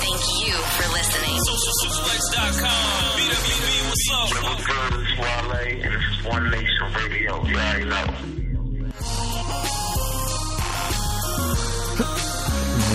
thank 0.00 0.46
you 0.46 0.54
for 0.54 0.86
listening. 0.92 1.36
SocialSuplex.com. 1.36 3.20
BWB, 3.20 3.68
what's 3.88 4.10
up? 4.12 4.28
What's 4.44 4.66
good? 4.66 5.00
It's 5.00 5.18
Wale, 5.18 5.52
and 5.84 5.94
this 5.94 6.02
is 6.10 6.24
One 6.24 6.50
Nation 6.50 6.86
Radio. 6.96 7.44
You 7.44 7.56
already 7.56 7.84
know. 7.84 8.06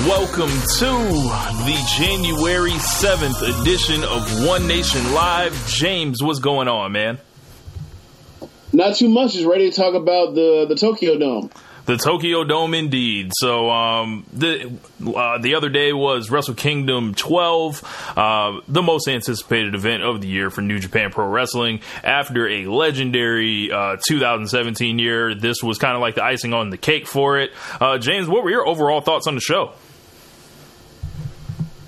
Welcome 0.07 0.49
to 0.49 0.91
the 1.65 1.77
January 1.97 2.71
7th 2.71 3.61
edition 3.61 4.03
of 4.03 4.45
One 4.47 4.67
Nation 4.67 5.13
Live. 5.13 5.67
James, 5.67 6.21
what's 6.23 6.39
going 6.39 6.67
on, 6.67 6.91
man? 6.91 7.19
Not 8.73 8.95
too 8.97 9.09
much. 9.09 9.33
Just 9.33 9.45
ready 9.45 9.69
to 9.69 9.75
talk 9.75 9.93
about 9.93 10.35
the, 10.35 10.65
the 10.67 10.75
Tokyo 10.75 11.17
Dome. 11.17 11.49
The 11.85 11.97
Tokyo 11.97 12.43
Dome, 12.43 12.73
indeed. 12.73 13.31
So 13.35 13.69
um, 13.69 14.25
the 14.33 14.71
uh, 15.05 15.37
the 15.37 15.53
other 15.53 15.69
day 15.69 15.93
was 15.93 16.31
Wrestle 16.31 16.55
Kingdom 16.55 17.13
12, 17.13 18.13
uh, 18.17 18.61
the 18.67 18.81
most 18.81 19.07
anticipated 19.07 19.75
event 19.75 20.01
of 20.01 20.19
the 20.19 20.27
year 20.27 20.49
for 20.49 20.61
New 20.61 20.79
Japan 20.79 21.11
Pro 21.11 21.27
Wrestling. 21.27 21.81
After 22.03 22.47
a 22.47 22.65
legendary 22.65 23.71
uh, 23.71 23.97
2017 24.07 24.97
year, 24.97 25.35
this 25.35 25.61
was 25.61 25.77
kind 25.77 25.95
of 25.95 26.01
like 26.01 26.15
the 26.15 26.23
icing 26.23 26.53
on 26.53 26.71
the 26.71 26.77
cake 26.77 27.05
for 27.05 27.39
it. 27.39 27.51
Uh, 27.79 27.99
James, 27.99 28.27
what 28.27 28.43
were 28.43 28.49
your 28.49 28.67
overall 28.67 29.01
thoughts 29.01 29.27
on 29.27 29.35
the 29.35 29.41
show? 29.41 29.73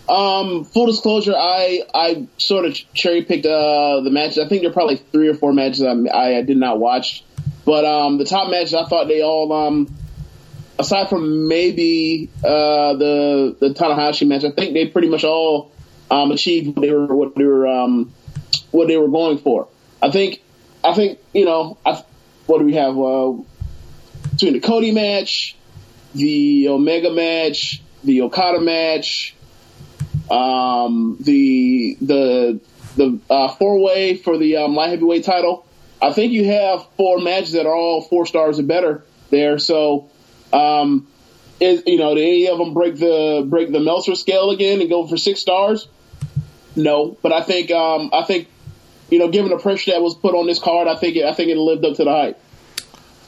Um, 0.08 0.64
full 0.64 0.86
disclosure, 0.86 1.34
I 1.36 1.82
I 1.94 2.28
sort 2.38 2.66
of 2.66 2.78
cherry 2.94 3.24
picked 3.24 3.46
uh, 3.46 4.02
the 4.02 4.12
matches. 4.12 4.38
I 4.38 4.48
think 4.48 4.62
there 4.62 4.70
are 4.70 4.74
probably 4.74 4.98
three 4.98 5.28
or 5.28 5.34
four 5.34 5.54
matches 5.54 5.82
I, 5.84 6.36
I 6.38 6.42
did 6.44 6.58
not 6.58 6.80
watch. 6.80 7.24
But 7.68 7.84
um, 7.84 8.18
the 8.18 8.24
top 8.24 8.50
matches, 8.50 8.74
I 8.74 8.86
thought 8.86 9.10
they 9.10 9.22
all, 9.22 9.52
um, 9.52 9.94
aside 10.80 11.10
from 11.10 11.50
maybe 11.50 12.30
uh, 12.38 12.94
the 12.94 13.58
the 13.60 13.70
Tanahashi 13.74 14.26
match, 14.26 14.46
I 14.46 14.52
think 14.52 14.74
they 14.74 14.88
pretty 14.88 15.10
much 15.10 15.26
all 15.26 15.74
um, 16.10 16.32
achieved 16.32 16.78
what 16.78 16.82
they 16.82 16.92
were 16.94 17.14
what 17.14 17.36
they 17.36 17.44
were 17.44 17.68
um, 17.68 18.14
what 18.72 18.88
they 18.88 18.96
were 18.96 19.10
going 19.10 19.40
for. 19.40 19.68
I 20.02 20.12
think 20.12 20.42
I 20.82 20.94
think 20.94 21.20
you 21.34 21.44
know 21.44 21.78
I, 21.86 22.02
what 22.46 22.60
do 22.60 22.64
we 22.64 22.76
have 22.76 22.98
uh, 22.98 23.34
between 24.32 24.54
the 24.54 24.62
Cody 24.62 24.92
match, 24.94 25.58
the 26.16 26.70
Omega 26.70 27.12
match, 27.12 27.82
the 28.02 28.22
Okada 28.22 28.62
match, 28.62 29.36
um, 30.32 31.18
the 31.20 31.98
the 32.00 32.62
the 32.96 33.20
uh, 33.30 33.50
four 33.50 33.84
way 33.84 34.16
for 34.16 34.38
the 34.38 34.56
um, 34.56 34.74
light 34.74 34.92
heavyweight 34.92 35.26
title. 35.26 35.67
I 36.02 36.14
think 36.14 36.32
you 36.32 36.46
have 36.46 36.86
four 36.96 37.20
matches 37.20 37.54
that 37.54 37.66
are 37.66 37.76
all 37.76 38.02
four 38.02 38.26
stars 38.26 38.60
or 38.60 38.64
better 38.64 39.04
there. 39.30 39.58
So, 39.58 40.10
um, 40.54 41.08
is, 41.60 41.84
you 41.88 41.98
know, 41.98 42.14
did 42.14 42.22
any 42.22 42.48
of 42.48 42.60
them 42.60 42.74
break 42.74 42.96
the 42.98 43.46
break 43.48 43.72
the 43.72 43.80
Meltzer 43.80 44.16
scale 44.16 44.52
again 44.52 44.80
and 44.80 44.90
go 44.90 45.08
for 45.08 45.18
six 45.18 45.40
stars? 45.40 45.88
No, 46.76 47.18
but 47.24 47.34
I 47.34 47.42
think 47.42 47.72
um, 47.72 48.12
I 48.14 48.24
think 48.24 48.48
you 49.10 49.20
know, 49.20 49.30
given 49.30 49.52
the 49.52 49.58
pressure 49.58 49.92
that 49.92 50.02
was 50.02 50.16
put 50.16 50.36
on 50.36 50.48
this 50.48 50.60
card, 50.60 50.88
I 50.88 50.96
think 50.96 51.16
it, 51.16 51.26
I 51.26 51.34
think 51.34 51.50
it 51.50 51.58
lived 51.58 51.86
up 51.86 51.96
to 51.96 52.04
the 52.04 52.12
hype. 52.12 52.42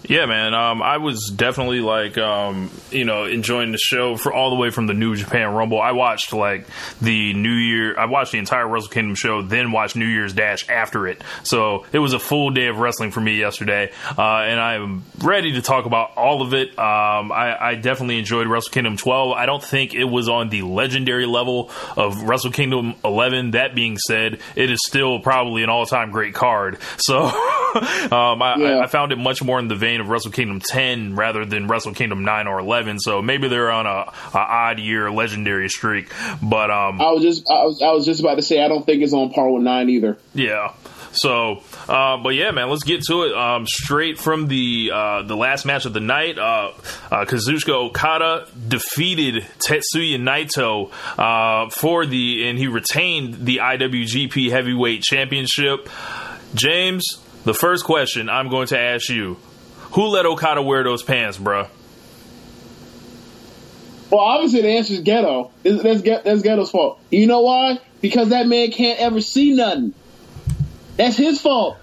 Yeah, 0.08 0.26
man. 0.28 0.54
Um, 0.54 0.82
I 0.82 0.98
was 0.98 1.32
definitely 1.36 1.82
like, 1.82 2.18
um, 2.18 2.72
you 2.90 3.04
know, 3.04 3.26
enjoying 3.26 3.74
the 3.74 3.78
show 3.78 4.16
for 4.16 4.34
all 4.34 4.50
the 4.50 4.56
way 4.56 4.70
from 4.70 4.88
the 4.88 4.94
New 4.94 5.16
Japan 5.16 5.54
Rumble. 5.54 5.82
I 5.82 5.92
watched 5.92 6.32
like 6.32 6.68
the 7.02 7.34
New 7.34 7.54
Year. 7.54 8.00
I 8.00 8.06
watched 8.06 8.32
the 8.32 8.38
entire 8.38 8.68
Wrestle 8.68 8.90
Kingdom 8.90 9.16
show, 9.16 9.42
then 9.42 9.74
watched 9.74 9.98
New 9.98 10.06
Year's 10.08 10.34
Dash 10.34 10.68
after 10.70 11.06
it. 11.08 11.22
So 11.44 11.86
it 11.92 12.00
was 12.00 12.14
a 12.14 12.20
full 12.20 12.52
day 12.52 12.68
of 12.68 12.78
wrestling 12.78 13.12
for 13.12 13.20
me 13.20 13.38
yesterday, 13.40 13.92
uh, 14.18 14.22
and 14.22 14.60
I'm 14.60 15.04
ready 15.20 15.54
to 15.54 15.62
talk 15.62 15.86
about 15.86 16.16
all 16.16 16.42
of 16.42 16.54
it. 16.54 16.70
Um, 16.80 17.32
I, 17.32 17.58
I, 17.60 17.76
definitely 17.76 18.20
enjoyed 18.20 18.48
Wrestle 18.48 18.72
Kingdom 18.72 18.98
12. 18.98 19.34
I 19.34 19.46
don't 19.46 19.64
think 19.64 19.94
it 19.94 20.06
was 20.06 20.30
on 20.30 20.50
the 20.50 20.62
legendary 20.62 21.26
level 21.26 21.72
of 21.98 22.24
Wrestle 22.24 22.52
Kingdom 22.52 22.96
11. 23.04 23.52
That 23.52 23.76
being 23.76 23.98
said, 23.98 24.40
it 24.56 24.72
is 24.72 24.80
still 24.88 25.20
probably 25.20 25.64
an 25.64 25.70
all-time 25.70 26.12
great 26.12 26.34
card. 26.34 26.78
So 26.98 27.26
um, 28.12 28.42
I, 28.42 28.56
yeah. 28.58 28.80
I, 28.80 28.88
found 28.88 29.12
it 29.12 29.18
much 29.18 29.44
more 29.44 29.60
in 29.60 29.68
the 29.68 29.76
vein 29.76 30.02
of 30.02 30.10
Wrestle 30.10 30.32
Kingdom 30.32 30.60
10 30.60 31.16
rather 31.16 31.46
than 31.46 31.68
Wrestle 31.68 31.94
Kingdom 31.94 32.24
9 32.24 32.48
or 32.48 32.60
11. 32.60 33.00
So 33.00 33.22
maybe 33.22 33.48
they're 33.48 33.72
on 33.72 33.86
a, 33.86 34.12
a 34.34 34.38
odd 34.38 34.80
year 34.80 35.12
legendary 35.12 35.70
streak. 35.70 36.12
But 36.42 36.72
um, 36.72 37.02
I 37.02 37.12
was 37.12 37.24
just 37.24 37.50
I 37.50 37.64
was 37.64 37.82
I 37.82 37.92
was 37.92 38.06
just 38.06 38.20
about 38.20 38.36
to 38.36 38.42
say 38.42 38.64
I 38.64 38.68
don't 38.68 38.86
think 38.86 39.04
it's 39.04 39.14
on 39.14 39.32
par 39.32 39.50
with 39.52 39.64
nine 39.64 39.90
either. 39.90 40.18
Yeah. 40.34 40.74
So, 41.12 41.64
uh, 41.88 42.18
but 42.18 42.30
yeah, 42.30 42.52
man, 42.52 42.70
let's 42.70 42.84
get 42.84 43.02
to 43.04 43.24
it. 43.24 43.34
Um, 43.34 43.66
straight 43.66 44.20
from 44.20 44.48
the 44.48 44.92
uh, 44.94 45.24
the 45.24 45.36
last 45.36 45.66
match 45.66 45.86
of 45.86 45.94
the 45.94 46.00
night, 46.00 46.38
uh, 46.38 46.72
uh 47.12 47.26
Kazuchika 47.26 47.74
Okada 47.74 48.48
defeated 48.68 49.46
Tetsuya 49.68 50.20
Naito 50.20 50.92
uh, 51.18 51.70
for 51.70 52.06
the, 52.06 52.48
and 52.48 52.60
he 52.60 52.68
retained 52.68 53.46
the 53.46 53.58
IWGP 53.58 54.52
Heavyweight 54.52 55.02
Championship. 55.02 55.90
James, 56.54 57.06
the 57.46 57.54
first 57.54 57.84
question 57.84 58.30
I'm 58.30 58.50
going 58.50 58.68
to 58.68 58.80
ask 58.80 59.10
you: 59.10 59.38
who 59.92 60.08
let 60.08 60.26
Okada 60.26 60.62
wear 60.62 60.84
those 60.84 61.04
pants, 61.04 61.38
bro? 61.38 61.68
Well, 64.10 64.22
obviously 64.22 64.62
the 64.62 64.70
answer 64.70 64.94
is 64.94 65.02
Gedo. 65.02 65.52
That's, 65.64 66.02
that's 66.02 66.42
Gedo's 66.42 66.72
fault. 66.72 67.00
You 67.12 67.28
know 67.28 67.42
why? 67.42 67.80
Because 68.02 68.30
that 68.30 68.48
man 68.48 68.72
can't 68.72 69.00
ever 69.00 69.22
see 69.22 69.54
nothing. 69.54 69.94
That's 70.98 71.16
his 71.16 71.40
fault. 71.40 71.78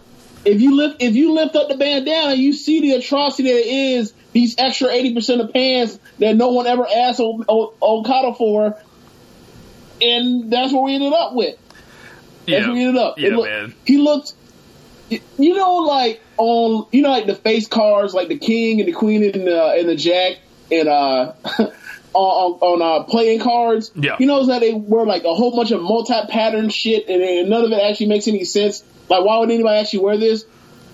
If 0.44 0.60
you 0.60 0.76
lift 0.76 1.02
if 1.02 1.14
you 1.14 1.34
lift 1.34 1.56
up 1.56 1.68
the 1.68 1.76
bandana, 1.76 2.34
you 2.34 2.52
see 2.52 2.80
the 2.80 2.92
atrocity 2.92 3.50
that 3.50 3.66
is 3.66 4.12
these 4.32 4.56
extra 4.58 4.88
eighty 4.88 5.14
percent 5.14 5.40
of 5.40 5.52
pants 5.52 5.98
that 6.18 6.36
no 6.36 6.52
one 6.52 6.66
ever 6.66 6.86
asked 6.86 7.18
o- 7.20 7.44
o- 7.48 7.74
Okada 7.82 8.34
for, 8.34 8.76
and 10.00 10.52
that's 10.52 10.72
what 10.72 10.84
we 10.84 10.94
ended 10.94 11.12
up 11.12 11.34
with. 11.34 11.56
That's 12.46 12.48
yeah. 12.48 12.66
what 12.68 12.74
we 12.74 12.84
ended 12.84 13.02
up. 13.02 13.18
Yeah, 13.18 13.30
looked, 13.30 13.48
man. 13.48 13.74
He 13.84 13.98
looked 13.98 14.34
you 15.10 15.54
know, 15.54 15.74
like 15.76 16.20
on 16.36 16.86
you 16.92 17.02
know, 17.02 17.10
like 17.10 17.26
the 17.26 17.34
face 17.34 17.68
cards, 17.68 18.14
like 18.14 18.28
the 18.28 18.38
king 18.38 18.80
and 18.80 18.88
the 18.88 18.92
queen 18.92 19.22
and 19.24 19.46
the 19.46 19.72
and 19.78 19.88
the 19.88 19.96
jack 19.96 20.38
and 20.70 20.88
uh 20.88 21.32
on 22.14 22.52
on 22.60 22.82
uh, 22.82 23.04
playing 23.04 23.40
cards. 23.40 23.92
Yeah, 23.94 24.16
you 24.18 24.26
know 24.26 24.44
that 24.46 24.60
they 24.60 24.74
were 24.74 25.06
like 25.06 25.24
a 25.24 25.34
whole 25.34 25.54
bunch 25.54 25.70
of 25.70 25.82
multi 25.82 26.14
pattern 26.28 26.68
shit, 26.70 27.08
and, 27.08 27.22
and 27.22 27.50
none 27.50 27.64
of 27.64 27.72
it 27.72 27.80
actually 27.80 28.06
makes 28.06 28.26
any 28.28 28.44
sense. 28.44 28.82
Like, 29.08 29.24
why 29.24 29.38
would 29.38 29.50
anybody 29.50 29.78
actually 29.78 30.00
wear 30.00 30.16
this? 30.16 30.44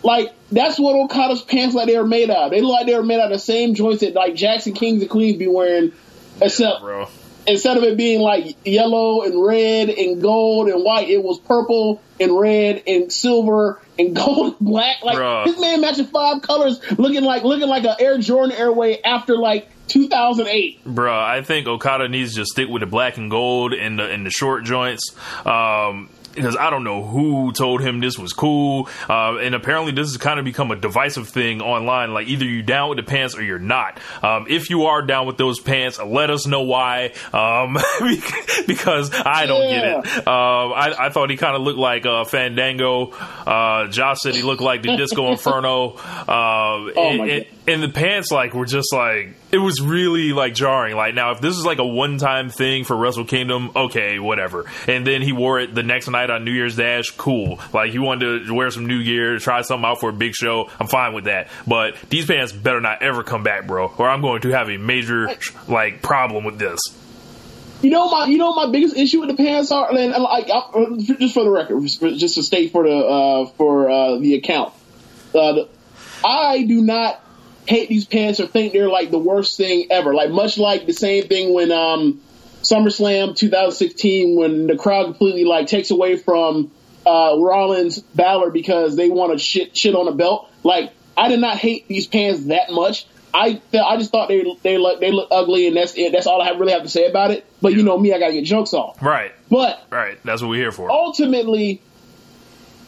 Like, 0.02 0.32
that's 0.50 0.78
what 0.78 0.96
Okada's 0.96 1.42
pants 1.42 1.74
like 1.74 1.86
they 1.86 1.96
were 1.96 2.06
made 2.06 2.28
out. 2.28 2.46
Of. 2.46 2.50
They 2.50 2.60
look 2.60 2.72
like 2.72 2.86
they 2.86 2.96
were 2.96 3.04
made 3.04 3.20
out 3.20 3.26
of 3.26 3.32
the 3.32 3.38
same 3.38 3.74
joints 3.74 4.00
that 4.00 4.14
like 4.14 4.34
Jackson 4.34 4.74
Kings 4.74 5.00
and 5.00 5.10
Queens 5.10 5.38
be 5.38 5.46
wearing, 5.46 5.92
except. 6.40 6.82
Yeah, 6.82 7.06
instead 7.46 7.76
of 7.76 7.82
it 7.82 7.96
being 7.96 8.20
like 8.20 8.56
yellow 8.64 9.22
and 9.22 9.44
red 9.44 9.88
and 9.90 10.20
gold 10.20 10.68
and 10.68 10.82
white, 10.82 11.08
it 11.08 11.22
was 11.22 11.38
purple 11.40 12.00
and 12.20 12.38
red 12.38 12.82
and 12.86 13.12
silver 13.12 13.80
and 13.98 14.14
gold 14.16 14.56
and 14.58 14.58
black. 14.60 15.02
Like 15.02 15.18
Bruh. 15.18 15.44
this 15.44 15.60
man 15.60 15.80
matching 15.80 16.06
five 16.06 16.42
colors, 16.42 16.80
looking 16.98 17.24
like 17.24 17.44
looking 17.44 17.68
like 17.68 17.84
an 17.84 17.96
Air 17.98 18.18
Jordan 18.18 18.52
Airway 18.52 19.00
after 19.02 19.36
like 19.36 19.68
2008. 19.88 20.84
Bro, 20.84 21.18
I 21.18 21.42
think 21.42 21.66
Okada 21.66 22.08
needs 22.08 22.34
to 22.36 22.46
stick 22.46 22.68
with 22.68 22.80
the 22.80 22.86
black 22.86 23.16
and 23.16 23.30
gold 23.30 23.72
and 23.72 23.98
the 23.98 24.10
and 24.10 24.24
the 24.24 24.30
short 24.30 24.64
joints. 24.64 25.14
Um, 25.44 26.08
because 26.34 26.56
I 26.56 26.70
don't 26.70 26.84
know 26.84 27.04
who 27.04 27.52
told 27.52 27.80
him 27.80 28.00
this 28.00 28.18
was 28.18 28.32
cool. 28.32 28.88
Uh, 29.08 29.36
and 29.36 29.54
apparently, 29.54 29.92
this 29.92 30.08
has 30.08 30.16
kind 30.16 30.38
of 30.38 30.44
become 30.44 30.70
a 30.70 30.76
divisive 30.76 31.28
thing 31.28 31.60
online. 31.60 32.12
Like 32.12 32.28
either 32.28 32.44
you're 32.44 32.62
down 32.62 32.90
with 32.90 32.96
the 32.96 33.02
pants 33.02 33.36
or 33.36 33.42
you're 33.42 33.58
not. 33.58 34.00
Um, 34.22 34.46
if 34.48 34.70
you 34.70 34.84
are 34.86 35.02
down 35.02 35.26
with 35.26 35.36
those 35.36 35.60
pants, 35.60 35.98
let 36.00 36.30
us 36.30 36.46
know 36.46 36.62
why. 36.62 37.12
Um, 37.32 37.78
because 38.66 39.10
I 39.14 39.46
don't 39.46 39.62
yeah. 39.62 40.00
get 40.02 40.18
it. 40.18 40.28
Um, 40.28 40.72
I, 40.72 40.94
I, 40.98 41.08
thought 41.10 41.30
he 41.30 41.36
kind 41.36 41.56
of 41.56 41.62
looked 41.62 41.78
like 41.78 42.06
uh, 42.06 42.24
Fandango. 42.24 43.10
Uh, 43.10 43.88
Josh 43.88 44.18
said 44.20 44.34
he 44.34 44.42
looked 44.42 44.62
like 44.62 44.82
the 44.82 44.96
Disco 44.96 45.26
Inferno. 45.30 45.94
Uh, 45.94 46.90
oh 46.96 47.22
and, 47.22 47.46
and 47.66 47.82
the 47.82 47.88
pants 47.88 48.30
like 48.30 48.54
were 48.54 48.66
just 48.66 48.92
like 48.92 49.34
it 49.52 49.58
was 49.58 49.82
really 49.82 50.32
like 50.32 50.54
jarring. 50.54 50.96
Like 50.96 51.14
now, 51.14 51.32
if 51.32 51.40
this 51.40 51.58
is 51.58 51.64
like 51.64 51.78
a 51.78 51.86
one 51.86 52.16
time 52.16 52.48
thing 52.48 52.84
for 52.84 52.96
Wrestle 52.96 53.26
Kingdom, 53.26 53.70
okay, 53.76 54.18
whatever. 54.18 54.64
And 54.88 55.06
then 55.06 55.20
he 55.20 55.32
wore 55.32 55.60
it 55.60 55.74
the 55.74 55.82
next 55.82 56.08
night 56.08 56.30
on 56.30 56.44
New 56.44 56.52
Year's 56.52 56.74
Dash, 56.74 57.10
cool. 57.10 57.60
Like 57.74 57.90
he 57.90 57.98
wanted 57.98 58.46
to 58.46 58.54
wear 58.54 58.70
some 58.70 58.86
new 58.86 59.04
gear, 59.04 59.38
try 59.38 59.60
something 59.60 59.84
out 59.84 60.00
for 60.00 60.08
a 60.08 60.12
big 60.12 60.34
show. 60.34 60.70
I'm 60.80 60.86
fine 60.86 61.12
with 61.12 61.24
that. 61.24 61.48
But 61.66 61.96
these 62.08 62.24
pants 62.24 62.50
better 62.50 62.80
not 62.80 63.02
ever 63.02 63.22
come 63.22 63.42
back, 63.42 63.66
bro, 63.66 63.92
or 63.98 64.08
I'm 64.08 64.22
going 64.22 64.40
to 64.42 64.48
have 64.52 64.70
a 64.70 64.78
major 64.78 65.28
like 65.68 66.00
problem 66.00 66.44
with 66.44 66.58
this. 66.58 66.80
You 67.82 67.90
know 67.90 68.08
my, 68.10 68.26
you 68.26 68.38
know 68.38 68.54
my 68.54 68.70
biggest 68.70 68.96
issue 68.96 69.20
with 69.20 69.28
the 69.28 69.36
pants 69.36 69.70
are, 69.70 69.90
and 69.94 70.12
like 70.22 70.46
just 71.18 71.34
for 71.34 71.44
the 71.44 71.50
record, 71.50 71.82
just 71.82 72.36
to 72.36 72.42
state 72.42 72.72
for 72.72 72.84
the 72.84 72.96
uh, 72.96 73.46
for 73.58 73.90
uh, 73.90 74.16
the 74.16 74.36
account, 74.36 74.72
uh, 75.34 75.64
I 76.24 76.62
do 76.62 76.80
not 76.80 77.20
hate 77.66 77.88
these 77.88 78.04
pants 78.04 78.40
or 78.40 78.46
think 78.46 78.72
they're 78.72 78.88
like 78.88 79.10
the 79.10 79.18
worst 79.18 79.56
thing 79.56 79.86
ever. 79.90 80.14
Like 80.14 80.30
much 80.30 80.58
like 80.58 80.86
the 80.86 80.92
same 80.92 81.28
thing 81.28 81.54
when 81.54 81.70
um, 81.72 82.20
SummerSlam 82.62 83.36
2016 83.36 84.36
when 84.36 84.66
the 84.66 84.76
crowd 84.76 85.04
completely 85.04 85.44
like 85.44 85.66
takes 85.66 85.90
away 85.90 86.16
from 86.16 86.70
uh, 87.06 87.36
Rollins 87.38 87.98
Balor 87.98 88.50
because 88.50 88.96
they 88.96 89.10
want 89.10 89.32
to 89.32 89.38
shit 89.38 89.76
shit 89.76 89.94
on 89.94 90.08
a 90.08 90.12
belt. 90.12 90.50
Like 90.62 90.92
I 91.16 91.28
did 91.28 91.40
not 91.40 91.56
hate 91.56 91.88
these 91.88 92.06
pants 92.06 92.44
that 92.46 92.70
much. 92.70 93.06
I 93.34 93.60
I 93.72 93.96
just 93.96 94.10
thought 94.10 94.28
they 94.28 94.44
they 94.62 94.78
look 94.78 95.00
they 95.00 95.10
look 95.10 95.28
ugly 95.30 95.66
and 95.66 95.76
that's 95.76 95.96
it. 95.96 96.12
That's 96.12 96.26
all 96.26 96.42
I 96.42 96.50
really 96.50 96.72
have 96.72 96.82
to 96.82 96.88
say 96.88 97.06
about 97.06 97.30
it. 97.30 97.46
But 97.60 97.72
you 97.72 97.82
know 97.82 97.98
me, 97.98 98.12
I 98.12 98.18
gotta 98.18 98.34
get 98.34 98.44
jokes 98.44 98.74
off. 98.74 99.00
Right. 99.02 99.32
But 99.48 99.82
right, 99.90 100.18
that's 100.24 100.42
what 100.42 100.48
we're 100.48 100.60
here 100.60 100.72
for. 100.72 100.90
Ultimately, 100.90 101.80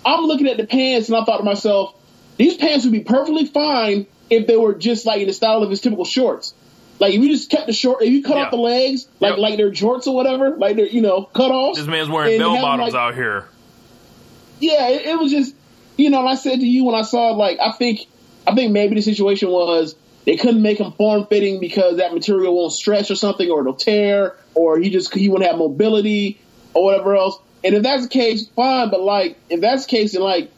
I'm 0.04 0.24
looking 0.24 0.48
at 0.48 0.56
the 0.56 0.66
pants 0.66 1.08
and 1.08 1.16
I 1.16 1.24
thought 1.24 1.38
to 1.38 1.44
myself, 1.44 1.94
these 2.36 2.56
pants 2.56 2.84
would 2.84 2.92
be 2.92 3.00
perfectly 3.00 3.46
fine 3.46 4.06
if 4.30 4.46
they 4.46 4.56
were 4.56 4.74
just 4.74 5.06
like 5.06 5.20
in 5.20 5.26
the 5.26 5.32
style 5.32 5.62
of 5.62 5.70
his 5.70 5.80
typical 5.80 6.04
shorts. 6.04 6.54
Like 7.00 7.12
if 7.14 7.20
you 7.20 7.28
just 7.28 7.50
kept 7.50 7.66
the 7.66 7.72
short, 7.72 8.02
if 8.02 8.10
you 8.10 8.22
cut 8.22 8.36
Yeah. 8.36 8.44
off 8.44 8.50
the 8.50 8.56
legs, 8.56 9.06
like 9.20 9.30
Yep. 9.32 9.38
like 9.38 9.56
they're 9.56 9.70
jorts 9.70 10.06
or 10.06 10.14
whatever, 10.14 10.50
like 10.56 10.76
they're 10.76 10.86
you 10.86 11.02
know 11.02 11.22
cut 11.22 11.50
off. 11.50 11.76
This 11.76 11.86
man's 11.86 12.08
wearing 12.08 12.38
bell 12.38 12.54
bottoms 12.56 12.94
out 12.94 13.14
here. 13.14 13.46
Yeah, 14.60 14.88
it, 14.88 15.06
it 15.06 15.18
was 15.18 15.30
just 15.32 15.54
you 15.96 16.10
know. 16.10 16.20
And 16.20 16.28
I 16.28 16.34
said 16.36 16.60
to 16.60 16.66
you 16.66 16.84
when 16.84 16.94
I 16.94 17.02
saw 17.02 17.30
like 17.32 17.58
I 17.60 17.72
think 17.72 18.06
I 18.46 18.54
think 18.54 18.72
maybe 18.72 18.94
the 18.94 19.02
situation 19.02 19.50
was 19.50 19.96
they 20.24 20.36
couldn't 20.36 20.62
make 20.62 20.78
him 20.78 20.92
form 20.92 21.26
fitting 21.26 21.60
because 21.60 21.98
that 21.98 22.14
material 22.14 22.54
won't 22.56 22.72
stretch 22.72 23.10
or 23.10 23.16
something, 23.16 23.50
or 23.50 23.60
it'll 23.60 23.74
tear, 23.74 24.36
or 24.54 24.78
he 24.78 24.90
just 24.90 25.12
he 25.14 25.28
wouldn't 25.28 25.50
have 25.50 25.58
mobility 25.58 26.40
or 26.72 26.84
whatever 26.84 27.16
else. 27.16 27.38
And 27.64 27.74
if 27.74 27.82
that's 27.82 28.04
the 28.04 28.08
case, 28.08 28.46
fine. 28.48 28.90
But 28.90 29.00
like 29.00 29.36
if 29.50 29.60
that's 29.60 29.84
the 29.86 29.90
case, 29.90 30.12
then 30.12 30.22
like 30.22 30.50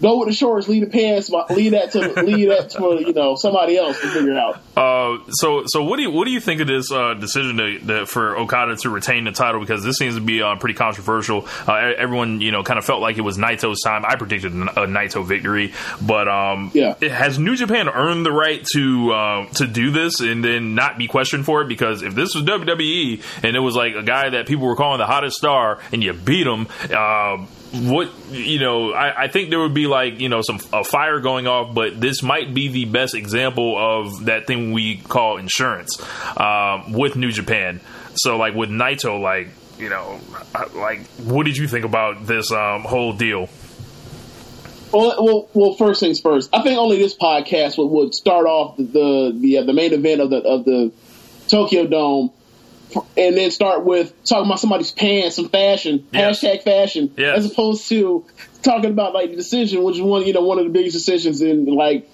go 0.00 0.18
with 0.18 0.28
the 0.28 0.34
shorts, 0.34 0.68
leave 0.68 0.82
the 0.84 0.90
pants, 0.90 1.30
leave 1.50 1.72
that 1.72 1.92
to 1.92 2.22
leave 2.22 2.48
that 2.48 2.72
for 2.72 2.94
you 2.94 3.12
know 3.12 3.34
somebody 3.36 3.76
else 3.76 4.00
to 4.00 4.08
figure 4.08 4.34
out. 4.38 4.60
Uh, 4.76 5.18
so 5.30 5.62
so 5.66 5.82
what 5.84 5.96
do 5.96 6.02
you 6.02 6.10
what 6.10 6.24
do 6.24 6.30
you 6.30 6.40
think 6.40 6.60
of 6.60 6.66
this 6.66 6.90
uh, 6.90 7.14
decision 7.14 7.56
to, 7.56 7.78
to, 7.80 8.06
for 8.06 8.36
Okada 8.38 8.76
to 8.76 8.90
retain 8.90 9.24
the 9.24 9.32
title? 9.32 9.60
Because 9.60 9.82
this 9.84 9.96
seems 9.96 10.14
to 10.14 10.20
be 10.20 10.42
uh, 10.42 10.56
pretty 10.56 10.74
controversial. 10.74 11.46
Uh, 11.66 11.74
everyone 11.96 12.40
you 12.40 12.52
know 12.52 12.62
kind 12.62 12.78
of 12.78 12.84
felt 12.84 13.00
like 13.02 13.18
it 13.18 13.22
was 13.22 13.38
Naito's 13.38 13.80
time. 13.82 14.04
I 14.04 14.16
predicted 14.16 14.52
a 14.52 14.86
Naito 14.86 15.24
victory, 15.26 15.72
but 16.00 16.28
um, 16.28 16.70
Yeah. 16.74 16.94
it, 17.00 17.10
has 17.10 17.38
New 17.38 17.56
Japan 17.56 17.88
earned 17.88 18.24
the 18.24 18.32
right 18.32 18.64
to 18.74 19.12
uh, 19.12 19.46
to 19.54 19.66
do 19.66 19.90
this 19.90 20.20
and 20.20 20.44
then 20.44 20.74
not 20.74 20.98
be 20.98 21.06
questioned 21.08 21.44
for 21.44 21.62
it? 21.62 21.68
Because 21.68 22.02
if 22.02 22.14
this 22.14 22.34
was 22.34 22.44
WWE 22.44 23.22
and 23.42 23.56
it 23.56 23.60
was 23.60 23.74
like 23.76 23.94
a 23.94 24.02
guy 24.02 24.30
that 24.30 24.46
people 24.46 24.66
were 24.66 24.76
calling 24.76 24.98
the 24.98 25.06
hottest 25.06 25.36
star 25.36 25.78
and 25.92 26.02
you 26.02 26.12
beat 26.12 26.46
him. 26.46 26.66
Uh, 27.72 27.78
what 27.92 28.10
you 28.30 28.58
know, 28.58 28.92
I, 28.92 29.24
I 29.24 29.28
think 29.28 29.50
there 29.50 29.60
would 29.60 29.74
be 29.74 29.86
like 29.86 30.20
you 30.20 30.28
know 30.28 30.42
some 30.42 30.60
a 30.72 30.84
fire 30.84 31.20
going 31.20 31.46
off, 31.46 31.74
but 31.74 32.00
this 32.00 32.22
might 32.22 32.52
be 32.52 32.68
the 32.68 32.84
best 32.86 33.14
example 33.14 33.76
of 33.78 34.26
that 34.26 34.46
thing 34.46 34.72
we 34.72 34.98
call 34.98 35.36
insurance 35.36 36.00
um, 36.36 36.92
with 36.92 37.16
New 37.16 37.32
Japan. 37.32 37.80
So 38.14 38.36
like 38.36 38.54
with 38.54 38.70
Naito, 38.70 39.20
like 39.20 39.48
you 39.78 39.88
know, 39.88 40.20
like 40.74 41.06
what 41.18 41.46
did 41.46 41.56
you 41.56 41.68
think 41.68 41.84
about 41.84 42.26
this 42.26 42.52
um, 42.52 42.82
whole 42.82 43.12
deal? 43.12 43.48
Well, 44.92 45.24
well, 45.24 45.48
well. 45.54 45.74
First 45.74 46.00
things 46.00 46.20
first. 46.20 46.50
I 46.52 46.62
think 46.62 46.78
only 46.78 46.98
this 46.98 47.16
podcast 47.16 47.78
would, 47.78 47.86
would 47.86 48.14
start 48.14 48.46
off 48.46 48.76
the 48.76 48.82
the 48.82 49.38
the, 49.38 49.58
uh, 49.58 49.62
the 49.64 49.72
main 49.72 49.92
event 49.92 50.20
of 50.20 50.30
the 50.30 50.38
of 50.38 50.64
the 50.64 50.92
Tokyo 51.46 51.86
Dome, 51.86 52.32
and 53.16 53.36
then 53.36 53.50
start 53.50 53.84
with 53.84 54.12
talking 54.24 54.46
about 54.46 54.60
somebody's 54.60 54.90
pants 54.90 55.38
and 55.38 55.50
fashion, 55.50 56.06
Yes. 56.12 56.40
hashtag 56.42 56.62
fashion, 56.62 57.12
Yes. 57.16 57.38
as 57.38 57.50
opposed 57.52 57.88
to 57.88 58.24
talking 58.62 58.90
about 58.90 59.14
like 59.14 59.30
the 59.30 59.36
decision, 59.36 59.82
which 59.82 59.96
is 59.96 60.02
one 60.02 60.26
you 60.26 60.32
know 60.32 60.42
one 60.42 60.58
of 60.58 60.64
the 60.64 60.70
biggest 60.70 60.94
decisions 60.94 61.40
in 61.42 61.66
like 61.66 62.08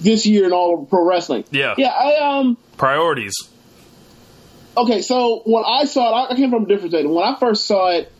this 0.00 0.24
year 0.26 0.44
in 0.46 0.52
all 0.52 0.82
of 0.82 0.88
pro 0.90 1.04
wrestling. 1.04 1.44
Yeah. 1.50 1.74
yeah. 1.76 1.88
I 1.88 2.38
um. 2.38 2.56
Priorities. 2.76 3.34
Okay, 4.76 5.02
so 5.02 5.42
when 5.44 5.64
I 5.66 5.84
saw 5.84 6.26
it, 6.26 6.32
I 6.32 6.36
came 6.36 6.50
from 6.50 6.64
a 6.64 6.66
different 6.66 6.92
state. 6.92 7.08
When 7.08 7.22
I 7.24 7.36
first 7.38 7.66
saw 7.66 7.90
it, 7.90 8.10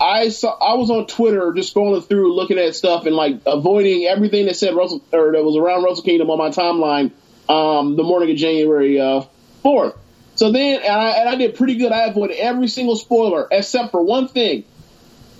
I 0.00 0.30
saw 0.30 0.56
I 0.58 0.74
was 0.74 0.90
on 0.90 1.06
Twitter 1.06 1.52
just 1.52 1.74
scrolling 1.74 2.04
through, 2.04 2.34
looking 2.34 2.58
at 2.58 2.74
stuff 2.74 3.06
and 3.06 3.14
like 3.14 3.40
avoiding 3.46 4.06
everything 4.06 4.46
that 4.46 4.56
said 4.56 4.74
Wrestle 4.74 5.02
or 5.12 5.32
that 5.32 5.44
was 5.44 5.56
around 5.56 5.84
Wrestle 5.84 6.02
Kingdom 6.02 6.30
on 6.30 6.38
my 6.38 6.48
timeline. 6.48 7.12
Um, 7.48 7.96
the 7.96 8.02
morning 8.02 8.30
of 8.30 8.36
January 8.36 9.00
uh, 9.00 9.22
fourth. 9.62 9.94
So 10.40 10.50
then, 10.50 10.80
and 10.80 10.90
I, 10.90 11.10
and 11.18 11.28
I 11.28 11.34
did 11.36 11.54
pretty 11.54 11.74
good. 11.74 11.92
I 11.92 12.06
avoided 12.06 12.38
every 12.38 12.66
single 12.68 12.96
spoiler 12.96 13.46
except 13.50 13.90
for 13.90 14.02
one 14.02 14.26
thing. 14.26 14.64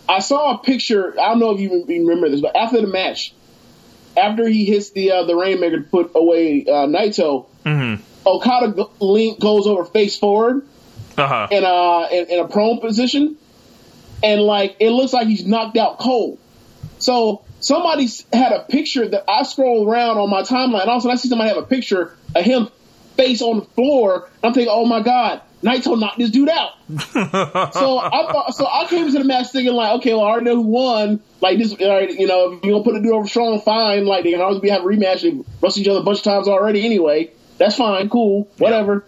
I 0.07 0.19
saw 0.19 0.57
a 0.57 0.59
picture. 0.59 1.19
I 1.19 1.29
don't 1.31 1.39
know 1.39 1.53
if 1.53 1.61
you 1.61 1.73
even 1.89 2.05
remember 2.07 2.29
this, 2.29 2.43
but 2.43 2.55
after 2.55 2.83
the 2.83 2.87
match, 2.87 3.33
after 4.15 4.47
he 4.47 4.67
hits 4.67 4.91
the 4.91 5.13
uh, 5.13 5.25
the 5.25 5.35
rainmaker 5.35 5.79
to 5.79 5.89
put 5.89 6.11
away 6.15 6.67
uh, 6.69 6.85
Naito, 6.87 7.47
Okada 8.27 8.73
go- 8.73 8.91
lean, 9.01 9.39
goes 9.39 9.67
over 9.67 9.87
face 9.87 10.19
forward 10.19 10.67
Uh 11.17 11.27
huh. 11.27 11.49
in 11.51 11.65
a 11.65 12.09
in, 12.13 12.27
in 12.29 12.41
a 12.41 12.49
prone 12.49 12.79
position, 12.81 13.37
and 14.23 14.43
like 14.43 14.77
it 14.81 14.91
looks 14.91 15.15
like 15.15 15.29
he's 15.29 15.47
knocked 15.47 15.79
out 15.79 15.99
cold. 15.99 16.39
So 16.99 17.43
somebody 17.61 18.07
had 18.35 18.53
a 18.53 18.65
picture 18.65 19.09
that 19.09 19.25
I 19.31 19.45
scroll 19.45 19.89
around 19.89 20.19
on 20.19 20.29
my 20.29 20.43
timeline. 20.43 20.83
and 20.83 20.91
All 20.91 20.97
of 20.97 20.99
a 20.99 21.01
sudden, 21.01 21.13
I 21.13 21.17
see 21.17 21.29
somebody 21.31 21.49
have 21.49 21.57
a 21.59 21.67
picture 21.67 22.15
of 22.35 22.45
him 22.45 22.69
face 23.21 23.43
on 23.43 23.61
the 23.61 23.65
floor. 23.67 24.29
I'm 24.43 24.55
thinking, 24.55 24.73
oh 24.73 24.87
my 24.87 25.03
god, 25.03 25.43
Naito 25.63 25.99
knocked 25.99 26.19
this 26.19 26.31
dude 26.31 26.49
out. 26.49 26.73
so 27.75 27.99
I 27.99 28.51
so 28.51 28.67
I 28.67 28.87
came 28.89 29.11
to 29.11 29.19
the 29.19 29.25
match 29.25 29.49
thinking 29.49 29.75
like, 29.75 29.99
okay, 29.99 30.15
well 30.15 30.25
I 30.25 30.31
already 30.31 30.47
know 30.47 30.57
who 30.57 30.63
won. 30.69 31.21
Like 31.41 31.59
this, 31.59 31.75
right, 31.81 32.11
you 32.11 32.27
know, 32.27 32.53
if 32.53 32.65
you're 32.65 32.73
gonna 32.73 32.85
put 32.85 32.97
a 32.97 33.03
dude 33.03 33.13
over 33.13 33.29
strong, 33.29 33.61
fine. 33.61 34.07
Like 34.07 34.25
they 34.25 34.33
can 34.33 34.41
always 34.41 34.61
be 34.61 34.71
have 34.71 34.83
a 34.83 34.85
rematch. 34.85 35.23
They 35.23 35.39
wrestled 35.61 35.79
each 35.79 35.89
other 35.89 36.01
a 36.01 36.03
bunch 36.03 36.19
of 36.19 36.25
times 36.25 36.49
already 36.49 36.85
anyway. 36.85 37.31
That's 37.59 37.77
fine, 37.77 38.09
cool, 38.09 38.49
whatever. 38.57 39.05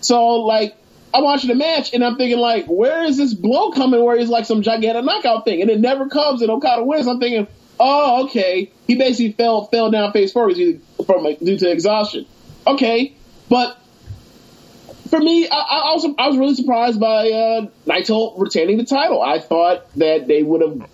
So 0.00 0.36
like 0.36 0.76
I'm 1.12 1.24
watching 1.24 1.48
the 1.48 1.56
match 1.56 1.92
and 1.92 2.04
I'm 2.04 2.16
thinking 2.16 2.38
like, 2.38 2.66
where 2.66 3.02
is 3.02 3.16
this 3.16 3.34
blow 3.34 3.72
coming? 3.72 4.04
Where 4.04 4.16
it's 4.16 4.30
like 4.30 4.46
some 4.46 4.62
gigantic 4.62 5.04
knockout 5.04 5.44
thing, 5.44 5.60
and 5.60 5.70
it 5.70 5.80
never 5.80 6.08
comes. 6.08 6.42
And 6.42 6.50
Okada 6.50 6.84
wins. 6.84 7.08
I'm 7.08 7.18
thinking, 7.18 7.48
oh, 7.80 8.26
okay, 8.26 8.70
he 8.86 8.96
basically 8.96 9.32
fell 9.32 9.64
fell 9.64 9.90
down 9.90 10.12
face 10.12 10.32
forward 10.32 10.56
from 11.04 11.34
due 11.42 11.58
to 11.58 11.70
exhaustion. 11.70 12.26
Okay, 12.66 13.16
but 13.48 13.78
for 15.08 15.18
me, 15.20 15.48
I, 15.48 15.56
I 15.56 15.80
also 15.86 16.14
I 16.18 16.28
was 16.28 16.36
really 16.36 16.54
surprised 16.54 17.00
by 17.00 17.30
uh, 17.30 17.66
Naito 17.86 18.38
retaining 18.38 18.76
the 18.78 18.84
title. 18.84 19.22
I 19.22 19.38
thought 19.38 19.92
that 19.96 20.26
they 20.26 20.42
would 20.42 20.62
have. 20.62 20.88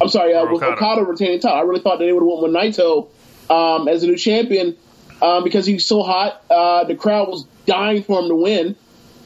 I'm 0.00 0.08
sorry, 0.08 0.34
uh, 0.34 0.50
with 0.50 0.62
Okada. 0.62 1.04
Retaining 1.04 1.36
the 1.36 1.42
title. 1.42 1.58
I 1.58 1.62
really 1.62 1.80
thought 1.80 1.98
that 1.98 2.04
they 2.04 2.12
would 2.12 2.22
have 2.22 2.28
won 2.28 2.42
with 2.42 2.52
Naito 2.52 3.08
um, 3.50 3.88
as 3.88 4.02
a 4.02 4.06
new 4.06 4.16
champion 4.16 4.76
um, 5.20 5.44
because 5.44 5.66
he 5.66 5.74
was 5.74 5.86
so 5.86 6.02
hot. 6.02 6.42
Uh, 6.50 6.84
the 6.84 6.94
crowd 6.94 7.28
was 7.28 7.46
dying 7.66 8.02
for 8.02 8.20
him 8.20 8.28
to 8.28 8.34
win. 8.34 8.76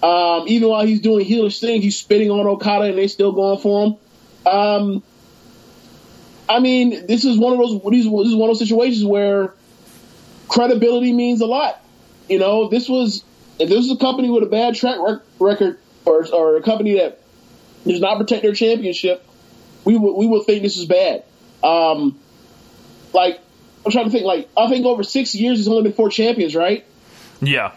Um, 0.03 0.45
even 0.47 0.69
while 0.69 0.85
he's 0.85 1.01
doing 1.01 1.27
heelish 1.27 1.59
things, 1.59 1.83
he's 1.83 1.97
spitting 1.97 2.31
on 2.31 2.47
Okada, 2.47 2.85
and 2.85 2.99
they're 2.99 3.09
still 3.09 3.33
going 3.33 3.59
for 3.59 3.87
him. 3.87 3.97
Um, 4.47 5.03
I 6.49 6.61
mean, 6.61 7.07
this 7.07 7.25
is 7.25 7.39
one 7.39 7.55
of 7.55 7.59
those. 7.59 7.83
This 7.91 8.05
is 8.05 8.09
one 8.09 8.51
of 8.51 8.59
those 8.59 8.59
situations 8.59 9.05
where 9.05 9.55
credibility 10.49 11.13
means 11.13 11.41
a 11.41 11.47
lot. 11.47 11.83
You 12.29 12.39
know, 12.39 12.65
if 12.65 12.71
this 12.71 12.89
was 12.89 13.25
if 13.59 13.69
this 13.69 13.79
was 13.79 13.93
a 13.93 13.97
company 13.97 14.31
with 14.31 14.43
a 14.43 14.47
bad 14.47 14.75
track 14.75 14.99
rec- 15.01 15.23
record, 15.39 15.79
or 16.05 16.27
or 16.33 16.57
a 16.57 16.63
company 16.63 16.99
that 16.99 17.23
does 17.87 18.01
not 18.01 18.19
protect 18.19 18.43
their 18.43 18.55
championship, 18.55 19.25
we 19.85 19.97
would 19.97 20.13
we 20.15 20.27
would 20.27 20.45
think 20.45 20.63
this 20.63 20.77
is 20.77 20.87
bad. 20.87 21.25
Um, 21.63 22.19
like 23.13 23.41
I'm 23.85 23.93
trying 23.93 24.07
to 24.07 24.11
think. 24.11 24.25
Like 24.25 24.49
I 24.57 24.69
think 24.69 24.87
over 24.87 25.03
six 25.03 25.35
years, 25.35 25.59
there's 25.59 25.69
only 25.69 25.85
been 25.85 25.93
four 25.93 26.11
champions, 26.11 26.55
right? 26.55 26.85
Yeah. 27.41 27.73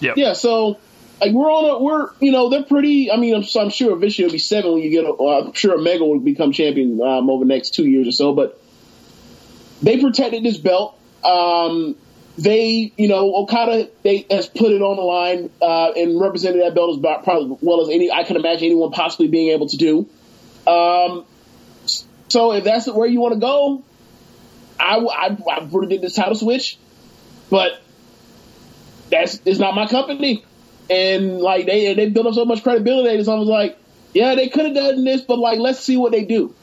Yep. 0.00 0.16
Yeah, 0.16 0.32
so 0.32 0.78
like 1.20 1.32
we're 1.32 1.50
on 1.50 1.64
a 1.70 1.82
we're 1.82 2.10
you 2.20 2.32
know 2.32 2.48
they're 2.48 2.64
pretty. 2.64 3.10
I 3.10 3.16
mean, 3.16 3.34
I'm, 3.34 3.44
I'm 3.60 3.70
sure 3.70 3.92
eventually 3.92 4.26
it'll 4.26 4.32
be 4.32 4.38
seven 4.38 4.72
when 4.72 4.82
you 4.82 4.90
get. 4.90 5.04
A, 5.04 5.12
I'm 5.12 5.52
sure 5.52 5.74
Omega 5.74 6.04
will 6.04 6.18
become 6.20 6.52
champion 6.52 7.00
um, 7.00 7.28
over 7.30 7.44
the 7.44 7.48
next 7.48 7.74
two 7.74 7.86
years 7.86 8.08
or 8.08 8.12
so. 8.12 8.34
But 8.34 8.60
they 9.82 10.00
protected 10.00 10.42
this 10.42 10.56
belt. 10.56 10.98
Um, 11.22 11.96
they, 12.40 12.92
you 12.96 13.08
know, 13.08 13.34
Okada 13.36 13.90
they 14.02 14.26
has 14.30 14.46
put 14.46 14.72
it 14.72 14.80
on 14.80 14.96
the 14.96 15.02
line 15.02 15.50
uh, 15.60 15.92
and 15.94 16.18
represented 16.18 16.62
that 16.62 16.74
belt 16.74 16.96
as 16.96 17.22
probably 17.22 17.58
well 17.60 17.82
as 17.82 17.88
any 17.90 18.10
I 18.10 18.24
can 18.24 18.36
imagine 18.36 18.66
anyone 18.66 18.92
possibly 18.92 19.28
being 19.28 19.50
able 19.50 19.68
to 19.68 19.76
do. 19.76 20.08
Um, 20.66 21.26
so 22.28 22.52
if 22.52 22.64
that's 22.64 22.86
where 22.86 23.06
you 23.06 23.20
want 23.20 23.34
to 23.34 23.40
go, 23.40 23.82
I, 24.78 24.96
I, 24.96 25.36
I 25.50 25.64
would 25.64 25.84
have 25.84 25.90
did 25.90 26.00
this 26.00 26.14
title 26.14 26.34
switch. 26.34 26.78
but 27.50 27.82
that's 29.10 29.40
it's 29.44 29.58
not 29.58 29.74
my 29.74 29.86
company. 29.86 30.44
And 30.88 31.38
like 31.38 31.66
they 31.66 31.92
they 31.94 32.08
built 32.08 32.26
up 32.26 32.34
so 32.34 32.44
much 32.46 32.62
credibility, 32.62 33.18
it's 33.18 33.28
almost 33.28 33.50
like, 33.50 33.78
yeah, 34.14 34.34
they 34.34 34.48
could 34.48 34.64
have 34.64 34.74
done 34.74 35.04
this, 35.04 35.20
but 35.20 35.38
like 35.38 35.58
let's 35.58 35.80
see 35.80 35.96
what 35.96 36.12
they 36.12 36.24
do. 36.24 36.54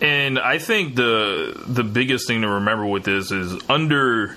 And 0.00 0.38
I 0.38 0.58
think 0.58 0.96
the 0.96 1.58
the 1.66 1.84
biggest 1.84 2.26
thing 2.26 2.42
to 2.42 2.48
remember 2.48 2.84
with 2.84 3.04
this 3.04 3.30
is 3.30 3.56
under 3.70 4.36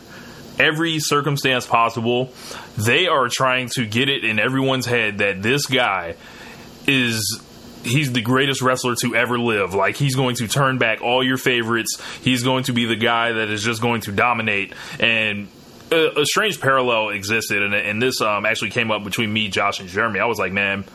every 0.59 0.99
circumstance 0.99 1.65
possible, 1.65 2.33
they 2.77 3.07
are 3.07 3.27
trying 3.29 3.69
to 3.75 3.85
get 3.85 4.09
it 4.09 4.23
in 4.23 4.39
everyone's 4.39 4.85
head 4.85 5.19
that 5.19 5.41
this 5.41 5.65
guy 5.65 6.15
is 6.85 7.41
he's 7.83 8.11
the 8.11 8.21
greatest 8.21 8.61
wrestler 8.61 8.95
to 8.95 9.15
ever 9.15 9.39
live. 9.39 9.73
Like 9.73 9.95
he's 9.95 10.15
going 10.15 10.35
to 10.37 10.47
turn 10.47 10.77
back 10.77 11.01
all 11.01 11.23
your 11.23 11.37
favorites. 11.37 12.01
He's 12.21 12.43
going 12.43 12.65
to 12.65 12.73
be 12.73 12.85
the 12.85 12.95
guy 12.95 13.33
that 13.33 13.49
is 13.49 13.63
just 13.63 13.81
going 13.81 14.01
to 14.01 14.11
dominate. 14.11 14.73
And 14.99 15.47
a, 15.91 16.21
a 16.21 16.25
strange 16.25 16.59
parallel 16.59 17.09
existed, 17.09 17.63
and, 17.63 17.73
and 17.73 18.01
this 18.01 18.21
um, 18.21 18.45
actually 18.45 18.71
came 18.71 18.91
up 18.91 19.03
between 19.03 19.31
me, 19.31 19.47
Josh, 19.47 19.79
and 19.79 19.87
Jeremy. 19.87 20.19
I 20.19 20.25
was 20.25 20.39
like, 20.39 20.51
man. 20.51 20.85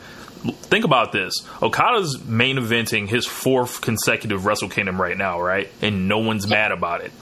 Think 0.45 0.83
about 0.83 1.13
this. 1.13 1.35
Okada's 1.61 2.21
main 2.25 2.57
eventing 2.57 3.07
his 3.07 3.25
fourth 3.25 3.79
consecutive 3.79 4.45
Wrestle 4.45 4.67
Kingdom 4.67 5.01
right 5.01 5.17
now, 5.17 5.39
right? 5.39 5.69
And 5.81 6.09
no 6.09 6.17
one's 6.17 6.49
mad 6.49 6.73
about 6.73 6.99
it. 6.99 7.13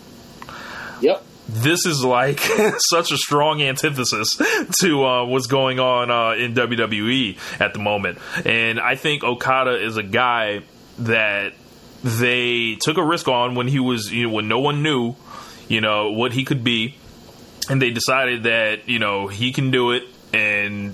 Yep 1.01 1.23
this 1.51 1.85
is 1.85 2.03
like 2.03 2.39
such 2.89 3.11
a 3.11 3.17
strong 3.17 3.61
antithesis 3.61 4.39
to 4.79 5.05
uh, 5.05 5.25
what's 5.25 5.47
going 5.47 5.79
on 5.79 6.09
uh, 6.09 6.31
in 6.31 6.53
WWE 6.53 7.37
at 7.59 7.73
the 7.73 7.79
moment. 7.79 8.19
And 8.45 8.79
I 8.79 8.95
think 8.95 9.23
Okada 9.23 9.83
is 9.83 9.97
a 9.97 10.03
guy 10.03 10.61
that 10.99 11.53
they 12.03 12.77
took 12.81 12.97
a 12.97 13.03
risk 13.03 13.27
on 13.27 13.55
when 13.55 13.67
he 13.67 13.79
was, 13.79 14.11
you 14.11 14.27
know, 14.27 14.33
when 14.33 14.47
no 14.47 14.59
one 14.59 14.81
knew, 14.81 15.15
you 15.67 15.81
know, 15.81 16.11
what 16.11 16.31
he 16.31 16.45
could 16.45 16.63
be. 16.63 16.95
And 17.69 17.81
they 17.81 17.91
decided 17.91 18.43
that, 18.43 18.89
you 18.89 18.99
know, 18.99 19.27
he 19.27 19.51
can 19.51 19.71
do 19.71 19.91
it 19.91 20.03
and 20.33 20.93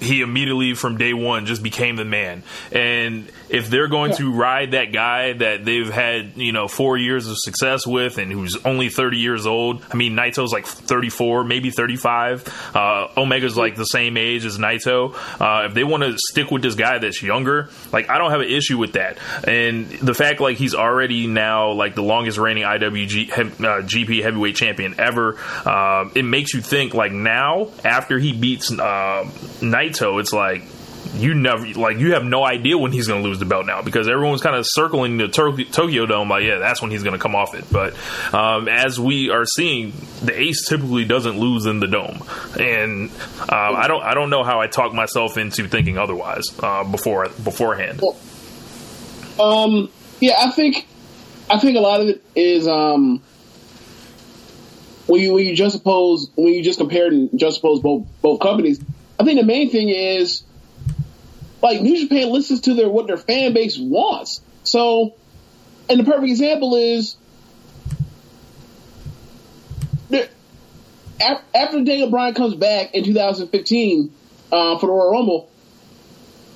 he 0.00 0.22
immediately 0.22 0.74
from 0.74 0.96
day 0.96 1.12
one 1.12 1.46
just 1.46 1.62
became 1.62 1.96
the 1.96 2.04
man. 2.04 2.42
And 2.72 3.30
if 3.50 3.68
they're 3.68 3.88
going 3.88 4.12
yeah. 4.12 4.18
to 4.18 4.32
ride 4.32 4.70
that 4.72 4.92
guy 4.92 5.32
that 5.32 5.64
they've 5.64 5.90
had, 5.90 6.36
you 6.36 6.52
know, 6.52 6.68
four 6.68 6.96
years 6.96 7.26
of 7.26 7.36
success 7.38 7.86
with 7.86 8.18
and 8.18 8.30
who's 8.30 8.56
only 8.64 8.88
30 8.88 9.18
years 9.18 9.46
old, 9.46 9.84
I 9.90 9.96
mean, 9.96 10.14
Naito's 10.14 10.52
like 10.52 10.66
34, 10.66 11.44
maybe 11.44 11.70
35. 11.70 12.72
Uh, 12.74 13.08
Omega's 13.16 13.56
like 13.56 13.74
the 13.74 13.84
same 13.84 14.16
age 14.16 14.44
as 14.44 14.58
Naito. 14.58 15.14
Uh, 15.40 15.66
if 15.66 15.74
they 15.74 15.82
want 15.84 16.04
to 16.04 16.16
stick 16.16 16.50
with 16.50 16.62
this 16.62 16.76
guy 16.76 16.98
that's 16.98 17.22
younger, 17.22 17.70
like, 17.92 18.08
I 18.08 18.18
don't 18.18 18.30
have 18.30 18.40
an 18.40 18.48
issue 18.48 18.78
with 18.78 18.92
that. 18.92 19.18
And 19.46 19.88
the 19.88 20.14
fact, 20.14 20.40
like, 20.40 20.56
he's 20.56 20.74
already 20.74 21.26
now, 21.26 21.72
like, 21.72 21.94
the 21.96 22.02
longest 22.02 22.38
reigning 22.38 22.62
IWG 22.62 23.30
uh, 23.32 23.82
GP 23.82 24.22
heavyweight 24.22 24.54
champion 24.54 24.94
ever, 25.00 25.36
uh, 25.64 26.08
it 26.14 26.24
makes 26.24 26.54
you 26.54 26.60
think, 26.60 26.94
like, 26.94 27.12
now, 27.12 27.70
after 27.84 28.18
he 28.18 28.32
beats 28.32 28.70
uh, 28.70 29.24
Naito, 29.60 30.20
it's 30.20 30.32
like, 30.32 30.62
you 31.14 31.34
never 31.34 31.66
like 31.74 31.98
you 31.98 32.14
have 32.14 32.24
no 32.24 32.44
idea 32.44 32.78
when 32.78 32.92
he's 32.92 33.06
going 33.08 33.22
to 33.22 33.28
lose 33.28 33.38
the 33.38 33.44
belt 33.44 33.66
now 33.66 33.82
because 33.82 34.08
everyone's 34.08 34.42
kind 34.42 34.56
of 34.56 34.64
circling 34.66 35.16
the 35.16 35.28
Tokyo 35.28 36.06
Dome 36.06 36.28
like 36.28 36.44
yeah 36.44 36.58
that's 36.58 36.80
when 36.80 36.90
he's 36.90 37.02
going 37.02 37.14
to 37.14 37.18
come 37.18 37.34
off 37.34 37.54
it 37.54 37.64
but 37.70 37.94
um, 38.32 38.68
as 38.68 38.98
we 38.98 39.30
are 39.30 39.44
seeing 39.44 39.92
the 40.22 40.38
ace 40.38 40.68
typically 40.68 41.04
doesn't 41.04 41.38
lose 41.38 41.66
in 41.66 41.80
the 41.80 41.86
dome 41.86 42.22
and 42.58 43.10
uh, 43.40 43.54
I 43.54 43.88
don't 43.88 44.02
I 44.02 44.14
don't 44.14 44.30
know 44.30 44.44
how 44.44 44.60
I 44.60 44.66
talk 44.66 44.92
myself 44.92 45.36
into 45.36 45.68
thinking 45.68 45.98
otherwise 45.98 46.44
uh, 46.62 46.84
before 46.84 47.28
beforehand. 47.28 48.00
Um, 49.38 49.90
yeah, 50.20 50.34
I 50.38 50.50
think 50.50 50.86
I 51.50 51.58
think 51.58 51.76
a 51.76 51.80
lot 51.80 52.00
of 52.00 52.08
it 52.08 52.22
is 52.36 52.68
um, 52.68 53.22
when 55.06 55.20
you 55.20 55.34
when 55.34 55.46
you 55.46 55.56
just 55.56 55.76
suppose 55.76 56.30
when 56.36 56.52
you 56.52 56.62
just 56.62 56.78
compare 56.78 57.08
and 57.08 57.36
just 57.38 57.56
suppose 57.56 57.80
both 57.80 58.06
both 58.22 58.40
companies. 58.40 58.80
I 59.18 59.24
think 59.24 59.38
the 59.38 59.46
main 59.46 59.70
thing 59.70 59.90
is 59.90 60.44
like 61.62 61.80
New 61.80 62.00
Japan 62.00 62.30
listens 62.32 62.62
to 62.62 62.74
their 62.74 62.88
what 62.88 63.06
their 63.06 63.16
fan 63.16 63.52
base 63.52 63.78
wants. 63.78 64.40
So, 64.64 65.14
and 65.88 66.00
the 66.00 66.04
perfect 66.04 66.28
example 66.28 66.76
is 66.76 67.16
after 71.54 71.82
Daniel 71.84 72.10
Bryan 72.10 72.34
comes 72.34 72.54
back 72.54 72.94
in 72.94 73.04
2015 73.04 74.12
uh, 74.52 74.78
for 74.78 74.86
the 74.86 74.92
Royal 74.92 75.10
Rumble, 75.12 75.50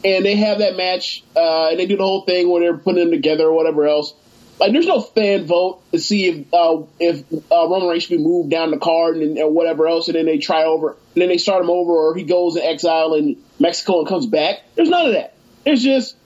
and 0.05 0.25
they 0.25 0.37
have 0.37 0.59
that 0.59 0.77
match, 0.77 1.23
uh, 1.37 1.69
and 1.69 1.79
they 1.79 1.87
do 1.87 1.97
the 1.97 2.03
whole 2.03 2.23
thing 2.23 2.49
where 2.49 2.63
they're 2.63 2.79
putting 2.79 3.05
them 3.05 3.11
together 3.11 3.45
or 3.45 3.53
whatever 3.53 3.87
else. 3.87 4.15
Like, 4.59 4.73
there's 4.73 4.87
no 4.87 5.01
fan 5.01 5.47
vote 5.47 5.83
to 5.91 5.99
see 5.99 6.27
if 6.27 6.55
uh, 6.55 6.83
if 7.01 7.25
uh, 7.33 7.69
Roman 7.69 7.89
Reigns 7.89 8.05
should 8.05 8.17
be 8.17 8.23
moved 8.23 8.51
down 8.51 8.71
the 8.71 8.79
card 8.79 9.17
and, 9.17 9.37
and 9.37 9.55
whatever 9.55 9.87
else, 9.87 10.09
and 10.09 10.15
then 10.15 10.27
they 10.27 10.39
try 10.39 10.65
over, 10.65 10.97
and 11.15 11.23
then 11.23 11.29
they 11.29 11.39
start 11.39 11.63
him 11.63 11.71
over, 11.71 11.93
or 11.93 12.15
he 12.15 12.25
goes 12.25 12.57
in 12.57 12.63
exile 12.63 13.15
in 13.15 13.37
Mexico 13.59 14.01
and 14.01 14.09
comes 14.09 14.27
back. 14.27 14.63
There's 14.75 14.89
none 14.89 15.07
of 15.07 15.13
that. 15.13 15.35
It's 15.65 15.83
just, 15.83 16.17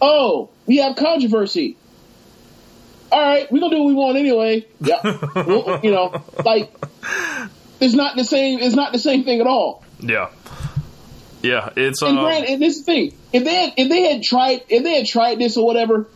oh, 0.00 0.50
we 0.66 0.78
have 0.78 0.96
controversy. 0.96 1.76
All 3.12 3.20
right, 3.20 3.50
we're 3.50 3.60
gonna 3.60 3.76
do 3.76 3.82
what 3.82 3.88
we 3.88 3.94
want 3.94 4.18
anyway. 4.18 4.66
Yeah, 4.80 5.00
well, 5.34 5.80
you 5.82 5.90
know, 5.90 6.22
like 6.44 6.72
it's 7.80 7.94
not 7.94 8.16
the 8.16 8.24
same. 8.24 8.60
It's 8.60 8.76
not 8.76 8.92
the 8.92 9.00
same 9.00 9.24
thing 9.24 9.40
at 9.40 9.48
all. 9.48 9.84
Yeah, 9.98 10.30
yeah. 11.42 11.70
It's 11.76 12.02
and, 12.02 12.18
um, 12.18 12.24
Grant, 12.24 12.48
and 12.48 12.62
this 12.62 12.82
thing. 12.82 13.12
If 13.32 13.44
they 13.44 13.54
had, 13.54 13.74
if 13.76 13.88
they 13.88 14.12
had 14.12 14.22
tried 14.22 14.62
if 14.68 14.84
they 14.84 14.94
had 14.94 15.06
tried 15.06 15.40
this 15.40 15.56
or 15.56 15.66
whatever, 15.66 16.06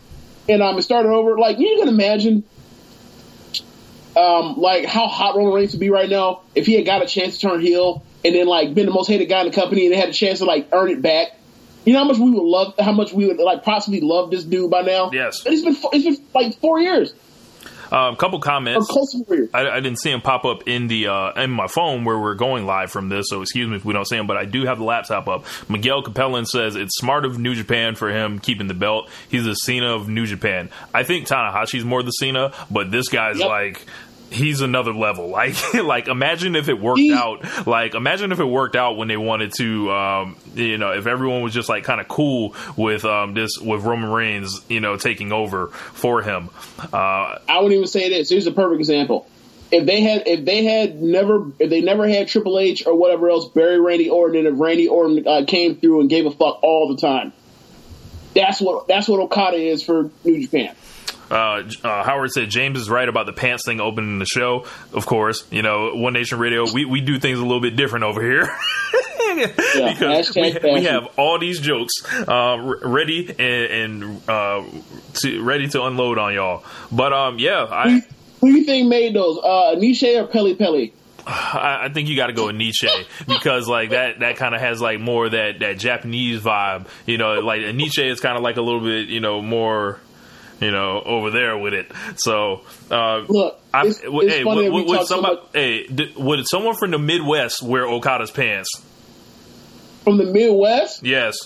and 0.48 0.62
um, 0.62 0.80
started 0.82 1.08
over. 1.10 1.38
Like 1.38 1.58
you 1.58 1.76
can 1.78 1.88
imagine, 1.88 2.44
um, 4.16 4.56
like 4.56 4.84
how 4.84 5.08
hot 5.08 5.36
Roman 5.36 5.52
Reigns 5.52 5.72
would 5.72 5.80
be 5.80 5.90
right 5.90 6.08
now 6.08 6.42
if 6.54 6.66
he 6.66 6.74
had 6.74 6.86
got 6.86 7.02
a 7.02 7.06
chance 7.06 7.38
to 7.38 7.48
turn 7.48 7.60
heel 7.60 8.04
and 8.24 8.34
then 8.34 8.46
like 8.46 8.74
been 8.74 8.86
the 8.86 8.92
most 8.92 9.08
hated 9.08 9.26
guy 9.26 9.40
in 9.40 9.46
the 9.46 9.52
company 9.52 9.84
and 9.86 9.92
they 9.92 9.98
had 9.98 10.08
a 10.08 10.12
chance 10.12 10.38
to 10.38 10.44
like 10.44 10.68
earn 10.72 10.90
it 10.90 11.02
back. 11.02 11.28
You 11.84 11.92
know 11.92 11.98
how 11.98 12.06
much 12.06 12.18
we 12.18 12.30
would 12.30 12.42
love, 12.42 12.74
how 12.78 12.92
much 12.92 13.12
we 13.12 13.26
would 13.26 13.38
like 13.38 13.62
possibly 13.62 14.00
love 14.00 14.30
this 14.30 14.44
dude 14.44 14.70
by 14.70 14.82
now. 14.82 15.10
Yes, 15.12 15.42
it's 15.44 15.62
been 15.62 15.76
it's 15.92 16.18
been 16.18 16.26
like 16.34 16.58
four 16.58 16.80
years. 16.80 17.12
A 17.92 17.96
um, 17.96 18.16
couple 18.16 18.40
comments. 18.40 18.90
I, 19.52 19.68
I, 19.68 19.80
didn't 19.80 20.00
see 20.00 20.10
them 20.10 20.20
pop 20.20 20.44
up 20.44 20.66
in 20.66 20.88
the 20.88 21.08
uh, 21.08 21.42
in 21.42 21.50
my 21.50 21.66
phone 21.66 22.04
where 22.04 22.18
we're 22.18 22.34
going 22.34 22.66
live 22.66 22.90
from 22.90 23.08
this, 23.08 23.26
so 23.28 23.42
excuse 23.42 23.68
me 23.68 23.76
if 23.76 23.84
we 23.84 23.92
don't 23.92 24.06
see 24.06 24.16
them. 24.16 24.26
But 24.26 24.36
I 24.36 24.46
do 24.46 24.64
have 24.64 24.78
the 24.78 24.84
laptop 24.84 25.28
up. 25.28 25.44
Miguel 25.68 26.02
Capellan 26.02 26.46
says 26.46 26.76
it's 26.76 26.96
smart 26.96 27.24
of 27.24 27.38
New 27.38 27.54
Japan 27.54 27.94
for 27.94 28.10
him 28.10 28.38
keeping 28.38 28.66
the 28.66 28.74
belt. 28.74 29.08
He's 29.28 29.44
the 29.44 29.54
Cena 29.54 29.94
of 29.94 30.08
New 30.08 30.26
Japan. 30.26 30.70
I 30.92 31.04
think 31.04 31.28
Tanahashi's 31.28 31.84
more 31.84 32.02
the 32.02 32.10
Cena, 32.10 32.52
but 32.70 32.90
this 32.90 33.08
guy's 33.08 33.38
yep. 33.38 33.48
like 33.48 33.86
he's 34.34 34.60
another 34.60 34.92
level. 34.92 35.24
Like, 35.34 35.74
like 35.74 36.08
imagine 36.08 36.54
if 36.54 36.68
it 36.68 36.80
worked 36.80 37.00
out. 37.12 37.66
Like, 37.66 37.94
imagine 37.94 38.30
if 38.30 38.38
it 38.38 38.44
worked 38.44 38.76
out 38.76 38.96
when 38.96 39.08
they 39.08 39.16
wanted 39.16 39.52
to, 39.54 39.90
um, 39.90 40.36
you 40.54 40.78
know, 40.78 40.92
if 40.92 41.06
everyone 41.06 41.42
was 41.42 41.52
just 41.52 41.68
like 41.68 41.82
kind 41.82 42.00
of 42.00 42.06
cool 42.06 42.54
with 42.76 43.04
um, 43.04 43.34
this 43.34 43.58
with 43.60 43.82
Roman 43.82 44.10
Reigns, 44.10 44.60
you 44.68 44.80
know, 44.80 44.96
taking 44.96 45.32
over 45.32 45.68
for 45.68 46.22
him. 46.22 46.50
Uh, 46.78 47.38
I 47.48 47.56
wouldn't 47.56 47.72
even 47.72 47.86
say 47.88 48.10
this. 48.10 48.30
Here's 48.30 48.46
a 48.46 48.52
perfect 48.52 48.78
example. 48.78 49.26
If 49.72 49.86
they 49.86 50.02
had, 50.02 50.22
if 50.26 50.44
they 50.44 50.64
had 50.64 51.02
never, 51.02 51.50
if 51.58 51.68
they 51.68 51.80
never 51.80 52.06
had 52.08 52.28
Triple 52.28 52.58
H 52.60 52.86
or 52.86 52.94
whatever 52.94 53.28
else, 53.28 53.48
bury 53.48 53.80
Randy 53.80 54.08
Orton, 54.08 54.46
and 54.46 54.54
if 54.54 54.60
Randy 54.60 54.86
Orton 54.86 55.26
uh, 55.26 55.44
came 55.46 55.76
through 55.76 56.00
and 56.00 56.08
gave 56.08 56.26
a 56.26 56.30
fuck 56.30 56.62
all 56.62 56.94
the 56.94 57.00
time, 57.00 57.32
that's 58.34 58.60
what 58.60 58.86
that's 58.86 59.08
what 59.08 59.20
Okada 59.20 59.56
is 59.56 59.82
for 59.82 60.10
New 60.24 60.40
Japan. 60.40 60.74
Uh, 61.30 61.62
uh, 61.82 62.04
Howard 62.04 62.30
said 62.30 62.50
James 62.50 62.78
is 62.78 62.90
right 62.90 63.08
about 63.08 63.26
the 63.26 63.32
pants 63.32 63.64
thing 63.64 63.80
opening 63.80 64.18
the 64.18 64.26
show. 64.26 64.66
Of 64.92 65.06
course, 65.06 65.44
you 65.50 65.62
know 65.62 65.94
One 65.94 66.12
Nation 66.12 66.38
Radio. 66.38 66.70
We 66.72 66.84
we 66.84 67.00
do 67.00 67.18
things 67.18 67.38
a 67.38 67.42
little 67.42 67.60
bit 67.60 67.76
different 67.76 68.04
over 68.04 68.22
here. 68.22 68.48
yeah, 69.36 69.92
because 69.92 70.34
we, 70.34 70.56
we, 70.62 70.84
have 70.84 71.08
all 71.16 71.38
these 71.38 71.60
jokes 71.60 71.92
uh, 72.28 72.78
ready 72.82 73.28
and, 73.30 74.02
and 74.02 74.28
uh, 74.28 74.64
to, 75.14 75.42
ready 75.42 75.68
to 75.68 75.82
unload 75.84 76.18
on 76.18 76.34
y'all. 76.34 76.64
But 76.92 77.12
um, 77.12 77.38
yeah, 77.38 77.66
I. 77.70 78.00
Who 78.40 78.52
do 78.52 78.58
you 78.58 78.64
think 78.64 78.88
made 78.88 79.14
those? 79.14 79.38
Uh, 79.38 79.74
Nishi 79.76 80.20
or 80.20 80.26
Pelle 80.26 80.54
Pelle? 80.54 80.88
I, 81.26 81.84
I 81.84 81.88
think 81.88 82.08
you 82.08 82.16
got 82.16 82.26
to 82.26 82.32
go 82.32 82.46
with 82.46 82.56
Nishi 82.56 83.06
because 83.26 83.66
like 83.66 83.90
that 83.90 84.20
that 84.20 84.36
kind 84.36 84.54
of 84.54 84.60
has 84.60 84.80
like 84.80 85.00
more 85.00 85.28
that 85.28 85.60
that 85.60 85.78
Japanese 85.78 86.40
vibe. 86.40 86.86
You 87.06 87.18
know, 87.18 87.40
like 87.40 87.62
Nishi 87.62 88.10
is 88.10 88.20
kind 88.20 88.36
of 88.36 88.42
like 88.42 88.56
a 88.56 88.62
little 88.62 88.82
bit 88.82 89.08
you 89.08 89.20
know 89.20 89.40
more 89.40 90.00
you 90.64 90.70
know, 90.70 91.02
over 91.04 91.30
there 91.30 91.58
with 91.58 91.74
it. 91.74 91.92
So, 92.16 92.62
uh, 92.90 93.18
look, 93.28 93.60
I, 93.72 93.86
it's, 93.86 94.00
it's 94.02 94.34
hey, 94.34 94.44
would, 94.44 94.72
would 94.72 95.06
somebody, 95.06 95.36
so 95.36 95.48
hey, 95.52 95.86
did, 95.86 96.16
would 96.16 96.46
someone 96.48 96.74
from 96.74 96.90
the 96.90 96.98
Midwest 96.98 97.62
wear 97.62 97.86
Okada's 97.86 98.30
pants? 98.30 98.70
From 100.04 100.16
the 100.16 100.24
Midwest? 100.24 101.02
Yes, 101.02 101.36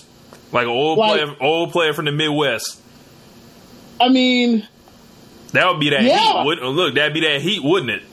like 0.53 0.63
an 0.63 0.69
old 0.69 0.97
like, 0.97 1.21
player, 1.21 1.35
old 1.41 1.71
player 1.71 1.93
from 1.93 2.05
the 2.05 2.13
Midwest. 2.13 2.81
I 3.99 4.07
mean, 4.07 4.65
that 5.51 5.67
would 5.67 5.81
be 5.81 5.89
that 5.89 6.03
yeah. 6.03 6.17
heat. 6.17 6.45
Would, 6.45 6.59
look, 6.59 6.95
that'd 6.95 7.13
be 7.13 7.21
that 7.21 7.41
heat, 7.41 7.61
wouldn't 7.61 7.91
it? 7.91 8.03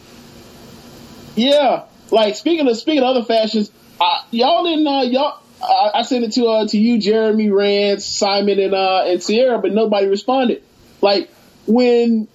Yeah. 1.36 1.84
Like 2.10 2.34
speaking 2.34 2.68
of 2.68 2.76
speaking 2.76 3.02
of 3.02 3.16
other 3.16 3.24
fashions, 3.24 3.70
uh, 4.00 4.22
y'all 4.30 4.64
didn't 4.64 4.86
uh, 4.86 5.02
y'all 5.02 5.40
I, 5.62 5.90
I 5.94 6.02
sent 6.02 6.24
it 6.24 6.32
to 6.32 6.46
uh, 6.46 6.66
to 6.68 6.78
you, 6.78 6.98
Jeremy, 6.98 7.50
Rance, 7.50 8.04
Simon, 8.04 8.58
and 8.58 8.74
uh, 8.74 9.04
and 9.06 9.22
Sierra, 9.22 9.58
but 9.58 9.72
nobody 9.72 10.06
responded. 10.06 10.62
Like 11.00 11.30
when 11.66 12.28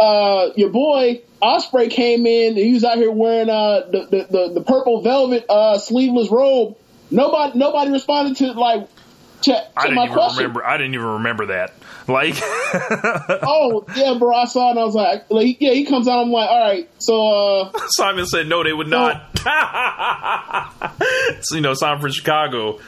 uh, 0.00 0.50
your 0.56 0.70
boy 0.70 1.22
Osprey 1.40 1.88
came 1.88 2.26
in 2.26 2.48
and 2.50 2.58
he 2.58 2.74
was 2.74 2.84
out 2.84 2.96
here 2.96 3.10
wearing 3.10 3.50
uh 3.50 3.80
the 3.90 4.06
the, 4.10 4.26
the, 4.30 4.52
the 4.54 4.60
purple 4.62 5.02
velvet 5.02 5.44
uh 5.48 5.78
sleeveless 5.78 6.30
robe. 6.30 6.76
Nobody 7.10 7.58
nobody 7.58 7.90
responded 7.90 8.36
to 8.38 8.52
like 8.52 8.88
to, 9.42 9.52
to 9.52 9.68
I 9.76 9.82
didn't 9.82 9.96
my 9.96 10.04
even 10.04 10.14
question. 10.14 10.38
remember. 10.38 10.64
I 10.64 10.76
didn't 10.76 10.94
even 10.94 11.06
remember 11.06 11.46
that. 11.46 11.72
Like, 12.08 12.34
Oh 12.42 13.84
yeah, 13.94 14.16
bro, 14.18 14.34
I 14.34 14.44
saw 14.46 14.68
it 14.68 14.70
and 14.72 14.80
I 14.80 14.84
was 14.84 14.94
like, 14.94 15.30
like 15.30 15.60
yeah, 15.60 15.72
he 15.72 15.84
comes 15.84 16.08
out. 16.08 16.22
I'm 16.22 16.30
like, 16.30 16.48
all 16.48 16.60
right, 16.60 16.88
so 16.98 17.28
uh, 17.28 17.72
Simon 17.88 18.26
said 18.26 18.46
no, 18.46 18.62
they 18.62 18.72
would 18.72 18.88
not. 18.88 19.36
so, 21.42 21.56
you 21.56 21.60
know, 21.60 21.74
Simon 21.74 22.00
from 22.00 22.12
Chicago. 22.12 22.78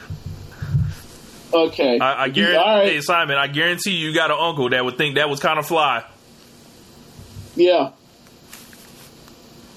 Okay, 1.67 1.99
I, 1.99 2.23
I 2.23 2.29
guarantee, 2.29 2.57
right, 2.57 2.87
hey 2.87 3.01
Simon, 3.01 3.37
I 3.37 3.47
guarantee 3.47 3.91
you 3.95 4.13
got 4.13 4.31
an 4.31 4.37
uncle 4.39 4.69
that 4.69 4.83
would 4.85 4.97
think 4.97 5.15
that 5.15 5.29
was 5.29 5.39
kind 5.39 5.59
of 5.59 5.65
fly. 5.67 6.03
yeah. 7.55 7.91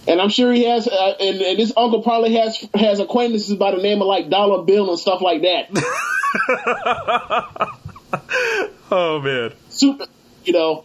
And 0.07 0.23
I'm 0.23 0.31
sure 0.31 0.51
he 0.55 0.65
has, 0.65 0.89
uh, 0.89 1.15
and, 1.21 1.43
and 1.43 1.59
this 1.59 1.71
uncle 1.77 2.03
probably 2.03 2.35
has 2.37 2.67
has 2.73 2.99
acquaintances 2.99 3.55
by 3.57 3.73
the 3.73 3.83
name 3.83 4.01
of 4.01 4.09
like 4.09 4.31
Dollar 4.31 4.65
Bill 4.65 4.89
and 4.89 4.99
stuff 4.99 5.21
like 5.21 5.43
that. 5.43 5.69
Oh 8.91 9.21
man, 9.21 9.53
super, 9.69 10.07
you 10.45 10.55
know. 10.55 10.85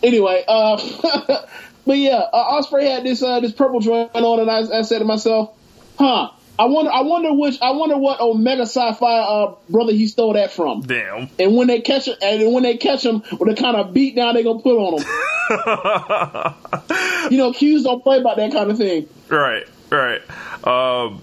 Anyway, 0.00 0.44
uh, 0.46 0.76
but 1.86 1.98
yeah, 1.98 2.22
uh, 2.32 2.36
Osprey 2.36 2.86
had 2.88 3.02
this 3.02 3.20
uh, 3.20 3.40
this 3.40 3.50
purple 3.52 3.80
joint 3.80 4.14
on, 4.14 4.40
and 4.40 4.48
I, 4.48 4.78
I 4.78 4.82
said 4.82 5.00
to 5.00 5.04
myself, 5.04 5.50
"Huh." 5.98 6.30
I 6.58 6.64
wonder. 6.64 6.90
I 6.90 7.02
wonder 7.02 7.32
which. 7.32 7.58
I 7.62 7.70
wonder 7.70 7.96
what 7.96 8.20
Omega 8.20 8.66
Psi 8.66 8.92
Phi 8.94 9.06
uh, 9.18 9.54
brother 9.68 9.92
he 9.92 10.06
stole 10.08 10.32
that 10.32 10.50
from. 10.52 10.80
damn. 10.82 11.28
And 11.38 11.54
when 11.56 11.68
they 11.68 11.80
catch 11.80 12.08
him, 12.08 12.16
and 12.20 12.52
when 12.52 12.64
they 12.64 12.76
catch 12.76 13.04
him, 13.04 13.22
with 13.38 13.48
the 13.48 13.54
kind 13.54 13.76
of 13.76 13.94
beat 13.94 14.16
down 14.16 14.34
they 14.34 14.42
gonna 14.42 14.58
put 14.60 14.76
on 14.76 15.00
him. 15.00 15.06
you 17.30 17.38
know, 17.38 17.52
Q's 17.52 17.84
don't 17.84 18.02
play 18.02 18.18
about 18.18 18.36
that 18.38 18.52
kind 18.52 18.70
of 18.70 18.76
thing. 18.76 19.08
right, 19.28 19.64
right. 19.90 20.20
Um, 20.66 21.22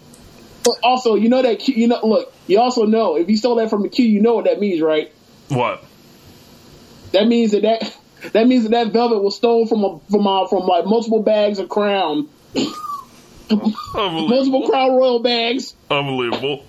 But 0.63 0.75
also, 0.83 1.15
you 1.15 1.29
know 1.29 1.41
that 1.41 1.59
Q, 1.59 1.75
you 1.75 1.87
know. 1.87 1.99
Look, 2.03 2.33
you 2.47 2.59
also 2.59 2.85
know 2.85 3.17
if 3.17 3.27
he 3.27 3.35
stole 3.35 3.55
that 3.55 3.69
from 3.69 3.81
the 3.83 3.89
Q, 3.89 4.05
you 4.05 4.21
know 4.21 4.35
what 4.35 4.45
that 4.45 4.59
means, 4.59 4.81
right? 4.81 5.11
what? 5.49 5.83
That 7.11 7.27
means 7.27 7.51
that 7.51 7.61
that 7.63 7.95
that 8.33 8.47
means 8.47 8.63
that 8.63 8.71
that 8.71 8.93
velvet 8.93 9.21
was 9.21 9.35
stolen 9.35 9.67
from 9.67 9.83
a, 9.83 9.99
from 10.09 10.25
uh, 10.25 10.47
from 10.47 10.65
like 10.65 10.85
multiple 10.85 11.21
bags 11.21 11.59
of 11.59 11.67
Crown. 11.69 12.29
multiple 13.49 14.67
Crown 14.69 14.95
Royal 14.95 15.19
bags, 15.19 15.75
Unbelievable. 15.89 16.65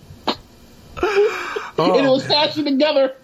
and 0.96 2.06
it 2.06 2.08
was 2.08 2.26
fashioned 2.26 2.66
together. 2.66 3.14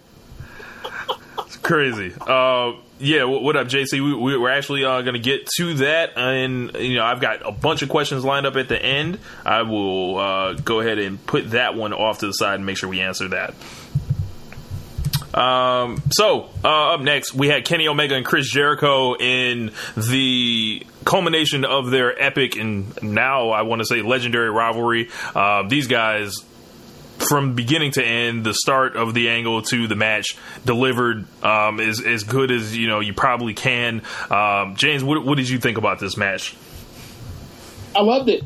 Crazy. 1.62 2.12
Uh, 2.20 2.72
yeah, 2.98 3.24
what 3.24 3.56
up, 3.56 3.68
JC? 3.68 3.94
We, 3.94 4.14
we, 4.14 4.36
we're 4.36 4.50
actually 4.50 4.84
uh, 4.84 5.02
going 5.02 5.14
to 5.14 5.20
get 5.20 5.46
to 5.58 5.74
that, 5.74 6.16
and 6.16 6.74
you 6.74 6.96
know, 6.96 7.04
I've 7.04 7.20
got 7.20 7.46
a 7.46 7.52
bunch 7.52 7.82
of 7.82 7.88
questions 7.88 8.24
lined 8.24 8.46
up 8.46 8.56
at 8.56 8.68
the 8.68 8.80
end. 8.80 9.18
I 9.44 9.62
will 9.62 10.18
uh, 10.18 10.52
go 10.54 10.80
ahead 10.80 10.98
and 10.98 11.24
put 11.24 11.50
that 11.52 11.74
one 11.74 11.92
off 11.92 12.18
to 12.20 12.26
the 12.26 12.32
side 12.32 12.56
and 12.56 12.66
make 12.66 12.78
sure 12.78 12.88
we 12.88 13.00
answer 13.00 13.28
that. 13.28 13.54
Um, 15.34 16.02
so 16.10 16.50
uh, 16.62 16.94
up 16.94 17.00
next, 17.00 17.32
we 17.32 17.48
had 17.48 17.64
Kenny 17.64 17.88
Omega 17.88 18.14
and 18.16 18.24
Chris 18.26 18.48
Jericho 18.50 19.14
in 19.14 19.72
the 19.96 20.86
culmination 21.04 21.64
of 21.64 21.90
their 21.90 22.20
epic 22.20 22.56
and 22.56 23.02
now 23.02 23.50
I 23.50 23.62
want 23.62 23.80
to 23.80 23.86
say 23.86 24.02
legendary 24.02 24.50
rivalry. 24.50 25.10
Uh, 25.34 25.64
these 25.68 25.86
guys 25.86 26.34
from 27.28 27.54
beginning 27.54 27.92
to 27.92 28.04
end, 28.04 28.44
the 28.44 28.54
start 28.54 28.96
of 28.96 29.14
the 29.14 29.28
angle 29.30 29.62
to 29.62 29.86
the 29.86 29.96
match 29.96 30.36
delivered 30.64 31.24
um, 31.44 31.80
as 31.80 32.00
as 32.00 32.24
good 32.24 32.50
as 32.50 32.76
you 32.76 32.88
know 32.88 33.00
you 33.00 33.14
probably 33.14 33.54
can. 33.54 34.02
Um, 34.30 34.76
James, 34.76 35.04
what, 35.04 35.24
what 35.24 35.36
did 35.36 35.48
you 35.48 35.58
think 35.58 35.78
about 35.78 35.98
this 35.98 36.16
match? 36.16 36.56
I 37.94 38.02
loved 38.02 38.28
it. 38.28 38.42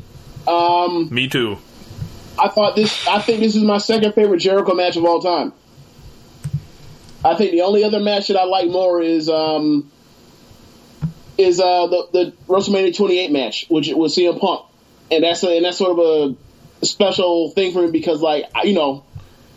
Um, 0.47 1.13
Me 1.13 1.27
too. 1.27 1.57
I 2.39 2.49
thought 2.49 2.75
this. 2.75 3.07
I 3.07 3.19
think 3.19 3.39
this 3.39 3.55
is 3.55 3.63
my 3.63 3.79
second 3.79 4.13
favorite 4.13 4.39
Jericho 4.39 4.73
match 4.73 4.95
of 4.95 5.05
all 5.05 5.21
time. 5.21 5.53
I 7.25 7.35
think 7.35 7.51
the 7.51 7.61
only 7.61 7.83
other 7.83 7.99
match 7.99 8.27
that 8.27 8.37
I 8.37 8.45
like 8.45 8.69
more 8.69 9.01
is 9.01 9.27
um, 9.27 9.89
is 11.37 11.59
uh, 11.59 11.87
the 11.87 12.07
the 12.11 12.33
WrestleMania 12.47 12.95
28 12.95 13.31
match, 13.31 13.65
which 13.69 13.89
was 13.89 14.15
CM 14.15 14.39
Punk, 14.39 14.65
and 15.11 15.23
that's 15.23 15.43
a, 15.43 15.55
and 15.55 15.65
that's 15.65 15.77
sort 15.77 15.97
of 15.97 15.99
a 15.99 16.85
special 16.85 17.51
thing 17.51 17.73
for 17.73 17.81
me 17.81 17.91
because 17.91 18.21
like 18.21 18.45
you 18.63 18.73
know, 18.73 19.05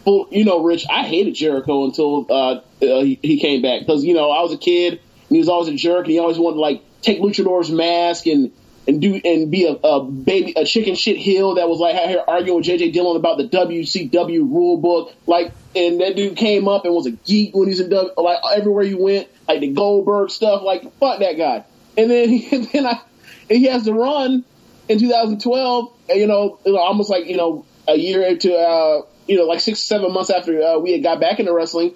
you 0.06 0.44
know, 0.44 0.62
Rich, 0.62 0.86
I 0.90 1.04
hated 1.04 1.34
Jericho 1.34 1.84
until 1.84 2.26
uh, 2.30 2.34
uh, 2.54 2.60
he, 2.80 3.18
he 3.22 3.40
came 3.40 3.62
back. 3.62 3.80
Because 3.80 4.04
you 4.04 4.14
know 4.14 4.30
I 4.30 4.42
was 4.42 4.52
a 4.52 4.58
kid 4.58 4.94
and 4.94 5.00
he 5.30 5.38
was 5.38 5.48
always 5.48 5.68
a 5.68 5.74
jerk 5.74 6.04
and 6.04 6.12
he 6.12 6.18
always 6.18 6.38
wanted 6.38 6.56
to 6.56 6.60
like 6.60 6.82
take 7.02 7.20
Luchador's 7.20 7.70
mask 7.70 8.26
and 8.26 8.52
and 8.88 9.00
do 9.00 9.20
and 9.24 9.50
be 9.50 9.66
a, 9.66 9.72
a 9.72 10.04
baby 10.04 10.54
a 10.56 10.64
chicken 10.64 10.94
shit 10.94 11.16
heel 11.16 11.54
that 11.56 11.68
was 11.68 11.78
like 11.78 11.94
out 11.96 12.08
here 12.08 12.22
arguing 12.26 12.58
with 12.58 12.66
JJ 12.66 12.92
Dillon 12.92 13.16
about 13.16 13.38
the 13.38 13.48
WCW 13.48 14.40
rule 14.40 14.78
book. 14.78 15.14
Like 15.26 15.52
and 15.76 16.00
that 16.00 16.16
dude 16.16 16.36
came 16.36 16.66
up 16.68 16.84
and 16.84 16.94
was 16.94 17.06
a 17.06 17.12
geek 17.12 17.54
when 17.54 17.68
he's 17.68 17.80
in 17.80 17.90
W 17.90 18.12
like 18.16 18.38
everywhere 18.54 18.84
he 18.84 18.94
went 18.94 19.28
like 19.46 19.60
the 19.60 19.68
Goldberg 19.68 20.30
stuff. 20.30 20.62
Like 20.62 20.82
fuck 20.98 21.20
that 21.20 21.36
guy 21.36 21.64
and 21.96 22.10
then 22.10 22.28
he, 22.28 22.48
and 22.56 22.64
then 22.66 22.86
I 22.86 23.00
and 23.48 23.58
he 23.58 23.64
has 23.64 23.84
to 23.84 23.92
run 23.92 24.44
in 24.88 24.98
2012 24.98 25.92
you 26.10 26.26
know 26.26 26.58
almost 26.66 27.10
like 27.10 27.26
you 27.26 27.36
know 27.36 27.64
a 27.88 27.96
year 27.96 28.22
into 28.22 28.54
uh 28.54 29.02
you 29.26 29.36
know 29.36 29.44
like 29.44 29.60
six 29.60 29.80
seven 29.80 30.12
months 30.12 30.30
after 30.30 30.60
uh, 30.60 30.78
we 30.78 30.92
had 30.92 31.02
got 31.02 31.20
back 31.20 31.38
into 31.38 31.52
wrestling 31.52 31.94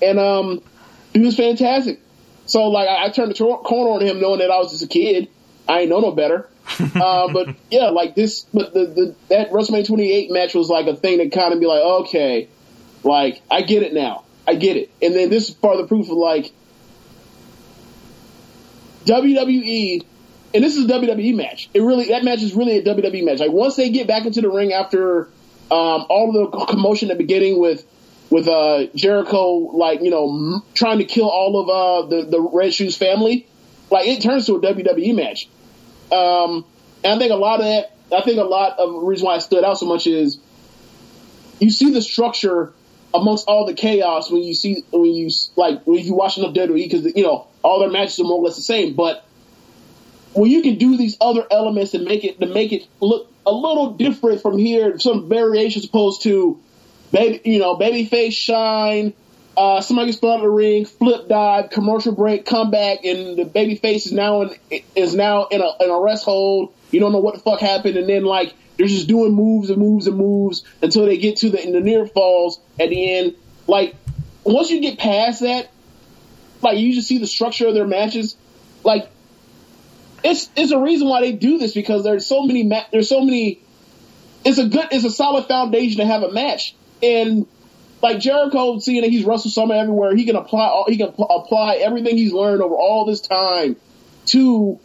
and 0.00 0.18
um 0.18 0.62
he 1.12 1.20
was 1.20 1.36
fantastic 1.36 2.00
so 2.46 2.68
like 2.68 2.88
I, 2.88 3.06
I 3.06 3.10
turned 3.10 3.30
the 3.30 3.34
tor- 3.34 3.62
corner 3.62 3.90
on 3.90 4.00
him 4.00 4.20
knowing 4.20 4.38
that 4.38 4.50
I 4.50 4.58
was 4.58 4.70
just 4.70 4.84
a 4.84 4.88
kid. 4.88 5.28
I 5.68 5.80
ain't 5.80 5.90
know 5.90 6.00
no 6.00 6.12
better. 6.12 6.48
uh, 6.80 7.32
but 7.32 7.54
yeah, 7.70 7.90
like 7.90 8.14
this, 8.14 8.46
but 8.52 8.72
the, 8.72 8.86
the 8.86 9.14
that 9.28 9.50
WrestleMania 9.50 9.86
28 9.86 10.30
match 10.30 10.54
was 10.54 10.68
like 10.68 10.86
a 10.86 10.96
thing 10.96 11.18
that 11.18 11.32
kind 11.32 11.52
of 11.52 11.60
be 11.60 11.66
like, 11.66 11.82
okay, 11.82 12.48
like 13.04 13.42
I 13.50 13.62
get 13.62 13.82
it 13.82 13.92
now, 13.92 14.24
I 14.48 14.54
get 14.54 14.76
it. 14.76 14.90
And 15.02 15.14
then 15.14 15.28
this 15.28 15.48
is 15.48 15.54
part 15.54 15.76
of 15.76 15.82
the 15.82 15.88
proof 15.88 16.10
of 16.10 16.16
like 16.16 16.52
WWE, 19.06 20.04
and 20.54 20.64
this 20.64 20.76
is 20.76 20.84
a 20.84 20.88
WWE 20.88 21.34
match. 21.34 21.70
It 21.72 21.80
really 21.80 22.08
that 22.08 22.24
match 22.24 22.42
is 22.42 22.54
really 22.54 22.78
a 22.78 22.82
WWE 22.82 23.24
match. 23.24 23.40
Like 23.40 23.52
once 23.52 23.76
they 23.76 23.88
get 23.90 24.06
back 24.06 24.26
into 24.26 24.40
the 24.40 24.50
ring 24.50 24.72
after 24.72 25.28
um, 25.70 26.06
all 26.08 26.32
the 26.32 26.66
commotion 26.66 27.10
at 27.10 27.16
the 27.16 27.24
beginning 27.24 27.58
with 27.58 27.86
with 28.30 28.48
uh, 28.48 28.86
Jericho, 28.94 29.54
like 29.54 30.02
you 30.02 30.10
know, 30.10 30.28
m- 30.28 30.62
trying 30.74 30.98
to 30.98 31.04
kill 31.04 31.28
all 31.28 31.60
of 31.60 31.68
uh, 31.68 32.08
the 32.08 32.30
the 32.30 32.40
Red 32.40 32.74
Shoes 32.74 32.96
family, 32.96 33.46
like 33.90 34.06
it 34.06 34.22
turns 34.22 34.46
to 34.46 34.56
a 34.56 34.60
WWE 34.60 35.14
match. 35.14 35.48
Um, 36.12 36.64
and 37.02 37.14
I 37.14 37.18
think 37.18 37.32
a 37.32 37.36
lot 37.36 37.60
of 37.60 37.66
that, 37.66 37.96
I 38.16 38.22
think 38.22 38.38
a 38.38 38.44
lot 38.44 38.78
of 38.78 38.92
the 38.92 38.98
reason 38.98 39.26
why 39.26 39.36
it 39.36 39.42
stood 39.42 39.64
out 39.64 39.78
so 39.78 39.86
much 39.86 40.06
is 40.06 40.38
you 41.60 41.70
see 41.70 41.92
the 41.92 42.02
structure 42.02 42.72
amongst 43.16 43.48
all 43.48 43.66
the 43.66 43.74
chaos 43.74 44.30
when 44.30 44.42
you 44.42 44.54
see 44.54 44.84
when 44.92 45.06
you 45.06 45.30
like 45.56 45.82
when 45.86 45.98
you 45.98 46.14
watch 46.14 46.38
enough 46.38 46.54
WWE 46.54 46.90
because 46.90 47.16
you 47.16 47.22
know 47.22 47.46
all 47.62 47.80
their 47.80 47.90
matches 47.90 48.20
are 48.20 48.24
more 48.24 48.38
or 48.38 48.44
less 48.44 48.56
the 48.56 48.62
same, 48.62 48.94
but 48.94 49.24
when 50.34 50.50
you 50.50 50.62
can 50.62 50.76
do 50.76 50.96
these 50.96 51.16
other 51.20 51.46
elements 51.50 51.94
and 51.94 52.04
make 52.04 52.22
it 52.24 52.38
to 52.40 52.46
make 52.46 52.72
it 52.72 52.86
look 53.00 53.32
a 53.46 53.52
little 53.52 53.92
different 53.94 54.42
from 54.42 54.58
here, 54.58 54.98
some 54.98 55.28
variations 55.28 55.86
opposed 55.86 56.22
to 56.22 56.60
baby, 57.10 57.40
you 57.50 57.58
know, 57.58 57.76
babyface 57.76 58.34
shine. 58.34 59.14
Uh, 59.56 59.80
somebody 59.80 60.08
gets 60.08 60.18
thrown 60.18 60.34
of 60.34 60.42
the 60.42 60.50
ring, 60.50 60.84
flip 60.84 61.28
dive, 61.28 61.70
commercial 61.70 62.12
break, 62.12 62.44
comeback, 62.44 63.04
and 63.04 63.38
the 63.38 63.44
babyface 63.44 64.04
is 64.04 64.12
now 64.12 64.42
in 64.42 64.50
is 64.94 65.14
now 65.14 65.46
in 65.46 65.62
a 65.62 65.70
in 65.80 65.90
a 65.90 65.98
rest 65.98 66.26
hold. 66.26 66.74
You 66.90 67.00
don't 67.00 67.12
know 67.12 67.20
what 67.20 67.34
the 67.34 67.40
fuck 67.40 67.60
happened, 67.60 67.96
and 67.96 68.06
then 68.06 68.24
like 68.24 68.54
they're 68.76 68.86
just 68.86 69.08
doing 69.08 69.32
moves 69.32 69.70
and 69.70 69.78
moves 69.78 70.06
and 70.06 70.18
moves 70.18 70.62
until 70.82 71.06
they 71.06 71.16
get 71.16 71.38
to 71.38 71.48
the, 71.48 71.56
the 71.56 71.80
near 71.80 72.06
falls 72.06 72.60
at 72.78 72.88
the 72.88 73.14
end. 73.14 73.34
Like 73.66 73.96
once 74.44 74.70
you 74.70 74.80
get 74.80 74.98
past 74.98 75.40
that, 75.40 75.70
like 76.62 76.78
you 76.78 76.94
just 76.94 77.08
see 77.08 77.18
the 77.18 77.26
structure 77.26 77.66
of 77.66 77.74
their 77.74 77.86
matches. 77.86 78.36
Like 78.84 79.10
it's 80.24 80.48
it's 80.56 80.72
a 80.72 80.78
reason 80.78 81.08
why 81.08 81.20
they 81.20 81.32
do 81.32 81.58
this 81.58 81.74
because 81.74 82.04
there's 82.04 82.26
so 82.26 82.42
many 82.42 82.62
ma- 82.62 82.86
there's 82.92 83.08
so 83.08 83.20
many. 83.20 83.60
It's 84.44 84.58
a 84.58 84.68
good 84.68 84.88
it's 84.92 85.04
a 85.04 85.10
solid 85.10 85.46
foundation 85.46 85.98
to 85.98 86.06
have 86.06 86.22
a 86.22 86.30
match 86.30 86.74
and 87.02 87.46
like 88.02 88.20
Jericho, 88.20 88.78
seeing 88.78 89.02
that 89.02 89.10
he's 89.10 89.24
wrestled 89.24 89.54
Summer 89.54 89.74
everywhere, 89.74 90.14
he 90.14 90.24
can 90.24 90.36
apply 90.36 90.66
all, 90.66 90.84
he 90.86 90.96
can 90.96 91.12
p- 91.12 91.24
apply 91.28 91.76
everything 91.76 92.16
he's 92.16 92.32
learned 92.32 92.62
over 92.62 92.74
all 92.74 93.04
this 93.06 93.20
time 93.20 93.76
to 94.26 94.78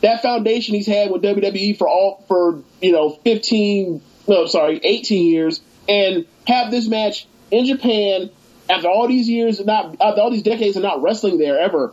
that 0.00 0.22
foundation 0.22 0.74
he's 0.74 0.86
had 0.86 1.10
with 1.10 1.22
WWE 1.22 1.76
for 1.76 1.88
all 1.88 2.24
for 2.28 2.62
you 2.80 2.92
know 2.92 3.10
fifteen 3.10 4.00
no 4.26 4.46
sorry 4.46 4.80
eighteen 4.82 5.26
years, 5.26 5.60
and 5.88 6.26
have 6.48 6.70
this 6.70 6.88
match 6.88 7.26
in 7.50 7.66
Japan 7.66 8.30
after 8.68 8.88
all 8.88 9.06
these 9.06 9.28
years 9.28 9.58
and 9.58 9.66
not 9.66 9.96
after 10.00 10.20
all 10.20 10.30
these 10.30 10.42
decades 10.42 10.76
of 10.76 10.82
not 10.82 11.02
wrestling 11.02 11.38
there 11.38 11.58
ever. 11.60 11.92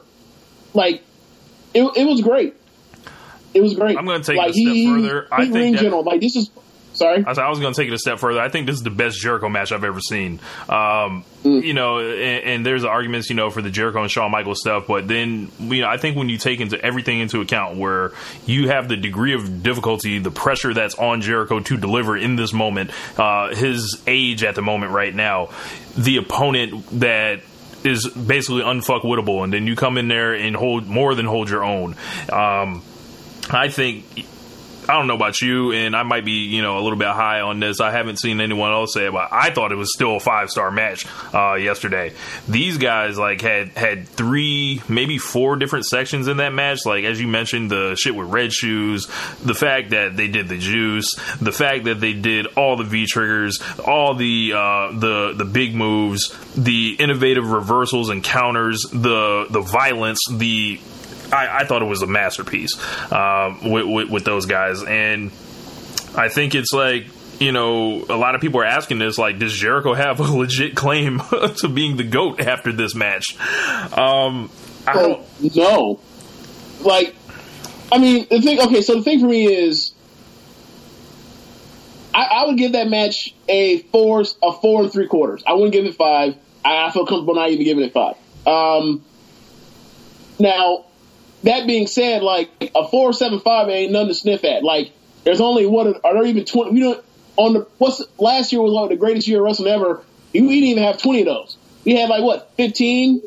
Like 0.73 1.03
it, 1.73 1.83
it 1.95 2.05
was 2.05 2.21
great. 2.21 2.55
It 3.53 3.61
was 3.61 3.75
great. 3.75 3.97
I'm 3.97 4.05
gonna 4.05 4.23
take 4.23 4.37
it 4.37 4.49
a 4.49 4.53
step 4.53 4.95
further. 4.95 5.27
I 5.31 5.47
think 5.49 5.75
that- 5.75 5.83
general. 5.83 6.03
Like 6.03 6.21
this 6.21 6.35
is 6.35 6.49
Sorry, 6.95 7.23
I, 7.25 7.29
was- 7.29 7.37
I 7.37 7.49
was 7.49 7.59
going 7.59 7.73
to 7.73 7.79
take 7.81 7.89
it 7.89 7.93
a 7.93 7.97
step 7.99 8.19
further. 8.19 8.39
I 8.41 8.49
think 8.49 8.65
this 8.67 8.75
is 8.77 8.83
the 8.83 8.89
best 8.89 9.19
Jericho 9.19 9.49
match 9.49 9.71
I've 9.71 9.83
ever 9.83 9.99
seen. 9.99 10.39
Um, 10.67 11.23
You 11.43 11.73
know, 11.73 11.99
and, 11.99 12.43
and 12.43 12.65
there's 12.65 12.83
arguments, 12.83 13.29
you 13.29 13.35
know, 13.35 13.49
for 13.51 13.61
the 13.61 13.69
Jericho 13.69 14.01
and 14.01 14.09
Shawn 14.09 14.31
Michaels 14.31 14.59
stuff, 14.61 14.85
but 14.87 15.07
then, 15.07 15.51
you 15.59 15.81
know, 15.81 15.87
I 15.87 15.97
think 15.97 16.17
when 16.17 16.27
you 16.29 16.37
take 16.39 16.59
into 16.59 16.83
everything 16.83 17.19
into 17.19 17.39
account, 17.41 17.77
where 17.77 18.13
you 18.47 18.69
have 18.69 18.87
the 18.87 18.97
degree 18.97 19.33
of 19.35 19.61
difficulty, 19.61 20.17
the 20.17 20.31
pressure 20.31 20.73
that's 20.73 20.95
on 20.95 21.21
Jericho 21.21 21.59
to 21.59 21.77
deliver 21.77 22.17
in 22.17 22.35
this 22.35 22.51
moment, 22.51 22.89
uh, 23.19 23.53
his 23.53 24.01
age 24.07 24.43
at 24.43 24.55
the 24.55 24.63
moment 24.63 24.91
right 24.91 25.13
now, 25.13 25.49
the 25.95 26.17
opponent 26.17 26.83
that 26.99 27.41
is 27.83 28.07
basically 28.07 28.63
unfuckwittable, 28.63 29.43
and 29.43 29.53
then 29.53 29.67
you 29.67 29.75
come 29.75 29.99
in 29.99 30.07
there 30.07 30.33
and 30.33 30.55
hold 30.55 30.87
more 30.87 31.13
than 31.13 31.27
hold 31.27 31.47
your 31.49 31.63
own. 31.63 31.95
Um, 32.31 32.81
I 33.51 33.67
think 33.69 34.25
I 34.87 34.93
don't 34.93 35.07
know 35.07 35.15
about 35.15 35.41
you, 35.41 35.71
and 35.71 35.95
I 35.95 36.03
might 36.03 36.25
be, 36.25 36.45
you 36.45 36.61
know, 36.61 36.77
a 36.77 36.81
little 36.81 36.97
bit 36.97 37.07
high 37.07 37.41
on 37.41 37.59
this. 37.59 37.79
I 37.79 37.91
haven't 37.91 38.17
seen 38.17 38.39
anyone 38.39 38.71
else 38.71 38.93
say 38.93 39.07
it, 39.07 39.11
but 39.11 39.29
I 39.31 39.49
thought 39.49 39.71
it 39.71 39.75
was 39.75 39.91
still 39.93 40.17
a 40.17 40.19
five 40.19 40.49
star 40.49 40.71
match 40.71 41.05
uh, 41.33 41.55
yesterday. 41.55 42.13
These 42.47 42.77
guys 42.77 43.17
like 43.17 43.41
had 43.41 43.69
had 43.69 44.07
three, 44.07 44.81
maybe 44.87 45.17
four 45.17 45.55
different 45.55 45.85
sections 45.85 46.27
in 46.27 46.37
that 46.37 46.53
match. 46.53 46.85
Like 46.85 47.03
as 47.03 47.19
you 47.19 47.27
mentioned, 47.27 47.71
the 47.71 47.95
shit 47.95 48.15
with 48.15 48.27
red 48.27 48.53
shoes, 48.53 49.07
the 49.43 49.55
fact 49.55 49.91
that 49.91 50.15
they 50.15 50.27
did 50.27 50.47
the 50.47 50.57
juice, 50.57 51.13
the 51.41 51.51
fact 51.51 51.85
that 51.85 51.99
they 51.99 52.13
did 52.13 52.47
all 52.55 52.77
the 52.77 52.83
V 52.83 53.05
triggers, 53.05 53.59
all 53.85 54.13
the 54.13 54.53
uh, 54.53 54.91
the 54.91 55.33
the 55.35 55.45
big 55.45 55.75
moves, 55.75 56.35
the 56.55 56.95
innovative 56.99 57.49
reversals 57.51 58.09
and 58.09 58.23
counters, 58.23 58.81
the 58.91 59.47
the 59.49 59.61
violence, 59.61 60.19
the 60.29 60.79
I, 61.31 61.59
I 61.59 61.65
thought 61.65 61.81
it 61.81 61.85
was 61.85 62.01
a 62.01 62.07
masterpiece 62.07 62.71
um, 63.11 63.71
with, 63.71 63.85
with, 63.85 64.09
with 64.09 64.25
those 64.25 64.45
guys, 64.45 64.83
and 64.83 65.31
I 66.15 66.29
think 66.29 66.55
it's 66.55 66.71
like 66.73 67.07
you 67.39 67.51
know 67.51 68.05
a 68.09 68.17
lot 68.17 68.35
of 68.35 68.41
people 68.41 68.61
are 68.61 68.65
asking 68.65 68.99
this 68.99 69.17
like, 69.17 69.39
does 69.39 69.53
Jericho 69.53 69.93
have 69.93 70.19
a 70.19 70.23
legit 70.37 70.75
claim 70.75 71.19
to 71.57 71.67
being 71.67 71.97
the 71.97 72.03
goat 72.03 72.39
after 72.39 72.71
this 72.71 72.95
match? 72.95 73.37
Um, 73.97 74.49
I 74.87 74.93
don't. 74.93 75.25
Well, 75.41 75.51
no. 75.55 75.99
Like, 76.81 77.15
I 77.91 77.97
mean, 77.97 78.27
the 78.29 78.41
thing. 78.41 78.59
Okay, 78.59 78.81
so 78.81 78.95
the 78.95 79.03
thing 79.03 79.19
for 79.19 79.27
me 79.27 79.45
is, 79.45 79.93
I, 82.13 82.23
I 82.23 82.45
would 82.47 82.57
give 82.57 82.73
that 82.73 82.87
match 82.89 83.33
a 83.47 83.79
four, 83.79 84.23
a 84.43 84.51
four 84.53 84.83
and 84.83 84.91
three 84.91 85.07
quarters. 85.07 85.43
I 85.45 85.53
wouldn't 85.53 85.73
give 85.73 85.85
it 85.85 85.95
five. 85.95 86.35
I, 86.63 86.87
I 86.87 86.91
feel 86.91 87.05
comfortable 87.05 87.35
not 87.35 87.49
even 87.49 87.65
giving 87.65 87.83
it 87.83 87.93
five. 87.93 88.15
Um, 88.45 89.03
now, 90.39 90.85
that 91.45 91.65
being 91.65 91.87
said, 91.87 92.21
like 92.21 92.49
a 92.75 92.87
four 92.87 93.13
seven 93.13 93.39
five 93.39 93.69
ain't 93.69 93.91
nothing 93.91 94.09
to 94.09 94.13
sniff 94.13 94.43
at. 94.43 94.63
Like, 94.63 94.91
there's 95.23 95.41
only 95.41 95.65
what 95.65 95.87
are 96.03 96.13
there 96.13 96.25
even 96.25 96.45
twenty? 96.45 96.71
We 96.71 96.79
don't 96.81 97.03
on 97.37 97.53
the 97.53 97.67
what's 97.77 98.03
last 98.19 98.51
year 98.51 98.61
was 98.61 98.71
like 98.71 98.89
the 98.89 98.97
greatest 98.97 99.27
year 99.27 99.39
of 99.39 99.45
wrestling 99.45 99.71
ever. 99.71 100.03
We 100.33 100.41
didn't 100.41 100.51
even 100.51 100.83
have 100.83 101.01
twenty 101.01 101.21
of 101.21 101.27
those. 101.27 101.57
We 101.85 101.95
had 101.95 102.09
like 102.09 102.23
what 102.23 102.51
fifteen, 102.57 103.21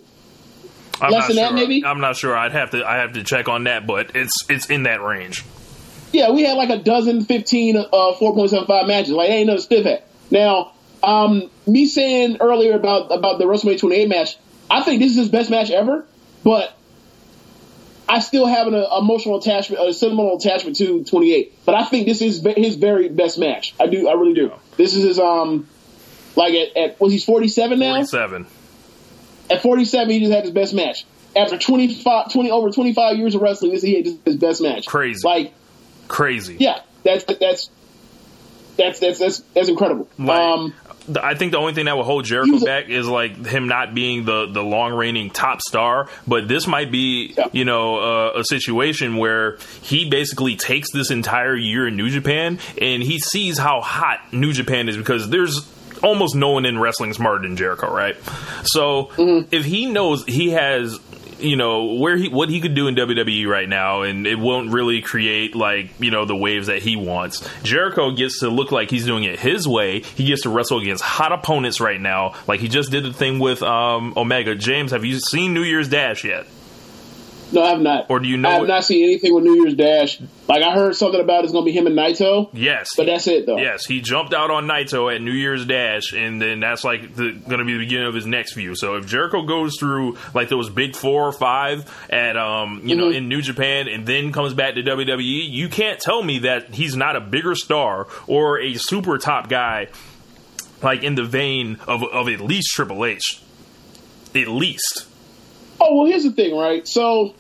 I'm 1.01 1.11
less 1.11 1.23
not 1.23 1.29
than 1.29 1.37
that, 1.37 1.49
sure. 1.49 1.57
maybe? 1.57 1.85
I'm 1.85 2.01
not 2.01 2.17
sure. 2.17 2.37
I'd 2.37 2.53
have 2.53 2.71
to. 2.73 2.85
I 2.85 2.97
have 2.97 3.13
to 3.15 3.25
check 3.25 3.49
on 3.49 3.65
that, 3.65 3.87
but 3.87 4.15
it's 4.15 4.33
it's 4.49 4.67
in 4.67 4.85
that 4.85 5.03
range. 5.03 5.45
Yeah, 6.13 6.31
we 6.31 6.43
had 6.43 6.57
like 6.57 6.71
a 6.71 6.79
dozen, 6.79 7.25
15, 7.25 7.77
uh, 7.77 7.83
4.75 7.93 8.89
matches. 8.89 9.11
Like, 9.11 9.29
ain't 9.29 9.47
no 9.47 9.59
stiff 9.59 9.85
at. 9.85 10.07
Now, 10.31 10.73
um, 11.03 11.51
me 11.67 11.87
saying 11.87 12.39
earlier 12.41 12.75
about, 12.75 13.13
about 13.13 13.39
the 13.39 13.45
WrestleMania 13.45 13.79
28 13.79 14.09
match, 14.09 14.39
I 14.71 14.83
think 14.83 15.01
this 15.03 15.11
is 15.13 15.19
his 15.19 15.29
best 15.29 15.51
match 15.51 15.71
ever, 15.71 16.07
but 16.45 16.75
I 18.09 18.21
still 18.21 18.47
have 18.47 18.67
an 18.67 18.75
uh, 18.75 18.99
emotional 18.99 19.39
attachment, 19.39 19.87
a 19.87 19.93
sentimental 19.93 20.37
attachment 20.39 20.77
to 20.77 21.05
28. 21.05 21.65
But 21.67 21.75
I 21.75 21.85
think 21.85 22.07
this 22.07 22.23
is 22.23 22.39
ve- 22.39 22.55
his 22.55 22.77
very 22.77 23.09
best 23.09 23.39
match. 23.39 23.75
I 23.79 23.87
do, 23.87 24.09
I 24.09 24.15
really 24.15 24.35
do. 24.35 24.53
This 24.77 24.95
is 24.95 25.05
his, 25.05 25.19
um, 25.19 25.69
like 26.35 26.55
at, 26.55 26.77
at 26.77 27.01
was 27.01 27.13
he's 27.13 27.25
47 27.25 27.79
now? 27.79 27.95
Forty-seven. 27.95 28.47
At 29.51 29.63
47, 29.63 30.11
he 30.11 30.21
just 30.21 30.33
had 30.33 30.45
his 30.45 30.53
best 30.53 30.75
match. 30.75 31.07
After 31.37 31.59
25, 31.59 32.33
20, 32.33 32.51
over 32.51 32.71
25 32.71 33.17
years 33.17 33.35
of 33.35 33.43
wrestling, 33.43 33.73
this 33.73 33.83
he 33.83 33.97
had 33.97 34.07
his 34.25 34.37
best 34.37 34.63
match. 34.63 34.87
Crazy. 34.87 35.21
Like, 35.27 35.53
Crazy. 36.07 36.57
yeah, 36.59 36.81
that's 37.05 37.25
that's 37.25 37.71
that's 38.77 38.99
that's 39.01 39.19
that's, 39.19 39.41
that's 39.55 39.69
incredible. 39.69 40.09
Like, 40.19 40.39
um, 40.39 40.75
I 41.23 41.35
think 41.35 41.53
the 41.53 41.59
only 41.59 41.75
thing 41.75 41.87
that 41.87 41.97
will 41.97 42.05
hold 42.05 42.25
Jericho 42.25 42.59
back 42.65 42.89
is 42.89 43.07
like 43.07 43.47
him 43.47 43.69
not 43.69 43.95
being 43.95 44.25
the 44.25 44.47
the 44.47 44.63
long 44.63 44.93
reigning 44.93 45.31
top 45.31 45.61
star. 45.63 46.09
But 46.27 46.49
this 46.49 46.67
might 46.67 46.91
be, 46.91 47.35
Yeah. 47.37 47.47
you 47.53 47.65
know, 47.65 47.99
uh, 47.99 48.39
a 48.41 48.45
situation 48.45 49.17
where 49.17 49.59
he 49.83 50.09
basically 50.11 50.57
takes 50.57 50.91
this 50.93 51.11
entire 51.11 51.55
year 51.57 51.87
in 51.89 51.97
New 51.97 52.11
Japan 52.11 52.59
and 52.81 53.03
he 53.03 53.19
sees 53.19 53.59
how 53.59 53.81
hot 53.81 54.21
New 54.33 54.53
Japan 54.53 54.89
is 54.89 54.97
because 54.97 55.31
there's 55.31 55.67
almost 56.03 56.37
no 56.37 56.51
one 56.51 56.65
in 56.65 56.79
wrestling 56.79 57.13
smarter 57.13 57.43
than 57.43 57.57
Jericho, 57.57 57.93
right? 57.93 58.17
So 58.65 59.07
Mm-hmm. 59.17 59.49
if 59.51 59.65
he 59.65 59.87
knows 59.87 60.25
he 60.27 60.51
has 60.51 60.99
you 61.41 61.57
know 61.57 61.95
where 61.95 62.17
he 62.17 62.29
what 62.29 62.49
he 62.49 62.61
could 62.61 62.75
do 62.75 62.87
in 62.89 62.95
WWE 62.95 63.47
right 63.47 63.69
now, 63.69 64.03
and 64.03 64.27
it 64.27 64.39
won't 64.39 64.71
really 64.71 65.01
create 65.03 65.55
like 65.55 65.91
you 65.99 66.11
know 66.11 66.25
the 66.25 66.37
waves 66.37 66.67
that 66.69 66.83
he 66.83 66.97
wants. 66.97 67.49
Jericho 67.63 68.13
gets 68.13 68.41
to 68.41 68.49
look 68.49 68.73
like 68.73 68.91
he's 68.91 69.07
doing 69.07 69.25
it 69.25 69.39
his 69.39 69.67
way. 69.67 70.01
He 70.01 70.27
gets 70.27 70.43
to 70.43 70.51
wrestle 70.51 70.79
against 70.81 71.03
hot 71.03 71.33
opponents 71.33 71.81
right 71.81 72.01
now, 72.01 72.35
like 72.47 72.61
he 72.61 72.69
just 72.69 72.91
did 72.91 73.05
the 73.05 73.13
thing 73.13 73.39
with 73.39 73.63
um, 73.63 74.15
Omega. 74.17 74.55
James, 74.55 74.91
have 74.93 75.05
you 75.05 75.19
seen 75.21 75.55
New 75.55 75.63
Year's 75.63 75.89
Dash 75.89 76.25
yet? 76.25 76.47
No, 77.53 77.63
I 77.63 77.71
have 77.71 77.81
not. 77.81 78.11
Or 78.11 78.19
do 78.21 78.29
you 78.29 78.37
know 78.37 78.49
I 78.49 78.53
have 78.55 78.69
not 78.69 78.85
seen 78.85 79.05
anything 79.05 79.35
with 79.35 79.45
New 79.45 79.55
Year's 79.63 79.75
Dash. 79.75 80.21
Like 80.49 80.63
I 80.63 80.73
heard 80.75 80.97
something 80.97 81.21
about 81.21 81.45
it's 81.45 81.53
going 81.53 81.65
to 81.65 81.71
be 81.71 81.77
him 81.77 81.87
and 81.87 81.97
Naito. 81.97 82.49
Yes, 82.53 82.89
But 82.97 83.07
that's 83.07 83.27
it, 83.27 83.47
though. 83.47 83.59
Yes, 83.59 83.85
he 83.87 84.01
jumped 84.01 84.33
out 84.35 84.51
on 84.51 84.67
Naito 84.67 85.15
at 85.15 85.21
New 85.23 85.33
Year's 85.33 85.65
Dash, 85.67 86.13
and 86.13 86.41
then 86.41 86.61
that's 86.61 86.85
like 86.85 87.15
going 87.17 87.43
to 87.45 87.65
be 87.65 87.73
the 87.75 87.79
beginning 87.79 88.07
of 88.07 88.15
his 88.15 88.27
next 88.27 88.53
feud. 88.55 88.77
So 88.79 88.97
if 88.97 89.07
Jericho 89.07 89.43
goes 89.43 89.77
through 89.79 90.17
like 90.35 90.49
those 90.49 90.71
big 90.71 90.95
four 90.97 91.25
or 91.27 91.33
five 91.33 91.85
at 92.11 92.37
um 92.37 92.83
you 92.85 92.97
Mm-hmm. 92.97 92.99
know 93.01 93.11
in 93.11 93.29
New 93.29 93.43
Japan, 93.43 93.89
and 93.89 94.07
then 94.07 94.33
comes 94.33 94.55
back 94.55 94.75
to 94.75 94.83
WWE, 94.83 95.49
you 95.51 95.69
can't 95.69 95.99
tell 96.01 96.23
me 96.23 96.41
that 96.41 96.75
he's 96.75 96.97
not 96.97 97.17
a 97.17 97.21
bigger 97.21 97.55
star 97.55 98.07
or 98.27 98.61
a 98.61 98.75
super 98.75 99.19
top 99.19 99.49
guy, 99.49 99.89
like 100.83 101.03
in 101.03 101.15
the 101.15 101.25
vein 101.25 101.79
of 101.87 102.03
of 102.05 102.29
at 102.29 102.41
least 102.41 102.69
Triple 102.75 103.05
H, 103.05 103.41
at 104.35 104.49
least. 104.49 105.07
Oh 105.81 105.97
well, 105.97 106.07
here's 106.07 106.25
the 106.25 106.33
thing, 106.33 106.57
right? 106.57 106.87
So 106.87 107.35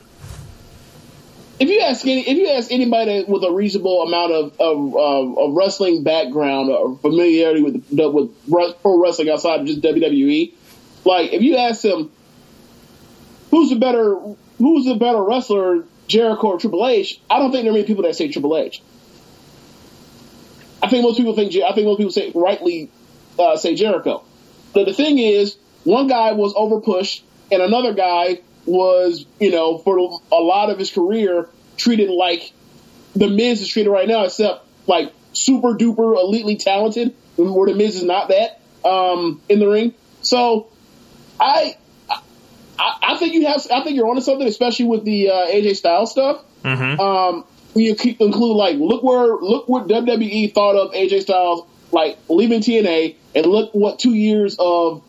if 1.59 1.69
you 1.69 1.81
ask 1.81 2.05
any, 2.07 2.21
if 2.21 2.39
you 2.39 2.49
ask 2.51 2.71
anybody 2.71 3.25
with 3.27 3.43
a 3.43 3.51
reasonable 3.51 4.03
amount 4.03 4.33
of 4.33 4.61
of, 4.61 4.97
of, 4.97 5.39
of 5.39 5.53
wrestling 5.55 6.05
background 6.05 6.71
or 6.71 6.97
familiarity 6.99 7.63
with 7.63 7.85
with 7.91 8.81
pro 8.83 9.03
wrestling 9.03 9.29
outside 9.31 9.61
of 9.61 9.67
just 9.67 9.81
WWE, 9.81 10.53
like 11.05 11.33
if 11.33 11.43
you 11.43 11.57
ask 11.57 11.83
them 11.83 12.11
who's 13.51 13.71
the 13.71 13.77
better 13.77 14.17
who's 14.59 14.85
the 14.85 14.95
better 14.95 15.23
wrestler, 15.23 15.85
Jericho 16.07 16.49
or 16.49 16.59
Triple 16.59 16.87
H, 16.87 17.21
I 17.29 17.39
don't 17.39 17.51
think 17.51 17.65
there 17.65 17.73
are 17.73 17.75
many 17.75 17.87
people 17.87 18.05
that 18.05 18.15
say 18.15 18.29
Triple 18.29 18.57
H. 18.57 18.83
I 20.81 20.89
think 20.89 21.03
most 21.03 21.17
people 21.17 21.35
think 21.35 21.55
I 21.57 21.73
think 21.75 21.87
most 21.87 21.97
people 21.97 22.13
say 22.13 22.31
rightly 22.35 22.91
uh, 23.39 23.57
say 23.57 23.75
Jericho. 23.75 24.23
But 24.75 24.87
the 24.87 24.93
thing 24.93 25.19
is, 25.19 25.57
one 25.85 26.07
guy 26.07 26.33
was 26.33 26.55
overpushed, 26.55 27.23
and 27.51 27.63
another 27.63 27.95
guy 27.95 28.41
was, 28.67 29.25
you 29.41 29.51
know, 29.51 29.79
for 29.79 30.21
a 30.31 30.37
lot 30.37 30.71
of 30.71 30.79
his 30.79 30.91
career 30.91 31.49
treated 31.77 32.11
like 32.11 32.53
the 33.17 33.29
Miz 33.29 33.61
is 33.61 33.69
treated 33.69 33.91
right 33.91 34.07
now, 34.07 34.25
except 34.25 34.67
like 34.87 35.13
super 35.33 35.75
duper 35.75 36.17
elitely 36.17 36.59
talented, 36.59 37.15
where 37.37 37.69
the 37.69 37.75
Miz 37.75 37.97
is 37.97 38.05
not 38.05 38.29
that 38.29 38.61
um, 38.85 39.41
in 39.49 39.59
the 39.59 39.69
ring. 39.69 39.95
So 40.23 40.69
I, 41.41 41.77
I, 42.79 42.99
I 43.03 43.17
think 43.19 43.35
you 43.35 43.47
have, 43.47 43.67
I 43.73 43.83
think 43.83 43.97
you're 43.97 44.09
onto 44.09 44.21
something, 44.21 44.47
especially 44.47 44.87
with 44.87 45.05
the 45.05 45.31
uh, 45.31 45.47
AJ 45.47 45.77
Styles 45.77 46.11
stuff. 46.11 46.45
Um, 47.01 47.45
you 47.75 47.95
keep 47.95 48.21
include 48.21 48.57
like 48.57 48.77
look 48.77 49.03
where 49.03 49.37
look 49.37 49.69
what 49.69 49.87
WWE 49.87 50.53
thought 50.53 50.75
of 50.75 50.93
AJ 50.93 51.23
Styles 51.23 51.67
like 51.93 52.19
leaving 52.29 52.61
TNA, 52.61 53.17
and 53.35 53.47
look 53.47 53.73
what 53.73 53.99
two 53.99 54.15
years 54.15 54.57
of 54.59 55.03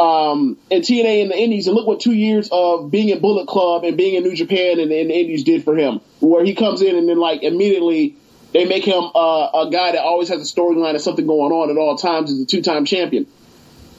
um, 0.00 0.56
in 0.70 0.80
TNA 0.82 1.22
in 1.22 1.28
the 1.28 1.36
Indies, 1.38 1.66
and 1.66 1.76
look 1.76 1.86
what 1.86 2.00
two 2.00 2.12
years 2.14 2.48
of 2.50 2.90
being 2.90 3.10
in 3.10 3.20
Bullet 3.20 3.46
Club 3.46 3.84
and 3.84 3.96
being 3.96 4.14
in 4.14 4.22
New 4.22 4.34
Japan 4.34 4.80
and, 4.80 4.90
and 4.90 5.10
the 5.10 5.14
Indies 5.14 5.44
did 5.44 5.62
for 5.64 5.76
him. 5.76 6.00
Where 6.20 6.44
he 6.44 6.54
comes 6.54 6.80
in 6.82 6.96
and 6.96 7.08
then 7.08 7.18
like 7.18 7.42
immediately 7.42 8.16
they 8.52 8.64
make 8.64 8.84
him 8.84 9.04
uh, 9.14 9.48
a 9.66 9.68
guy 9.70 9.92
that 9.92 10.00
always 10.02 10.28
has 10.28 10.40
a 10.40 10.54
storyline 10.60 10.90
and 10.90 11.00
something 11.00 11.26
going 11.26 11.52
on 11.52 11.70
at 11.70 11.76
all 11.76 11.96
times 11.96 12.30
as 12.32 12.40
a 12.40 12.46
two 12.46 12.62
time 12.62 12.84
champion. 12.84 13.26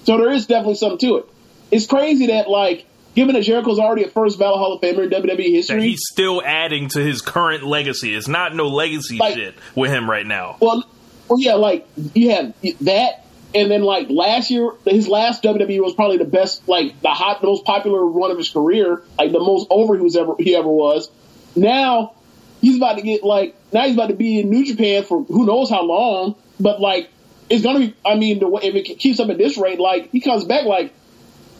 So 0.03 0.17
there 0.17 0.31
is 0.31 0.47
definitely 0.47 0.75
something 0.75 0.97
to 1.09 1.17
it. 1.17 1.25
It's 1.71 1.85
crazy 1.87 2.27
that 2.27 2.49
like 2.49 2.85
given 3.15 3.35
that 3.35 3.43
Jericho's 3.43 3.77
already 3.79 4.03
a 4.03 4.09
first 4.09 4.39
ballot 4.39 4.57
Hall 4.57 4.73
of 4.73 4.81
Famer 4.81 5.03
in 5.03 5.09
WWE 5.09 5.27
That 5.37 5.37
history. 5.43 5.83
he's 5.83 6.01
still 6.11 6.41
adding 6.43 6.87
to 6.89 6.99
his 6.99 7.21
current 7.21 7.63
legacy. 7.63 8.15
It's 8.15 8.27
not 8.27 8.55
no 8.55 8.67
legacy 8.67 9.17
Like- 9.17 9.35
shit 9.35 9.55
with 9.75 9.91
him 9.91 10.09
right 10.09 10.25
now. 10.25 10.57
Well, 10.59 10.83
well, 11.27 11.39
yeah, 11.39 11.53
like 11.53 11.87
you 12.13 12.31
have 12.31 12.53
that, 12.81 13.20
and 13.53 13.69
then 13.69 13.81
like 13.81 14.09
last 14.09 14.49
year, 14.49 14.71
his 14.85 15.07
last 15.07 15.43
WWE 15.43 15.81
was 15.81 15.93
probably 15.93 16.17
the 16.17 16.25
best, 16.25 16.67
like 16.67 17.01
the 17.01 17.09
hot, 17.09 17.41
the 17.41 17.47
most 17.47 17.65
popular 17.65 18.05
run 18.05 18.31
of 18.31 18.37
his 18.37 18.49
career, 18.49 19.03
like 19.17 19.31
the 19.31 19.39
most 19.39 19.67
over 19.69 19.95
he 19.95 20.01
was 20.01 20.15
ever 20.15 20.35
he 20.39 20.55
ever 20.55 20.69
was. 20.69 21.09
Now, 21.55 22.13
he's 22.61 22.77
about 22.77 22.95
to 22.95 23.01
get 23.01 23.23
like 23.23 23.55
now 23.73 23.83
he's 23.83 23.95
about 23.95 24.07
to 24.07 24.15
be 24.15 24.39
in 24.39 24.49
New 24.49 24.65
Japan 24.65 25.03
for 25.03 25.23
who 25.23 25.45
knows 25.45 25.69
how 25.69 25.83
long. 25.83 26.35
But 26.59 26.79
like 26.79 27.09
it's 27.49 27.63
gonna 27.63 27.79
be. 27.79 27.95
I 28.05 28.15
mean, 28.15 28.39
the 28.39 28.47
way 28.47 28.61
if 28.63 28.75
it 28.75 28.99
keeps 28.99 29.19
up 29.19 29.29
at 29.29 29.37
this 29.37 29.57
rate, 29.57 29.79
like 29.79 30.11
he 30.11 30.21
comes 30.21 30.45
back 30.45 30.65
like 30.65 30.93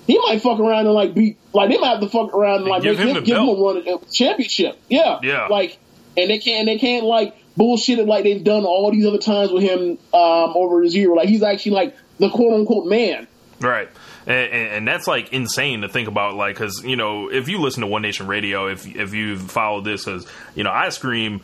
he 0.07 0.17
might 0.19 0.41
fuck 0.41 0.59
around 0.59 0.85
and 0.85 0.93
like 0.93 1.13
be 1.13 1.37
like 1.53 1.69
they 1.69 1.77
might 1.77 1.89
have 1.89 2.01
to 2.01 2.09
fuck 2.09 2.33
around 2.33 2.61
and 2.61 2.65
like 2.65 2.83
Give 2.83 2.97
make 2.97 3.07
him 3.07 3.17
him, 3.17 3.23
give 3.23 3.37
him 3.37 3.49
a 3.49 3.53
run 3.53 3.77
at 3.77 3.85
the 3.85 4.11
championship. 4.11 4.79
Yeah, 4.89 5.19
Yeah. 5.21 5.47
Like 5.47 5.77
and 6.17 6.29
they 6.29 6.39
can't 6.39 6.65
they 6.65 6.77
can't 6.77 7.05
like 7.05 7.35
bullshit 7.57 7.99
it 7.99 8.07
like 8.07 8.23
they've 8.23 8.43
done 8.43 8.63
all 8.65 8.91
these 8.91 9.05
other 9.05 9.17
times 9.17 9.51
with 9.51 9.63
him 9.63 9.97
um 10.13 10.53
over 10.55 10.81
his 10.81 10.95
year. 10.95 11.13
Like 11.15 11.29
he's 11.29 11.43
actually 11.43 11.73
like 11.73 11.95
the 12.19 12.29
quote 12.29 12.53
unquote 12.53 12.87
man. 12.87 13.27
Right. 13.59 13.89
And, 14.25 14.53
and, 14.53 14.87
that's 14.87 15.07
like 15.07 15.33
insane 15.33 15.81
to 15.81 15.89
think 15.89 16.07
about, 16.07 16.35
like, 16.35 16.55
because 16.55 16.83
you 16.83 16.95
know, 16.95 17.31
if 17.31 17.47
you 17.47 17.59
listen 17.59 17.81
to 17.81 17.87
One 17.87 18.03
Nation 18.03 18.27
Radio, 18.27 18.67
if 18.67 18.85
if 18.85 19.13
you 19.13 19.37
follow 19.37 19.81
this, 19.81 20.05
because 20.05 20.27
you 20.53 20.63
know, 20.63 20.71
I 20.71 20.89
scream 20.89 21.41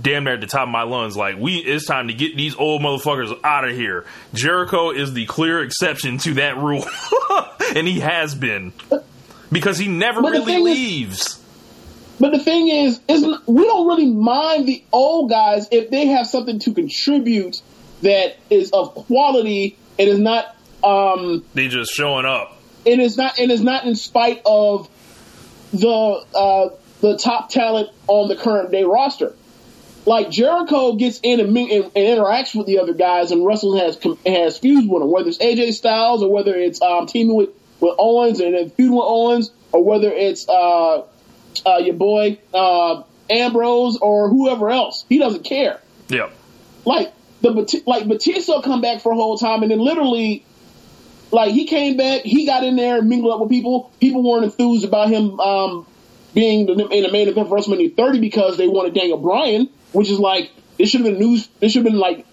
damn 0.00 0.24
near 0.24 0.34
at 0.34 0.40
the 0.40 0.46
top 0.48 0.64
of 0.64 0.68
my 0.68 0.82
lungs, 0.82 1.16
like, 1.16 1.36
we 1.38 1.56
it's 1.58 1.86
time 1.86 2.08
to 2.08 2.14
get 2.14 2.36
these 2.36 2.56
old 2.56 2.82
motherfuckers 2.82 3.38
out 3.44 3.68
of 3.68 3.74
here. 3.74 4.04
Jericho 4.34 4.90
is 4.90 5.12
the 5.14 5.26
clear 5.26 5.62
exception 5.62 6.18
to 6.18 6.34
that 6.34 6.56
rule, 6.56 6.84
and 7.76 7.86
he 7.86 8.00
has 8.00 8.34
been 8.34 8.72
because 9.52 9.78
he 9.78 9.86
never 9.86 10.20
really 10.20 10.44
thing 10.44 10.58
is- 10.58 10.64
leaves. 10.64 11.37
But 12.20 12.32
the 12.32 12.38
thing 12.38 12.68
is, 12.68 13.00
is 13.08 13.24
we 13.46 13.64
don't 13.64 13.86
really 13.86 14.06
mind 14.06 14.66
the 14.66 14.82
old 14.92 15.30
guys 15.30 15.68
if 15.70 15.90
they 15.90 16.06
have 16.06 16.26
something 16.26 16.58
to 16.60 16.74
contribute 16.74 17.62
that 18.02 18.36
is 18.50 18.70
of 18.70 18.94
quality 18.94 19.76
and 19.98 20.08
is 20.08 20.18
not 20.18 20.56
um 20.84 21.44
they 21.54 21.68
just 21.68 21.92
showing 21.92 22.24
up. 22.24 22.56
and 22.86 23.00
is 23.00 23.16
not 23.16 23.38
and 23.38 23.50
is 23.50 23.62
not 23.62 23.84
in 23.84 23.96
spite 23.96 24.40
of 24.46 24.88
the 25.72 25.88
uh 26.34 26.68
the 27.00 27.16
top 27.16 27.50
talent 27.50 27.90
on 28.06 28.28
the 28.28 28.36
current 28.36 28.70
day 28.70 28.84
roster. 28.84 29.34
Like 30.06 30.30
Jericho 30.30 30.94
gets 30.94 31.20
in 31.22 31.38
and, 31.38 31.56
and, 31.56 31.70
and 31.84 31.92
interacts 31.94 32.54
with 32.54 32.66
the 32.66 32.78
other 32.78 32.94
guys, 32.94 33.30
and 33.30 33.44
Russell 33.44 33.76
has 33.78 33.98
has 34.24 34.58
fused 34.58 34.88
with 34.88 35.02
them. 35.02 35.10
Whether 35.10 35.28
it's 35.28 35.38
AJ 35.38 35.74
Styles 35.74 36.22
or 36.22 36.32
whether 36.32 36.54
it's 36.54 36.80
um, 36.80 37.06
teaming 37.06 37.36
with, 37.36 37.50
with 37.80 37.94
Owens 37.98 38.40
and 38.40 38.54
then 38.54 38.70
feuding 38.70 38.96
with 38.96 39.04
Owens, 39.06 39.50
or 39.72 39.84
whether 39.84 40.10
it's 40.10 40.48
uh, 40.48 41.02
uh, 41.66 41.78
your 41.78 41.94
boy 41.94 42.38
uh, 42.54 43.02
Ambrose 43.30 43.98
or 43.98 44.28
whoever 44.28 44.70
else, 44.70 45.04
he 45.08 45.18
doesn't 45.18 45.44
care. 45.44 45.80
Yep. 46.08 46.32
Like 46.84 47.12
the 47.40 47.82
like 47.86 48.08
Batista 48.08 48.62
come 48.62 48.80
back 48.80 49.00
for 49.00 49.12
a 49.12 49.14
whole 49.14 49.38
time, 49.38 49.62
and 49.62 49.70
then 49.70 49.78
literally, 49.78 50.44
like 51.30 51.52
he 51.52 51.66
came 51.66 51.96
back, 51.96 52.22
he 52.22 52.46
got 52.46 52.64
in 52.64 52.76
there 52.76 52.98
and 52.98 53.08
mingled 53.08 53.32
up 53.32 53.40
with 53.40 53.50
people. 53.50 53.92
People 54.00 54.28
weren't 54.28 54.44
enthused 54.44 54.84
about 54.84 55.08
him 55.08 55.38
um, 55.40 55.86
being 56.34 56.66
the, 56.66 56.72
in 56.88 57.02
the 57.02 57.12
main 57.12 57.28
event 57.28 57.48
for 57.48 57.56
WrestleMania 57.56 57.96
30 57.96 58.20
because 58.20 58.56
they 58.56 58.68
wanted 58.68 58.94
Daniel 58.94 59.18
Bryan, 59.18 59.68
which 59.92 60.08
is 60.10 60.18
like 60.18 60.50
this 60.78 60.90
should 60.90 61.00
have 61.00 61.10
been 61.10 61.20
news. 61.20 61.48
This 61.60 61.72
should 61.72 61.84
have 61.84 61.92
been 61.92 62.00
like 62.00 62.26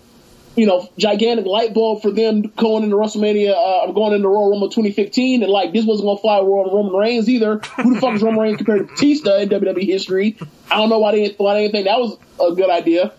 you 0.55 0.65
know 0.65 0.89
gigantic 0.97 1.45
light 1.45 1.73
bulb 1.73 2.01
for 2.01 2.11
them 2.11 2.41
going 2.41 2.83
into 2.83 2.95
WrestleMania, 2.95 3.53
uh, 3.53 3.91
going 3.91 4.13
into 4.13 4.27
Royal 4.27 4.51
Rumble 4.51 4.69
2015, 4.69 5.43
and 5.43 5.51
like 5.51 5.73
this 5.73 5.85
wasn't 5.85 6.07
gonna 6.07 6.19
fly 6.19 6.39
with 6.39 6.49
Roman 6.49 6.93
Reigns 6.93 7.29
either. 7.29 7.57
Who 7.57 7.93
the 7.95 8.01
fuck 8.01 8.15
is 8.15 8.23
Roman 8.23 8.39
Reigns 8.39 8.57
compared 8.57 8.79
to 8.79 8.85
Batista 8.85 9.37
in 9.39 9.49
WWE 9.49 9.85
history? 9.85 10.37
I 10.71 10.77
don't 10.77 10.89
know 10.89 10.99
why 10.99 11.11
they 11.11 11.23
didn't, 11.23 11.39
why 11.39 11.55
they 11.55 11.69
think 11.69 11.85
that 11.85 11.99
was 11.99 12.17
a 12.39 12.55
good 12.55 12.69
idea, 12.69 13.13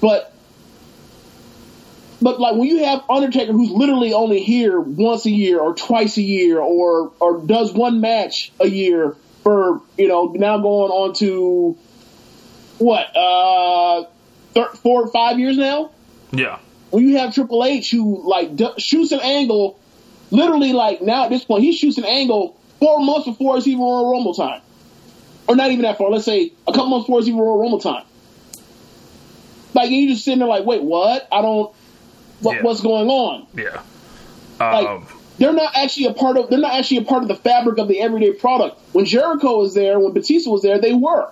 but 0.00 0.32
but 2.20 2.40
like 2.40 2.54
when 2.54 2.68
you 2.68 2.84
have 2.84 3.02
Undertaker 3.10 3.52
who's 3.52 3.70
literally 3.70 4.12
only 4.12 4.42
here 4.42 4.80
once 4.80 5.26
a 5.26 5.30
year 5.30 5.60
or 5.60 5.74
twice 5.74 6.16
a 6.16 6.22
year 6.22 6.58
or 6.58 7.12
or 7.20 7.40
does 7.40 7.72
one 7.72 8.00
match 8.00 8.52
a 8.60 8.66
year 8.66 9.16
for 9.42 9.82
you 9.98 10.08
know 10.08 10.32
now 10.34 10.58
going 10.58 10.90
on 10.90 11.14
to 11.14 11.76
what 12.78 13.16
uh 13.16 14.04
thir- 14.54 14.74
four 14.76 15.02
or 15.02 15.08
five 15.08 15.38
years 15.38 15.56
now 15.56 15.90
Yeah. 16.32 16.58
when 16.90 17.06
you 17.08 17.18
have 17.18 17.34
Triple 17.34 17.64
H 17.64 17.90
who 17.90 18.28
like 18.28 18.56
d- 18.56 18.70
shoots 18.78 19.12
an 19.12 19.20
angle 19.20 19.78
literally 20.30 20.72
like 20.72 21.02
now 21.02 21.24
at 21.24 21.30
this 21.30 21.44
point 21.44 21.62
he 21.62 21.72
shoots 21.72 21.98
an 21.98 22.04
angle 22.04 22.56
four 22.80 23.00
months 23.04 23.26
before 23.26 23.56
it's 23.58 23.66
even 23.66 23.80
Royal 23.82 24.10
Rumble 24.10 24.34
time 24.34 24.60
or 25.46 25.56
not 25.56 25.70
even 25.70 25.82
that 25.82 25.98
far 25.98 26.10
let's 26.10 26.24
say 26.24 26.52
a 26.66 26.72
couple 26.72 26.88
months 26.88 27.06
before 27.06 27.18
it's 27.18 27.28
even 27.28 27.38
Royal 27.40 27.58
Rumble 27.60 27.80
time 27.80 28.04
like 29.74 29.90
you 29.90 30.08
just 30.10 30.24
sitting 30.24 30.38
there 30.40 30.48
like 30.48 30.64
wait 30.64 30.82
what 30.82 31.28
I 31.32 31.42
don't 31.42 31.72
what, 32.40 32.56
Yeah. 32.56 32.62
what's 32.62 32.80
going 32.80 33.08
on 33.08 33.46
Yeah. 33.56 33.82
like 34.58 34.86
Um, 34.88 35.06
they're 35.38 35.52
not 35.52 35.74
actually 35.76 36.06
a 36.06 36.14
part 36.14 36.36
of 36.36 36.50
they're 36.50 36.58
not 36.58 36.74
actually 36.74 36.98
a 36.98 37.04
part 37.04 37.22
of 37.22 37.28
the 37.28 37.34
fabric 37.36 37.78
of 37.78 37.88
the 37.88 38.00
everyday 38.00 38.32
product. 38.32 38.78
When 38.92 39.04
Jericho 39.06 39.58
was 39.58 39.74
there, 39.74 39.98
when 39.98 40.12
Batista 40.12 40.50
was 40.50 40.62
there, 40.62 40.78
they 40.78 40.92
were. 40.92 41.28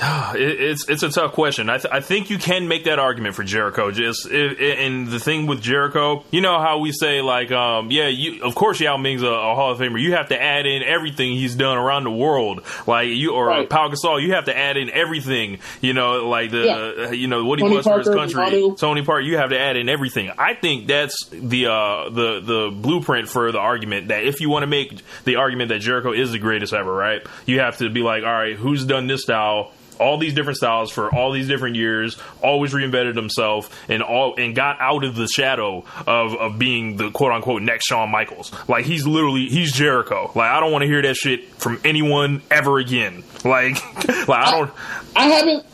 It, 0.32 0.60
it's 0.60 0.88
it's 0.88 1.02
a 1.02 1.08
tough 1.10 1.32
question. 1.32 1.68
I, 1.68 1.78
th- 1.78 1.92
I 1.92 2.00
think 2.00 2.30
you 2.30 2.38
can 2.38 2.68
make 2.68 2.84
that 2.84 2.98
argument 3.00 3.34
for 3.34 3.42
Jericho. 3.42 3.90
Just 3.90 4.28
i 4.30 4.34
i 4.36 4.36
and 4.78 5.08
the 5.08 5.18
thing 5.18 5.46
with 5.48 5.60
Jericho, 5.60 6.24
you 6.30 6.40
know 6.40 6.60
how 6.60 6.78
we 6.78 6.92
say 6.92 7.20
like, 7.20 7.50
um, 7.50 7.90
yeah, 7.90 8.06
you 8.06 8.44
of 8.44 8.54
course 8.54 8.78
Yao 8.80 8.96
Ming's 8.96 9.22
a, 9.22 9.26
a 9.26 9.54
Hall 9.56 9.72
of 9.72 9.78
Famer. 9.78 10.00
You 10.00 10.12
have 10.14 10.28
to 10.28 10.40
add 10.40 10.66
in 10.66 10.82
everything 10.84 11.32
he's 11.32 11.56
done 11.56 11.76
around 11.76 12.04
the 12.04 12.10
world, 12.12 12.62
like 12.86 13.08
you 13.08 13.32
or 13.34 13.46
Right. 13.48 13.68
Pau 13.68 13.88
Gasol. 13.88 14.22
You 14.22 14.34
have 14.34 14.44
to 14.44 14.56
add 14.56 14.76
in 14.76 14.88
everything. 14.90 15.58
You 15.80 15.92
know, 15.94 16.28
like 16.28 16.52
the 16.52 16.64
Yeah. 16.64 17.10
you 17.10 17.26
know 17.26 17.44
what 17.44 17.58
he 17.58 17.64
Tony 17.64 17.76
was 17.76 17.86
for 17.86 17.98
his 17.98 18.08
country. 18.08 18.72
Tony 18.78 19.02
Park. 19.02 19.24
You 19.24 19.36
have 19.38 19.50
to 19.50 19.58
add 19.58 19.76
in 19.76 19.88
everything. 19.88 20.30
I 20.38 20.54
think 20.54 20.86
that's 20.86 21.26
the 21.30 21.66
uh, 21.66 22.08
the 22.10 22.40
the 22.40 22.70
blueprint 22.72 23.28
for 23.28 23.50
the 23.50 23.58
argument 23.58 24.08
that 24.08 24.22
if 24.24 24.40
you 24.40 24.48
want 24.48 24.62
to 24.62 24.68
make 24.68 25.02
the 25.24 25.36
argument 25.36 25.70
that 25.70 25.80
Jericho 25.80 26.12
is 26.12 26.30
the 26.30 26.38
greatest 26.38 26.72
ever, 26.72 26.92
right? 26.92 27.22
You 27.46 27.58
have 27.60 27.78
to 27.78 27.90
be 27.90 28.02
like, 28.02 28.22
all 28.22 28.32
right, 28.32 28.54
who's 28.56 28.84
done 28.84 29.08
this 29.08 29.22
style? 29.22 29.72
All 30.00 30.18
these 30.18 30.34
different 30.34 30.56
styles 30.56 30.90
for 30.90 31.14
all 31.14 31.32
these 31.32 31.46
different 31.46 31.76
years, 31.76 32.16
always 32.42 32.72
reinvented 32.72 33.16
himself 33.16 33.70
and 33.88 34.02
all 34.02 34.34
and 34.36 34.54
got 34.54 34.80
out 34.80 35.04
of 35.04 35.14
the 35.14 35.28
shadow 35.28 35.84
of, 36.06 36.34
of 36.34 36.58
being 36.58 36.96
the 36.96 37.10
quote 37.10 37.32
unquote 37.32 37.62
next 37.62 37.86
Shawn 37.86 38.10
Michaels. 38.10 38.52
Like 38.68 38.84
he's 38.84 39.06
literally 39.06 39.48
he's 39.48 39.72
Jericho. 39.72 40.30
Like 40.34 40.50
I 40.50 40.60
don't 40.60 40.72
want 40.72 40.82
to 40.82 40.88
hear 40.88 41.02
that 41.02 41.16
shit 41.16 41.48
from 41.54 41.80
anyone 41.84 42.42
ever 42.50 42.78
again. 42.78 43.24
Like 43.44 43.76
like 44.28 44.28
I 44.30 44.50
don't 44.52 44.72
I 45.14 45.24
haven't 45.26 45.66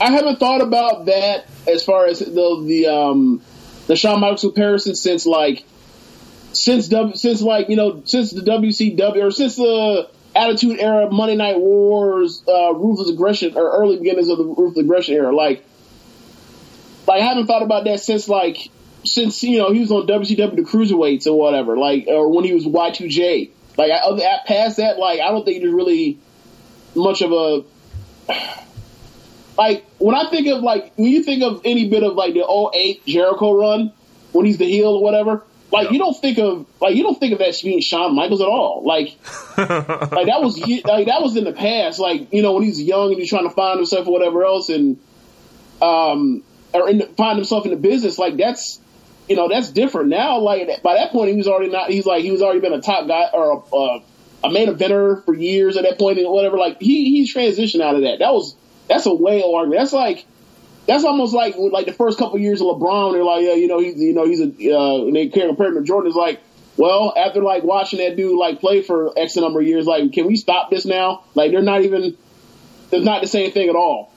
I 0.00 0.10
haven't 0.10 0.38
thought 0.38 0.60
about 0.60 1.06
that 1.06 1.46
as 1.66 1.84
far 1.84 2.06
as 2.06 2.20
the 2.20 2.64
the 2.66 2.86
um 2.86 3.42
the 3.86 3.96
Shawn 3.96 4.20
Michaels 4.20 4.42
comparison 4.42 4.94
since 4.94 5.26
like 5.26 5.64
since 6.52 6.88
W 6.88 7.16
since 7.16 7.42
like 7.42 7.68
you 7.68 7.76
know 7.76 8.02
since 8.04 8.30
the 8.30 8.42
WCW 8.42 9.22
or 9.22 9.30
since 9.30 9.56
the 9.56 10.08
Attitude 10.34 10.78
Era, 10.78 11.10
Monday 11.10 11.36
Night 11.36 11.58
Wars, 11.58 12.42
uh, 12.46 12.72
Ruthless 12.74 13.10
Aggression 13.10 13.56
or 13.56 13.70
early 13.80 13.96
beginnings 13.96 14.28
of 14.28 14.38
the 14.38 14.44
Ruthless 14.44 14.78
Aggression 14.78 15.14
era. 15.14 15.34
Like, 15.34 15.64
like 17.06 17.22
I 17.22 17.24
haven't 17.24 17.46
thought 17.46 17.62
about 17.62 17.84
that 17.84 18.00
since 18.00 18.28
like 18.28 18.70
since 19.04 19.42
you 19.42 19.58
know 19.58 19.72
he 19.72 19.80
was 19.80 19.90
on 19.90 20.06
WCW 20.06 20.56
the 20.56 20.62
cruiserweights 20.62 21.26
or 21.26 21.38
whatever. 21.38 21.76
Like, 21.76 22.06
or 22.08 22.30
when 22.30 22.44
he 22.44 22.52
was 22.52 22.64
Y2J. 22.64 23.50
Like, 23.76 23.92
I, 23.92 23.96
other- 23.96 24.22
past 24.46 24.76
that, 24.78 24.98
like 24.98 25.20
I 25.20 25.28
don't 25.28 25.44
think 25.44 25.62
there's 25.62 25.72
really 25.72 26.18
much 26.94 27.22
of 27.22 27.32
a 27.32 27.64
like 29.58 29.84
when 29.98 30.14
I 30.14 30.30
think 30.30 30.46
of 30.48 30.62
like 30.62 30.92
when 30.96 31.10
you 31.10 31.22
think 31.22 31.42
of 31.42 31.62
any 31.64 31.88
bit 31.88 32.02
of 32.02 32.14
like 32.14 32.34
the 32.34 32.46
08 32.74 33.04
Jericho 33.06 33.52
run 33.52 33.92
when 34.32 34.46
he's 34.46 34.58
the 34.58 34.66
heel 34.66 34.90
or 34.90 35.02
whatever, 35.02 35.42
like 35.70 35.86
Yeah. 35.86 35.92
you 35.92 35.98
don't 35.98 36.16
think 36.20 36.38
of 36.38 36.66
like 36.80 36.94
you 36.94 37.02
don't 37.02 37.18
think 37.18 37.32
of 37.32 37.38
that 37.40 37.58
being 37.62 37.80
Shawn 37.80 38.14
Michaels 38.14 38.40
at 38.40 38.48
all. 38.48 38.82
Like 38.84 39.16
like 39.58 40.26
that 40.26 40.40
was 40.40 40.58
like 40.58 41.06
that 41.06 41.22
was 41.22 41.36
in 41.36 41.44
the 41.44 41.52
past. 41.52 41.98
Like 41.98 42.32
you 42.32 42.42
know 42.42 42.54
when 42.54 42.62
he's 42.62 42.80
young 42.80 43.10
and 43.10 43.18
he's 43.18 43.28
trying 43.28 43.48
to 43.48 43.54
find 43.54 43.78
himself 43.78 44.06
or 44.06 44.12
whatever 44.12 44.44
else, 44.44 44.68
and 44.68 44.98
um 45.80 46.42
or 46.72 46.88
in, 46.88 47.00
find 47.14 47.36
himself 47.38 47.64
in 47.64 47.70
the 47.70 47.76
business. 47.76 48.18
Like 48.18 48.36
that's 48.36 48.80
you 49.28 49.36
know 49.36 49.48
that's 49.48 49.70
different 49.70 50.08
now. 50.08 50.38
Like 50.38 50.82
by 50.82 50.94
that 50.94 51.10
point 51.12 51.30
he 51.30 51.36
was 51.36 51.48
already 51.48 51.70
not. 51.70 51.90
He's 51.90 52.06
like 52.06 52.22
he 52.22 52.30
was 52.30 52.42
already 52.42 52.60
been 52.60 52.72
a 52.72 52.80
top 52.80 53.06
guy 53.06 53.28
or 53.32 53.52
a, 53.72 53.76
a, 53.76 54.02
a 54.44 54.50
main 54.52 54.68
eventer 54.68 55.24
for 55.24 55.34
years 55.34 55.76
at 55.76 55.82
that 55.84 55.98
point 55.98 56.18
and 56.18 56.30
whatever. 56.30 56.56
Like 56.58 56.80
he 56.80 57.10
he's 57.10 57.34
transitioned 57.34 57.80
out 57.82 57.94
of 57.94 58.02
that. 58.02 58.18
That 58.20 58.32
was 58.32 58.54
that's 58.88 59.06
a 59.06 59.14
whale 59.14 59.54
argument. 59.54 59.80
That's 59.82 59.92
like 59.92 60.24
that's 60.88 61.04
almost 61.04 61.32
like 61.34 61.54
like 61.56 61.86
the 61.86 61.92
first 61.92 62.18
couple 62.18 62.38
years 62.40 62.60
of 62.60 62.66
LeBron. 62.66 63.12
They're 63.12 63.22
like, 63.22 63.42
yeah, 63.44 63.52
you 63.54 63.68
know, 63.68 63.78
he's 63.78 63.94
you 64.00 64.12
know 64.14 64.26
he's 64.26 64.40
a 64.40 64.46
uh, 64.74 65.04
and 65.06 65.14
they 65.14 65.28
compared 65.28 65.70
him 65.70 65.74
to 65.76 65.82
Jordan. 65.86 66.10
Is 66.10 66.16
like, 66.16 66.40
well, 66.76 67.12
after 67.16 67.42
like 67.42 67.62
watching 67.62 68.00
that 68.00 68.16
dude 68.16 68.36
like 68.36 68.58
play 68.60 68.82
for 68.82 69.12
X 69.16 69.36
number 69.36 69.60
of 69.60 69.66
years, 69.66 69.86
like, 69.86 70.12
can 70.12 70.26
we 70.26 70.34
stop 70.36 70.70
this 70.70 70.84
now? 70.84 71.22
Like, 71.34 71.52
they're 71.52 71.62
not 71.62 71.82
even. 71.82 72.16
They're 72.90 73.02
not 73.02 73.20
the 73.20 73.28
same 73.28 73.52
thing 73.52 73.68
at 73.68 73.76
all. 73.76 74.10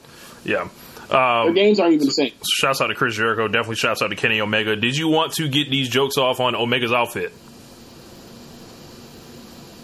yeah. 0.45 0.69
Their 1.09 1.19
Um, 1.19 1.53
games 1.53 1.77
aren't 1.81 1.95
even 1.95 2.05
the 2.07 2.13
same. 2.13 2.31
shouts 2.49 2.79
out 2.79 2.87
to 2.87 2.95
Chris 2.95 3.17
Jericho. 3.17 3.49
Definitely 3.49 3.75
shouts 3.75 4.01
out 4.01 4.11
to 4.11 4.15
Kenny 4.15 4.39
Omega. 4.39 4.77
Did 4.77 4.95
you 4.95 5.09
want 5.09 5.33
to 5.33 5.49
get 5.49 5.69
these 5.69 5.89
jokes 5.89 6.17
off 6.17 6.39
on 6.39 6.55
Omega's 6.55 6.93
outfit? 6.93 7.33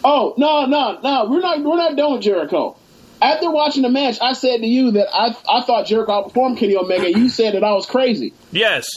Oh 0.03 0.35
no, 0.37 0.65
no, 0.67 0.99
no! 1.03 1.29
We're 1.29 1.41
not. 1.41 1.61
We're 1.63 1.75
not 1.75 1.97
done 1.97 2.13
with 2.13 2.21
Jericho. 2.21 2.77
After 3.21 3.49
watching 3.49 3.81
the 3.81 3.89
match, 3.89 4.17
I 4.21 4.33
said 4.33 4.57
to 4.57 4.67
you 4.67 4.91
that 4.91 5.07
I 5.13 5.35
I 5.49 5.61
thought 5.61 5.87
Jericho 5.87 6.11
outperformed 6.11 6.57
Kenny 6.57 6.75
Omega. 6.75 7.09
You 7.09 7.29
said 7.29 7.55
that 7.55 7.63
I 7.63 7.73
was 7.73 7.85
crazy. 7.85 8.33
Yes. 8.51 8.87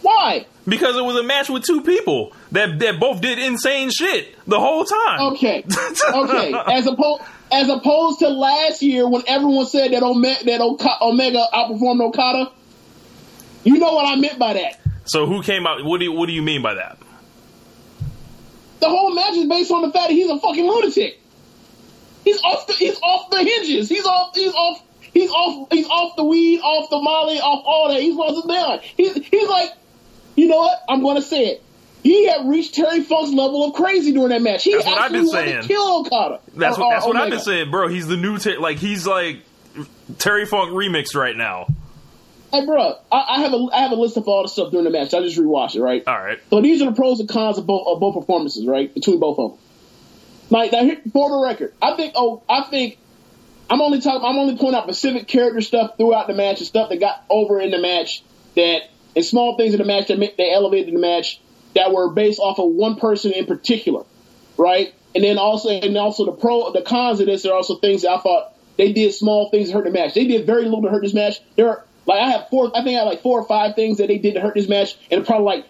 Why? 0.00 0.46
Because 0.66 0.96
it 0.96 1.02
was 1.02 1.16
a 1.16 1.22
match 1.22 1.48
with 1.48 1.64
two 1.64 1.82
people 1.82 2.32
that 2.52 2.78
that 2.78 2.98
both 2.98 3.20
did 3.20 3.38
insane 3.38 3.90
shit 3.90 4.34
the 4.46 4.58
whole 4.58 4.84
time. 4.84 5.32
Okay, 5.32 5.64
okay. 6.14 6.54
As 6.68 6.86
opposed 6.86 7.22
as 7.52 7.68
opposed 7.68 8.20
to 8.20 8.28
last 8.28 8.80
year 8.82 9.06
when 9.08 9.22
everyone 9.26 9.66
said 9.66 9.92
that 9.92 10.02
Omega, 10.02 10.44
that 10.44 10.60
Oka- 10.60 11.02
Omega 11.02 11.44
outperformed 11.52 12.00
Okada. 12.00 12.50
You 13.64 13.78
know 13.78 13.92
what 13.92 14.06
I 14.06 14.16
meant 14.18 14.38
by 14.38 14.54
that. 14.54 14.80
So 15.04 15.26
who 15.26 15.42
came 15.42 15.66
out? 15.66 15.84
What 15.84 15.98
do 15.98 16.04
you, 16.04 16.12
what 16.12 16.26
do 16.26 16.32
you 16.32 16.42
mean 16.42 16.62
by 16.62 16.74
that? 16.74 16.98
The 18.80 18.88
whole 18.88 19.14
match 19.14 19.34
is 19.34 19.46
based 19.46 19.70
on 19.70 19.82
the 19.82 19.92
fact 19.92 20.08
that 20.08 20.14
he's 20.14 20.30
a 20.30 20.38
fucking 20.38 20.66
lunatic. 20.66 21.20
He's 22.24 22.40
off 22.42 22.66
the 22.66 22.72
he's 22.74 22.98
off 23.02 23.30
the 23.30 23.38
hinges. 23.38 23.88
He's 23.88 24.04
off 24.04 24.34
he's 24.34 24.52
off 24.52 24.82
he's 25.12 25.30
off 25.30 25.68
he's 25.70 25.86
off 25.88 26.16
the 26.16 26.24
weed, 26.24 26.60
off 26.60 26.90
the 26.90 27.00
molly, 27.00 27.40
off 27.40 27.62
all 27.66 27.88
that. 27.92 28.00
He's 28.00 28.14
lost 28.14 28.36
his 28.36 28.44
mind. 28.44 28.80
He's 28.96 29.14
he's 29.26 29.48
like, 29.48 29.72
you 30.36 30.48
know 30.48 30.58
what? 30.58 30.82
I'm 30.88 31.02
gonna 31.02 31.22
say 31.22 31.46
it. 31.46 31.62
He 32.02 32.26
had 32.26 32.48
reached 32.48 32.74
Terry 32.74 33.02
Funk's 33.02 33.32
level 33.32 33.64
of 33.64 33.74
crazy 33.74 34.12
during 34.12 34.30
that 34.30 34.42
match. 34.42 34.64
He 34.64 34.72
That's 34.74 34.86
what 34.86 34.98
I've 34.98 35.12
been 35.12 35.28
saying. 35.28 35.62
to 35.62 35.68
kill 35.68 36.00
Okada. 36.00 36.40
That's 36.54 36.76
what 36.76 36.86
uh, 36.86 36.90
that's 36.90 37.04
or 37.06 37.08
what 37.08 37.16
I've 37.16 37.30
been 37.30 37.40
saying, 37.40 37.70
bro. 37.70 37.88
He's 37.88 38.08
the 38.08 38.16
new 38.16 38.38
Ter- 38.38 38.58
like 38.58 38.78
he's 38.78 39.06
like 39.06 39.42
Terry 40.18 40.46
Funk 40.46 40.72
remixed 40.72 41.14
right 41.14 41.36
now. 41.36 41.66
Hey, 42.52 42.66
bro, 42.66 42.96
I, 43.10 43.24
I 43.28 43.40
have 43.40 43.54
a 43.54 43.68
I 43.72 43.80
have 43.80 43.92
a 43.92 43.94
list 43.94 44.16
of 44.16 44.28
all 44.28 44.42
the 44.42 44.48
stuff 44.48 44.72
during 44.72 44.84
the 44.84 44.90
match. 44.90 45.14
I 45.14 45.20
just 45.22 45.38
rewatched 45.38 45.76
it, 45.76 45.80
right? 45.80 46.02
All 46.06 46.18
right. 46.18 46.38
So 46.50 46.60
these 46.60 46.82
are 46.82 46.86
the 46.86 46.92
pros 46.96 47.20
and 47.20 47.28
cons 47.28 47.56
of 47.56 47.66
both 47.66 47.86
of 47.86 48.00
both 48.00 48.14
performances, 48.14 48.66
right? 48.66 48.92
Between 48.92 49.20
both 49.20 49.38
of 49.38 49.50
them. 49.52 49.60
Like 50.52 50.70
now, 50.70 50.86
for 51.14 51.30
the 51.30 51.38
record, 51.38 51.72
I 51.80 51.96
think 51.96 52.12
oh, 52.14 52.42
I 52.46 52.64
think 52.64 52.98
I'm 53.70 53.80
only 53.80 54.02
talking. 54.02 54.22
I'm 54.22 54.36
only 54.36 54.58
pointing 54.58 54.74
out 54.74 54.84
specific 54.84 55.26
character 55.26 55.62
stuff 55.62 55.96
throughout 55.96 56.26
the 56.26 56.34
match 56.34 56.58
and 56.58 56.66
stuff 56.66 56.90
that 56.90 57.00
got 57.00 57.24
over 57.30 57.58
in 57.58 57.70
the 57.70 57.78
match 57.78 58.22
that 58.54 58.82
and 59.16 59.24
small 59.24 59.56
things 59.56 59.72
in 59.72 59.78
the 59.78 59.86
match 59.86 60.08
that 60.08 60.18
they 60.36 60.52
elevated 60.52 60.92
the 60.92 60.98
match 60.98 61.40
that 61.74 61.90
were 61.90 62.10
based 62.10 62.38
off 62.38 62.58
of 62.58 62.68
one 62.68 62.96
person 62.96 63.32
in 63.32 63.46
particular, 63.46 64.04
right? 64.58 64.94
And 65.14 65.24
then 65.24 65.38
also 65.38 65.70
and 65.70 65.96
also 65.96 66.26
the 66.26 66.32
pro 66.32 66.70
the 66.70 66.82
cons 66.82 67.20
of 67.20 67.26
this 67.26 67.46
are 67.46 67.54
also 67.54 67.76
things 67.76 68.02
that 68.02 68.10
I 68.10 68.18
thought 68.18 68.52
they 68.76 68.92
did 68.92 69.14
small 69.14 69.48
things 69.48 69.68
to 69.68 69.74
hurt 69.74 69.84
the 69.84 69.90
match. 69.90 70.12
They 70.12 70.26
did 70.26 70.44
very 70.44 70.64
little 70.64 70.82
to 70.82 70.90
hurt 70.90 71.02
this 71.02 71.14
match. 71.14 71.40
There 71.56 71.70
are 71.70 71.84
like 72.04 72.20
I 72.20 72.30
have 72.30 72.50
four. 72.50 72.66
I 72.76 72.84
think 72.84 72.96
I 72.96 72.98
have 72.98 73.08
like 73.08 73.22
four 73.22 73.40
or 73.40 73.46
five 73.46 73.74
things 73.74 73.96
that 73.98 74.08
they 74.08 74.18
did 74.18 74.34
to 74.34 74.40
hurt 74.42 74.52
this 74.52 74.68
match, 74.68 74.96
and 75.10 75.24
probably 75.24 75.46
like 75.46 75.66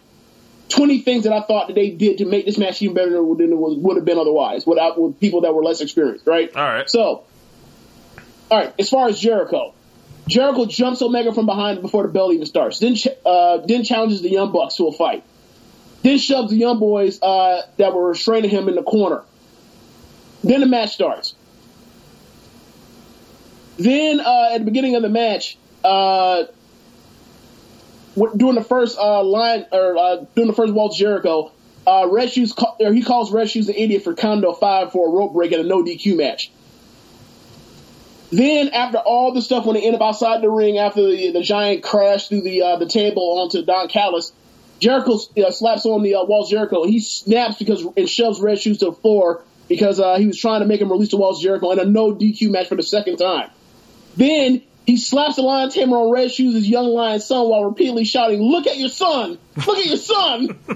20 0.73 1.01
things 1.01 1.25
that 1.25 1.33
I 1.33 1.43
thought 1.43 1.69
that 1.69 1.75
they 1.75 1.91
did 1.91 2.19
to 2.19 2.25
make 2.25 2.47
this 2.47 2.59
match 2.59 2.81
even 2.83 2.95
better 2.95 3.11
than 3.11 3.53
it 3.53 3.57
would, 3.57 3.79
would 3.83 3.97
have 3.97 4.05
been 4.05 4.19
otherwise 4.19 4.67
without 4.67 5.01
with 5.01 5.21
people 5.21 5.43
that 5.43 5.55
were 5.55 5.63
less 5.63 5.81
experienced, 5.81 6.27
right? 6.27 6.55
All 6.55 6.63
right. 6.63 6.91
So, 6.91 7.25
all 8.51 8.59
right, 8.59 8.75
as 8.79 8.89
far 8.89 9.09
as 9.09 9.19
Jericho, 9.19 9.75
Jericho 10.29 10.67
jumps 10.67 11.03
Omega 11.03 11.33
from 11.33 11.47
behind 11.47 11.83
before 11.83 12.03
the 12.05 12.09
bell 12.09 12.33
even 12.33 12.47
starts. 12.47 12.79
Then, 12.79 12.97
uh, 13.25 13.59
then 13.59 13.85
challenges 13.85 14.23
the 14.23 14.31
Young 14.31 14.53
Bucks 14.53 14.77
to 14.77 14.89
a 14.89 14.93
fight. 14.93 15.25
Then 16.03 16.19
shoves 16.19 16.51
the 16.51 16.57
Young 16.57 16.79
Boys 16.79 17.21
uh, 17.23 17.63
that 17.77 17.95
were 17.95 18.09
restraining 18.09 18.51
him 18.51 18.69
in 18.69 18.75
the 18.75 18.83
corner. 18.83 19.23
Then 20.43 20.61
the 20.61 20.67
match 20.67 20.95
starts. 20.95 21.35
Then 23.77 24.21
uh, 24.21 24.51
at 24.53 24.59
the 24.59 24.65
beginning 24.65 24.97
of 24.97 25.03
the 25.03 25.09
match, 25.09 25.57
uh, 25.85 26.45
during 28.14 28.55
the 28.55 28.64
first 28.64 28.98
uh, 28.98 29.22
line 29.22 29.66
or 29.72 29.96
uh, 29.96 30.25
during 30.35 30.48
the 30.48 30.55
first 30.55 30.72
Walls 30.72 30.94
of 30.94 30.98
Jericho, 30.98 31.53
uh, 31.87 32.09
Red 32.11 32.31
Shoes 32.31 32.53
ca- 32.53 32.77
or 32.81 32.92
he 32.92 33.03
calls 33.03 33.33
Red 33.33 33.51
Shoes 33.51 33.68
an 33.68 33.75
idiot 33.75 34.05
for 34.05 34.14
Condo 34.14 34.53
five 34.53 34.92
for 34.92 35.09
a 35.09 35.11
rope 35.11 35.33
break 35.33 35.53
in 35.53 35.61
a 35.61 35.64
no 35.64 35.83
DQ 35.83 36.16
match. 36.16 36.51
Then 38.31 38.68
after 38.70 38.98
all 38.98 39.33
the 39.33 39.42
stuff 39.42 39.66
when 39.66 39.75
they 39.75 39.83
end 39.83 39.94
up 39.94 40.01
outside 40.01 40.40
the 40.40 40.48
ring 40.48 40.79
after 40.79 41.03
the, 41.07 41.33
the 41.33 41.42
giant 41.42 41.83
crash 41.83 42.29
through 42.29 42.42
the 42.42 42.62
uh, 42.62 42.77
the 42.77 42.87
table 42.87 43.40
onto 43.40 43.62
Don 43.62 43.88
Callis, 43.88 44.33
Jericho 44.81 45.18
uh, 45.37 45.51
slaps 45.51 45.85
on 45.85 46.03
the 46.03 46.14
uh, 46.14 46.25
Walls 46.25 46.46
of 46.46 46.57
Jericho. 46.57 46.85
He 46.85 47.01
snaps 47.01 47.59
because 47.59 47.87
and 47.96 48.09
shoves 48.09 48.40
Red 48.40 48.59
Shoes 48.59 48.79
to 48.79 48.87
the 48.87 48.92
floor 48.92 49.42
because 49.68 50.01
uh, 50.01 50.16
he 50.16 50.27
was 50.27 50.38
trying 50.38 50.61
to 50.61 50.66
make 50.66 50.81
him 50.81 50.90
release 50.90 51.11
the 51.11 51.18
Walls 51.18 51.38
of 51.38 51.42
Jericho 51.42 51.72
in 51.72 51.79
a 51.79 51.85
no 51.85 52.14
DQ 52.14 52.51
match 52.51 52.68
for 52.68 52.75
the 52.75 52.83
second 52.83 53.16
time. 53.18 53.51
Then 54.16 54.62
he 54.87 54.97
slaps 54.97 55.37
the 55.37 55.42
lion 55.42 55.71
tamer 55.71 55.97
on 55.97 56.11
Red 56.11 56.33
Shoes' 56.33 56.55
his 56.55 56.68
young 56.68 56.88
lion 56.88 57.21
son 57.21 57.49
while 57.49 57.64
repeatedly 57.64 58.05
shouting, 58.05 58.42
"Look 58.42 58.66
at 58.66 58.79
your 58.79 58.88
son! 58.88 59.38
Look 59.66 59.79
at 59.79 59.87
your 59.87 59.97
son!" 59.97 60.47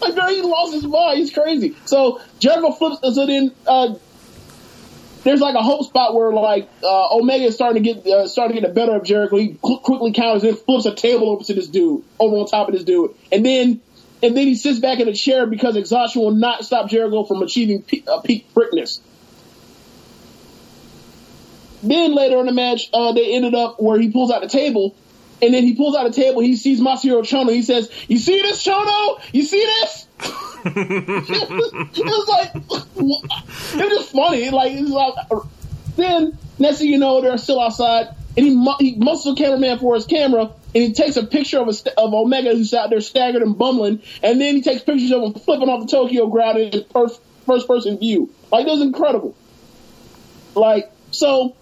like, 0.00 0.14
girl, 0.14 0.28
he 0.28 0.42
lost 0.42 0.74
his 0.74 0.84
mind. 0.84 1.18
He's 1.18 1.32
crazy. 1.32 1.76
So 1.86 2.20
Jericho 2.38 2.72
flips. 2.72 2.98
So 3.14 3.26
then 3.26 3.52
uh, 3.66 3.94
there's 5.24 5.40
like 5.40 5.54
a 5.54 5.62
hope 5.62 5.86
spot 5.86 6.14
where 6.14 6.32
like 6.32 6.68
uh, 6.82 7.16
Omega 7.16 7.46
is 7.46 7.54
starting 7.54 7.82
to 7.82 7.94
get 7.94 8.06
uh, 8.06 8.28
starting 8.28 8.56
to 8.56 8.60
get 8.60 8.68
the 8.68 8.74
better 8.74 8.94
of 8.94 9.04
Jericho. 9.04 9.36
He 9.36 9.56
qu- 9.60 9.78
quickly 9.78 10.12
counters 10.12 10.44
and 10.44 10.58
flips 10.58 10.86
a 10.86 10.94
table 10.94 11.30
over 11.30 11.44
to 11.44 11.54
this 11.54 11.68
dude, 11.68 12.04
over 12.18 12.36
on 12.36 12.46
top 12.46 12.68
of 12.68 12.74
this 12.74 12.84
dude, 12.84 13.14
and 13.32 13.44
then 13.44 13.80
and 14.22 14.36
then 14.36 14.46
he 14.46 14.54
sits 14.54 14.78
back 14.78 15.00
in 15.00 15.08
a 15.08 15.14
chair 15.14 15.46
because 15.46 15.76
exhaustion 15.76 16.22
will 16.22 16.30
not 16.30 16.64
stop 16.64 16.88
Jericho 16.88 17.24
from 17.24 17.42
achieving 17.42 17.82
peak, 17.82 18.06
uh, 18.08 18.20
peak 18.20 18.52
quickness. 18.54 19.00
Then 21.86 22.14
later 22.14 22.38
in 22.38 22.46
the 22.46 22.52
match, 22.52 22.88
uh, 22.92 23.12
they 23.12 23.34
ended 23.34 23.54
up 23.54 23.80
where 23.80 23.98
he 23.98 24.10
pulls 24.10 24.30
out 24.30 24.42
the 24.42 24.48
table, 24.48 24.94
and 25.40 25.54
then 25.54 25.62
he 25.62 25.74
pulls 25.74 25.96
out 25.96 26.04
the 26.04 26.12
table. 26.12 26.40
He 26.40 26.56
sees 26.56 26.80
Masahiro 26.80 27.22
Chono. 27.22 27.52
He 27.52 27.62
says, 27.62 27.90
"You 28.08 28.18
see 28.18 28.42
this, 28.42 28.64
Chono? 28.64 29.20
You 29.32 29.42
see 29.42 29.64
this?" 29.64 30.06
it 30.66 32.04
was 32.04 32.28
like 32.28 32.54
it 32.56 32.62
was 32.64 33.98
just 33.98 34.12
funny. 34.12 34.50
Like 34.50 34.72
it's 34.72 34.90
like 34.90 35.14
then 35.96 36.36
next 36.58 36.78
thing 36.78 36.88
you 36.88 36.98
know, 36.98 37.20
they're 37.20 37.38
still 37.38 37.60
outside, 37.60 38.08
and 38.36 38.46
he 38.46 38.74
he 38.80 38.96
muscles 38.96 39.36
the 39.36 39.42
cameraman 39.42 39.78
for 39.78 39.94
his 39.94 40.06
camera, 40.06 40.50
and 40.74 40.82
he 40.82 40.92
takes 40.92 41.16
a 41.16 41.24
picture 41.24 41.60
of 41.60 41.68
a, 41.68 42.00
of 42.00 42.12
Omega 42.12 42.50
who's 42.50 42.74
out 42.74 42.90
there 42.90 43.00
staggered 43.00 43.42
and 43.42 43.56
bumbling, 43.56 44.02
and 44.22 44.40
then 44.40 44.56
he 44.56 44.62
takes 44.62 44.82
pictures 44.82 45.12
of 45.12 45.22
him 45.22 45.34
flipping 45.34 45.68
off 45.68 45.86
the 45.86 45.90
Tokyo 45.90 46.26
ground 46.26 46.58
in 46.58 46.84
per- 46.84 47.08
first 47.46 47.68
person 47.68 47.98
view. 47.98 48.30
Like 48.50 48.66
it 48.66 48.70
was 48.70 48.82
incredible. 48.82 49.36
Like 50.54 50.90
so, 51.12 51.54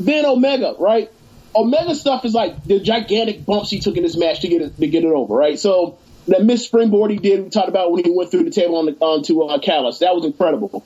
then 0.00 0.24
Omega, 0.26 0.74
right? 0.78 1.10
Omega 1.54 1.94
stuff 1.94 2.24
is 2.24 2.34
like 2.34 2.64
the 2.64 2.80
gigantic 2.80 3.44
bumps 3.44 3.70
he 3.70 3.80
took 3.80 3.96
in 3.96 4.02
this 4.02 4.16
match 4.16 4.40
to 4.40 4.48
get 4.48 4.62
it 4.62 4.76
to 4.76 4.86
get 4.86 5.04
it 5.04 5.12
over, 5.12 5.34
right? 5.34 5.58
So 5.58 5.98
that 6.28 6.44
missed 6.44 6.66
springboard 6.66 7.10
he 7.10 7.16
did, 7.16 7.42
we 7.42 7.50
talked 7.50 7.68
about 7.68 7.90
when 7.90 8.04
he 8.04 8.10
went 8.10 8.30
through 8.30 8.44
the 8.44 8.50
table 8.50 8.76
on 8.76 8.86
the 8.86 8.92
onto 9.00 9.42
uh, 9.42 9.58
Callis. 9.58 9.98
That 9.98 10.14
was 10.14 10.24
incredible. 10.24 10.84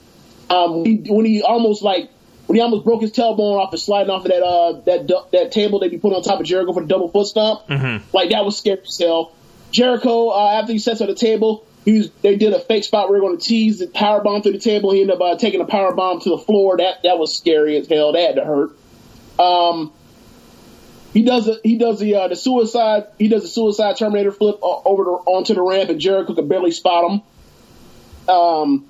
Um, 0.49 0.85
he, 0.85 1.05
when 1.09 1.27
he 1.27 1.43
almost 1.43 1.83
like 1.83 2.11
when 2.47 2.57
he 2.57 2.63
almost 2.63 2.85
broke 2.85 3.03
his 3.03 3.13
tailbone 3.13 3.59
off 3.59 3.73
and 3.73 3.81
sliding 3.81 4.11
off 4.11 4.25
of 4.25 4.31
that 4.31 4.43
uh 4.43 4.73
that 4.87 5.31
that 5.33 5.53
table 5.53 5.81
that 5.81 5.91
he 5.91 5.99
put 5.99 6.13
on 6.13 6.23
top 6.23 6.41
of 6.41 6.47
Jericho 6.47 6.73
for 6.73 6.83
the 6.83 6.89
double 6.89 7.09
foot 7.09 7.27
stomp, 7.27 7.63
like 8.13 8.31
that 8.31 8.45
was 8.45 8.57
scary 8.57 8.81
as 8.87 8.99
hell. 8.99 9.33
Jericho 9.71 10.29
uh, 10.29 10.61
after 10.61 10.73
he 10.73 10.79
sets 10.79 11.01
on 11.01 11.09
the 11.09 11.15
table, 11.15 11.67
he 11.85 11.99
was 11.99 12.11
they 12.23 12.37
did 12.37 12.53
a 12.53 12.61
fake 12.61 12.85
spot 12.85 13.09
where 13.09 13.19
they 13.19 13.23
were 13.23 13.29
going 13.29 13.39
to 13.39 13.47
tease 13.47 13.79
the 13.81 13.87
power 13.87 14.23
bomb 14.23 14.43
through 14.43 14.53
the 14.53 14.59
table. 14.59 14.93
He 14.93 15.01
ended 15.01 15.17
up 15.17 15.23
uh, 15.23 15.37
taking 15.37 15.61
a 15.61 15.67
power 15.67 15.95
bomb 15.95 16.21
to 16.21 16.31
the 16.31 16.39
floor. 16.39 16.77
That 16.79 17.03
that 17.03 17.19
was 17.19 17.37
scary 17.37 17.77
as 17.77 17.89
hell. 17.89 18.13
That 18.13 18.27
had 18.27 18.37
to 18.37 18.45
hurt. 18.45 18.71
Um, 19.39 19.93
he 21.13 21.23
does 21.23 21.49
he 21.63 21.79
does 21.79 22.01
the 22.01 22.17
uh, 22.17 22.29
the 22.29 22.37
suicide 22.37 23.07
he 23.19 23.29
does 23.29 23.43
the 23.43 23.49
suicide 23.49 23.97
Terminator 23.97 24.33
flip 24.33 24.59
over 24.63 25.05
the, 25.05 25.11
onto 25.11 25.55
the 25.55 25.63
ramp 25.63 25.89
and 25.91 26.01
Jericho 26.01 26.35
could 26.35 26.49
barely 26.49 26.73
spot 26.73 27.11
him. 27.11 27.23
Um, 28.29 28.87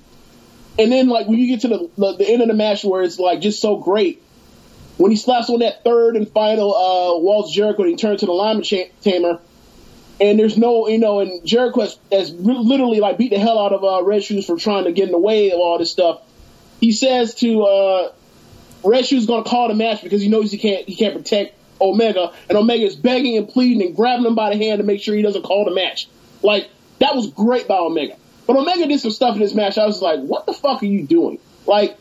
and 0.78 0.90
then 0.90 1.08
like 1.08 1.26
when 1.28 1.38
you 1.38 1.48
get 1.48 1.60
to 1.60 1.68
the, 1.68 1.90
the 1.96 2.16
the 2.16 2.28
end 2.28 2.42
of 2.42 2.48
the 2.48 2.54
match 2.54 2.84
where 2.84 3.02
it's 3.02 3.18
like 3.18 3.40
just 3.40 3.60
so 3.60 3.76
great 3.76 4.22
when 4.96 5.10
he 5.10 5.16
slaps 5.16 5.50
on 5.50 5.58
that 5.58 5.84
third 5.84 6.16
and 6.16 6.28
final 6.28 6.74
uh, 6.74 7.18
Walls 7.18 7.50
of 7.50 7.54
Jericho 7.54 7.82
and 7.82 7.90
he 7.90 7.96
turns 7.96 8.20
to 8.20 8.26
the 8.26 8.32
lineman 8.32 8.64
cha- 8.64 8.88
tamer 9.02 9.40
and 10.20 10.38
there's 10.38 10.56
no 10.56 10.88
you 10.88 10.98
know 10.98 11.20
and 11.20 11.44
Jericho 11.46 11.80
has, 11.80 11.98
has 12.10 12.32
re- 12.32 12.56
literally 12.56 13.00
like 13.00 13.18
beat 13.18 13.30
the 13.30 13.38
hell 13.38 13.58
out 13.58 13.72
of 13.72 13.84
uh, 13.84 14.02
Red 14.02 14.22
Shoes 14.22 14.46
for 14.46 14.56
trying 14.56 14.84
to 14.84 14.92
get 14.92 15.06
in 15.06 15.12
the 15.12 15.18
way 15.18 15.50
of 15.50 15.58
all 15.58 15.78
this 15.78 15.90
stuff. 15.90 16.22
He 16.80 16.92
says 16.92 17.34
to 17.36 17.62
uh, 17.64 18.12
Red 18.84 19.06
Shoes 19.06 19.26
going 19.26 19.44
to 19.44 19.50
call 19.50 19.68
the 19.68 19.74
match 19.74 20.02
because 20.02 20.20
he 20.20 20.28
knows 20.28 20.52
he 20.52 20.58
can't 20.58 20.86
he 20.86 20.94
can't 20.94 21.14
protect 21.14 21.54
Omega, 21.80 22.32
and 22.48 22.58
Omega 22.58 22.84
is 22.84 22.96
begging 22.96 23.36
and 23.36 23.48
pleading 23.48 23.82
and 23.82 23.96
grabbing 23.96 24.26
him 24.26 24.34
by 24.34 24.50
the 24.50 24.56
hand 24.56 24.78
to 24.78 24.84
make 24.84 25.00
sure 25.00 25.14
he 25.14 25.22
doesn't 25.22 25.42
call 25.42 25.64
the 25.64 25.74
match. 25.74 26.08
Like 26.42 26.68
that 26.98 27.14
was 27.14 27.28
great 27.28 27.66
by 27.66 27.78
Omega, 27.78 28.16
but 28.46 28.56
Omega 28.56 28.86
did 28.86 29.00
some 29.00 29.10
stuff 29.10 29.34
in 29.34 29.40
this 29.40 29.54
match. 29.54 29.78
I 29.78 29.86
was 29.86 30.00
like, 30.00 30.20
what 30.20 30.46
the 30.46 30.52
fuck 30.52 30.82
are 30.82 30.86
you 30.86 31.06
doing? 31.06 31.38
Like 31.66 31.96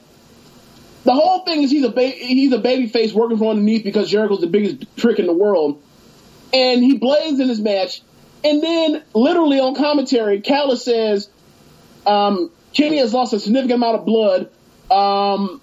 the 1.03 1.13
whole 1.13 1.39
thing 1.39 1.63
is 1.63 1.71
he's 1.71 1.85
a 1.85 1.89
ba- 1.89 2.07
he's 2.07 2.51
a 2.53 2.59
baby 2.59 2.87
face 2.87 3.13
working 3.13 3.37
from 3.37 3.47
underneath 3.47 3.83
because 3.83 4.09
Jericho's 4.09 4.41
the 4.41 4.47
biggest 4.47 4.85
trick 4.97 5.19
in 5.19 5.25
the 5.25 5.33
world, 5.33 5.81
and 6.53 6.83
he 6.83 6.97
blazed 6.97 7.39
in 7.39 7.49
his 7.49 7.59
match, 7.59 8.01
and 8.43 8.61
then 8.61 9.03
literally 9.13 9.59
on 9.59 9.75
commentary, 9.75 10.41
Callis 10.41 10.83
says, 10.83 11.29
um, 12.05 12.51
Kenny 12.73 12.97
has 12.97 13.13
lost 13.13 13.33
a 13.33 13.39
significant 13.39 13.77
amount 13.77 13.99
of 13.99 14.05
blood. 14.05 14.49
Um, 14.91 15.61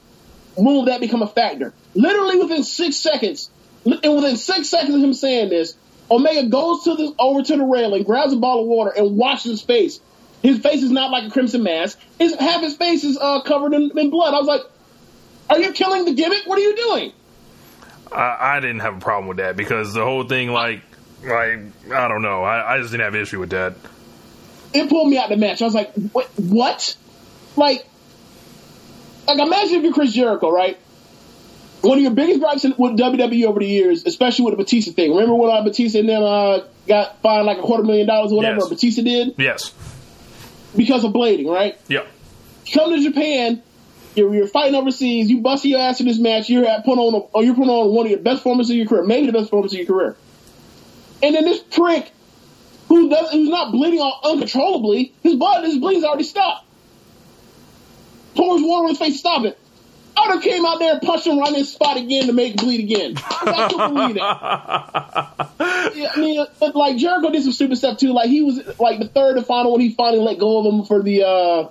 will 0.64 0.84
that 0.86 1.00
become 1.00 1.22
a 1.22 1.26
factor? 1.26 1.72
Literally 1.94 2.38
within 2.38 2.64
six 2.64 2.96
seconds, 2.96 3.50
and 3.84 4.14
within 4.16 4.36
six 4.36 4.68
seconds 4.68 4.94
of 4.94 5.02
him 5.02 5.14
saying 5.14 5.48
this, 5.48 5.74
Omega 6.10 6.48
goes 6.48 6.84
to 6.84 6.96
the 6.96 7.14
over 7.18 7.42
to 7.42 7.56
the 7.56 7.64
railing, 7.64 8.02
grabs 8.02 8.32
a 8.32 8.36
bottle 8.36 8.62
of 8.62 8.68
water, 8.68 8.90
and 8.90 9.16
washes 9.16 9.52
his 9.52 9.62
face. 9.62 10.00
His 10.42 10.58
face 10.58 10.82
is 10.82 10.90
not 10.90 11.10
like 11.10 11.28
a 11.28 11.30
crimson 11.30 11.62
mask. 11.62 11.98
His 12.18 12.34
half 12.34 12.62
his 12.62 12.74
face 12.74 13.04
is 13.04 13.18
uh, 13.20 13.42
covered 13.42 13.74
in, 13.74 13.96
in 13.96 14.10
blood. 14.10 14.34
I 14.34 14.38
was 14.38 14.46
like, 14.46 14.62
"Are 15.50 15.60
you 15.60 15.72
killing 15.72 16.04
the 16.04 16.14
gimmick? 16.14 16.46
What 16.46 16.58
are 16.58 16.62
you 16.62 16.76
doing?" 16.76 17.12
I, 18.10 18.56
I 18.56 18.60
didn't 18.60 18.80
have 18.80 18.96
a 18.96 19.00
problem 19.00 19.28
with 19.28 19.36
that 19.36 19.56
because 19.56 19.94
the 19.94 20.02
whole 20.02 20.24
thing, 20.24 20.50
like, 20.50 20.82
like 21.22 21.60
I 21.92 22.08
don't 22.08 22.22
know. 22.22 22.42
I, 22.42 22.74
I 22.74 22.78
just 22.78 22.90
didn't 22.90 23.04
have 23.04 23.14
an 23.14 23.20
issue 23.20 23.38
with 23.38 23.50
that. 23.50 23.74
It 24.72 24.88
pulled 24.88 25.08
me 25.08 25.18
out 25.18 25.30
of 25.30 25.38
the 25.38 25.46
match. 25.46 25.62
I 25.62 25.64
was 25.64 25.74
like, 25.74 25.92
what? 26.12 26.26
what? 26.36 26.96
Like, 27.56 27.86
like 29.36 29.46
imagine 29.46 29.76
if 29.76 29.82
you're 29.84 29.92
Chris 29.92 30.12
Jericho, 30.12 30.50
right? 30.50 30.78
One 31.82 31.96
of 31.96 32.02
your 32.02 32.12
biggest 32.12 32.40
gripes 32.40 32.62
with 32.64 32.98
WWE 32.98 33.46
over 33.46 33.60
the 33.60 33.66
years, 33.66 34.04
especially 34.04 34.44
with 34.44 34.52
the 34.52 34.62
Batista 34.62 34.92
thing. 34.92 35.12
Remember 35.12 35.34
when 35.34 35.50
uh, 35.50 35.62
Batista 35.62 36.00
and 36.00 36.08
them 36.10 36.22
uh, 36.22 36.60
got 36.86 37.22
fined 37.22 37.46
like 37.46 37.58
a 37.58 37.62
quarter 37.62 37.82
million 37.84 38.06
dollars 38.06 38.32
or 38.32 38.36
whatever 38.36 38.60
Yes. 38.60 38.68
Batista 38.68 39.02
did 39.02 39.34
Yes. 39.38 39.72
because 40.76 41.04
of 41.04 41.12
blading, 41.12 41.46
right? 41.48 41.78
Yep. 41.88 42.06
come 42.74 42.90
to 42.94 43.02
Japan, 43.02 43.62
you're, 44.14 44.34
you're 44.34 44.46
fighting 44.46 44.74
overseas, 44.74 45.30
you 45.30 45.40
bust 45.40 45.64
your 45.64 45.80
ass 45.80 46.00
in 46.00 46.06
this 46.06 46.18
match, 46.18 46.50
you're 46.50 46.66
at, 46.66 46.84
put 46.84 46.98
on, 46.98 47.14
a, 47.14 47.18
or 47.18 47.42
you're 47.44 47.54
putting 47.54 47.70
on 47.70 47.94
one 47.94 48.04
of 48.04 48.10
your 48.10 48.20
best 48.20 48.38
performances 48.38 48.72
of 48.72 48.76
your 48.76 48.86
career, 48.86 49.04
maybe 49.04 49.26
the 49.26 49.32
best 49.32 49.46
performance 49.46 49.72
of 49.72 49.78
your 49.78 49.86
career. 49.86 50.16
And 51.22 51.34
then 51.34 51.44
this 51.44 51.60
prick, 51.62 52.10
who 52.88 53.08
does, 53.08 53.30
who's 53.30 53.48
not 53.48 53.72
bleeding 53.72 54.00
all 54.00 54.20
uncontrollably, 54.24 55.14
his 55.22 55.36
blood, 55.36 55.64
his 55.64 55.78
bleeding's 55.78 56.04
already 56.04 56.24
stopped. 56.24 56.66
Pours 58.34 58.62
water 58.62 58.84
on 58.84 58.88
his 58.90 58.98
face 58.98 59.14
to 59.14 59.18
stop 59.18 59.44
it. 59.44 59.58
Otter 60.16 60.40
came 60.40 60.66
out 60.66 60.78
there 60.80 60.92
and 60.94 61.02
punched 61.02 61.26
him 61.26 61.38
right 61.38 61.48
in 61.48 61.54
his 61.54 61.72
spot 61.72 61.96
again 61.96 62.26
to 62.26 62.32
make 62.32 62.54
it 62.54 62.60
bleed 62.60 62.80
again. 62.80 63.14
I 63.16 63.68
couldn't 63.70 63.94
believe 63.94 64.14
that. 64.16 65.48
Yeah, 65.94 66.10
I 66.14 66.20
mean, 66.20 66.46
but 66.60 66.76
like 66.76 66.96
Jericho 66.98 67.30
did 67.30 67.42
some 67.42 67.52
stupid 67.52 67.76
stuff 67.76 67.98
too. 67.98 68.12
Like 68.12 68.28
he 68.28 68.42
was 68.42 68.78
like 68.78 68.98
the 69.00 69.08
third 69.08 69.36
and 69.38 69.46
final 69.46 69.72
when 69.72 69.80
he 69.80 69.92
finally 69.94 70.22
let 70.22 70.38
go 70.38 70.58
of 70.58 70.66
him 70.72 70.84
for 70.84 71.02
the 71.02 71.24
uh 71.26 71.68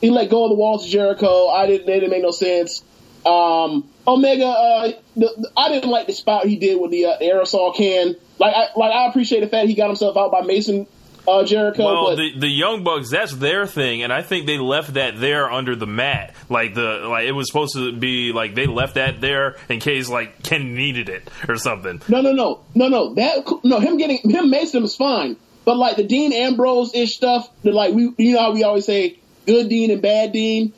he 0.00 0.10
let 0.10 0.30
go 0.30 0.44
of 0.44 0.50
the 0.50 0.54
walls 0.54 0.84
of 0.84 0.90
Jericho. 0.90 1.48
I 1.48 1.66
didn't 1.66 1.86
they 1.86 1.94
didn't 1.94 2.10
make 2.10 2.22
no 2.22 2.30
sense. 2.30 2.82
Um 3.26 3.88
Omega 4.06 4.46
uh 4.46 4.92
the, 5.16 5.34
the- 5.36 5.50
I 5.56 5.68
didn't 5.70 5.90
like 5.90 6.06
the 6.06 6.12
spot 6.12 6.46
he 6.46 6.56
did 6.56 6.80
with 6.80 6.90
the 6.92 7.06
uh, 7.06 7.18
aerosol 7.20 7.74
can. 7.74 8.16
Like 8.38 8.54
I 8.54 8.68
like 8.76 8.92
I 8.92 9.06
appreciate 9.08 9.40
the 9.40 9.48
fact 9.48 9.68
he 9.68 9.74
got 9.74 9.88
himself 9.88 10.16
out 10.16 10.30
by 10.30 10.42
Mason 10.42 10.86
uh 11.26 11.44
Jericho, 11.44 11.84
Well, 11.84 12.10
but 12.10 12.16
the 12.16 12.38
the 12.40 12.48
Young 12.48 12.82
Bucks, 12.82 13.10
that's 13.10 13.34
their 13.34 13.66
thing, 13.66 14.02
and 14.02 14.12
I 14.12 14.22
think 14.22 14.46
they 14.46 14.58
left 14.58 14.94
that 14.94 15.20
there 15.20 15.50
under 15.50 15.76
the 15.76 15.86
mat. 15.86 16.34
Like 16.48 16.74
the 16.74 17.06
like 17.08 17.26
it 17.26 17.32
was 17.32 17.48
supposed 17.48 17.74
to 17.74 17.92
be 17.92 18.32
like 18.32 18.54
they 18.54 18.66
left 18.66 18.94
that 18.94 19.20
there 19.20 19.56
in 19.68 19.80
case 19.80 20.08
like 20.08 20.42
Ken 20.42 20.74
needed 20.74 21.08
it 21.08 21.28
or 21.48 21.56
something. 21.56 22.02
No, 22.08 22.20
no, 22.20 22.32
no, 22.32 22.60
no, 22.74 22.88
no. 22.88 23.14
That 23.14 23.44
no, 23.62 23.78
him 23.78 23.96
getting 23.98 24.18
him 24.28 24.50
Mason 24.50 24.82
was 24.82 24.96
fine, 24.96 25.36
but 25.64 25.76
like 25.76 25.96
the 25.96 26.04
Dean 26.04 26.32
Ambrose 26.32 26.94
ish 26.94 27.14
stuff, 27.16 27.48
the 27.62 27.72
like 27.72 27.94
we 27.94 28.12
you 28.18 28.34
know 28.34 28.40
how 28.40 28.52
we 28.52 28.64
always 28.64 28.86
say 28.86 29.18
good 29.46 29.68
Dean 29.68 29.90
and 29.90 30.02
bad 30.02 30.32
Dean. 30.32 30.72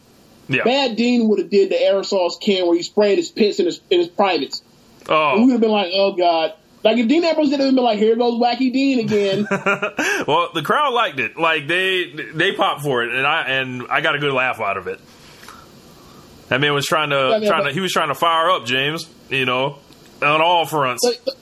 Yeah. 0.48 0.64
Bad 0.64 0.96
Dean 0.96 1.28
would 1.28 1.38
have 1.38 1.48
did 1.48 1.70
the 1.70 1.76
aerosols 1.76 2.38
can 2.38 2.66
where 2.66 2.76
he 2.76 2.82
sprayed 2.82 3.16
his 3.16 3.30
pits 3.30 3.58
in 3.60 3.66
his 3.66 3.80
in 3.90 4.00
his 4.00 4.08
privates. 4.08 4.62
And 5.08 5.14
we 5.14 5.14
Oh 5.14 5.44
would 5.46 5.52
have 5.52 5.60
been 5.60 5.70
like, 5.70 5.90
oh 5.92 6.12
god. 6.12 6.54
Like 6.84 6.98
if 6.98 7.08
Dean 7.08 7.24
Ambrose 7.24 7.48
did 7.48 7.60
it, 7.60 7.64
we'd 7.64 7.74
been 7.74 7.82
like, 7.82 7.98
here 7.98 8.14
goes 8.14 8.38
Wacky 8.38 8.70
Dean 8.70 9.00
again. 9.00 9.46
well, 10.28 10.50
the 10.52 10.60
crowd 10.62 10.92
liked 10.92 11.18
it. 11.18 11.38
Like 11.38 11.66
they 11.66 12.12
they 12.34 12.52
popped 12.52 12.82
for 12.82 13.02
it, 13.02 13.14
and 13.14 13.26
I 13.26 13.40
and 13.42 13.86
I 13.88 14.02
got 14.02 14.14
a 14.14 14.18
good 14.18 14.34
laugh 14.34 14.60
out 14.60 14.76
of 14.76 14.86
it. 14.86 15.00
That 16.48 16.60
man 16.60 16.74
was 16.74 16.84
trying 16.84 17.08
to 17.08 17.40
trying 17.46 17.64
to 17.64 17.72
he 17.72 17.80
was 17.80 17.90
trying 17.90 18.08
to 18.08 18.14
fire 18.14 18.50
up 18.50 18.66
James. 18.66 19.08
You 19.30 19.46
know, 19.46 19.78
on 20.22 20.42
all 20.42 20.66
fronts. 20.66 21.00
But- 21.02 21.36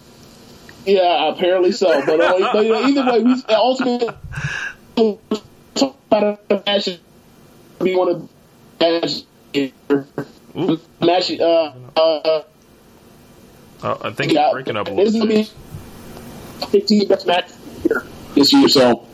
yeah, 0.85 1.29
apparently 1.29 1.71
so. 1.71 2.05
But, 2.05 2.21
uh, 2.21 2.53
but 2.53 2.67
either 2.67 3.07
way, 3.07 3.23
we 3.23 3.41
ultimately 3.49 4.09
be 4.97 5.17
one 7.95 8.09
of 8.09 8.29
the 8.81 9.23
Ooh, 10.57 10.81
match. 11.01 11.31
Uh, 11.39 11.73
uh, 11.97 12.43
uh, 13.83 13.97
I 14.03 14.11
think 14.11 14.33
yeah, 14.33 14.47
it's 14.47 14.53
breaking 14.55 14.77
up 14.77 14.89
a 14.89 14.95
This 14.95 15.13
little 15.15 15.29
gonna 15.29 15.41
bit. 15.43 15.53
be 16.61 16.67
15 16.81 17.09
best 17.09 17.27
match 17.27 17.51
here 17.83 18.05
this 18.35 18.53
year. 18.53 18.69
So 18.69 19.07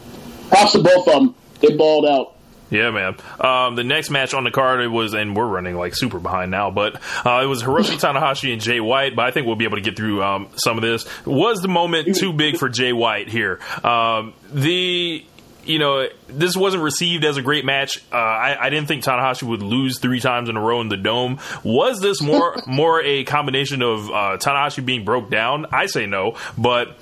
props 0.49 0.73
to 0.73 0.83
both 0.83 1.09
of 1.09 1.15
them. 1.15 1.35
They 1.61 1.75
balled 1.77 2.07
out. 2.07 2.35
Yeah, 2.71 2.91
man. 2.91 3.17
Um, 3.41 3.77
the 3.77 3.83
next 3.85 4.11
match 4.11 4.35
on 4.35 4.45
the 4.45 4.51
card 4.51 4.81
it 4.83 4.89
was, 4.89 5.15
and 5.15 5.35
we're 5.35 5.47
running 5.47 5.75
like 5.77 5.97
super 5.97 6.19
behind 6.19 6.51
now, 6.51 6.71
but 6.71 6.97
uh, 7.25 7.41
it 7.43 7.47
was 7.47 7.63
Hiroshi 7.63 7.99
Tanahashi 8.01 8.53
and 8.53 8.61
Jay 8.61 8.79
White. 8.79 9.17
But 9.17 9.25
I 9.25 9.31
think 9.31 9.47
we'll 9.47 9.57
be 9.57 9.65
able 9.65 9.79
to 9.79 9.83
get 9.83 9.97
through 9.97 10.23
um, 10.23 10.49
some 10.57 10.77
of 10.77 10.83
this. 10.83 11.07
Was 11.25 11.61
the 11.61 11.69
moment 11.69 12.15
too 12.17 12.33
big 12.35 12.59
for 12.59 12.69
Jay 12.69 12.93
White 12.93 13.29
here? 13.29 13.59
Um, 13.83 14.35
the 14.53 15.25
you 15.69 15.79
know 15.79 16.09
this 16.27 16.57
wasn't 16.57 16.83
received 16.83 17.25
as 17.25 17.37
a 17.37 17.43
great 17.43 17.65
match. 17.65 18.03
Uh, 18.13 18.17
I, 18.17 18.67
I 18.67 18.71
didn't 18.71 18.89
think 18.89 19.05
Tanahashi 19.05 19.43
would 19.45 19.63
lose 19.63 19.99
three 19.99 20.21
times 20.21 20.49
in 20.49 20.57
a 20.57 20.61
row 20.61 20.81
in 20.81 20.89
the 20.89 20.97
dome. 20.97 21.39
Was 21.63 22.01
this 22.01 22.23
more 22.23 22.57
more 22.67 23.03
a 23.03 23.25
combination 23.25 23.83
of 23.83 24.09
uh, 24.09 24.39
Tanahashi 24.39 24.85
being 24.85 25.05
broke 25.05 25.31
down? 25.31 25.67
I 25.71 25.87
say 25.87 26.07
no, 26.07 26.37
but 26.57 26.97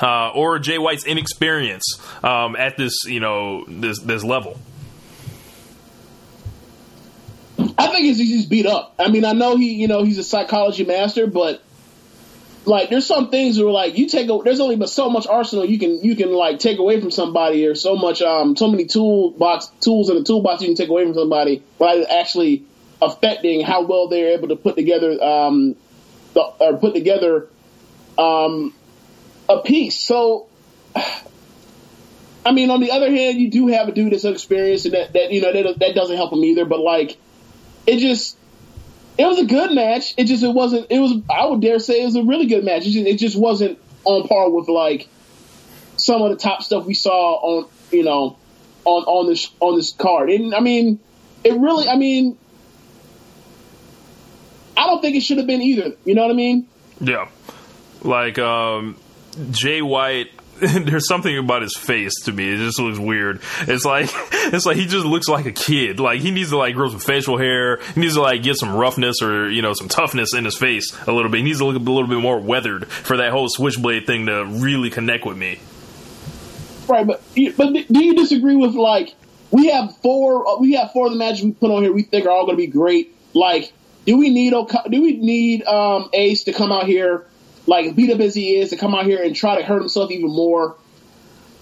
uh, 0.00 0.30
or 0.30 0.58
Jay 0.58 0.78
White's 0.78 1.06
inexperience 1.06 1.84
um, 2.22 2.56
at 2.56 2.76
this 2.76 3.04
you 3.04 3.20
know 3.20 3.64
this 3.66 4.00
this 4.00 4.24
level. 4.24 4.58
I 7.78 7.86
think 7.88 8.04
he's, 8.04 8.18
he's 8.18 8.46
beat 8.46 8.66
up. 8.66 8.94
I 8.98 9.08
mean, 9.08 9.24
I 9.24 9.32
know 9.32 9.56
he, 9.56 9.74
you 9.74 9.88
know, 9.88 10.02
he's 10.02 10.18
a 10.18 10.24
psychology 10.24 10.84
master, 10.84 11.26
but 11.26 11.62
like, 12.64 12.90
there's 12.90 13.06
some 13.06 13.30
things 13.30 13.58
where 13.58 13.70
like 13.70 13.98
you 13.98 14.08
take, 14.08 14.28
a, 14.28 14.38
there's 14.44 14.60
only 14.60 14.76
but 14.76 14.88
so 14.88 15.10
much 15.10 15.26
arsenal 15.26 15.64
you 15.64 15.78
can 15.78 16.02
you 16.02 16.14
can 16.14 16.32
like 16.32 16.58
take 16.58 16.78
away 16.78 17.00
from 17.00 17.10
somebody, 17.10 17.66
or 17.66 17.74
so 17.74 17.96
much, 17.96 18.22
um, 18.22 18.56
so 18.56 18.68
many 18.68 18.86
toolbox 18.86 19.66
tools 19.80 20.10
in 20.10 20.16
the 20.16 20.24
toolbox 20.24 20.62
you 20.62 20.68
can 20.68 20.76
take 20.76 20.88
away 20.88 21.04
from 21.04 21.14
somebody, 21.14 21.62
it 21.80 22.06
actually 22.10 22.64
affecting 23.00 23.62
how 23.62 23.82
well 23.82 24.08
they're 24.08 24.36
able 24.36 24.48
to 24.48 24.56
put 24.56 24.76
together, 24.76 25.22
um, 25.22 25.74
the, 26.34 26.40
or 26.40 26.76
put 26.76 26.94
together, 26.94 27.48
um, 28.18 28.74
a 29.48 29.60
piece. 29.60 29.98
So. 29.98 30.48
I 32.44 32.50
mean, 32.50 32.70
on 32.70 32.80
the 32.80 32.90
other 32.90 33.08
hand, 33.08 33.38
you 33.38 33.52
do 33.52 33.68
have 33.68 33.86
a 33.86 33.92
dude 33.92 34.12
that's 34.12 34.24
experienced, 34.24 34.86
and 34.86 34.94
that, 34.94 35.12
that 35.12 35.30
you 35.30 35.40
know 35.40 35.52
that, 35.52 35.78
that 35.78 35.94
doesn't 35.94 36.16
help 36.16 36.32
him 36.32 36.42
either. 36.42 36.64
But 36.64 36.80
like, 36.80 37.16
it 37.86 37.98
just 37.98 38.36
it 39.18 39.26
was 39.26 39.38
a 39.38 39.44
good 39.44 39.72
match. 39.74 40.14
It 40.16 40.24
just 40.24 40.42
it 40.42 40.54
wasn't. 40.54 40.86
It 40.90 40.98
was 40.98 41.12
I 41.30 41.46
would 41.46 41.60
dare 41.60 41.78
say 41.78 42.02
it 42.02 42.06
was 42.06 42.16
a 42.16 42.22
really 42.22 42.46
good 42.46 42.64
match. 42.64 42.82
It 42.86 42.90
just, 42.90 43.06
it 43.06 43.18
just 43.18 43.36
wasn't 43.36 43.78
on 44.04 44.26
par 44.26 44.50
with 44.50 44.68
like 44.68 45.08
some 45.96 46.22
of 46.22 46.30
the 46.30 46.36
top 46.36 46.62
stuff 46.62 46.86
we 46.86 46.94
saw 46.94 47.34
on 47.34 47.68
you 47.90 48.02
know 48.02 48.36
on 48.84 49.04
on 49.04 49.26
this 49.28 49.50
on 49.60 49.76
this 49.76 49.92
card. 49.92 50.30
And 50.30 50.54
I 50.54 50.60
mean, 50.60 50.98
it 51.44 51.52
really. 51.52 51.88
I 51.88 51.96
mean, 51.96 52.38
I 54.76 54.86
don't 54.86 55.00
think 55.00 55.16
it 55.16 55.22
should 55.22 55.38
have 55.38 55.46
been 55.46 55.62
either. 55.62 55.96
You 56.04 56.14
know 56.14 56.22
what 56.22 56.30
I 56.30 56.34
mean? 56.34 56.66
Yeah. 57.00 57.28
Like 58.02 58.38
um 58.38 58.96
Jay 59.50 59.82
White 59.82 60.30
there's 60.84 61.08
something 61.08 61.36
about 61.36 61.62
his 61.62 61.76
face 61.76 62.14
to 62.24 62.32
me. 62.32 62.52
It 62.52 62.58
just 62.58 62.78
looks 62.78 62.96
weird. 62.96 63.40
It's 63.62 63.84
like 63.84 64.08
it's 64.32 64.64
like 64.64 64.76
he 64.76 64.86
just 64.86 65.04
looks 65.04 65.26
like 65.26 65.44
a 65.44 65.50
kid. 65.50 65.98
Like 65.98 66.20
he 66.20 66.30
needs 66.30 66.50
to 66.50 66.56
like 66.56 66.76
grow 66.76 66.88
some 66.88 67.00
facial 67.00 67.36
hair. 67.36 67.78
He 67.94 68.00
needs 68.00 68.14
to 68.14 68.22
like 68.22 68.44
get 68.44 68.56
some 68.56 68.72
roughness 68.72 69.22
or 69.22 69.50
you 69.50 69.60
know 69.60 69.72
some 69.72 69.88
toughness 69.88 70.34
in 70.34 70.44
his 70.44 70.56
face 70.56 70.96
a 71.08 71.12
little 71.12 71.32
bit. 71.32 71.38
He 71.38 71.42
needs 71.42 71.58
to 71.58 71.64
look 71.64 71.74
a 71.74 71.78
little 71.80 72.06
bit 72.06 72.20
more 72.20 72.38
weathered 72.38 72.86
for 72.86 73.16
that 73.16 73.32
whole 73.32 73.48
switchblade 73.48 74.06
thing 74.06 74.26
to 74.26 74.44
really 74.44 74.88
connect 74.88 75.26
with 75.26 75.36
me. 75.36 75.58
Right, 76.86 77.04
but 77.04 77.22
but 77.56 77.72
do 77.72 78.04
you 78.04 78.14
disagree 78.14 78.54
with 78.54 78.74
like 78.74 79.16
we 79.50 79.66
have 79.68 79.96
four 79.96 80.60
we 80.60 80.74
have 80.74 80.92
four 80.92 81.06
of 81.06 81.12
the 81.12 81.18
matches 81.18 81.42
we 81.42 81.52
put 81.52 81.72
on 81.72 81.82
here 81.82 81.92
we 81.92 82.04
think 82.04 82.24
are 82.26 82.30
all 82.30 82.46
going 82.46 82.56
to 82.56 82.62
be 82.62 82.68
great. 82.68 83.16
Like, 83.34 83.72
do 84.06 84.16
we 84.16 84.30
need 84.30 84.50
do 84.52 85.02
we 85.02 85.16
need 85.16 85.64
um, 85.64 86.08
Ace 86.12 86.44
to 86.44 86.52
come 86.52 86.70
out 86.70 86.86
here 86.86 87.26
like 87.66 87.94
beat 87.94 88.10
up 88.10 88.20
as 88.20 88.34
he 88.34 88.56
is 88.58 88.70
to 88.70 88.76
come 88.76 88.94
out 88.94 89.04
here 89.06 89.22
and 89.22 89.34
try 89.34 89.56
to 89.56 89.62
hurt 89.64 89.80
himself 89.80 90.10
even 90.10 90.30
more? 90.30 90.76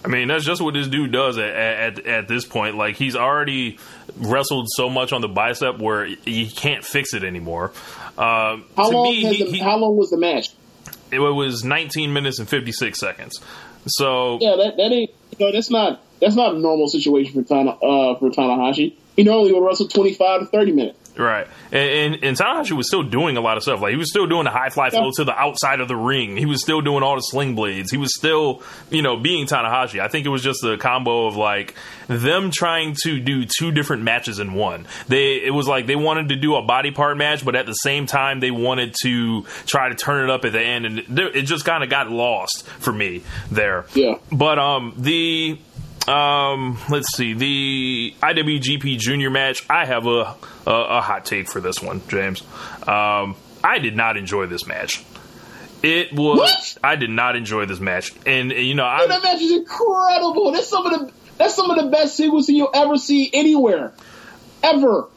I 0.03 0.07
mean, 0.07 0.27
that's 0.29 0.43
just 0.43 0.61
what 0.61 0.73
this 0.73 0.87
dude 0.87 1.11
does 1.11 1.37
at, 1.37 1.49
at 1.55 2.05
at 2.07 2.27
this 2.27 2.43
point. 2.45 2.75
Like 2.75 2.95
he's 2.95 3.15
already 3.15 3.77
wrestled 4.17 4.67
so 4.75 4.89
much 4.89 5.13
on 5.13 5.21
the 5.21 5.27
bicep 5.27 5.77
where 5.79 6.05
he 6.05 6.49
can't 6.49 6.83
fix 6.83 7.13
it 7.13 7.23
anymore. 7.23 7.71
Um, 8.17 8.65
How 8.75 8.89
to 8.89 8.97
long 8.97 9.03
me, 9.03 9.21
he- 9.25 9.43
the, 9.43 9.51
he- 9.51 9.59
how 9.59 9.77
long 9.77 9.95
was 9.97 10.09
the 10.09 10.17
match? 10.17 10.49
it 11.11 11.19
was 11.19 11.63
19 11.65 12.13
minutes 12.13 12.39
and 12.39 12.47
56 12.47 12.97
seconds. 12.99 13.39
So 13.87 14.37
Yeah, 14.41 14.55
that 14.55 14.77
that 14.77 14.91
ain't 14.91 15.11
you 15.37 15.45
know, 15.45 15.51
that's 15.51 15.69
not 15.69 16.01
that's 16.19 16.35
not 16.35 16.55
a 16.55 16.57
normal 16.59 16.87
situation 16.87 17.33
for 17.33 17.47
Tana 17.47 17.71
uh, 17.71 18.17
for 18.17 18.29
Tanahashi. 18.29 18.95
He 19.15 19.23
normally 19.23 19.53
would 19.53 19.63
wrestle 19.65 19.87
twenty 19.87 20.13
five 20.13 20.39
to 20.41 20.45
thirty 20.47 20.71
minutes. 20.71 20.97
Right, 21.17 21.47
and, 21.71 22.15
and 22.15 22.23
and 22.23 22.37
Tanahashi 22.37 22.71
was 22.71 22.87
still 22.87 23.03
doing 23.03 23.35
a 23.35 23.41
lot 23.41 23.57
of 23.57 23.63
stuff. 23.63 23.81
Like 23.81 23.91
he 23.91 23.97
was 23.97 24.09
still 24.09 24.27
doing 24.27 24.45
the 24.45 24.49
high 24.49 24.69
fly 24.69 24.89
flow 24.89 25.11
to 25.17 25.23
the 25.23 25.37
outside 25.37 25.81
of 25.81 25.87
the 25.87 25.95
ring. 25.95 26.37
He 26.37 26.45
was 26.45 26.61
still 26.61 26.81
doing 26.81 27.03
all 27.03 27.15
the 27.15 27.21
sling 27.21 27.53
blades. 27.53 27.91
He 27.91 27.97
was 27.97 28.15
still, 28.15 28.63
you 28.89 29.01
know, 29.01 29.17
being 29.17 29.45
Tanahashi. 29.45 29.99
I 29.99 30.07
think 30.07 30.25
it 30.25 30.29
was 30.29 30.41
just 30.41 30.63
a 30.63 30.77
combo 30.77 31.27
of 31.27 31.35
like 31.35 31.75
them 32.07 32.49
trying 32.51 32.95
to 33.03 33.19
do 33.19 33.45
two 33.45 33.71
different 33.71 34.03
matches 34.03 34.39
in 34.39 34.53
one. 34.53 34.87
They 35.07 35.43
it 35.43 35.53
was 35.53 35.67
like 35.67 35.85
they 35.85 35.97
wanted 35.97 36.29
to 36.29 36.35
do 36.35 36.55
a 36.55 36.61
body 36.61 36.91
part 36.91 37.17
match, 37.17 37.43
but 37.43 37.55
at 37.55 37.65
the 37.65 37.73
same 37.73 38.05
time 38.05 38.39
they 38.39 38.51
wanted 38.51 38.95
to 39.03 39.43
try 39.65 39.89
to 39.89 39.95
turn 39.95 40.23
it 40.23 40.29
up 40.29 40.45
at 40.45 40.53
the 40.53 40.61
end, 40.61 40.85
and 40.85 41.19
it 41.19 41.43
just 41.43 41.65
kind 41.65 41.83
of 41.83 41.89
got 41.89 42.09
lost 42.09 42.65
for 42.79 42.93
me 42.93 43.21
there. 43.51 43.85
Yeah. 43.93 44.15
But 44.31 44.59
um 44.59 44.93
the 44.97 45.59
um 46.07 46.79
let's 46.89 47.15
see 47.15 47.33
the 47.33 48.15
IWGP 48.21 48.97
Junior 48.99 49.29
match. 49.29 49.65
I 49.69 49.85
have 49.85 50.07
a 50.07 50.35
a, 50.65 50.71
a 50.71 51.01
hot 51.01 51.25
take 51.25 51.47
for 51.49 51.59
this 51.59 51.81
one, 51.81 52.01
James. 52.07 52.41
Um, 52.87 53.35
I 53.63 53.79
did 53.79 53.95
not 53.95 54.17
enjoy 54.17 54.47
this 54.47 54.65
match. 54.67 55.03
It 55.83 56.13
was. 56.13 56.39
What? 56.39 56.77
I 56.83 56.95
did 56.95 57.09
not 57.09 57.35
enjoy 57.35 57.65
this 57.65 57.79
match, 57.79 58.13
and 58.25 58.51
you 58.51 58.75
know, 58.75 58.85
I 58.85 59.07
that 59.07 59.23
match 59.23 59.41
is 59.41 59.51
incredible. 59.51 60.51
That's 60.51 60.69
some 60.69 60.85
of 60.85 60.91
the 60.91 61.13
that's 61.37 61.55
some 61.55 61.71
of 61.71 61.83
the 61.83 61.89
best 61.89 62.19
sequencing 62.19 62.55
you'll 62.55 62.69
ever 62.73 62.97
see 62.97 63.29
anywhere, 63.33 63.93
ever. 64.61 65.07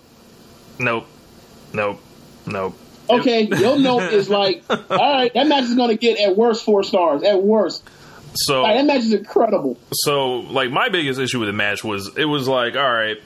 nope, 0.78 1.07
nope, 1.72 2.01
nope. 2.47 2.78
Okay, 3.11 3.43
your 3.43 3.78
note 3.78 4.14
is 4.14 4.30
like, 4.30 4.64
all 4.70 4.78
right, 4.89 5.32
that 5.35 5.47
match 5.47 5.64
is 5.64 5.74
going 5.74 5.91
to 5.91 5.97
get 5.97 6.18
at 6.18 6.35
worst 6.35 6.64
four 6.64 6.82
stars. 6.82 7.22
At 7.22 7.43
worst, 7.43 7.85
So 8.35 8.62
that 8.62 8.85
match 8.85 9.01
is 9.03 9.12
incredible. 9.12 9.78
so 9.93 10.41
like 10.41 10.70
my 10.70 10.89
biggest 10.89 11.20
issue 11.20 11.39
with 11.39 11.49
the 11.49 11.53
match 11.53 11.85
was 11.85 12.16
it 12.16 12.24
was 12.24 12.49
like 12.49 12.74
all 12.76 12.82
right 12.93 13.18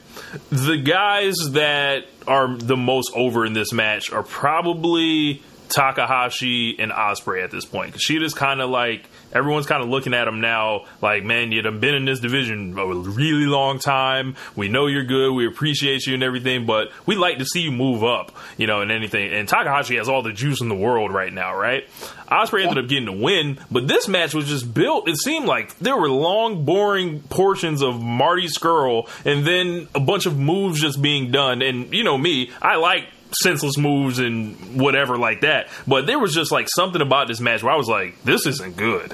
the 0.51 0.77
guys 0.77 1.35
that 1.51 2.05
are 2.27 2.55
the 2.55 2.77
most 2.77 3.11
over 3.15 3.45
in 3.45 3.53
this 3.53 3.73
match 3.73 4.11
are 4.11 4.21
probably 4.23 5.41
Takahashi 5.69 6.77
and 6.79 6.91
Ospreay 6.91 7.43
at 7.43 7.51
this 7.51 7.65
point. 7.65 7.95
Sheeta's 7.99 8.33
kind 8.33 8.61
of 8.61 8.69
like 8.69 9.07
everyone's 9.31 9.67
kind 9.67 9.83
of 9.83 9.89
looking 9.89 10.13
at 10.13 10.27
him 10.27 10.41
now, 10.41 10.85
like 11.01 11.23
man, 11.23 11.51
you've 11.51 11.79
been 11.79 11.95
in 11.95 12.05
this 12.05 12.19
division 12.19 12.77
a 12.77 12.85
really 12.85 13.45
long 13.45 13.79
time. 13.79 14.35
We 14.55 14.67
know 14.67 14.87
you're 14.87 15.03
good. 15.03 15.33
We 15.33 15.47
appreciate 15.47 16.05
you 16.07 16.13
and 16.15 16.23
everything, 16.23 16.65
but 16.65 16.91
we 17.05 17.15
like 17.15 17.37
to 17.37 17.45
see 17.45 17.61
you 17.61 17.71
move 17.71 18.03
up, 18.03 18.35
you 18.57 18.67
know, 18.67 18.81
and 18.81 18.91
anything. 18.91 19.31
And 19.31 19.47
Takahashi 19.47 19.97
has 19.97 20.09
all 20.09 20.23
the 20.23 20.33
juice 20.33 20.61
in 20.61 20.69
the 20.69 20.75
world 20.75 21.13
right 21.13 21.31
now, 21.31 21.55
right? 21.55 21.87
Ospreay 22.29 22.63
ended 22.63 22.83
up 22.83 22.89
getting 22.89 23.05
the 23.05 23.11
win, 23.11 23.59
but 23.71 23.87
this 23.87 24.07
match 24.07 24.33
was 24.33 24.47
just 24.47 24.71
built. 24.73 25.07
It 25.07 25.17
seemed 25.17 25.45
like 25.45 25.77
there 25.79 25.97
were 25.97 26.09
long, 26.09 26.65
boring 26.65 27.21
portions 27.21 27.81
of 27.81 28.01
Marty 28.01 28.47
Scurll, 28.47 29.09
and 29.25 29.45
then 29.45 29.87
a 29.95 29.99
bunch 29.99 30.25
of 30.25 30.37
moves 30.37 30.79
just 30.79 31.01
being 31.01 31.31
done. 31.31 31.61
And 31.61 31.93
you 31.93 32.03
know 32.03 32.17
me, 32.17 32.51
I 32.61 32.75
like 32.75 33.05
senseless 33.31 33.77
moves 33.77 34.19
and 34.19 34.79
whatever 34.79 35.17
like 35.17 35.41
that. 35.41 35.67
But 35.87 36.07
there 36.07 36.19
was 36.19 36.33
just 36.33 36.51
like 36.51 36.67
something 36.69 37.01
about 37.01 37.27
this 37.27 37.39
match 37.39 37.63
where 37.63 37.73
I 37.73 37.77
was 37.77 37.87
like, 37.87 38.23
this 38.23 38.45
isn't 38.45 38.75
good. 38.77 39.13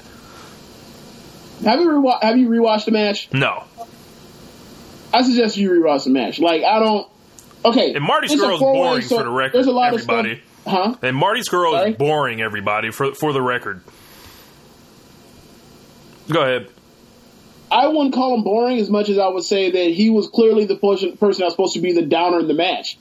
Have 1.64 1.80
you 1.80 1.90
rewa- 1.90 2.22
have 2.22 2.38
you 2.38 2.50
rewatched 2.50 2.86
the 2.86 2.92
match? 2.92 3.32
No. 3.34 3.64
I 5.14 5.22
suggest 5.22 5.56
you 5.58 5.70
rewatch 5.72 6.04
the 6.04 6.10
match. 6.10 6.40
Like 6.40 6.64
I 6.64 6.80
don't. 6.80 7.08
Okay, 7.64 7.94
And 7.96 8.04
Marty 8.04 8.28
Scurll's 8.28 8.60
boring 8.60 9.02
so 9.02 9.18
for 9.18 9.24
the 9.24 9.30
record. 9.30 9.54
There's 9.56 9.66
a 9.68 9.72
lot 9.72 9.94
everybody. 9.94 10.34
of 10.34 10.38
stuff. 10.38 10.52
Huh? 10.68 10.96
And 11.02 11.16
Marty 11.16 11.42
Scurll 11.42 11.90
is 11.90 11.96
boring 11.96 12.42
everybody 12.42 12.92
for 12.92 13.14
for 13.16 13.34
the 13.34 13.42
record. 13.42 13.82
Go 16.30 16.42
ahead. 16.42 16.70
I 17.72 17.88
wouldn't 17.88 18.14
call 18.14 18.36
him 18.36 18.44
boring 18.44 18.78
as 18.80 18.90
much 18.90 19.10
as 19.10 19.18
I 19.18 19.28
would 19.28 19.44
say 19.44 19.72
that 19.72 19.92
he 19.92 20.10
was 20.10 20.28
clearly 20.28 20.66
the 20.66 20.76
person 20.76 21.18
person 21.18 21.44
was 21.46 21.54
supposed 21.54 21.74
to 21.74 21.82
be 21.82 21.94
the 21.94 22.04
downer 22.04 22.40
in 22.40 22.48
the 22.48 22.54
match. 22.54 22.98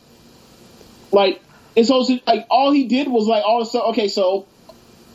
Like 1.14 1.40
it's 1.76 1.90
also 1.90 2.18
like 2.26 2.46
all 2.50 2.72
he 2.72 2.84
did 2.84 3.08
was 3.08 3.26
like 3.26 3.44
all 3.44 3.64
sudden 3.64 3.90
okay, 3.90 4.08
so 4.08 4.46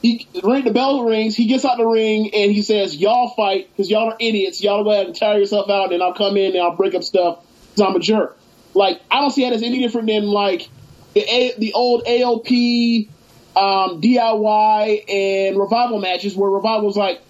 he 0.02 0.28
ring 0.44 0.64
the 0.64 0.72
bell 0.72 1.04
rings, 1.04 1.36
he 1.36 1.46
gets 1.46 1.66
out 1.66 1.78
the 1.78 1.86
ring 1.86 2.34
and 2.34 2.52
he 2.52 2.62
says, 2.62 2.96
"Y'all 2.96 3.30
fight 3.30 3.70
because 3.70 3.92
y'all 3.92 4.10
are 4.10 4.18
idiots. 4.20 4.64
Y'all 4.64 4.84
go 4.84 4.92
ahead 4.92 5.08
and 5.08 5.16
tire 5.16 5.40
yourself 5.40 5.70
out, 5.70 5.92
and 5.92 6.02
I'll 6.02 6.14
come 6.14 6.38
in 6.38 6.54
and 6.54 6.62
I'll 6.62 6.76
break 6.76 6.96
up 6.96 7.04
stuff 7.04 7.46
because 7.72 7.88
I'm 7.88 7.96
a 7.96 8.00
jerk." 8.00 8.38
Like 8.74 9.02
I 9.12 9.20
don't 9.20 9.32
see 9.32 9.44
that 9.44 9.54
as 9.54 9.62
any 9.62 9.80
different 9.80 10.08
than 10.08 10.26
like 10.28 10.70
the 11.14 11.22
a- 11.22 11.56
the 11.58 11.74
old 11.74 12.06
AOP, 12.06 13.10
um, 13.58 14.00
DIY, 14.00 15.10
and 15.10 15.60
revival 15.60 16.00
matches 16.00 16.36
where 16.36 16.50
revival 16.50 16.86
was 16.86 16.96
like, 16.96 17.22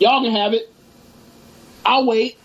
"Y'all 0.00 0.22
can 0.22 0.32
have 0.32 0.52
it." 0.52 0.68
I'll 1.86 2.06
wait. 2.06 2.36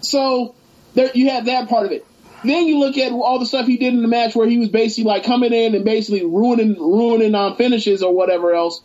So 0.00 0.54
there 0.94 1.10
you 1.14 1.30
have 1.30 1.46
that 1.46 1.68
part 1.68 1.86
of 1.86 1.92
it. 1.92 2.04
Then 2.44 2.66
you 2.66 2.78
look 2.78 2.98
at 2.98 3.12
all 3.12 3.38
the 3.38 3.46
stuff 3.46 3.66
he 3.66 3.78
did 3.78 3.94
in 3.94 4.02
the 4.02 4.08
match 4.08 4.34
where 4.34 4.46
he 4.46 4.58
was 4.58 4.68
basically 4.68 5.04
like 5.04 5.24
coming 5.24 5.52
in 5.52 5.74
and 5.74 5.84
basically 5.84 6.24
ruining 6.24 6.78
ruining 6.78 7.34
um, 7.34 7.56
finishes 7.56 8.02
or 8.02 8.14
whatever 8.14 8.54
else, 8.54 8.82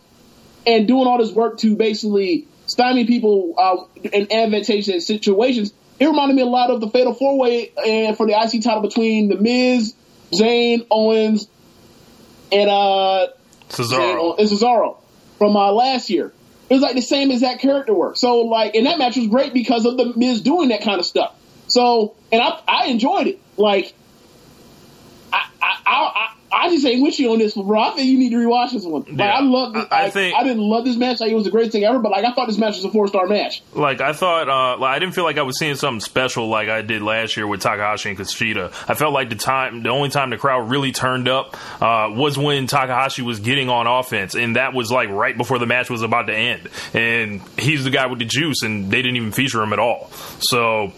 and 0.66 0.88
doing 0.88 1.08
all 1.08 1.18
this 1.18 1.32
work 1.32 1.58
to 1.60 1.76
basically 1.76 2.48
stymie 2.68 3.06
people 3.06 3.56
uh, 3.58 3.84
in 4.04 4.32
advantageous 4.32 5.06
situations. 5.06 5.74
It 6.00 6.06
reminded 6.06 6.36
me 6.36 6.42
a 6.42 6.46
lot 6.46 6.70
of 6.70 6.80
the 6.80 6.90
Fatal 6.90 7.14
Four 7.14 7.38
Way 7.38 7.72
and 7.86 8.16
for 8.16 8.26
the 8.26 8.34
IC 8.34 8.64
title 8.64 8.82
between 8.82 9.28
the 9.28 9.36
Miz, 9.36 9.94
Zayn, 10.32 10.88
Owens, 10.90 11.50
and 12.52 12.70
uh, 12.70 13.28
Cesaro. 13.68 14.40
and 14.40 14.50
Cesaro 14.50 14.98
from 15.38 15.58
uh, 15.58 15.72
last 15.72 16.10
year. 16.10 16.32
It 16.70 16.74
was 16.76 16.84
like 16.84 16.96
the 16.96 17.02
same 17.02 17.32
exact 17.32 17.62
character 17.62 17.94
work. 17.94 18.16
So 18.16 18.42
like, 18.42 18.76
and 18.76 18.86
that 18.86 19.00
match 19.00 19.18
was 19.18 19.28
great 19.28 19.54
because 19.54 19.86
of 19.86 19.98
the 19.98 20.14
Miz 20.16 20.42
doing 20.42 20.70
that 20.70 20.84
kind 20.84 21.00
of 21.00 21.06
stuff. 21.06 21.36
So, 21.68 22.16
and 22.32 22.42
I 22.42 22.62
I 22.68 22.86
enjoyed 22.88 23.28
it. 23.28 23.40
Like, 23.60 23.94
I 25.32 25.46
I 25.62 25.78
I, 25.86 26.26
I 26.52 26.70
just 26.70 26.84
ain't 26.86 27.04
with 27.04 27.20
you 27.20 27.32
on 27.32 27.38
this 27.38 27.56
one, 27.56 27.68
bro. 27.68 27.80
I 27.80 27.92
think 27.92 28.08
you 28.08 28.18
need 28.18 28.32
to 28.32 28.38
rewatch 28.38 28.72
this 28.72 28.84
one. 28.84 29.04
Like, 29.04 29.18
Yeah. 29.20 29.26
I 29.38 29.40
love. 29.42 29.74
This, 29.74 29.86
I- 29.92 30.06
I 30.06 30.10
think- 30.10 30.36
I 30.36 30.44
didn't 30.44 30.64
love 30.64 30.84
this 30.84 30.96
match. 30.96 31.20
Like, 31.20 31.32
it 31.32 31.36
was 31.36 31.44
the 31.44 31.52
greatest 31.52 31.74
thing 31.74 31.84
ever. 31.84 32.00
But 32.00 32.12
like, 32.12 32.26
I 32.26 32.32
thought 32.34 32.48
this 32.48 32.58
match 32.58 32.76
was 32.78 32.86
a 32.86 32.90
four 32.90 33.08
star 33.08 33.28
match. 33.28 33.62
Like 33.74 34.02
I 34.02 34.14
thought, 34.14 34.50
uh, 34.50 34.80
like 34.80 34.96
I 34.96 35.00
didn't 35.00 35.14
feel 35.14 35.26
like 35.26 35.38
I 35.38 35.44
was 35.44 35.60
seeing 35.60 35.76
something 35.76 36.00
special 36.00 36.48
like 36.48 36.68
I 36.70 36.82
did 36.82 37.04
last 37.04 37.38
year 37.38 37.46
with 37.46 37.62
Takahashi 37.62 38.10
and 38.10 38.18
Kushida. 38.18 38.72
I 38.90 38.96
felt 38.96 39.14
like 39.14 39.30
the 39.30 39.36
time, 39.36 39.84
the 39.84 39.90
only 39.90 40.10
time 40.10 40.32
the 40.32 40.38
crowd 40.38 40.70
really 40.72 40.92
turned 40.92 41.28
up 41.28 41.56
uh, 41.82 42.10
was 42.16 42.36
when 42.38 42.66
Takahashi 42.66 43.22
was 43.22 43.40
getting 43.40 43.70
on 43.70 43.86
offense, 43.86 44.34
and 44.34 44.56
that 44.56 44.74
was 44.74 44.92
like 44.92 45.10
right 45.10 45.38
before 45.38 45.60
the 45.60 45.68
match 45.68 45.90
was 45.92 46.02
about 46.02 46.24
to 46.28 46.34
end. 46.36 46.68
And 46.96 47.42
he's 47.60 47.84
the 47.84 47.92
guy 47.92 48.08
with 48.08 48.18
the 48.20 48.26
juice, 48.26 48.64
and 48.64 48.90
they 48.90 49.04
didn't 49.04 49.18
even 49.18 49.32
feature 49.34 49.62
him 49.62 49.72
at 49.74 49.80
all. 49.80 50.10
So 50.40 50.94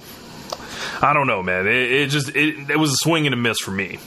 I 1.01 1.13
don't 1.13 1.27
know, 1.27 1.41
man. 1.41 1.67
It, 1.67 1.91
it 1.91 2.09
just 2.09 2.29
it, 2.35 2.69
it 2.69 2.77
was 2.77 2.91
a 2.93 2.97
swing 2.97 3.25
and 3.25 3.33
a 3.33 3.37
miss 3.37 3.59
for 3.59 3.71
me. 3.71 3.99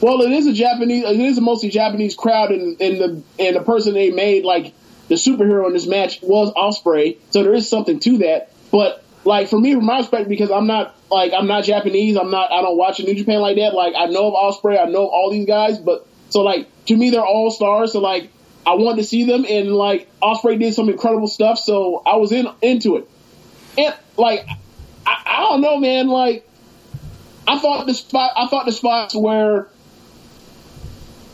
Well, 0.00 0.22
it 0.22 0.32
is 0.32 0.46
a 0.46 0.52
Japanese. 0.52 1.04
It 1.04 1.20
is 1.20 1.38
a 1.38 1.40
mostly 1.40 1.70
Japanese 1.70 2.14
crowd, 2.14 2.50
and, 2.50 2.80
and 2.80 3.00
the 3.00 3.22
and 3.38 3.56
the 3.56 3.62
person 3.62 3.94
they 3.94 4.10
made 4.10 4.44
like 4.44 4.74
the 5.08 5.14
superhero 5.14 5.66
in 5.66 5.72
this 5.72 5.86
match 5.86 6.20
was 6.22 6.52
Ospreay. 6.52 7.18
So 7.30 7.42
there 7.42 7.54
is 7.54 7.68
something 7.68 8.00
to 8.00 8.18
that. 8.18 8.50
But 8.70 9.04
like 9.24 9.48
for 9.48 9.60
me, 9.60 9.74
from 9.74 9.84
my 9.84 9.98
perspective, 9.98 10.28
because 10.28 10.50
I'm 10.50 10.66
not 10.66 10.94
like 11.10 11.32
I'm 11.32 11.46
not 11.46 11.64
Japanese. 11.64 12.16
I'm 12.16 12.30
not. 12.30 12.50
I 12.50 12.62
don't 12.62 12.76
watch 12.76 13.00
New 13.00 13.14
Japan 13.14 13.40
like 13.40 13.56
that. 13.56 13.74
Like 13.74 13.94
I 13.96 14.06
know 14.06 14.34
of 14.34 14.54
Ospreay. 14.54 14.80
I 14.80 14.88
know 14.90 15.06
of 15.06 15.10
all 15.10 15.30
these 15.30 15.46
guys. 15.46 15.78
But 15.78 16.06
so 16.30 16.42
like 16.42 16.68
to 16.86 16.96
me, 16.96 17.10
they're 17.10 17.24
all 17.24 17.50
stars. 17.50 17.92
So 17.92 18.00
like 18.00 18.30
I 18.66 18.74
wanted 18.74 18.98
to 18.98 19.04
see 19.04 19.24
them, 19.24 19.44
and 19.48 19.72
like 19.72 20.08
Ospreay 20.20 20.58
did 20.58 20.74
some 20.74 20.88
incredible 20.88 21.28
stuff. 21.28 21.58
So 21.58 22.02
I 22.06 22.16
was 22.16 22.32
in 22.32 22.48
into 22.62 22.96
it. 22.96 23.10
And 23.78 23.94
like 24.16 24.46
I, 25.06 25.22
I 25.24 25.40
don't 25.40 25.60
know, 25.60 25.78
man. 25.78 26.08
Like 26.08 26.48
I 27.46 27.58
thought 27.58 27.86
the 27.86 27.94
spot. 27.94 28.32
I 28.36 28.46
thought 28.48 28.66
the 28.66 28.72
spots 28.72 29.14
where 29.14 29.68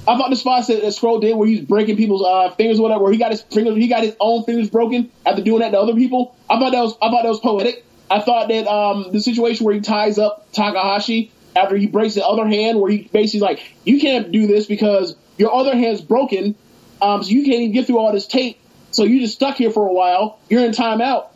I 0.07 0.17
thought 0.17 0.31
the 0.31 0.37
spots 0.37 0.67
that, 0.67 0.81
that 0.83 0.89
Scurll 0.89 1.21
did 1.21 1.37
where 1.37 1.47
he's 1.47 1.61
breaking 1.61 1.97
people's 1.97 2.25
uh, 2.27 2.51
fingers 2.51 2.81
or 2.81 2.83
whatever, 2.83 3.05
where 3.05 3.13
he 3.13 3.19
got 3.19 3.31
his 3.31 3.43
fingers, 3.43 3.77
he 3.77 3.87
got 3.87 4.03
his 4.03 4.17
own 4.19 4.45
fingers 4.45 4.69
broken 4.69 5.13
after 5.25 5.43
doing 5.43 5.61
that 5.61 5.71
to 5.71 5.79
other 5.79 5.95
people. 5.95 6.37
I 6.51 6.59
thought 6.59 6.73
that 6.73 6.81
was, 6.81 6.97
I 7.01 7.11
thought 7.11 7.23
that 7.23 7.29
was 7.29 7.41
poetic. 7.41 7.85
I 8.11 8.21
thought 8.21 8.49
that 8.49 8.67
um, 8.67 9.13
the 9.13 9.21
situation 9.21 9.65
where 9.65 9.75
he 9.75 9.81
ties 9.81 10.19
up 10.19 10.51
Takahashi 10.53 11.31
after 11.55 11.77
he 11.77 11.87
breaks 11.87 12.15
the 12.15 12.27
other 12.27 12.47
hand, 12.47 12.81
where 12.81 12.91
he 12.91 13.09
basically 13.13 13.41
like, 13.47 13.75
you 13.85 14.01
can't 14.01 14.33
do 14.33 14.47
this 14.47 14.67
because 14.67 15.15
your 15.39 15.55
other 15.55 15.75
hand's 15.77 16.01
broken, 16.01 16.57
um, 17.01 17.23
so 17.23 17.31
you 17.31 17.45
can't 17.45 17.61
even 17.61 17.73
get 17.73 17.87
through 17.87 17.99
all 17.99 18.13
this 18.13 18.27
tape. 18.27 18.59
So 18.91 19.05
you 19.05 19.21
just 19.21 19.35
stuck 19.35 19.57
here 19.57 19.71
for 19.71 19.89
a 19.89 19.93
while. 19.93 20.41
You're 20.51 20.65
in 20.65 20.73
timeout. 20.73 21.29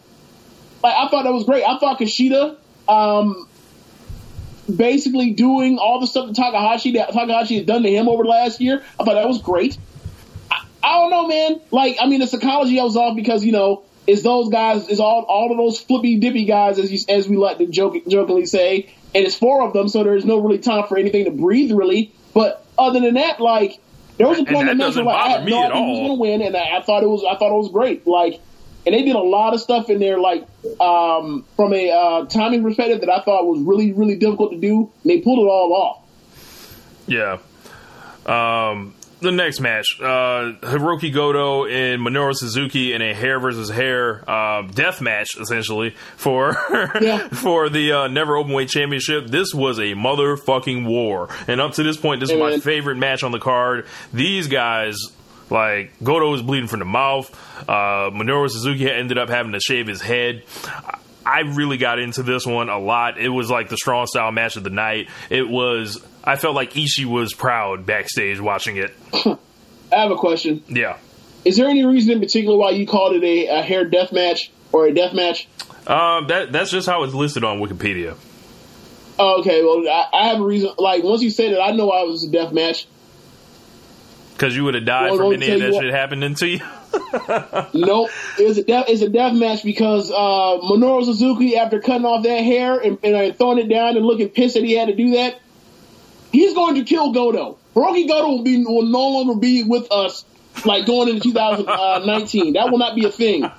Like 0.86 0.94
I 0.94 1.08
thought 1.08 1.24
that 1.24 1.32
was 1.32 1.42
great. 1.44 1.64
I 1.64 1.78
thought 1.78 1.98
Kushida, 1.98 2.56
um, 2.88 3.48
basically 4.74 5.32
doing 5.32 5.78
all 5.78 5.98
the 6.00 6.06
stuff 6.06 6.28
that 6.28 6.36
Takahashi 6.36 6.92
that 6.92 7.08
Takahashi 7.08 7.56
had 7.56 7.66
done 7.66 7.82
to 7.82 7.90
him 7.90 8.08
over 8.08 8.22
the 8.22 8.28
last 8.28 8.60
year. 8.60 8.84
I 8.98 9.04
thought 9.04 9.14
that 9.14 9.26
was 9.26 9.42
great. 9.42 9.76
I, 10.48 10.64
I 10.84 11.00
don't 11.00 11.10
know, 11.10 11.26
man. 11.26 11.60
Like, 11.72 11.96
I 12.00 12.06
mean, 12.06 12.20
the 12.20 12.28
psychology 12.28 12.78
I 12.78 12.84
was 12.84 12.96
off 12.96 13.16
because 13.16 13.44
you 13.44 13.50
know 13.50 13.82
is 14.06 14.22
those 14.22 14.48
guys 14.48 14.88
is 14.88 15.00
all 15.00 15.22
all 15.22 15.50
of 15.50 15.56
those 15.56 15.80
flippy 15.80 16.20
dippy 16.20 16.44
guys 16.44 16.78
as 16.78 16.92
you, 16.92 17.00
as 17.12 17.28
we 17.28 17.36
like 17.36 17.58
to 17.58 17.66
joke, 17.66 17.96
jokingly 18.06 18.46
say, 18.46 18.94
and 19.12 19.26
it's 19.26 19.34
four 19.34 19.62
of 19.62 19.72
them, 19.72 19.88
so 19.88 20.04
there's 20.04 20.24
no 20.24 20.38
really 20.38 20.58
time 20.58 20.86
for 20.86 20.96
anything 20.96 21.24
to 21.24 21.32
breathe 21.32 21.72
really. 21.72 22.12
But 22.32 22.64
other 22.78 23.00
than 23.00 23.14
that, 23.14 23.40
like. 23.40 23.80
There 24.18 24.26
was 24.26 24.38
a 24.38 24.42
And 24.42 24.48
point 24.48 24.68
in 24.70 24.78
that 24.78 24.84
where 24.84 24.88
doesn't 24.88 25.04
like, 25.04 25.14
I 25.14 25.28
had 25.28 25.44
me 25.44 25.50
no 25.50 25.62
at 25.62 25.72
idea 25.72 25.82
who 25.82 25.90
was 25.90 25.98
going 25.98 26.08
to 26.08 26.20
win, 26.22 26.42
and 26.42 26.56
I, 26.56 26.78
I 26.78 26.82
thought 26.82 27.02
it 27.02 27.06
was 27.06 27.22
I 27.22 27.36
thought 27.36 27.52
it 27.52 27.58
was 27.58 27.70
great. 27.70 28.06
Like, 28.06 28.40
and 28.86 28.94
they 28.94 29.02
did 29.02 29.16
a 29.16 29.20
lot 29.20 29.52
of 29.52 29.60
stuff 29.60 29.90
in 29.90 29.98
there, 29.98 30.18
like 30.18 30.46
um, 30.80 31.44
from 31.56 31.74
a 31.74 31.90
uh, 31.90 32.24
timing 32.26 32.62
perspective 32.62 33.00
that 33.00 33.10
I 33.10 33.20
thought 33.22 33.44
was 33.44 33.60
really 33.60 33.92
really 33.92 34.16
difficult 34.16 34.52
to 34.52 34.58
do. 34.58 34.90
And 35.02 35.10
they 35.10 35.20
pulled 35.20 35.40
it 35.40 35.50
all 35.50 35.74
off. 35.74 36.02
Yeah. 37.06 37.38
Um, 38.26 38.94
the 39.20 39.32
next 39.32 39.60
match, 39.60 39.98
uh, 40.00 40.52
Hiroki 40.60 41.12
Goto 41.12 41.64
and 41.64 42.02
Minoru 42.02 42.34
Suzuki 42.34 42.92
in 42.92 43.00
a 43.00 43.14
hair 43.14 43.40
versus 43.40 43.70
hair 43.70 44.28
uh, 44.28 44.62
death 44.62 45.00
match, 45.00 45.28
essentially 45.40 45.94
for 46.16 46.54
Yeah. 47.00 47.28
for 47.28 47.68
the 47.70 47.92
uh, 47.92 48.08
Never 48.08 48.34
Openweight 48.34 48.68
Championship. 48.68 49.28
This 49.28 49.54
was 49.54 49.78
a 49.78 49.94
motherfucking 49.94 50.86
war, 50.86 51.28
and 51.48 51.60
up 51.62 51.72
to 51.74 51.82
this 51.82 51.96
point, 51.96 52.20
this 52.20 52.30
is 52.30 52.38
my 52.38 52.48
Amen. 52.48 52.60
favorite 52.60 52.96
match 52.96 53.22
on 53.22 53.32
the 53.32 53.38
card. 53.40 53.86
These 54.12 54.48
guys. 54.48 54.96
Like 55.50 55.92
Goto 56.02 56.30
was 56.30 56.42
bleeding 56.42 56.68
from 56.68 56.80
the 56.80 56.84
mouth. 56.84 57.30
Uh, 57.68 58.10
Minoru 58.10 58.50
Suzuki 58.50 58.90
ended 58.90 59.18
up 59.18 59.28
having 59.28 59.52
to 59.52 59.60
shave 59.60 59.86
his 59.86 60.00
head. 60.00 60.42
I 61.24 61.40
really 61.40 61.76
got 61.76 61.98
into 61.98 62.22
this 62.22 62.46
one 62.46 62.68
a 62.68 62.78
lot. 62.78 63.18
It 63.18 63.28
was 63.28 63.50
like 63.50 63.68
the 63.68 63.76
strong 63.76 64.06
style 64.06 64.30
match 64.32 64.56
of 64.56 64.64
the 64.64 64.70
night. 64.70 65.08
It 65.30 65.48
was. 65.48 66.04
I 66.24 66.36
felt 66.36 66.54
like 66.54 66.72
Ishii 66.72 67.04
was 67.04 67.32
proud 67.34 67.86
backstage 67.86 68.40
watching 68.40 68.76
it. 68.76 68.94
I 69.12 69.36
have 69.92 70.10
a 70.10 70.16
question. 70.16 70.62
Yeah. 70.68 70.96
is 71.44 71.56
there 71.56 71.68
any 71.68 71.84
reason 71.84 72.12
in 72.12 72.20
particular 72.20 72.56
why 72.56 72.70
you 72.70 72.86
called 72.86 73.14
it 73.14 73.22
a, 73.24 73.58
a 73.58 73.62
hair 73.62 73.84
death 73.84 74.12
match 74.12 74.50
or 74.72 74.86
a 74.86 74.92
death 74.94 75.14
match? 75.14 75.48
Um, 75.86 76.26
that 76.26 76.50
that's 76.50 76.70
just 76.72 76.88
how 76.88 77.04
it's 77.04 77.14
listed 77.14 77.44
on 77.44 77.60
Wikipedia. 77.60 78.16
Oh, 79.18 79.40
okay, 79.40 79.62
well, 79.62 79.82
I, 79.88 80.08
I 80.12 80.28
have 80.28 80.40
a 80.40 80.44
reason. 80.44 80.72
Like 80.78 81.02
once 81.04 81.22
you 81.22 81.30
said 81.30 81.52
it, 81.52 81.58
I 81.60 81.70
know 81.70 81.90
I 81.90 82.02
was 82.02 82.24
a 82.24 82.30
death 82.30 82.52
match. 82.52 82.86
Because 84.36 84.54
you 84.54 84.64
would 84.64 84.74
have 84.74 84.84
died 84.84 85.12
Well, 85.12 85.30
from 85.30 85.42
any 85.42 85.50
of 85.50 85.60
that 85.60 85.80
shit 85.80 85.94
happening 85.94 86.34
to 86.34 86.46
you. 86.46 86.58
nope, 87.74 88.10
it's 88.38 88.58
a 88.58 88.64
death. 88.64 88.84
It's 88.88 89.00
a 89.00 89.08
death 89.08 89.32
match 89.34 89.64
because 89.64 90.10
uh, 90.10 90.14
Minoru 90.14 91.04
Suzuki, 91.04 91.56
after 91.56 91.80
cutting 91.80 92.04
off 92.04 92.22
that 92.24 92.44
hair 92.44 92.78
and, 92.78 92.98
and 93.02 93.14
uh, 93.14 93.32
throwing 93.32 93.58
it 93.58 93.68
down 93.68 93.96
and 93.96 94.04
looking 94.04 94.28
pissed 94.28 94.54
that 94.54 94.62
he 94.62 94.72
had 94.72 94.88
to 94.88 94.94
do 94.94 95.12
that, 95.12 95.40
he's 96.32 96.54
going 96.54 96.74
to 96.74 96.84
kill 96.84 97.12
Goto. 97.12 97.58
Hiroki 97.74 98.06
Goto 98.06 98.28
will 98.28 98.42
be 98.42 98.62
will 98.64 98.82
no 98.82 99.08
longer 99.08 99.40
be 99.40 99.64
with 99.64 99.90
us. 99.90 100.24
Like 100.64 100.86
going 100.86 101.10
into 101.10 101.20
2019, 101.20 102.54
that 102.54 102.70
will 102.70 102.78
not 102.78 102.94
be 102.94 103.04
a 103.04 103.10
thing. 103.10 103.50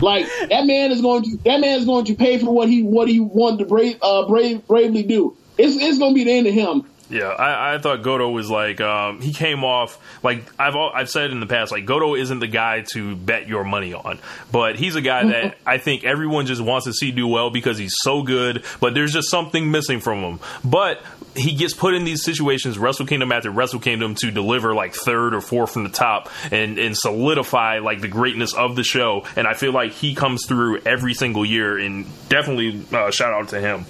Like 0.00 0.26
that 0.48 0.66
man 0.66 0.90
is 0.90 1.02
going 1.02 1.22
to 1.24 1.36
that 1.44 1.60
man 1.60 1.78
is 1.78 1.84
going 1.84 2.06
to 2.06 2.14
pay 2.14 2.38
for 2.38 2.52
what 2.54 2.68
he 2.68 2.82
what 2.82 3.08
he 3.08 3.20
wanted 3.20 3.58
to 3.60 3.64
brave 3.66 3.98
uh, 4.02 4.26
brave 4.26 4.66
bravely 4.66 5.02
do. 5.02 5.36
It's 5.58 5.76
it's 5.76 5.98
going 5.98 6.12
to 6.12 6.14
be 6.14 6.24
the 6.24 6.32
end 6.32 6.46
of 6.46 6.54
him. 6.54 6.86
Yeah, 7.08 7.28
I, 7.28 7.74
I 7.74 7.78
thought 7.78 8.02
Goto 8.02 8.28
was 8.30 8.50
like 8.50 8.80
um, 8.80 9.20
he 9.20 9.32
came 9.32 9.62
off 9.62 9.98
like 10.24 10.44
I've 10.58 10.74
I've 10.74 11.08
said 11.08 11.30
in 11.30 11.38
the 11.38 11.46
past 11.46 11.70
like 11.70 11.86
Goto 11.86 12.16
isn't 12.16 12.40
the 12.40 12.48
guy 12.48 12.84
to 12.94 13.14
bet 13.14 13.46
your 13.46 13.62
money 13.62 13.94
on, 13.94 14.18
but 14.50 14.74
he's 14.76 14.96
a 14.96 15.00
guy 15.00 15.24
that 15.24 15.56
I 15.66 15.78
think 15.78 16.04
everyone 16.04 16.46
just 16.46 16.60
wants 16.60 16.86
to 16.86 16.92
see 16.92 17.12
do 17.12 17.28
well 17.28 17.50
because 17.50 17.78
he's 17.78 17.94
so 18.02 18.22
good, 18.22 18.64
but 18.80 18.94
there's 18.94 19.12
just 19.12 19.30
something 19.30 19.70
missing 19.70 20.00
from 20.00 20.18
him. 20.18 20.40
But 20.64 21.00
he 21.36 21.54
gets 21.54 21.74
put 21.74 21.94
in 21.94 22.04
these 22.04 22.24
situations, 22.24 22.76
Wrestle 22.76 23.06
Kingdom 23.06 23.30
after 23.30 23.50
Wrestle 23.50 23.78
Kingdom, 23.78 24.16
to 24.16 24.32
deliver 24.32 24.74
like 24.74 24.92
third 24.94 25.32
or 25.32 25.40
fourth 25.40 25.72
from 25.72 25.84
the 25.84 25.90
top 25.90 26.28
and 26.50 26.76
and 26.76 26.96
solidify 26.96 27.78
like 27.78 28.00
the 28.00 28.08
greatness 28.08 28.52
of 28.52 28.74
the 28.74 28.82
show. 28.82 29.24
And 29.36 29.46
I 29.46 29.54
feel 29.54 29.72
like 29.72 29.92
he 29.92 30.16
comes 30.16 30.44
through 30.46 30.80
every 30.80 31.14
single 31.14 31.46
year, 31.46 31.78
and 31.78 32.06
definitely 32.28 32.82
uh, 32.92 33.12
shout 33.12 33.32
out 33.32 33.50
to 33.50 33.60
him. 33.60 33.84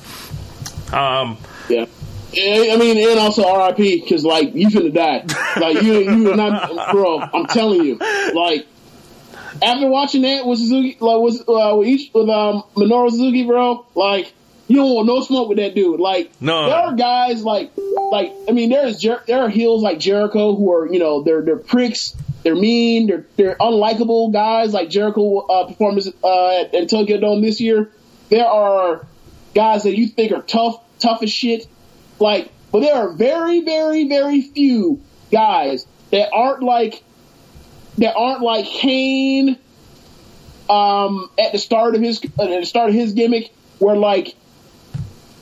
Um, 0.93 1.39
Yeah. 1.69 1.87
And, 2.39 2.72
I 2.72 2.76
mean, 2.76 2.97
and 3.09 3.18
also 3.18 3.43
RIP 3.66 3.76
because 4.03 4.24
like 4.24 4.55
you 4.55 4.68
finna 4.68 4.93
die. 4.93 5.24
Like 5.61 5.82
you, 5.82 5.99
you 6.01 6.32
are 6.32 6.37
not, 6.37 6.93
bro. 6.93 7.20
I'm 7.20 7.47
telling 7.47 7.82
you. 7.84 7.97
Like 8.34 8.66
after 9.62 9.89
watching 9.89 10.22
that 10.22 10.47
with 10.47 10.59
Suzuki, 10.59 10.97
like 11.01 11.20
with 11.20 11.49
uh, 11.49 11.74
with 11.76 11.89
each 11.89 12.12
with 12.12 12.28
um 12.28 12.62
Minoru 12.74 13.11
Suzuki, 13.11 13.45
bro. 13.47 13.87
Like 13.95 14.32
you 14.68 14.76
don't 14.76 14.95
want 14.95 15.07
no 15.07 15.22
smoke 15.22 15.49
with 15.49 15.59
that 15.59 15.74
dude. 15.74 16.01
Like 16.01 16.30
No. 16.41 16.66
there 16.66 16.74
are 16.76 16.95
guys 16.95 17.43
like 17.43 17.70
like 18.11 18.32
I 18.49 18.53
mean 18.53 18.68
there 18.70 18.87
is 18.87 19.01
Jer- 19.01 19.22
there 19.26 19.41
are 19.41 19.49
heels 19.49 19.82
like 19.82 19.99
Jericho 19.99 20.55
who 20.57 20.72
are 20.72 20.93
you 20.93 20.99
know 20.99 21.22
they're 21.22 21.43
they're 21.43 21.57
pricks. 21.57 22.14
They're 22.43 22.55
mean. 22.57 23.07
They're 23.07 23.26
they're 23.37 23.57
unlikable 23.57 24.32
guys 24.32 24.72
like 24.72 24.91
Jericho 24.91 25.39
uh, 25.39 25.66
performance 25.68 26.09
uh, 26.22 26.61
at, 26.61 26.74
at 26.74 26.91
Tokyo 26.91 27.18
Dome 27.18 27.41
this 27.43 27.61
year. 27.61 27.91
There 28.28 28.47
are 28.47 29.07
guys 29.55 29.84
that 29.84 29.97
you 29.97 30.09
think 30.09 30.32
are 30.32 30.43
tough, 30.43 30.80
tough 30.99 31.22
as 31.22 31.32
shit. 31.32 31.66
Like, 32.19 32.51
but 32.73 32.81
there 32.81 32.95
are 32.95 33.12
very, 33.12 33.61
very, 33.61 34.09
very 34.09 34.41
few 34.41 35.03
guys 35.31 35.87
that 36.11 36.31
aren't 36.33 36.62
like 36.62 37.03
that 37.99 38.14
aren't 38.17 38.43
like 38.43 38.67
Kane 38.67 39.59
um, 40.69 41.31
at 41.39 41.53
the 41.53 41.59
start 41.59 41.95
of 41.95 42.01
his 42.01 42.23
at 42.25 42.37
the 42.37 42.67
start 42.67 42.91
of 42.91 42.95
his 42.95 43.12
gimmick, 43.12 43.53
where 43.79 43.97
like 43.97 44.35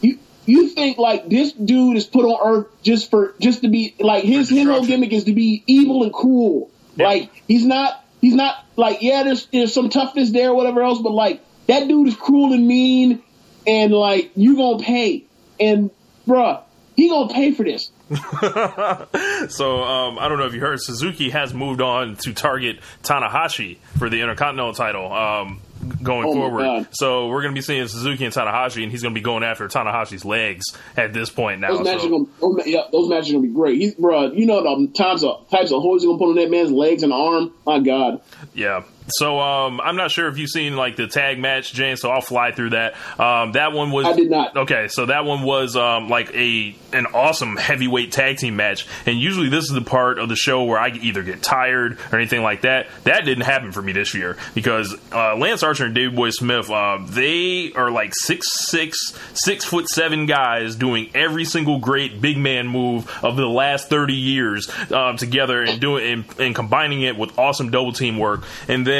you 0.01 0.19
you 0.47 0.69
think 0.69 0.99
like 0.99 1.29
this 1.29 1.53
dude 1.53 1.97
is 1.97 2.05
put 2.05 2.25
on 2.25 2.59
earth 2.59 2.67
just 2.83 3.11
for 3.11 3.35
just 3.41 3.63
to 3.63 3.69
be 3.69 3.95
like 4.01 4.25
his 4.25 4.49
his 4.49 4.67
whole 4.67 4.85
gimmick 4.85 5.13
is 5.13 5.25
to 5.25 5.33
be 5.33 5.63
evil 5.67 6.03
and 6.03 6.13
cruel. 6.13 6.71
Yeah. 6.97 7.07
Like 7.07 7.31
he's 7.49 7.65
not 7.65 8.05
he's 8.21 8.35
not 8.35 8.65
like 8.77 9.03
yeah 9.03 9.23
there's 9.23 9.47
there's 9.47 9.73
some 9.73 9.91
toughness 9.91 10.31
there 10.31 10.51
or 10.51 10.55
whatever 10.55 10.83
else, 10.83 11.01
but 11.01 11.13
like 11.13 11.43
that 11.67 11.89
dude 11.89 12.09
is 12.09 12.17
cruel 12.17 12.53
and 12.53 12.67
mean, 12.67 13.23
and 13.67 13.93
like 13.93 14.33
you 14.37 14.57
gonna 14.57 14.83
pay 14.83 15.25
and 15.59 15.91
bruh 16.27 16.63
he 16.97 17.09
gonna 17.09 17.33
pay 17.33 17.53
for 17.53 17.65
this. 17.65 17.91
So 19.49 19.83
um, 19.83 20.19
I 20.19 20.29
don't 20.29 20.39
know 20.39 20.47
if 20.47 20.55
you 20.55 20.61
heard, 20.61 20.81
Suzuki 20.81 21.31
has 21.31 21.53
moved 21.53 21.81
on 21.81 22.17
to 22.17 22.33
target 22.33 22.79
Tanahashi 23.03 23.77
for 23.99 24.09
the 24.09 24.21
Intercontinental 24.21 24.73
title 24.73 25.13
um, 25.13 25.61
going 26.03 26.27
Oh 26.29 26.33
forward. 26.33 26.89
So 26.93 27.29
we're 27.29 27.43
to 27.55 27.59
be 27.59 27.63
seeing 27.63 27.87
Suzuki 27.89 28.25
and 28.25 28.33
Tanahashi, 28.33 28.83
and 28.83 28.91
he's 28.91 29.03
to 29.15 29.19
be 29.19 29.23
going 29.23 29.43
after 29.43 29.69
Tanahashi's 29.69 30.25
legs 30.25 30.65
at 30.97 31.13
this 31.13 31.31
point 31.31 31.61
now. 31.61 31.77
Those 31.77 31.85
matches, 31.85 32.03
So, 32.03 32.07
are 32.07 32.11
gonna, 32.11 32.27
those, 32.41 32.67
yeah, 32.67 32.81
those 32.91 33.09
matches 33.09 33.31
are 33.31 33.33
gonna 33.35 33.47
be 33.49 33.53
great. 33.53 33.81
He's, 33.81 33.95
bruh, 33.97 34.37
you 34.37 34.47
know 34.47 34.63
the 34.63 34.93
times 34.93 35.23
of 35.23 35.49
types 35.51 35.71
of 35.73 35.83
holes 35.83 36.03
he's 36.03 36.09
gonna 36.09 36.19
put 36.19 36.31
on 36.31 36.37
that 36.37 36.51
man's 36.51 36.71
legs 36.71 37.03
and 37.03 37.13
arm. 37.13 37.53
My 37.67 37.81
God, 37.81 38.23
yeah. 38.55 38.85
So 39.09 39.39
um, 39.39 39.81
I'm 39.83 39.97
not 39.97 40.11
sure 40.11 40.29
if 40.29 40.39
you've 40.39 40.49
seen 40.49 40.77
like 40.77 40.97
the 40.97 41.07
tag 41.07 41.39
match, 41.39 41.73
James. 41.75 42.01
So 42.01 42.11
I'll 42.11 42.23
fly 42.23 42.53
through 42.53 42.71
that. 42.71 42.95
Um, 43.21 43.53
that 43.53 43.73
one 43.73 43.91
was 43.91 44.07
I 44.07 44.15
did 44.15 44.31
not. 44.31 44.57
Okay, 44.57 44.89
so 44.89 45.07
that 45.07 45.27
one 45.27 45.43
was 45.43 45.77
um, 45.77 46.09
like 46.09 46.35
a 46.35 46.75
an 46.93 47.07
awesome 47.07 47.57
heavyweight 47.57 48.13
tag 48.13 48.39
team 48.39 48.57
match, 48.57 48.87
and 49.05 49.19
usually 49.19 49.51
this 49.51 49.65
is 49.65 49.71
the 49.71 49.83
part 49.83 50.19
of 50.19 50.29
the 50.29 50.37
show 50.37 50.65
where 50.65 50.79
I 50.79 50.89
either 50.89 51.23
get 51.23 51.43
tired 51.43 51.99
or 52.13 52.19
anything 52.19 52.43
like 52.43 52.63
that. 52.63 52.87
That 53.05 53.27
didn't 53.27 53.45
happen 53.45 53.73
for 53.73 53.83
me 53.83 53.93
this 53.93 54.15
year 54.15 54.39
because 54.55 54.97
uh, 55.13 55.37
Lance 55.37 55.63
Archer 55.63 55.85
and 55.85 55.95
Davey 55.95 56.15
Boy 56.15 56.31
Smith, 56.31 56.71
uh, 56.71 56.99
they 57.07 57.73
are 57.73 57.91
like 57.91 58.13
six 58.15 58.47
six 58.67 58.99
six 59.35 59.67
foot 59.67 59.87
seven 59.89 60.25
guys 60.25 60.77
doing 60.77 61.11
every 61.15 61.45
single 61.45 61.79
great 61.79 62.23
big 62.23 62.39
man 62.39 62.69
move 62.69 63.11
of 63.23 63.37
the 63.37 63.47
last 63.47 63.91
thirty 63.91 64.15
years 64.15 64.71
uh, 64.91 65.15
together 65.17 65.63
and 65.63 65.79
doing 65.79 66.05
and, 66.05 66.41
and 66.41 66.55
combining 66.55 67.03
it 67.03 67.19
with 67.19 67.39
awesome 67.39 67.71
double 67.71 67.93
team 67.93 68.19
work, 68.19 68.45
and 68.67 68.87
then 68.87 68.94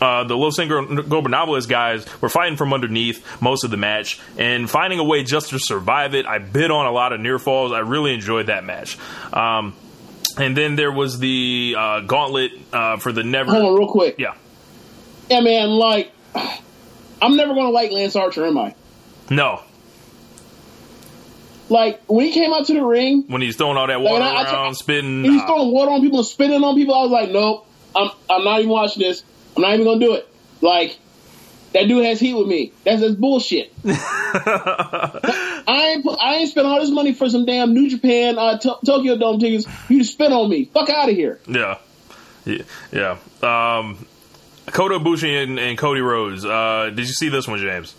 uh, 0.00 0.24
the 0.24 0.36
Los 0.36 0.58
Ingobernables 0.58 1.68
guys 1.68 2.04
were 2.20 2.28
fighting 2.28 2.56
from 2.56 2.72
underneath 2.72 3.24
most 3.40 3.64
of 3.64 3.70
the 3.70 3.76
match 3.76 4.18
and 4.36 4.68
finding 4.68 4.98
a 4.98 5.04
way 5.04 5.22
just 5.22 5.50
to 5.50 5.58
survive 5.60 6.14
it. 6.14 6.26
I 6.26 6.38
bid 6.38 6.70
on 6.70 6.86
a 6.86 6.92
lot 6.92 7.12
of 7.12 7.20
near 7.20 7.38
falls. 7.38 7.72
I 7.72 7.80
really 7.80 8.12
enjoyed 8.14 8.46
that 8.46 8.64
match. 8.64 8.98
Um, 9.32 9.74
and 10.38 10.56
then 10.56 10.76
there 10.76 10.90
was 10.90 11.18
the 11.18 11.74
uh, 11.78 12.00
gauntlet 12.00 12.52
uh, 12.72 12.96
for 12.96 13.12
the 13.12 13.22
never. 13.22 13.50
hold 13.52 13.64
on 13.64 13.78
real 13.78 13.88
quick. 13.88 14.16
Yeah. 14.18 14.34
Yeah, 15.30 15.40
man, 15.40 15.68
like 15.70 16.10
I'm 16.34 17.36
never 17.36 17.54
gonna 17.54 17.70
like 17.70 17.90
Lance 17.92 18.16
Archer, 18.16 18.44
am 18.46 18.58
I? 18.58 18.74
No. 19.30 19.60
Like 21.68 22.02
when 22.06 22.26
he 22.26 22.32
came 22.32 22.52
out 22.52 22.66
to 22.66 22.74
the 22.74 22.84
ring, 22.84 23.24
When 23.28 23.40
he's 23.40 23.56
throwing 23.56 23.76
all 23.76 23.86
that 23.86 24.00
water 24.00 24.22
I- 24.24 24.42
I- 24.42 24.52
around, 24.52 24.74
spitting. 24.74 25.22
he's 25.24 25.32
nah. 25.40 25.46
throwing 25.46 25.72
water 25.72 25.90
on 25.92 26.00
people 26.02 26.18
and 26.18 26.26
spitting 26.26 26.62
on 26.62 26.74
people. 26.74 26.94
I 26.94 27.02
was 27.02 27.10
like, 27.10 27.30
nope, 27.30 27.66
I'm 27.94 28.10
I'm 28.28 28.44
not 28.44 28.60
even 28.60 28.70
watching 28.70 29.02
this. 29.02 29.22
I'm 29.56 29.62
not 29.62 29.74
even 29.74 29.86
gonna 29.86 30.00
do 30.00 30.14
it. 30.14 30.28
Like 30.60 30.98
that 31.72 31.88
dude 31.88 32.04
has 32.04 32.20
heat 32.20 32.34
with 32.34 32.46
me. 32.46 32.72
That's 32.84 33.00
that's 33.00 33.14
bullshit. 33.14 33.72
I 33.84 35.94
ain't 35.94 36.06
I 36.20 36.34
ain't 36.36 36.50
spent 36.50 36.66
all 36.66 36.80
this 36.80 36.90
money 36.90 37.14
for 37.14 37.28
some 37.28 37.44
damn 37.44 37.74
New 37.74 37.88
Japan 37.88 38.38
uh, 38.38 38.58
to- 38.58 38.78
Tokyo 38.84 39.16
Dome 39.16 39.40
tickets. 39.40 39.66
You 39.88 39.98
just 39.98 40.12
spit 40.12 40.32
on 40.32 40.48
me. 40.48 40.66
Fuck 40.66 40.90
out 40.90 41.08
of 41.08 41.14
here. 41.14 41.40
Yeah. 41.46 41.78
Yeah. 42.92 43.18
Um, 43.42 44.06
Kota 44.66 44.98
Ibushi 44.98 45.42
and, 45.42 45.58
and 45.58 45.78
Cody 45.78 46.00
Rhodes. 46.00 46.44
Uh, 46.44 46.90
did 46.94 47.06
you 47.06 47.14
see 47.14 47.28
this 47.28 47.46
one, 47.46 47.58
James? 47.58 47.94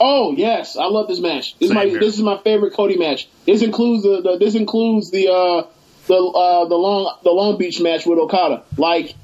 Oh 0.00 0.34
yes, 0.36 0.76
I 0.76 0.86
love 0.86 1.08
this 1.08 1.20
match. 1.20 1.56
This 1.58 1.70
is 1.70 1.74
my 1.74 1.86
here. 1.86 2.00
this 2.00 2.16
is 2.16 2.22
my 2.22 2.38
favorite 2.38 2.74
Cody 2.74 2.98
match. 2.98 3.28
This 3.46 3.62
includes 3.62 4.02
the, 4.02 4.20
the 4.20 4.36
this 4.36 4.54
includes 4.54 5.10
the 5.10 5.30
uh 5.30 5.62
the 6.06 6.14
uh 6.16 6.64
the 6.66 6.74
long 6.76 7.16
the 7.22 7.30
Long 7.30 7.58
Beach 7.58 7.80
match 7.80 8.04
with 8.06 8.18
Okada. 8.18 8.62
Like 8.76 9.14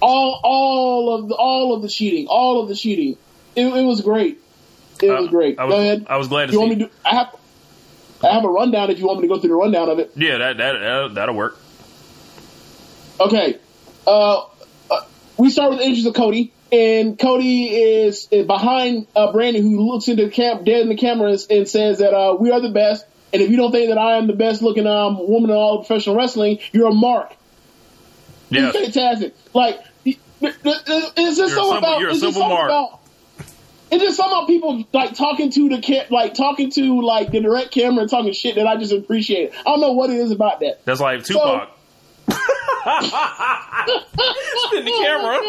all 0.00 0.40
all 0.42 1.14
of 1.14 1.28
the 1.28 1.34
all 1.34 1.74
of 1.74 1.82
the 1.82 1.88
cheating, 1.88 2.26
all 2.28 2.62
of 2.62 2.68
the 2.68 2.74
cheating. 2.74 3.16
It, 3.56 3.66
it 3.66 3.84
was 3.84 4.00
great. 4.00 4.40
It 5.02 5.10
was 5.10 5.26
Uh, 5.26 5.30
great. 5.30 5.58
I 5.58 5.64
was, 5.64 5.74
Go 5.74 5.80
ahead. 5.80 6.06
I 6.08 6.16
was 6.16 6.28
glad 6.28 6.46
to 6.46 6.52
you 6.52 6.58
see. 6.58 6.64
want 6.66 6.78
me 6.78 6.84
to? 6.86 6.90
I 7.04 7.14
have 7.16 7.36
I 8.22 8.32
have 8.34 8.44
a 8.44 8.48
rundown 8.48 8.90
if 8.90 8.98
you 8.98 9.06
want 9.06 9.20
me 9.20 9.28
to 9.28 9.34
go 9.34 9.40
through 9.40 9.50
the 9.50 9.54
rundown 9.56 9.88
of 9.88 9.98
it. 9.98 10.12
yeah, 10.16 10.38
that 10.38 10.56
that 10.58 10.76
uh, 10.76 11.08
that'll 11.08 11.34
work. 11.34 11.56
Okay. 13.20 13.58
Uh, 14.06 14.44
uh, 14.90 15.00
we 15.36 15.50
start 15.50 15.70
with 15.70 15.80
the 15.80 15.84
entrance 15.84 16.06
of 16.06 16.14
Cody, 16.14 16.52
and 16.72 17.18
Cody 17.18 17.66
is, 17.66 18.28
is 18.30 18.46
behind 18.46 19.06
uh, 19.14 19.32
Brandon, 19.32 19.62
who 19.62 19.80
looks 19.90 20.08
into 20.08 20.24
the 20.26 20.30
cam- 20.30 20.64
dead 20.64 20.80
in 20.82 20.88
the 20.88 20.96
camera 20.96 21.30
and, 21.32 21.46
and 21.50 21.68
says 21.68 21.98
that 21.98 22.14
uh, 22.14 22.34
we 22.38 22.50
are 22.52 22.60
the 22.60 22.70
best. 22.70 23.04
And 23.32 23.42
if 23.42 23.50
you 23.50 23.56
don't 23.56 23.72
think 23.72 23.90
that 23.90 23.98
I 23.98 24.16
am 24.16 24.26
the 24.26 24.32
best 24.32 24.62
looking 24.62 24.86
um, 24.86 25.18
woman 25.28 25.50
in 25.50 25.56
all 25.56 25.80
of 25.80 25.86
professional 25.86 26.16
wrestling, 26.16 26.58
you're 26.72 26.88
a 26.88 26.94
mark. 26.94 27.34
Yes. 28.50 28.74
He's 28.74 28.94
fantastic. 28.94 29.34
Like, 29.52 29.80
it's 30.40 31.36
just 31.36 31.54
something 31.54 31.76
about. 31.78 32.00
you're 32.00 32.08
a 32.08 32.12
it's 32.12 32.22
just 32.22 32.34
simple 32.34 32.48
mark. 32.48 32.70
about. 32.70 33.00
It's 33.90 34.02
just 34.04 34.18
about 34.18 34.46
people 34.46 34.84
like 34.92 35.14
talking 35.14 35.50
to 35.50 35.68
the 35.70 35.80
ca- 35.82 36.06
like 36.10 36.34
talking 36.34 36.70
to 36.72 37.00
like 37.00 37.30
the 37.30 37.40
direct 37.40 37.70
camera 37.70 38.02
and 38.02 38.10
talking 38.10 38.32
shit 38.32 38.56
that 38.56 38.66
I 38.66 38.76
just 38.76 38.92
appreciate. 38.92 39.52
I 39.52 39.62
don't 39.64 39.80
know 39.80 39.92
what 39.92 40.10
it 40.10 40.16
is 40.16 40.30
about 40.30 40.60
that. 40.60 40.84
That's 40.84 41.00
like 41.00 41.24
Tupac. 41.24 41.70
Spin 42.28 42.36
the 44.84 44.90
camera. 44.90 45.40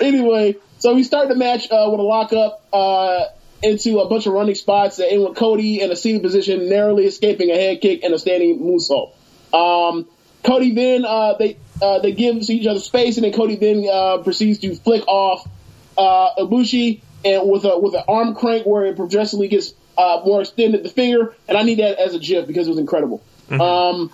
anyway, 0.00 0.56
so 0.78 0.94
we 0.94 1.04
start 1.04 1.28
the 1.28 1.36
match 1.36 1.70
uh, 1.70 1.86
with 1.90 2.00
a 2.00 2.02
lockup 2.02 2.64
uh, 2.72 3.24
into 3.62 4.00
a 4.00 4.08
bunch 4.08 4.26
of 4.26 4.32
running 4.32 4.54
spots 4.54 4.96
that 4.96 5.10
end 5.10 5.22
with 5.22 5.36
Cody 5.36 5.80
in 5.80 5.90
a 5.90 5.96
seated 5.96 6.22
position, 6.22 6.68
narrowly 6.68 7.06
escaping 7.06 7.50
a 7.50 7.54
head 7.54 7.80
kick 7.80 8.02
and 8.02 8.12
a 8.12 8.18
standing 8.18 8.60
moonsault. 8.60 9.12
Um, 9.54 10.08
Cody 10.42 10.74
then 10.74 11.04
uh, 11.04 11.34
they 11.38 11.56
uh, 11.80 12.00
they 12.00 12.12
give 12.12 12.48
each 12.48 12.66
other 12.66 12.80
space, 12.80 13.16
and 13.16 13.24
then 13.24 13.32
Cody 13.32 13.56
then 13.56 13.86
uh, 13.90 14.18
proceeds 14.18 14.58
to 14.60 14.74
flick 14.74 15.06
off 15.06 15.48
uh, 15.96 16.30
Ibushi 16.38 17.00
and 17.24 17.48
with 17.48 17.64
a 17.64 17.78
with 17.78 17.94
an 17.94 18.02
arm 18.08 18.34
crank 18.34 18.66
where 18.66 18.84
it 18.86 18.96
progressively 18.96 19.48
gets 19.48 19.74
uh, 19.96 20.22
more 20.24 20.40
extended 20.40 20.82
the 20.82 20.88
finger. 20.88 21.34
And 21.48 21.56
I 21.56 21.62
need 21.62 21.78
that 21.78 21.98
as 21.98 22.14
a 22.14 22.18
GIF 22.18 22.46
because 22.46 22.66
it 22.66 22.70
was 22.70 22.78
incredible. 22.78 23.22
Um, 23.50 24.10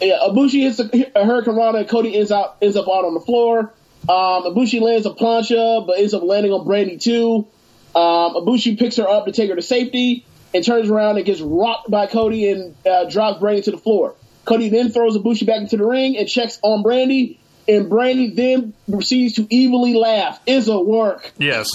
yeah, 0.00 0.18
Ibushi 0.28 0.62
hits 0.62 0.78
a, 0.78 0.84
a 0.84 1.24
hurricanrana, 1.24 1.80
and 1.80 1.88
Cody 1.88 2.16
ends 2.16 2.32
out 2.32 2.56
ends 2.60 2.76
up 2.76 2.86
out 2.88 3.04
on 3.04 3.14
the 3.14 3.20
floor. 3.20 3.72
Um, 4.08 4.44
Ibushi 4.44 4.80
lands 4.80 5.06
a 5.06 5.10
plancha, 5.10 5.86
but 5.86 5.98
ends 5.98 6.14
up 6.14 6.22
landing 6.22 6.52
on 6.52 6.66
Brandi 6.66 7.00
too. 7.00 7.46
Um, 7.94 8.34
Ibushi 8.34 8.78
picks 8.78 8.96
her 8.96 9.08
up 9.08 9.24
to 9.26 9.32
take 9.32 9.50
her 9.50 9.56
to 9.56 9.62
safety 9.62 10.24
and 10.54 10.64
turns 10.64 10.90
around 10.90 11.16
and 11.16 11.26
gets 11.26 11.40
rocked 11.40 11.90
by 11.90 12.06
Cody 12.06 12.50
and 12.50 12.74
uh, 12.86 13.08
drops 13.08 13.42
Brandi 13.42 13.64
to 13.64 13.70
the 13.72 13.78
floor. 13.78 14.14
Cody 14.44 14.68
then 14.68 14.90
throws 14.90 15.16
Ibushi 15.16 15.46
back 15.46 15.60
into 15.60 15.76
the 15.76 15.84
ring 15.84 16.16
and 16.16 16.28
checks 16.28 16.58
on 16.62 16.84
Brandi, 16.84 17.38
and 17.66 17.90
Brandi 17.90 18.34
then 18.34 18.74
proceeds 18.88 19.34
to 19.34 19.46
evilly 19.50 19.94
laugh. 19.94 20.40
Is 20.46 20.68
a 20.68 20.78
work. 20.78 21.32
Yes. 21.38 21.68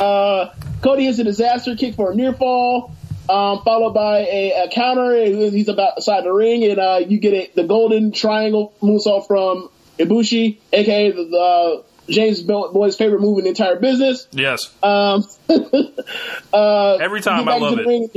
Uh, 0.00 0.52
Cody 0.82 1.04
hits 1.04 1.20
a 1.20 1.24
disaster 1.24 1.76
kick 1.76 1.94
for 1.94 2.10
a 2.10 2.16
near 2.16 2.32
fall, 2.32 2.96
um, 3.28 3.62
followed 3.62 3.94
by 3.94 4.18
a, 4.18 4.64
a 4.64 4.70
counter. 4.70 5.14
and 5.14 5.52
He's 5.52 5.68
about 5.68 6.02
side 6.02 6.24
the 6.24 6.32
ring, 6.32 6.64
and 6.64 6.80
uh, 6.80 7.00
you 7.06 7.18
get 7.18 7.32
a, 7.32 7.50
the 7.54 7.64
golden 7.64 8.10
triangle 8.10 8.74
moonsault 8.82 9.28
from 9.28 9.70
Ibushi, 9.98 10.58
aka 10.72 11.10
the, 11.10 11.24
the 11.24 11.84
James 12.12 12.42
Boyd's 12.42 12.96
favorite 12.96 13.20
move 13.20 13.38
in 13.38 13.44
the 13.44 13.50
entire 13.50 13.76
business. 13.76 14.26
Yes. 14.32 14.72
Um, 14.82 15.24
uh, 16.52 16.94
Every 16.96 17.20
time 17.20 17.48
I 17.48 17.58
love 17.58 17.78
it. 17.78 17.86
ring. 17.86 18.08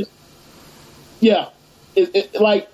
Yeah, 1.20 1.50
it, 1.96 2.16
it, 2.16 2.42
like 2.42 2.70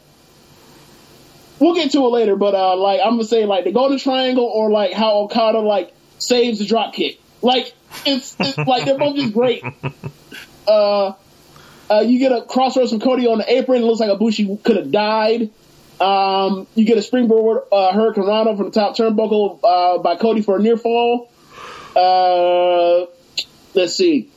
we'll 1.60 1.76
get 1.76 1.92
to 1.92 2.00
it 2.00 2.10
later, 2.10 2.36
but 2.36 2.56
uh, 2.56 2.76
like 2.78 3.00
I'm 3.04 3.12
gonna 3.12 3.24
say, 3.24 3.46
like 3.46 3.64
the 3.64 3.72
Golden 3.72 4.00
Triangle 4.00 4.46
or 4.46 4.70
like 4.70 4.94
how 4.94 5.20
Okada 5.22 5.60
like 5.60 5.94
saves 6.20 6.60
the 6.60 6.66
drop 6.66 6.94
kick. 6.94 7.20
Like 7.42 7.74
it's, 8.06 8.36
it's 8.40 8.58
like 8.68 8.86
they're 8.86 8.98
both 8.98 9.16
just 9.16 9.34
great. 9.34 9.64
Uh, 10.68 11.14
uh, 11.90 12.00
you 12.00 12.20
get 12.20 12.32
a 12.32 12.42
crossroads 12.42 12.92
from 12.92 13.00
Cody 13.00 13.28
on 13.28 13.38
the 13.38 13.52
apron. 13.52 13.82
It 13.82 13.86
looks 13.86 14.00
like 14.00 14.10
Ibushi 14.10 14.64
could 14.64 14.78
have 14.78 14.92
died. 14.92 15.52
Um, 16.04 16.68
you 16.76 16.84
get 16.84 16.98
a 16.98 17.02
springboard 17.02 17.62
uh, 17.72 17.94
hurricanrana 17.94 18.58
from 18.58 18.66
the 18.66 18.72
top 18.72 18.98
turnbuckle 18.98 19.60
uh, 19.64 20.00
by 20.00 20.18
Cody 20.18 20.42
for 20.42 20.58
a 20.58 20.62
near 20.62 20.76
fall. 20.76 21.32
Uh, 21.96 23.06
let's 23.74 23.96
see. 23.96 24.30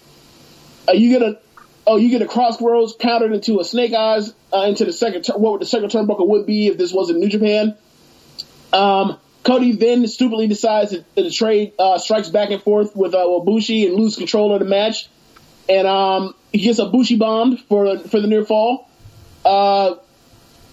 Uh, 0.89 0.93
you 0.93 1.11
get 1.11 1.23
a 1.23 1.41
oh 1.85 1.97
you 1.97 2.09
get 2.11 2.23
a 2.23 2.27
crossroads 2.27 2.95
countered 2.97 3.33
into 3.33 3.59
a 3.59 3.65
snake 3.65 3.93
eyes 3.95 4.33
uh, 4.53 4.61
into 4.61 4.85
the 4.85 4.93
second 4.93 5.25
tur- 5.25 5.39
what 5.39 5.53
would 5.53 5.61
the 5.61 5.67
second 5.67 5.91
turnbuckle 5.91 6.29
would 6.29 6.47
be 6.47 6.69
if 6.69 6.79
this 6.79 6.93
wasn't 6.93 7.19
New 7.19 7.29
Japan. 7.29 7.77
Um, 8.73 9.19
Cody 9.43 9.73
then 9.73 10.07
stupidly 10.07 10.47
decides 10.47 10.93
that 10.93 11.13
the 11.17 11.31
trade 11.31 11.73
uh, 11.81 11.99
strikes 11.99 12.29
back 12.29 12.51
and 12.51 12.63
forth 12.63 12.95
with 12.95 13.13
uh, 13.13 13.19
Ibushi 13.19 13.87
and 13.87 13.97
loses 13.97 14.19
control 14.19 14.53
of 14.53 14.61
the 14.61 14.67
match, 14.67 15.09
and 15.69 15.89
um, 15.89 16.35
he 16.53 16.61
gets 16.61 16.79
a 16.79 16.87
Bushi 16.87 17.17
bombed 17.17 17.59
for 17.63 17.99
for 17.99 18.21
the 18.21 18.29
near 18.29 18.45
fall. 18.45 18.89
Uh, 19.45 19.97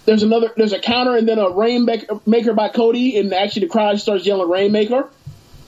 there's 0.04 0.22
another 0.22 0.50
there's 0.56 0.72
a 0.72 0.78
counter 0.78 1.16
and 1.16 1.28
then 1.28 1.38
a 1.38 1.50
rainmaker 1.50 2.52
by 2.54 2.68
Cody, 2.68 3.18
and 3.18 3.32
actually 3.32 3.66
the 3.66 3.72
crowd 3.72 4.00
starts 4.00 4.26
yelling 4.26 4.48
rainmaker. 4.48 5.08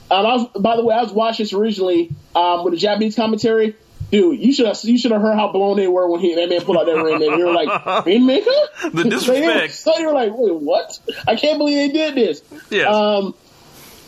Um, 0.09 0.25
I 0.25 0.35
was, 0.35 0.47
by 0.59 0.75
the 0.77 0.85
way, 0.85 0.95
I 0.95 1.01
was 1.01 1.11
watching 1.11 1.43
this 1.43 1.53
originally 1.53 2.09
um, 2.35 2.63
with 2.63 2.73
a 2.73 2.77
Japanese 2.77 3.15
commentary. 3.15 3.75
Dude, 4.09 4.39
you 4.39 4.53
should 4.53 4.67
have 4.67 4.79
you 4.83 4.97
should 4.97 5.11
have 5.11 5.21
heard 5.21 5.35
how 5.35 5.51
blown 5.51 5.75
they 5.75 5.87
were 5.87 6.09
when 6.09 6.21
he 6.21 6.35
that 6.35 6.47
man 6.47 6.61
pulled 6.61 6.77
out 6.77 6.85
that 6.85 6.95
rainmaker. 6.95 7.35
You 7.35 7.47
were 7.47 7.53
like, 7.53 8.05
rainmaker? 8.05 8.51
The 8.93 9.03
disrespect. 9.03 9.73
so 9.73 10.05
were 10.05 10.13
like, 10.13 10.31
wait, 10.33 10.53
what? 10.53 10.97
I 11.27 11.35
can't 11.35 11.57
believe 11.57 11.91
they 11.91 11.97
did 11.97 12.15
this. 12.15 12.41
Yes. 12.69 12.93
Um, 12.93 13.33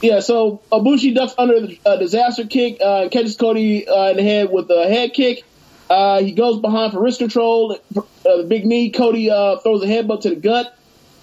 yeah, 0.02 0.22
so 0.22 0.62
Ibushi 0.72 1.14
ducks 1.14 1.34
under 1.38 1.60
the 1.60 1.80
uh, 1.86 1.98
disaster 1.98 2.46
kick, 2.46 2.80
uh, 2.82 3.10
catches 3.10 3.36
Cody 3.36 3.86
uh, 3.86 4.12
in 4.12 4.18
the 4.18 4.24
head 4.24 4.50
with 4.50 4.70
a 4.70 4.88
head 4.88 5.14
kick. 5.14 5.44
Uh, 5.90 6.22
he 6.22 6.32
goes 6.34 6.60
behind 6.60 6.94
for 6.94 7.02
wrist 7.02 7.20
control, 7.20 7.78
uh, 7.98 8.42
big 8.44 8.66
knee. 8.66 8.92
Cody 8.92 9.30
uh, 9.32 9.58
throws 9.58 9.84
a 9.84 9.88
headbutt 9.88 10.22
to 10.22 10.30
the 10.30 10.36
gut 10.36 10.78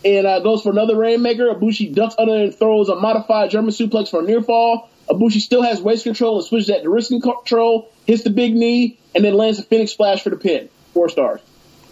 and 0.05 0.27
uh, 0.27 0.41
goes 0.41 0.63
for 0.63 0.71
another 0.71 0.97
rainmaker. 0.97 1.45
Ibushi 1.55 1.95
ducks 1.95 2.15
under 2.19 2.35
and 2.35 2.55
throws 2.55 2.89
a 2.89 2.97
modified 2.97 3.51
German 3.51 3.71
suplex 3.71 4.11
for 4.11 4.21
a 4.21 4.23
near 4.25 4.43
fall. 4.43 4.91
Ibushi 5.09 5.41
still 5.41 5.63
has 5.63 5.81
waist 5.81 6.03
control 6.03 6.37
and 6.39 6.45
switches 6.45 6.67
that 6.67 6.83
to 6.83 6.91
wrist 6.91 7.11
control, 7.23 7.93
hits 8.07 8.25
the 8.25 8.31
big 8.31 8.55
knee, 8.57 8.99
and 9.15 9.25
then 9.25 9.35
lands 9.35 9.59
a 9.61 9.63
Phoenix 9.63 9.93
splash 9.93 10.23
for 10.23 10.31
the 10.31 10.37
pin. 10.37 10.69
Four 10.95 11.09
stars. 11.11 11.41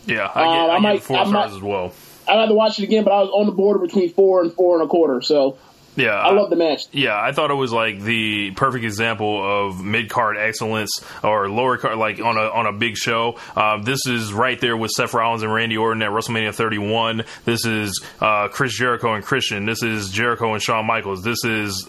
yeah, 0.06 0.30
I 0.34 0.42
get, 0.42 0.48
uh, 0.48 0.48
I 0.48 0.70
I 0.70 0.74
get 0.76 0.82
might- 0.82 1.02
four 1.02 1.16
I 1.18 1.20
stars 1.24 1.32
might- 1.32 1.56
as 1.56 1.62
well. 1.62 1.92
I'd 2.26 2.40
have 2.40 2.48
to 2.48 2.54
watch 2.54 2.78
it 2.78 2.84
again, 2.84 3.04
but 3.04 3.12
I 3.12 3.20
was 3.20 3.28
on 3.34 3.44
the 3.46 3.52
border 3.52 3.78
between 3.78 4.08
four 4.10 4.40
and 4.42 4.50
four 4.52 4.76
and 4.80 4.84
a 4.84 4.88
quarter. 4.88 5.20
So 5.20 5.58
Yeah, 5.96 6.14
I 6.14 6.32
love 6.32 6.50
the 6.50 6.56
match. 6.56 6.86
Yeah, 6.92 7.20
I 7.20 7.32
thought 7.32 7.50
it 7.50 7.54
was 7.54 7.72
like 7.72 8.00
the 8.00 8.50
perfect 8.52 8.84
example 8.84 9.68
of 9.68 9.82
mid 9.82 10.10
card 10.10 10.36
excellence 10.36 10.90
or 11.22 11.48
lower 11.48 11.78
card, 11.78 11.98
like 11.98 12.20
on 12.20 12.36
a 12.36 12.48
on 12.48 12.66
a 12.66 12.72
big 12.72 12.96
show. 12.96 13.38
Um, 13.54 13.82
this 13.82 14.04
is 14.06 14.32
right 14.32 14.60
there 14.60 14.76
with 14.76 14.90
Seth 14.90 15.14
Rollins 15.14 15.42
and 15.42 15.52
Randy 15.52 15.76
Orton 15.76 16.02
at 16.02 16.10
WrestleMania 16.10 16.54
31. 16.54 17.22
This 17.44 17.64
is 17.64 18.02
uh, 18.20 18.48
Chris 18.48 18.76
Jericho 18.76 19.14
and 19.14 19.24
Christian. 19.24 19.66
This 19.66 19.82
is 19.82 20.10
Jericho 20.10 20.52
and 20.52 20.62
Shawn 20.62 20.84
Michaels. 20.86 21.22
This 21.22 21.44
is 21.44 21.88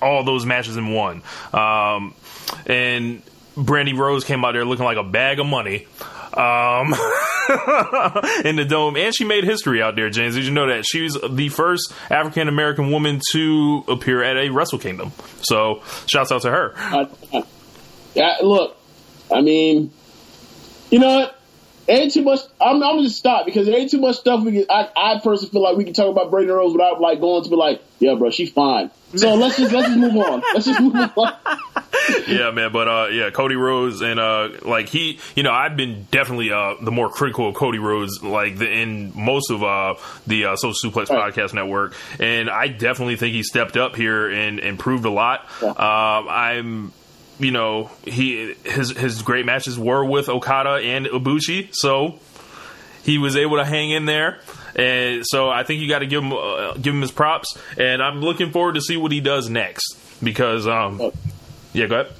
all 0.00 0.22
those 0.22 0.46
matches 0.46 0.76
in 0.76 0.92
one. 0.92 1.22
Um, 1.52 2.14
and 2.66 3.22
Brandi 3.56 3.96
Rhodes 3.96 4.24
came 4.24 4.44
out 4.44 4.52
there 4.52 4.64
looking 4.64 4.84
like 4.84 4.96
a 4.96 5.04
bag 5.04 5.40
of 5.40 5.46
money. 5.46 5.86
Um, 6.32 6.94
in 8.44 8.56
the 8.56 8.66
dome, 8.68 8.96
and 8.96 9.14
she 9.14 9.24
made 9.24 9.44
history 9.44 9.82
out 9.82 9.96
there. 9.96 10.10
James, 10.10 10.36
did 10.36 10.44
you 10.44 10.52
know 10.52 10.68
that 10.68 10.84
she's 10.86 11.16
the 11.28 11.48
first 11.48 11.92
African 12.08 12.48
American 12.48 12.90
woman 12.90 13.20
to 13.32 13.84
appear 13.88 14.22
at 14.22 14.36
a 14.36 14.50
Wrestle 14.50 14.78
Kingdom? 14.78 15.12
So, 15.42 15.82
shouts 16.06 16.30
out 16.30 16.42
to 16.42 16.50
her. 16.50 16.74
I, 16.76 17.08
yeah, 18.14 18.36
look, 18.42 18.76
I 19.32 19.40
mean, 19.40 19.90
you 20.90 20.98
know 20.98 21.20
what? 21.20 21.39
Ain't 21.90 22.12
too 22.12 22.22
much. 22.22 22.38
I'm, 22.60 22.76
I'm 22.76 22.80
gonna 22.80 23.02
just 23.02 23.18
stop 23.18 23.44
because 23.44 23.66
there 23.66 23.76
ain't 23.76 23.90
too 23.90 24.00
much 24.00 24.16
stuff 24.16 24.44
we 24.44 24.52
can. 24.52 24.66
I, 24.70 24.88
I 24.96 25.14
personally 25.18 25.50
feel 25.50 25.62
like 25.62 25.76
we 25.76 25.82
can 25.84 25.92
talk 25.92 26.08
about 26.08 26.30
Brandi 26.30 26.54
Rhodes 26.54 26.72
without 26.72 27.00
like 27.00 27.20
going 27.20 27.42
to 27.42 27.50
be 27.50 27.56
like, 27.56 27.82
yeah, 27.98 28.14
bro, 28.14 28.30
she's 28.30 28.50
fine. 28.52 28.92
So 29.16 29.34
let's 29.34 29.56
just 29.56 29.72
let's 29.72 29.88
just 29.88 29.98
move 29.98 30.16
on. 30.16 30.40
Let's 30.54 30.66
just 30.66 30.80
move 30.80 30.94
on. 30.94 31.10
yeah, 32.28 32.52
man. 32.52 32.70
But 32.70 32.86
uh, 32.86 33.08
yeah, 33.10 33.30
Cody 33.30 33.56
Rhodes 33.56 34.02
and 34.02 34.20
uh, 34.20 34.50
like 34.62 34.88
he, 34.88 35.18
you 35.34 35.42
know, 35.42 35.50
I've 35.50 35.76
been 35.76 36.06
definitely 36.12 36.52
uh 36.52 36.74
the 36.80 36.92
more 36.92 37.08
critical 37.08 37.48
of 37.48 37.56
Cody 37.56 37.78
Rhodes, 37.78 38.22
like 38.22 38.56
the, 38.58 38.70
in 38.70 39.12
most 39.16 39.50
of 39.50 39.64
uh 39.64 39.94
the 40.28 40.44
uh, 40.44 40.56
Social 40.56 40.92
Suplex 40.92 41.10
Right. 41.10 41.34
Podcast 41.34 41.54
Network, 41.54 41.96
and 42.20 42.48
I 42.48 42.68
definitely 42.68 43.16
think 43.16 43.34
he 43.34 43.42
stepped 43.42 43.76
up 43.76 43.96
here 43.96 44.30
and 44.30 44.60
improved 44.60 45.04
a 45.06 45.10
lot. 45.10 45.48
Yeah. 45.60 45.70
Um, 45.70 46.28
I'm. 46.28 46.92
You 47.40 47.50
know, 47.50 47.90
he 48.04 48.54
his 48.64 48.90
his 48.90 49.22
great 49.22 49.46
matches 49.46 49.78
were 49.78 50.04
with 50.04 50.28
Okada 50.28 50.74
and 50.74 51.06
Ibushi, 51.06 51.70
so 51.72 52.18
he 53.02 53.18
was 53.18 53.36
able 53.36 53.56
to 53.56 53.64
hang 53.64 53.90
in 53.90 54.04
there. 54.04 54.40
And 54.76 55.24
so 55.26 55.48
I 55.48 55.64
think 55.64 55.80
you 55.80 55.88
got 55.88 56.00
to 56.00 56.06
give 56.06 56.22
him 56.22 56.32
uh, 56.32 56.74
give 56.74 56.94
him 56.94 57.00
his 57.00 57.10
props, 57.10 57.58
and 57.76 58.02
I'm 58.02 58.20
looking 58.20 58.52
forward 58.52 58.74
to 58.76 58.80
see 58.80 58.96
what 58.96 59.10
he 59.10 59.20
does 59.20 59.48
next 59.48 59.96
because 60.22 60.66
um, 60.66 61.12
yeah, 61.72 61.86
go 61.86 62.00
ahead. 62.00 62.14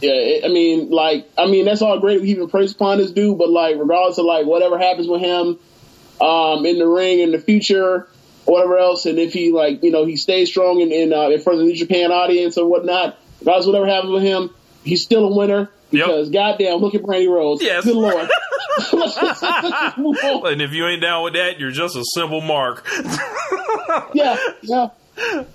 Yeah, 0.00 0.12
it, 0.12 0.44
I 0.44 0.48
mean, 0.48 0.90
like, 0.90 1.28
I 1.36 1.46
mean, 1.46 1.66
that's 1.66 1.82
all 1.82 1.98
great. 1.98 2.22
We 2.22 2.30
even 2.30 2.48
praise 2.48 2.72
upon 2.72 2.98
this 2.98 3.10
dude, 3.10 3.36
but 3.38 3.50
like, 3.50 3.76
regardless 3.76 4.18
of 4.18 4.24
like 4.24 4.46
whatever 4.46 4.78
happens 4.78 5.08
with 5.08 5.20
him, 5.20 5.58
um, 6.20 6.64
in 6.64 6.78
the 6.78 6.86
ring 6.86 7.20
in 7.20 7.32
the 7.32 7.38
future, 7.38 8.08
whatever 8.44 8.78
else, 8.78 9.06
and 9.06 9.18
if 9.18 9.32
he 9.32 9.52
like, 9.52 9.82
you 9.82 9.90
know, 9.90 10.04
he 10.04 10.16
stays 10.16 10.48
strong 10.48 10.80
in 10.80 10.92
in, 10.92 11.12
uh, 11.12 11.28
in 11.28 11.40
front 11.40 11.60
of 11.60 11.66
the 11.66 11.72
New 11.72 11.76
Japan 11.76 12.12
audience 12.12 12.56
or 12.56 12.66
whatnot, 12.66 13.18
regardless 13.40 13.66
whatever 13.66 13.86
happens 13.86 14.12
with 14.12 14.22
him, 14.22 14.50
he's 14.84 15.02
still 15.02 15.26
a 15.26 15.36
winner 15.36 15.70
because 15.90 16.30
goddamn, 16.30 16.78
look 16.78 16.94
at 16.94 17.02
Brandi 17.02 17.28
Rhodes. 17.28 17.62
Yes. 17.62 17.84
Good 17.84 17.96
lord. 17.96 18.28
let's, 18.92 19.14
just, 19.14 19.42
let's 19.42 19.68
just 19.68 19.98
move 19.98 20.16
on. 20.22 20.52
And 20.52 20.62
if 20.62 20.72
you 20.72 20.86
ain't 20.86 21.02
down 21.02 21.24
with 21.24 21.34
that, 21.34 21.58
you're 21.58 21.70
just 21.70 21.96
a 21.96 22.04
simple 22.14 22.40
mark. 22.40 22.86
Yeah, 24.14 24.36
yeah. 24.62 24.88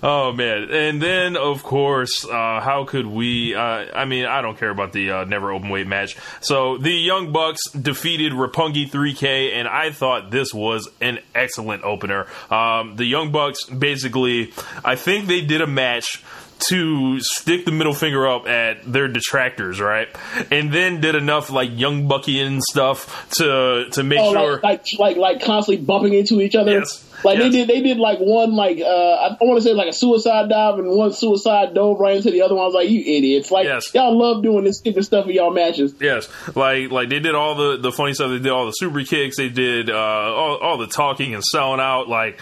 Oh 0.02 0.32
man! 0.32 0.68
And 0.70 1.00
then 1.00 1.36
of 1.36 1.62
course, 1.62 2.24
uh, 2.24 2.60
how 2.60 2.84
could 2.86 3.06
we? 3.06 3.54
Uh, 3.54 3.86
I 3.94 4.04
mean, 4.04 4.26
I 4.26 4.42
don't 4.42 4.58
care 4.58 4.70
about 4.70 4.92
the 4.92 5.10
uh, 5.10 5.24
never 5.24 5.50
open 5.50 5.70
weight 5.70 5.86
match. 5.86 6.16
So 6.40 6.76
the 6.78 6.92
Young 6.92 7.32
Bucks 7.32 7.70
defeated 7.70 8.32
Roppongi 8.32 8.90
3K, 8.90 9.54
and 9.54 9.66
I 9.66 9.90
thought 9.90 10.30
this 10.30 10.52
was 10.52 10.88
an 11.00 11.18
excellent 11.34 11.82
opener. 11.82 12.26
Um, 12.50 12.96
the 12.96 13.06
Young 13.06 13.32
Bucks 13.32 13.64
basically, 13.64 14.52
I 14.84 14.96
think 14.96 15.26
they 15.26 15.40
did 15.40 15.60
a 15.62 15.66
match 15.66 16.22
to 16.58 17.18
stick 17.20 17.64
the 17.66 17.70
middle 17.70 17.92
finger 17.92 18.26
up 18.26 18.46
at 18.48 18.90
their 18.90 19.08
detractors, 19.08 19.80
right? 19.80 20.08
And 20.50 20.72
then 20.72 21.00
did 21.00 21.14
enough 21.14 21.50
like 21.50 21.70
young 21.72 22.08
Bucky 22.08 22.40
and 22.40 22.62
stuff 22.62 23.28
to 23.32 23.86
to 23.92 24.02
make 24.02 24.18
Oh, 24.20 24.32
sure. 24.32 24.60
like, 24.62 24.62
like 24.62 24.98
like 24.98 25.16
like 25.16 25.42
constantly 25.42 25.84
bumping 25.84 26.14
into 26.14 26.40
each 26.40 26.54
other. 26.54 26.72
Yes. 26.72 27.02
Like 27.24 27.38
Yes. 27.38 27.44
they 27.44 27.50
did, 27.58 27.68
they 27.68 27.80
did 27.82 27.98
like 27.98 28.18
one 28.20 28.54
like 28.54 28.78
uh 28.78 28.84
I 28.86 29.36
want 29.40 29.58
to 29.58 29.62
say 29.62 29.74
like 29.74 29.88
a 29.88 29.92
suicide 29.92 30.48
dive 30.48 30.78
and 30.78 30.88
one 30.88 31.12
suicide 31.12 31.74
dove 31.74 31.98
right 32.00 32.16
into 32.16 32.30
the 32.30 32.42
other 32.42 32.54
one. 32.54 32.62
I 32.62 32.66
was 32.66 32.74
like, 32.74 32.88
you 32.90 33.00
idiots! 33.00 33.50
Like 33.50 33.64
Yes. 33.66 33.92
y'all 33.94 34.16
love 34.16 34.42
doing 34.42 34.64
this 34.64 34.78
stupid 34.78 35.04
stuff 35.04 35.26
in 35.26 35.32
y'all 35.34 35.50
matches. 35.52 35.94
Yes, 36.00 36.28
like 36.56 36.90
like 36.90 37.08
they 37.10 37.18
did 37.20 37.34
all 37.34 37.54
the 37.54 37.76
the 37.78 37.92
funny 37.92 38.14
stuff. 38.14 38.30
They 38.30 38.38
did 38.38 38.48
all 38.52 38.66
the 38.66 38.72
super 38.72 39.02
kicks. 39.04 39.36
They 39.36 39.48
did 39.50 39.90
uh, 39.90 39.94
all 39.94 40.56
all 40.58 40.78
the 40.78 40.86
talking 40.86 41.34
and 41.34 41.42
selling 41.44 41.80
out. 41.80 42.08
Like 42.08 42.40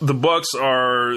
the 0.00 0.14
Bucks 0.14 0.48
are. 0.58 1.16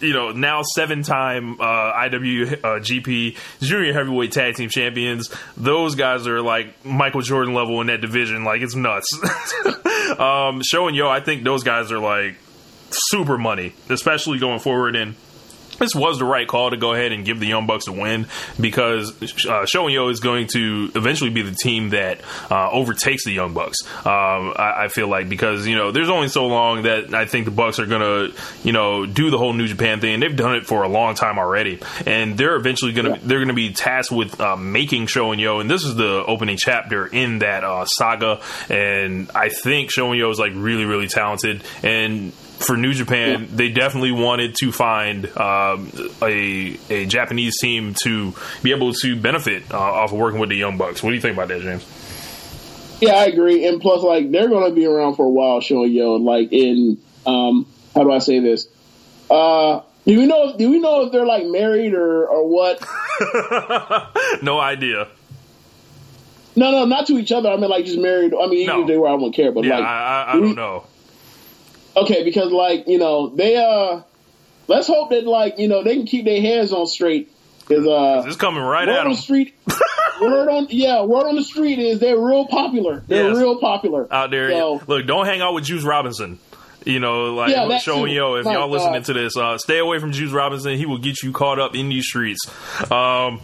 You 0.00 0.12
know, 0.12 0.30
now 0.30 0.62
seven 0.62 1.02
time 1.02 1.60
uh, 1.60 1.92
IWGP 1.92 3.36
Junior 3.60 3.92
Heavyweight 3.92 4.32
Tag 4.32 4.54
Team 4.56 4.68
Champions. 4.68 5.30
Those 5.56 5.94
guys 5.94 6.26
are 6.26 6.40
like 6.40 6.84
Michael 6.84 7.22
Jordan 7.22 7.54
level 7.54 7.80
in 7.80 7.88
that 7.88 8.00
division. 8.00 8.44
Like, 8.44 8.62
it's 8.62 8.74
nuts. 8.74 9.08
um, 10.18 10.62
Sho 10.62 10.86
and 10.88 10.96
Yoh, 10.96 11.08
I 11.08 11.20
think 11.20 11.44
those 11.44 11.64
guys 11.64 11.90
are 11.92 11.98
like 11.98 12.36
super 12.90 13.38
money, 13.38 13.74
especially 13.88 14.38
going 14.38 14.60
forward. 14.60 14.96
And 14.96 15.14
this 15.78 15.94
was 15.94 16.18
the 16.18 16.24
right 16.24 16.46
call 16.46 16.70
to 16.70 16.76
go 16.76 16.94
ahead 16.94 17.12
and 17.12 17.24
give 17.24 17.40
the 17.40 17.46
Young 17.46 17.66
Bucks 17.66 17.86
a 17.86 17.92
win 17.92 18.26
because 18.60 19.46
uh, 19.46 19.66
Sho 19.66 19.86
and 19.86 19.94
Yoh 19.94 20.08
is 20.08 20.20
going 20.20 20.46
to 20.48 20.90
eventually 20.94 21.30
be 21.30 21.42
the 21.42 21.54
team 21.54 21.90
that 21.90 22.20
uh, 22.50 22.70
overtakes 22.70 23.24
the 23.24 23.32
Young 23.32 23.54
Bucks. 23.54 23.78
Um, 23.98 24.54
I, 24.56 24.84
I 24.84 24.88
feel 24.88 25.08
like 25.08 25.28
because 25.28 25.66
you 25.66 25.76
know 25.76 25.90
there's 25.90 26.08
only 26.08 26.28
so 26.28 26.46
long 26.46 26.82
that 26.82 27.14
I 27.14 27.24
think 27.24 27.44
the 27.44 27.50
Bucks 27.50 27.78
are 27.78 27.86
going 27.86 28.00
to 28.00 28.40
you 28.64 28.72
know 28.72 29.06
do 29.06 29.30
the 29.30 29.38
whole 29.38 29.52
New 29.52 29.66
Japan 29.66 30.00
thing. 30.00 30.20
They've 30.20 30.34
done 30.34 30.56
it 30.56 30.66
for 30.66 30.82
a 30.82 30.88
long 30.88 31.14
time 31.14 31.38
already, 31.38 31.80
and 32.06 32.36
they're 32.36 32.56
eventually 32.56 32.92
going 32.92 33.14
to 33.14 33.26
they're 33.26 33.48
to 33.48 33.54
be 33.54 33.72
tasked 33.72 34.12
with 34.12 34.40
uh, 34.40 34.56
making 34.56 35.06
Sho 35.06 35.32
and 35.32 35.40
Yoh, 35.40 35.60
and 35.60 35.70
this 35.70 35.84
is 35.84 35.94
the 35.94 36.24
opening 36.26 36.56
chapter 36.58 37.06
in 37.06 37.40
that 37.40 37.64
uh, 37.64 37.84
saga. 37.86 38.40
And 38.68 39.30
I 39.34 39.48
think 39.48 39.90
Sho 39.90 40.10
and 40.10 40.18
Yoh 40.18 40.30
is 40.30 40.38
like 40.38 40.52
really 40.54 40.84
really 40.84 41.08
talented 41.08 41.62
and 41.82 42.32
for 42.58 42.76
New 42.76 42.92
Japan, 42.92 43.48
they 43.54 43.70
definitely 43.70 44.12
wanted 44.12 44.54
to 44.56 44.72
find 44.72 45.26
um, 45.36 45.90
a 46.22 46.76
a 46.90 47.06
Japanese 47.06 47.58
team 47.58 47.94
to 48.04 48.34
be 48.62 48.72
able 48.72 48.92
to 48.92 49.16
benefit 49.16 49.72
uh, 49.72 49.78
off 49.78 50.12
of 50.12 50.18
working 50.18 50.40
with 50.40 50.50
the 50.50 50.56
Young 50.56 50.76
Bucks. 50.76 51.02
What 51.02 51.10
do 51.10 51.14
you 51.16 51.20
think 51.20 51.34
about 51.34 51.48
that, 51.48 51.60
James? 51.62 51.86
Yeah, 53.00 53.12
I 53.14 53.26
agree. 53.26 53.64
And 53.66 53.80
plus, 53.80 54.02
like 54.02 54.30
they're 54.30 54.48
going 54.48 54.68
to 54.68 54.74
be 54.74 54.86
around 54.86 55.14
for 55.14 55.24
a 55.24 55.30
while, 55.30 55.60
Sho 55.60 55.84
and 55.84 55.92
Yoh. 55.94 56.16
Like 56.16 56.52
in 56.52 56.98
um, 57.26 57.66
how 57.94 58.02
do 58.04 58.10
I 58.12 58.18
say 58.18 58.40
this? 58.40 58.66
Uh, 59.30 59.82
do 60.06 60.18
we 60.18 60.26
know? 60.26 60.56
Do 60.56 60.70
we 60.70 60.80
know 60.80 61.06
if 61.06 61.12
they're 61.12 61.26
like 61.26 61.46
married 61.46 61.94
or 61.94 62.26
or 62.26 62.48
what? 62.48 62.80
no 64.42 64.58
idea. 64.58 65.08
No, 66.56 66.72
no, 66.72 66.84
not 66.86 67.06
to 67.06 67.18
each 67.18 67.30
other. 67.30 67.50
I 67.50 67.56
mean, 67.56 67.70
like 67.70 67.84
just 67.84 67.98
married. 68.00 68.34
I 68.34 68.46
mean, 68.48 68.62
even 68.62 68.74
No. 68.74 68.80
if 68.82 68.88
they 68.88 68.96
were, 68.96 69.06
I 69.08 69.12
wouldn't 69.12 69.34
care. 69.36 69.52
But 69.52 69.62
Yeah, 69.64 69.76
like, 69.78 69.86
I, 69.86 70.24
I, 70.24 70.30
I 70.30 70.32
do 70.34 70.40
don't 70.40 70.54
know. 70.56 70.84
Okay, 72.02 72.24
because 72.24 72.50
like 72.52 72.86
you 72.88 72.98
know 72.98 73.28
they 73.28 73.56
uh, 73.56 74.02
let's 74.66 74.86
hope 74.86 75.10
that 75.10 75.26
like 75.26 75.58
you 75.58 75.68
know 75.68 75.82
they 75.82 75.96
can 75.96 76.06
keep 76.06 76.24
their 76.24 76.40
hands 76.40 76.72
on 76.72 76.86
straight. 76.86 77.32
Because 77.66 77.86
uh, 77.86 78.22
It's 78.26 78.36
coming 78.36 78.62
right 78.62 78.88
at 78.88 79.02
them 79.02 79.12
the 79.12 79.16
street, 79.18 79.54
word 80.22 80.48
on 80.48 80.68
yeah, 80.70 81.02
word 81.02 81.26
on 81.26 81.36
the 81.36 81.42
street 81.42 81.78
is 81.78 81.98
they're 82.00 82.18
real 82.18 82.46
popular. 82.46 83.02
They're 83.06 83.28
Yes. 83.28 83.36
real 83.36 83.60
popular 83.60 84.06
out 84.12 84.30
there. 84.30 84.50
So, 84.50 84.80
Look, 84.86 85.06
don't 85.06 85.26
hang 85.26 85.42
out 85.42 85.52
with 85.52 85.64
Juice 85.64 85.84
Robinson. 85.84 86.38
You 86.86 87.00
know, 87.00 87.34
like 87.34 87.50
Yeah, 87.50 87.76
Sho 87.78 88.04
and 88.04 88.12
Yoh, 88.14 88.36
if 88.36 88.46
My 88.46 88.54
y'all 88.54 88.70
listening 88.70 88.94
God. 88.94 89.04
to 89.06 89.12
this, 89.12 89.36
uh, 89.36 89.58
stay 89.58 89.78
away 89.78 89.98
from 89.98 90.12
Juice 90.12 90.32
Robinson. 90.32 90.78
He 90.78 90.86
will 90.86 90.96
get 90.98 91.22
you 91.22 91.32
caught 91.32 91.58
up 91.58 91.74
in 91.74 91.90
these 91.90 92.06
streets. 92.06 92.40
Um, 92.90 93.40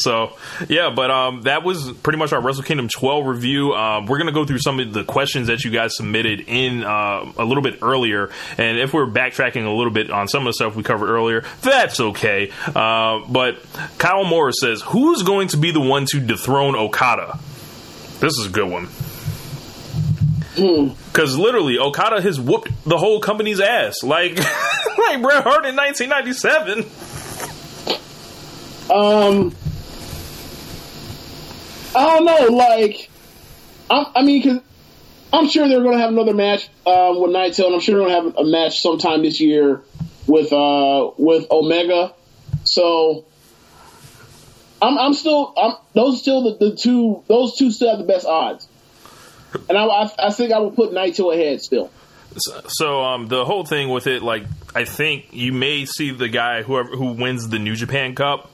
so 0.00 0.36
yeah, 0.68 0.90
but 0.94 1.10
um, 1.10 1.42
that 1.42 1.62
was 1.62 1.92
pretty 2.02 2.18
much 2.18 2.32
our 2.32 2.40
Wrestle 2.40 2.62
Kingdom 2.64 2.88
12 2.88 3.26
review. 3.26 3.74
Um, 3.74 4.06
we're 4.06 4.18
gonna 4.18 4.32
go 4.32 4.44
through 4.44 4.58
some 4.60 4.80
of 4.80 4.92
the 4.92 5.04
questions 5.04 5.46
that 5.48 5.64
you 5.64 5.70
guys 5.70 5.96
submitted 5.96 6.40
in 6.46 6.82
uh, 6.82 7.32
a 7.36 7.44
little 7.44 7.62
bit 7.62 7.78
earlier, 7.82 8.30
and 8.58 8.78
if 8.78 8.92
we're 8.92 9.06
backtracking 9.06 9.66
a 9.66 9.70
little 9.70 9.92
bit 9.92 10.10
on 10.10 10.28
some 10.28 10.42
of 10.42 10.46
the 10.46 10.52
stuff 10.54 10.74
we 10.76 10.82
covered 10.82 11.10
earlier, 11.10 11.44
that's 11.62 12.00
okay. 12.00 12.50
Uh, 12.66 13.20
but 13.28 13.62
Kyle 13.98 14.24
Morris 14.24 14.56
says, 14.60 14.82
"Who's 14.82 15.22
going 15.22 15.48
to 15.48 15.56
be 15.56 15.70
the 15.70 15.80
one 15.80 16.06
to 16.06 16.20
dethrone 16.20 16.74
Okada?" 16.74 17.38
This 18.20 18.38
is 18.38 18.46
a 18.46 18.50
good 18.50 18.68
one. 18.70 18.88
Because 20.56 21.36
literally, 21.38 21.78
Okada 21.78 22.20
has 22.20 22.38
whooped 22.38 22.70
the 22.84 22.98
whole 22.98 23.20
company's 23.20 23.60
ass, 23.60 24.02
like 24.02 24.36
like 24.98 25.22
Bret 25.22 25.42
Hart 25.44 25.64
in 25.64 25.76
1997. 25.76 26.84
Um, 28.90 29.54
I 31.94 32.16
don't 32.16 32.24
know. 32.24 32.56
Like, 32.56 33.10
I, 33.90 34.12
I 34.16 34.22
mean, 34.22 34.42
because 34.42 34.62
I'm 35.32 35.48
sure 35.48 35.68
they're 35.68 35.82
going 35.82 35.96
to 35.96 36.00
have 36.00 36.10
another 36.10 36.34
match 36.34 36.68
um, 36.86 37.20
with 37.20 37.30
Naito, 37.30 37.66
and 37.66 37.74
I'm 37.74 37.80
sure 37.80 37.96
they're 37.98 38.08
going 38.08 38.24
to 38.24 38.30
have 38.30 38.36
a 38.36 38.48
match 38.48 38.80
sometime 38.80 39.22
this 39.22 39.40
year 39.40 39.82
with 40.26 40.52
uh, 40.52 41.10
with 41.16 41.50
Omega. 41.50 42.14
So, 42.64 43.24
I'm, 44.80 44.98
I'm 44.98 45.14
still. 45.14 45.52
I'm, 45.56 45.76
those 45.94 46.20
still 46.20 46.44
the, 46.44 46.70
the 46.70 46.76
two. 46.76 47.22
Those 47.26 47.56
two 47.56 47.70
still 47.70 47.90
have 47.90 47.98
the 47.98 48.04
best 48.04 48.26
odds, 48.26 48.68
and 49.68 49.76
I, 49.76 49.84
I, 49.84 50.10
I 50.18 50.30
think 50.32 50.52
I 50.52 50.58
would 50.58 50.76
put 50.76 50.92
Naito 50.92 51.34
ahead 51.34 51.60
still. 51.60 51.90
So 52.68 53.02
um, 53.02 53.26
the 53.26 53.44
whole 53.44 53.64
thing 53.64 53.88
with 53.88 54.06
it, 54.06 54.22
like, 54.22 54.44
I 54.72 54.84
think 54.84 55.30
you 55.32 55.52
may 55.52 55.84
see 55.84 56.12
the 56.12 56.28
guy 56.28 56.62
whoever 56.62 56.90
who 56.90 57.12
wins 57.12 57.48
the 57.48 57.58
New 57.58 57.74
Japan 57.74 58.14
Cup 58.14 58.48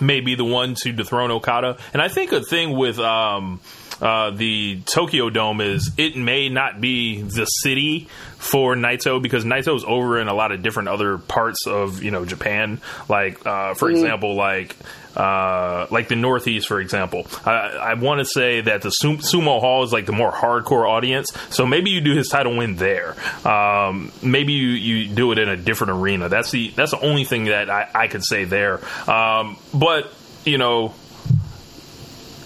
may 0.00 0.20
be 0.20 0.34
the 0.34 0.44
one 0.44 0.74
to 0.82 0.92
dethrone 0.92 1.30
Okada. 1.30 1.76
And 1.92 2.00
I 2.02 2.08
think 2.08 2.32
a 2.32 2.42
thing 2.42 2.76
with 2.76 2.98
um, 2.98 3.60
uh, 4.00 4.30
the 4.30 4.80
Tokyo 4.86 5.30
Dome 5.30 5.60
is 5.60 5.92
it 5.96 6.16
may 6.16 6.48
not 6.48 6.80
be 6.80 7.22
the 7.22 7.44
city 7.44 8.08
for 8.38 8.74
Naito 8.74 9.22
because 9.22 9.44
Naito's 9.44 9.84
over 9.84 10.18
in 10.18 10.28
a 10.28 10.34
lot 10.34 10.50
of 10.52 10.62
different 10.62 10.88
other 10.88 11.18
parts 11.18 11.66
of 11.66 12.02
you 12.02 12.10
know 12.10 12.24
Japan. 12.24 12.80
Like 13.08 13.44
uh, 13.46 13.74
for 13.74 13.90
example, 13.90 14.34
like. 14.34 14.76
Uh, 15.16 15.86
like 15.90 16.08
the 16.08 16.16
Northeast, 16.16 16.68
for 16.68 16.80
example, 16.80 17.26
I, 17.44 17.50
I 17.50 17.94
want 17.94 18.20
to 18.20 18.24
say 18.24 18.62
that 18.62 18.82
the 18.82 18.90
Sum- 18.90 19.18
Sumo 19.18 19.60
Hall 19.60 19.82
is 19.84 19.92
like 19.92 20.06
the 20.06 20.12
more 20.12 20.32
hardcore 20.32 20.88
audience. 20.88 21.30
So 21.50 21.66
maybe 21.66 21.90
you 21.90 22.00
do 22.00 22.14
his 22.14 22.28
title 22.28 22.56
win 22.56 22.76
there. 22.76 23.16
Um, 23.46 24.12
maybe 24.22 24.52
you, 24.52 24.68
you 24.68 25.08
do 25.14 25.32
it 25.32 25.38
in 25.38 25.48
a 25.48 25.56
different 25.56 25.92
arena. 25.92 26.28
That's 26.28 26.50
the 26.50 26.70
that's 26.70 26.92
the 26.92 27.00
only 27.00 27.24
thing 27.24 27.44
that 27.44 27.70
I, 27.70 27.88
I 27.94 28.08
could 28.08 28.24
say 28.24 28.44
there. 28.44 28.80
Um, 29.10 29.56
but 29.74 30.12
you 30.44 30.58
know, 30.58 30.94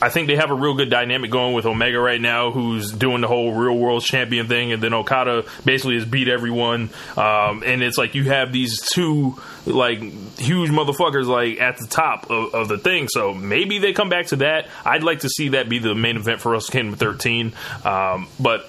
I 0.01 0.11
think 0.11 0.29
they 0.29 0.37
have 0.37 0.51
a 0.51 0.55
real 0.55 0.75
good 0.75 0.91
dynamic 0.91 1.31
going 1.31 1.55
with 1.55 1.65
Omega 1.65 1.99
right 1.99 2.21
now, 2.21 2.51
who's 2.51 2.93
doing 2.93 3.23
the 3.23 3.29
whole 3.29 3.53
real 3.53 3.77
world 3.77 4.03
champion 4.03 4.47
thing, 4.47 4.73
and 4.73 4.83
then 4.83 4.93
Okada 4.93 5.45
basically 5.65 5.95
has 5.95 6.05
beat 6.05 6.29
everyone. 6.29 6.91
Um, 7.17 7.63
and 7.65 7.83
it's 7.83 7.97
like 7.97 8.15
you 8.15 8.25
have 8.25 8.53
these 8.53 8.81
two 8.93 9.41
like 9.65 10.01
huge 10.39 10.71
motherfuckers 10.71 11.27
like 11.27 11.61
at 11.61 11.79
the 11.79 11.87
top 11.87 12.31
of, 12.31 12.55
of 12.55 12.69
the 12.69 12.79
thing. 12.79 13.09
So 13.09 13.33
maybe 13.33 13.79
they 13.79 13.93
come 13.93 14.09
back 14.09 14.27
to 14.27 14.37
that. 14.37 14.69
I'd 14.85 15.03
like 15.03 15.21
to 15.21 15.29
see 15.29 15.51
that 15.51 15.69
be 15.69 15.79
the 15.79 15.95
main 15.95 16.17
event 16.17 16.41
for 16.41 16.53
Wrestle 16.53 16.73
Kingdom 16.73 16.97
13. 16.97 17.53
Um, 17.85 18.29
but 18.39 18.69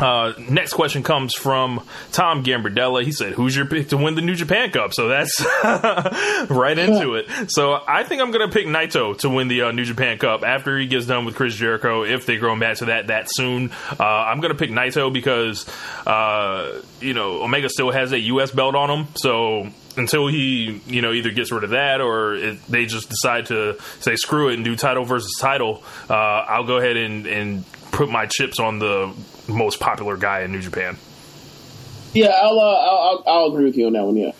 uh, 0.00 0.32
next 0.48 0.74
question 0.74 1.02
comes 1.02 1.34
from 1.34 1.84
Tom 2.12 2.44
Gambardella. 2.44 3.04
He 3.04 3.12
said, 3.12 3.32
"Who's 3.32 3.56
your 3.56 3.66
pick 3.66 3.88
to 3.88 3.96
win 3.96 4.14
the 4.14 4.22
New 4.22 4.34
Japan 4.34 4.70
Cup?" 4.70 4.94
So 4.94 5.08
that's 5.08 5.40
right 6.50 6.78
into 6.78 7.14
it. 7.14 7.50
So 7.50 7.78
I 7.86 8.04
think 8.04 8.22
I'm 8.22 8.30
going 8.30 8.48
to 8.48 8.52
pick 8.52 8.66
Naito 8.66 9.18
to 9.18 9.30
win 9.30 9.48
the 9.48 9.62
uh, 9.62 9.72
New 9.72 9.84
Japan 9.84 10.18
Cup 10.18 10.44
after 10.44 10.78
he 10.78 10.86
gets 10.86 11.06
done 11.06 11.24
with 11.24 11.34
Chris 11.34 11.54
Jericho. 11.54 12.04
If 12.04 12.26
they 12.26 12.36
grow 12.36 12.58
back 12.58 12.78
to 12.78 12.86
that 12.86 13.08
that 13.08 13.26
soon, 13.28 13.70
uh, 13.98 14.04
I'm 14.04 14.40
going 14.40 14.52
to 14.52 14.58
pick 14.58 14.70
Naito 14.70 15.12
because 15.12 15.66
uh, 16.06 16.80
you 17.00 17.14
know 17.14 17.42
Omega 17.42 17.68
still 17.68 17.90
has 17.90 18.12
a 18.12 18.20
U.S. 18.20 18.50
belt 18.50 18.74
on 18.74 18.90
him. 18.90 19.08
So 19.16 19.68
until 19.96 20.28
he 20.28 20.80
you 20.86 21.02
know 21.02 21.12
either 21.12 21.30
gets 21.30 21.50
rid 21.50 21.64
of 21.64 21.70
that 21.70 22.00
or 22.00 22.34
it, 22.34 22.64
they 22.66 22.86
just 22.86 23.08
decide 23.08 23.46
to 23.46 23.76
say 24.00 24.14
screw 24.16 24.48
it 24.48 24.54
and 24.54 24.64
do 24.64 24.76
title 24.76 25.04
versus 25.04 25.36
title, 25.40 25.82
uh, 26.08 26.14
I'll 26.14 26.66
go 26.66 26.76
ahead 26.76 26.96
and 26.96 27.26
and 27.26 27.64
put 27.90 28.08
my 28.08 28.26
chips 28.26 28.60
on 28.60 28.78
the 28.78 29.12
most 29.48 29.80
popular 29.80 30.16
guy 30.16 30.40
in 30.42 30.52
New 30.52 30.60
Japan. 30.60 30.96
Yeah, 32.14 32.28
I'll, 32.28 32.58
uh, 32.58 32.62
I'll, 32.62 32.98
I'll 32.98 33.22
I'll 33.26 33.52
agree 33.52 33.64
with 33.64 33.76
you 33.76 33.86
on 33.86 33.92
that 33.92 34.04
one. 34.04 34.16
Yeah. 34.16 34.32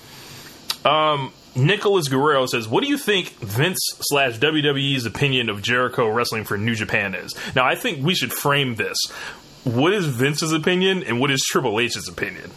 Um, 0.84 1.32
Nicholas 1.54 2.08
Guerrero 2.08 2.46
says, 2.46 2.68
"What 2.68 2.82
do 2.82 2.88
you 2.88 2.98
think 2.98 3.30
Vince 3.40 3.78
slash 4.00 4.38
WWE's 4.38 5.06
opinion 5.06 5.48
of 5.48 5.62
Jericho 5.62 6.08
wrestling 6.08 6.44
for 6.44 6.56
New 6.56 6.74
Japan 6.74 7.14
is?" 7.14 7.34
Now, 7.54 7.64
I 7.66 7.74
think 7.74 8.04
we 8.04 8.14
should 8.14 8.32
frame 8.32 8.76
this. 8.76 8.96
What 9.64 9.92
is 9.92 10.06
Vince's 10.06 10.52
opinion, 10.52 11.02
and 11.02 11.20
what 11.20 11.30
is 11.30 11.42
Triple 11.42 11.78
H's 11.80 12.08
opinion? 12.08 12.50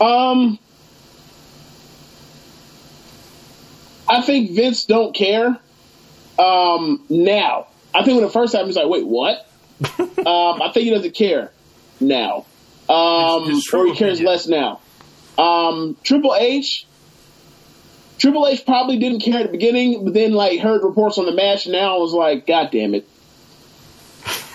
Um, 0.00 0.58
I 4.08 4.20
think 4.22 4.50
Vince 4.50 4.84
don't 4.84 5.14
care. 5.14 5.58
Um, 6.38 7.04
now 7.08 7.68
I 7.94 8.04
think 8.04 8.16
when 8.16 8.24
the 8.24 8.32
first 8.32 8.52
time 8.52 8.66
he's 8.66 8.76
like, 8.76 8.88
wait, 8.88 9.06
what? 9.06 9.46
um, 9.98 10.62
I 10.62 10.70
think 10.72 10.84
he 10.84 10.90
doesn't 10.90 11.14
care 11.14 11.52
now. 12.00 12.46
Um, 12.88 13.48
his 13.48 13.64
true 13.64 13.80
or 13.80 13.86
he 13.86 13.94
cares 13.94 14.20
less 14.20 14.46
now. 14.46 14.80
Um, 15.38 15.96
Triple 16.02 16.34
H. 16.34 16.86
Triple 18.18 18.46
H 18.46 18.64
probably 18.64 18.98
didn't 18.98 19.20
care 19.20 19.40
at 19.40 19.46
the 19.46 19.52
beginning, 19.52 20.04
but 20.04 20.14
then 20.14 20.32
like 20.32 20.60
heard 20.60 20.82
reports 20.82 21.18
on 21.18 21.26
the 21.26 21.32
match. 21.32 21.66
Now 21.66 21.98
was 21.98 22.12
like, 22.12 22.46
God 22.46 22.70
damn 22.70 22.94
it, 22.94 23.08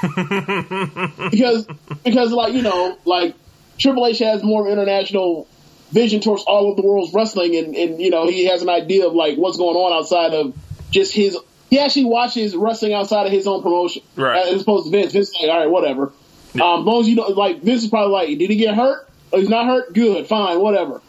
because 1.31 1.67
because 2.03 2.31
like 2.31 2.53
you 2.53 2.61
know 2.61 2.97
like 3.05 3.35
Triple 3.77 4.07
H 4.07 4.19
has 4.19 4.43
more 4.43 4.69
international 4.69 5.47
vision 5.91 6.21
towards 6.21 6.43
all 6.43 6.71
of 6.71 6.77
the 6.77 6.83
world's 6.83 7.13
wrestling, 7.13 7.55
and 7.55 7.75
and 7.75 8.01
you 8.01 8.09
know 8.09 8.27
he 8.27 8.45
has 8.45 8.61
an 8.61 8.69
idea 8.69 9.07
of 9.07 9.13
like 9.13 9.37
what's 9.37 9.57
going 9.57 9.75
on 9.75 9.97
outside 9.97 10.33
of 10.33 10.55
just 10.91 11.13
his. 11.13 11.37
He 11.69 11.79
actually 11.79 12.05
watches 12.05 12.55
wrestling 12.55 12.93
outside 12.93 13.25
of 13.27 13.31
his 13.31 13.45
own 13.47 13.61
promotion, 13.61 14.01
Right. 14.15 14.47
As 14.53 14.61
opposed 14.61 14.85
to 14.85 14.91
Vince. 14.91 15.13
Vince 15.13 15.29
is 15.29 15.35
like, 15.41 15.51
all 15.51 15.59
right, 15.59 15.69
whatever. 15.69 16.11
Um, 16.55 16.79
as 16.79 16.85
long 16.85 17.01
as 17.01 17.07
you 17.09 17.15
know, 17.15 17.27
like 17.27 17.61
Vince 17.61 17.83
is 17.83 17.89
probably 17.89 18.11
like, 18.11 18.39
did 18.39 18.49
he 18.49 18.55
get 18.55 18.75
hurt? 18.75 19.07
Oh, 19.31 19.39
he's 19.39 19.49
not 19.49 19.67
hurt. 19.67 19.93
Good, 19.93 20.25
fine, 20.27 20.59
whatever. 20.59 21.01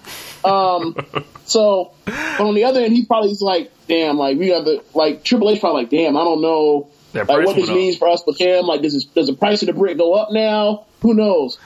Um, 0.45 0.95
so, 1.47 1.93
but 2.05 2.41
on 2.41 2.55
the 2.55 2.65
other 2.65 2.81
end, 2.81 2.93
he 2.93 3.07
probably 3.07 3.31
is 3.31 3.41
like, 3.41 3.73
damn, 3.89 4.19
like 4.19 4.39
we 4.39 4.49
have 4.49 4.65
the 4.65 4.83
like 4.95 5.25
Triple 5.25 5.51
H 5.51 5.61
probably 5.61 5.83
like, 5.83 5.91
damn, 5.91 6.17
I 6.17 6.25
don't 6.25 6.43
know, 6.43 6.89
like 7.15 7.29
what 7.29 7.57
this 7.57 7.67
went 7.67 7.71
up. 7.71 7.77
means 7.77 7.97
for 7.97 8.09
us 8.09 8.23
with 8.27 8.39
him. 8.39 8.67
Like, 8.67 8.83
does 8.83 8.93
this, 8.93 9.05
does 9.05 9.27
the 9.29 9.33
price 9.33 9.63
of 9.63 9.67
the 9.67 9.73
brick 9.73 9.97
go 9.97 10.13
up 10.15 10.31
now? 10.31 10.85
Who 11.01 11.15
knows? 11.15 11.59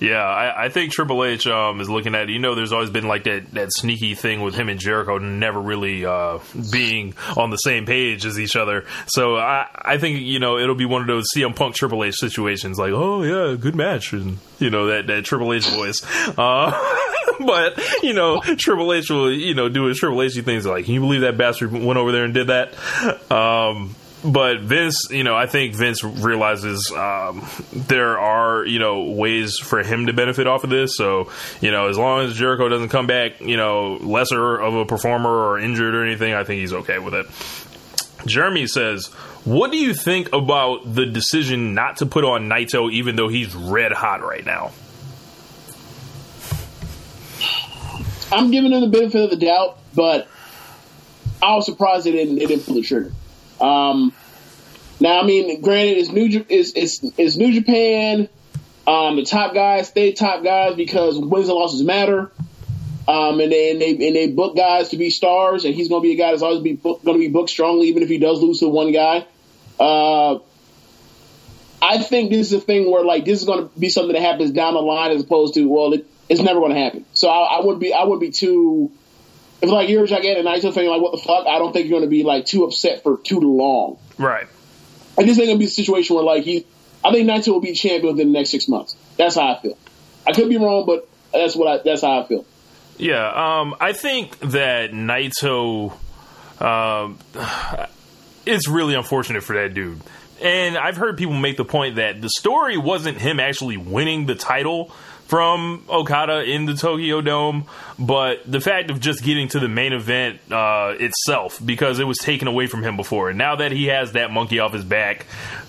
Yeah, 0.00 0.22
I, 0.22 0.64
I 0.64 0.68
think 0.68 0.92
Triple 0.92 1.24
H 1.24 1.46
um, 1.46 1.80
is 1.80 1.88
looking 1.88 2.14
at. 2.14 2.28
You 2.28 2.38
know, 2.38 2.54
there's 2.54 2.72
always 2.72 2.90
been 2.90 3.06
like 3.06 3.24
that 3.24 3.52
that 3.52 3.72
sneaky 3.72 4.14
thing 4.14 4.42
with 4.42 4.54
him 4.54 4.68
and 4.68 4.80
Jericho 4.80 5.18
never 5.18 5.60
really 5.60 6.04
uh, 6.04 6.38
being 6.70 7.14
on 7.36 7.50
the 7.50 7.56
same 7.56 7.86
page 7.86 8.24
as 8.26 8.38
each 8.38 8.56
other. 8.56 8.84
So 9.06 9.36
I 9.36 9.68
I 9.74 9.98
think 9.98 10.20
you 10.20 10.38
know 10.38 10.58
it'll 10.58 10.74
be 10.74 10.86
one 10.86 11.02
of 11.02 11.06
those 11.06 11.24
CM 11.36 11.54
Punk 11.54 11.74
Triple 11.74 12.04
H 12.04 12.16
situations. 12.16 12.78
Like, 12.78 12.92
oh 12.92 13.22
yeah, 13.22 13.56
good 13.56 13.74
match, 13.74 14.12
and 14.12 14.38
you 14.58 14.70
know 14.70 14.86
that 14.86 15.06
that 15.06 15.24
Triple 15.24 15.52
H 15.52 15.68
voice. 15.68 16.02
Uh, 16.36 16.72
but 17.46 17.80
you 18.02 18.12
know, 18.12 18.40
Triple 18.40 18.92
H 18.92 19.10
will 19.10 19.32
you 19.32 19.54
know 19.54 19.68
do 19.68 19.84
his 19.84 19.98
Triple 19.98 20.22
H 20.22 20.34
things. 20.34 20.66
Like, 20.66 20.86
can 20.86 20.94
you 20.94 21.00
believe 21.00 21.20
that 21.22 21.36
bastard 21.36 21.72
went 21.72 21.98
over 21.98 22.12
there 22.12 22.24
and 22.24 22.34
did 22.34 22.48
that? 22.48 22.74
Um, 23.30 23.94
but 24.24 24.60
Vince, 24.60 25.08
you 25.10 25.24
know, 25.24 25.34
I 25.34 25.46
think 25.46 25.74
Vince 25.74 26.04
realizes 26.04 26.92
um, 26.96 27.46
there 27.72 28.18
are, 28.18 28.64
you 28.64 28.78
know, 28.78 29.10
ways 29.10 29.58
for 29.58 29.82
him 29.82 30.06
to 30.06 30.12
benefit 30.12 30.46
off 30.46 30.64
of 30.64 30.70
this. 30.70 30.96
So, 30.96 31.30
you 31.60 31.70
know, 31.70 31.88
as 31.88 31.98
long 31.98 32.24
as 32.24 32.34
Jericho 32.34 32.68
doesn't 32.68 32.90
come 32.90 33.06
back, 33.06 33.40
you 33.40 33.56
know, 33.56 33.94
lesser 34.00 34.56
of 34.56 34.74
a 34.74 34.84
performer 34.84 35.30
or 35.30 35.58
injured 35.58 35.94
or 35.94 36.04
anything, 36.04 36.34
I 36.34 36.44
think 36.44 36.60
he's 36.60 36.72
okay 36.72 36.98
with 36.98 37.14
it. 37.14 37.26
Jeremy 38.26 38.68
says, 38.68 39.06
"What 39.44 39.72
do 39.72 39.76
you 39.76 39.94
think 39.94 40.32
about 40.32 40.94
the 40.94 41.06
decision 41.06 41.74
not 41.74 41.96
to 41.96 42.06
put 42.06 42.24
on 42.24 42.48
Naito, 42.48 42.92
even 42.92 43.16
though 43.16 43.28
he's 43.28 43.54
red 43.54 43.90
hot 43.90 44.22
right 44.22 44.46
now?" 44.46 44.70
I'm 48.30 48.50
giving 48.50 48.72
him 48.72 48.80
the 48.80 48.86
benefit 48.86 49.24
of 49.24 49.30
the 49.30 49.36
doubt, 49.36 49.78
but 49.94 50.28
I 51.42 51.54
was 51.56 51.66
surprised 51.66 52.06
they 52.06 52.12
didn't 52.12 52.36
they 52.36 52.46
didn't 52.46 52.64
pull 52.64 52.76
the 52.76 52.82
trigger. 52.82 53.12
Um, 53.62 54.12
now, 55.00 55.20
I 55.20 55.24
mean, 55.24 55.60
granted, 55.60 55.98
it's 55.98 56.10
New 56.10 56.44
it's, 56.48 56.72
it's, 56.74 57.02
it's 57.16 57.36
New 57.36 57.52
Japan. 57.52 58.28
Um, 58.86 59.16
the 59.16 59.24
top 59.24 59.54
guys 59.54 59.88
stay 59.88 60.12
top 60.12 60.42
guys 60.42 60.74
because 60.74 61.16
wins 61.18 61.48
and 61.48 61.56
losses 61.56 61.82
matter. 61.82 62.32
Um, 63.06 63.40
and 63.40 63.50
they, 63.50 63.72
and 63.72 63.80
they 63.80 63.90
and 63.90 64.16
they 64.16 64.28
book 64.28 64.56
guys 64.56 64.90
to 64.90 64.96
be 64.96 65.10
stars, 65.10 65.64
and 65.64 65.74
he's 65.74 65.88
going 65.88 66.02
to 66.02 66.08
be 66.08 66.14
a 66.14 66.16
guy 66.16 66.30
that's 66.30 66.42
always 66.42 66.62
going 66.82 67.04
to 67.04 67.18
be 67.18 67.28
booked 67.28 67.50
strongly, 67.50 67.88
even 67.88 68.02
if 68.04 68.08
he 68.08 68.18
does 68.18 68.40
lose 68.40 68.60
to 68.60 68.68
one 68.68 68.92
guy. 68.92 69.26
Uh, 69.78 70.38
I 71.82 71.98
think 71.98 72.30
this 72.30 72.48
is 72.48 72.52
a 72.52 72.60
thing 72.60 72.88
where 72.88 73.04
like 73.04 73.24
this 73.24 73.40
is 73.40 73.44
going 73.44 73.68
to 73.68 73.78
be 73.78 73.88
something 73.88 74.12
that 74.12 74.22
happens 74.22 74.52
down 74.52 74.74
the 74.74 74.80
line, 74.80 75.10
as 75.10 75.22
opposed 75.22 75.54
to 75.54 75.68
well, 75.68 75.92
it, 75.92 76.06
it's 76.28 76.40
never 76.40 76.60
going 76.60 76.74
to 76.74 76.80
happen. 76.80 77.04
So 77.12 77.28
I, 77.28 77.58
I 77.58 77.64
wouldn't 77.64 77.80
be 77.80 77.92
I 77.92 78.04
wouldn't 78.04 78.20
be 78.20 78.30
too 78.30 78.92
if 79.62 79.70
like 79.70 79.88
you're 79.88 80.04
a 80.04 80.08
gigantic 80.08 80.44
Naito 80.44 80.74
fan, 80.74 80.86
like 80.86 81.00
what 81.00 81.12
the 81.12 81.18
fuck? 81.18 81.46
I 81.46 81.58
don't 81.58 81.72
think 81.72 81.86
you're 81.86 81.98
going 81.98 82.08
to 82.08 82.10
be 82.10 82.24
like 82.24 82.44
too 82.44 82.64
upset 82.64 83.02
for 83.04 83.16
too 83.16 83.38
long. 83.38 83.98
Right. 84.18 84.48
I 85.16 85.24
just 85.24 85.38
think 85.38 85.48
it'll 85.48 85.58
be 85.58 85.66
a 85.66 85.68
situation 85.68 86.16
where 86.16 86.24
like 86.24 86.42
he, 86.42 86.66
I 87.04 87.12
think 87.12 87.28
Naito 87.28 87.48
will 87.48 87.60
be 87.60 87.72
champion 87.72 88.14
within 88.14 88.32
the 88.32 88.38
next 88.38 88.50
six 88.50 88.66
months. 88.66 88.96
That's 89.16 89.36
how 89.36 89.54
I 89.54 89.60
feel. 89.60 89.78
I 90.26 90.32
could 90.32 90.48
be 90.48 90.56
wrong, 90.56 90.84
but 90.84 91.08
that's 91.32 91.54
what 91.54 91.68
I 91.68 91.82
that's 91.82 92.02
how 92.02 92.22
I 92.22 92.26
feel. 92.26 92.44
Yeah, 92.98 93.60
um, 93.60 93.74
I 93.80 93.92
think 93.92 94.38
that 94.40 94.90
Naito, 94.90 95.92
um, 96.60 97.18
it's 98.46 98.68
really 98.68 98.94
unfortunate 98.94 99.42
for 99.44 99.54
that 99.54 99.74
dude. 99.74 100.00
And 100.42 100.76
I've 100.76 100.96
heard 100.96 101.16
people 101.16 101.34
make 101.34 101.56
the 101.56 101.64
point 101.64 101.96
that 101.96 102.20
the 102.20 102.28
story 102.28 102.76
wasn't 102.76 103.18
him 103.18 103.38
actually 103.38 103.76
winning 103.76 104.26
the 104.26 104.34
title 104.34 104.92
from 105.32 105.82
Okada 105.88 106.44
in 106.44 106.66
the 106.66 106.74
Tokyo 106.74 107.22
Dome, 107.22 107.64
but 107.98 108.40
the 108.44 108.60
fact 108.60 108.90
of 108.90 109.00
just 109.00 109.24
getting 109.24 109.48
to 109.48 109.60
the 109.60 109.66
main 109.66 109.94
event 109.94 110.38
uh, 110.52 110.92
itself 111.00 111.58
because 111.64 112.00
it 112.00 112.04
was 112.04 112.18
taken 112.18 112.48
away 112.48 112.66
from 112.66 112.82
him 112.82 112.98
before. 112.98 113.30
And 113.30 113.38
now 113.38 113.56
that 113.56 113.72
he 113.72 113.86
has 113.86 114.12
that 114.12 114.30
monkey 114.30 114.58
off 114.58 114.74
his 114.74 114.84
back, 114.84 115.22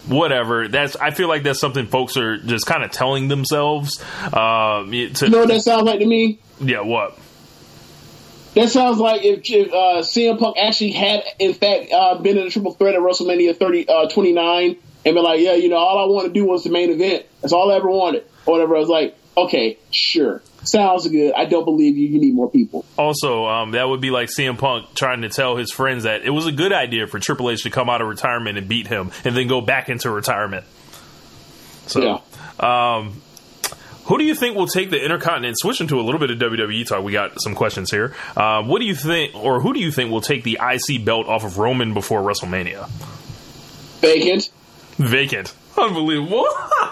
whatever. 0.05 0.68
That's 0.68 0.97
I 0.97 1.11
feel 1.11 1.30
like 1.30 1.43
that's 1.43 1.61
something 1.61 1.88
folks 1.88 2.18
are 2.18 2.39
just 2.39 2.66
kind 2.66 2.84
of 2.84 2.91
telling 2.91 3.30
themselves. 3.30 4.03
Um, 4.26 4.91
to, 4.91 4.95
You 4.97 5.30
know 5.30 5.39
what 5.39 5.47
that 5.47 5.61
sounds 5.61 5.84
like 5.84 5.99
to 5.99 6.05
me? 6.05 6.39
yeah, 6.59 6.82
what? 6.82 7.18
That 8.55 8.68
sounds 8.68 8.97
like 8.97 9.24
if, 9.24 9.49
if 9.49 9.72
uh, 9.72 10.03
CM 10.03 10.39
Punk 10.39 10.57
actually 10.57 10.91
had, 10.91 11.24
in 11.39 11.53
fact, 11.53 11.89
uh, 11.89 12.16
been 12.16 12.38
in 12.38 12.47
a 12.47 12.49
triple 12.49 12.74
threat 12.74 12.95
at 12.95 12.99
WrestleMania 12.99 13.57
30, 13.57 13.88
uh, 13.88 14.09
29 14.09 14.76
and 15.05 15.16
been 15.16 15.24
like, 15.24 15.39
yeah, 15.39 15.53
you 15.53 15.70
know, 15.70 15.78
all 15.78 15.99
I 15.99 16.14
want 16.14 16.28
to 16.28 16.34
do 16.34 16.43
was 16.43 16.66
the 16.66 16.70
main 16.70 16.89
event. 16.89 17.26
That's 17.39 17.53
all 17.53 17.72
I 17.72 17.78
ever 17.78 17.89
wanted. 17.89 18.26
Or 18.45 18.55
whatever. 18.55 18.76
I 18.76 18.80
was 18.80 18.89
like, 18.89 19.16
okay, 19.38 19.77
sure. 19.91 20.41
Sounds 20.63 21.07
good. 21.09 21.34
I 21.34 21.45
don't 21.45 21.65
believe 21.65 21.97
you. 21.97 22.07
You 22.07 22.19
need 22.21 22.34
more 22.34 22.49
people. 22.49 22.86
Also, 22.97 23.45
um, 23.47 23.71
that 23.71 23.88
would 23.89 23.99
be 23.99 24.11
like 24.11 24.29
CM 24.29 24.57
Punk 24.57 24.93
trying 24.95 25.21
to 25.23 25.29
tell 25.29 25.57
his 25.57 25.71
friends 25.71 26.03
that 26.03 26.21
it 26.23 26.29
was 26.29 26.47
a 26.47 26.51
good 26.53 26.71
idea 26.71 27.05
for 27.07 27.19
Triple 27.19 27.49
H 27.49 27.63
to 27.63 27.69
come 27.69 27.89
out 27.89 28.01
of 28.01 28.07
retirement 28.07 28.57
and 28.57 28.67
beat 28.69 28.88
him, 28.88 29.11
and 29.25 29.36
then 29.36 29.47
go 29.47 29.59
back 29.61 29.89
into 29.89 30.09
retirement. 30.09 30.65
So, 31.88 32.01
Yeah. 32.01 32.19
um, 33.01 33.21
who 34.05 34.17
do 34.17 34.23
you 34.23 34.36
think 34.36 34.55
will 34.55 34.67
take 34.67 34.89
the 34.89 35.03
Intercontinent? 35.03 35.57
Switching 35.59 35.88
to 35.88 35.99
a 35.99 36.01
little 36.03 36.19
bit 36.19 36.29
of 36.31 36.38
WWE 36.39 36.86
talk, 36.88 37.03
we 37.03 37.11
got 37.11 37.41
some 37.41 37.55
questions 37.55 37.91
here. 37.91 38.13
Uh, 38.38 38.63
what 38.63 38.79
do 38.79 38.86
you 38.86 38.95
think, 38.95 39.36
or 39.36 39.59
who 39.59 39.73
do 39.73 39.79
you 39.81 39.91
think 39.91 40.11
will 40.11 40.21
take 40.21 40.43
the 40.43 40.59
IC 40.61 41.03
belt 41.03 41.27
off 41.27 41.43
of 41.43 41.57
Roman 41.57 41.93
before 41.93 42.21
WrestleMania? 42.21 42.88
Vacant. 44.01 44.49
Vacant. 44.97 45.53
Unbelievable. 45.78 46.45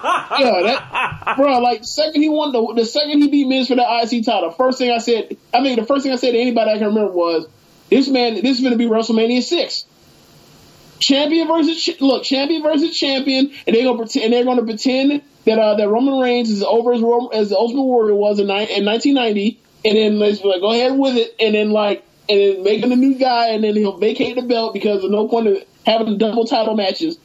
Yeah, 0.04 0.62
that, 0.64 1.34
bro, 1.38 1.60
like, 1.60 1.84
second 1.84 2.22
he 2.22 2.30
won, 2.30 2.52
the, 2.52 2.74
the 2.76 2.86
second 2.86 3.22
he 3.22 3.28
beat 3.28 3.48
Miz 3.48 3.68
for 3.68 3.76
the 3.76 3.84
IC 3.84 4.26
title, 4.26 4.52
first 4.52 4.78
thing 4.80 4.92
I 4.92 4.98
said, 4.98 5.38
I 5.54 5.62
mean, 5.62 5.76
the 5.76 5.86
first 5.86 6.04
thing 6.04 6.12
I 6.12 6.16
said 6.16 6.32
to 6.32 6.40
anybody 6.40 6.72
I 6.72 6.78
can 6.78 6.88
remember 6.88 7.12
was, 7.12 7.48
this 7.90 8.08
man, 8.08 8.36
this 8.36 8.58
is 8.58 8.62
going 8.62 8.72
to 8.72 8.78
be 8.78 8.86
WrestleMania 8.86 9.44
6. 9.44 9.86
Champion 11.00 11.48
versus 11.48 11.84
ch- 11.84 12.00
look, 12.00 12.24
champion 12.24 12.62
versus 12.62 12.96
champion, 12.96 13.52
and 13.66 13.76
they're 13.76 13.84
gonna 13.84 13.98
pretend, 13.98 14.26
and 14.26 14.34
they're 14.34 14.46
gonna 14.46 14.64
pretend 14.64 15.24
that 15.46 15.58
uh, 15.58 15.76
that 15.76 15.90
Roman 15.90 16.20
Reigns 16.20 16.52
is 16.52 16.62
over 16.62 16.94
as, 16.94 17.02
as 17.34 17.50
the 17.50 17.58
Ultimate 17.58 17.82
Warrior 17.82 18.14
was 18.14 18.40
in, 18.40 18.46
ni- 18.46 18.78
in 18.78 18.86
1990, 18.86 19.60
and 19.84 19.98
then 19.98 20.20
let's 20.20 20.44
like, 20.44 20.62
go 20.62 20.72
ahead 20.72 20.96
with 20.96 21.18
it, 21.18 21.36
and 21.40 21.56
then 21.56 21.72
like, 21.72 22.06
and 22.30 22.40
then 22.40 22.64
make 22.64 22.84
him 22.84 22.92
a 22.92 22.96
new 22.96 23.16
guy, 23.16 23.48
and 23.48 23.64
then 23.64 23.76
he'll 23.76 23.98
vacate 23.98 24.36
the 24.36 24.44
belt 24.44 24.76
because 24.76 25.02
there's 25.02 25.12
no 25.12 25.28
point 25.28 25.48
of 25.48 25.58
having 25.88 26.20
double 26.20 26.46
title 26.46 26.76
matches, 26.76 27.18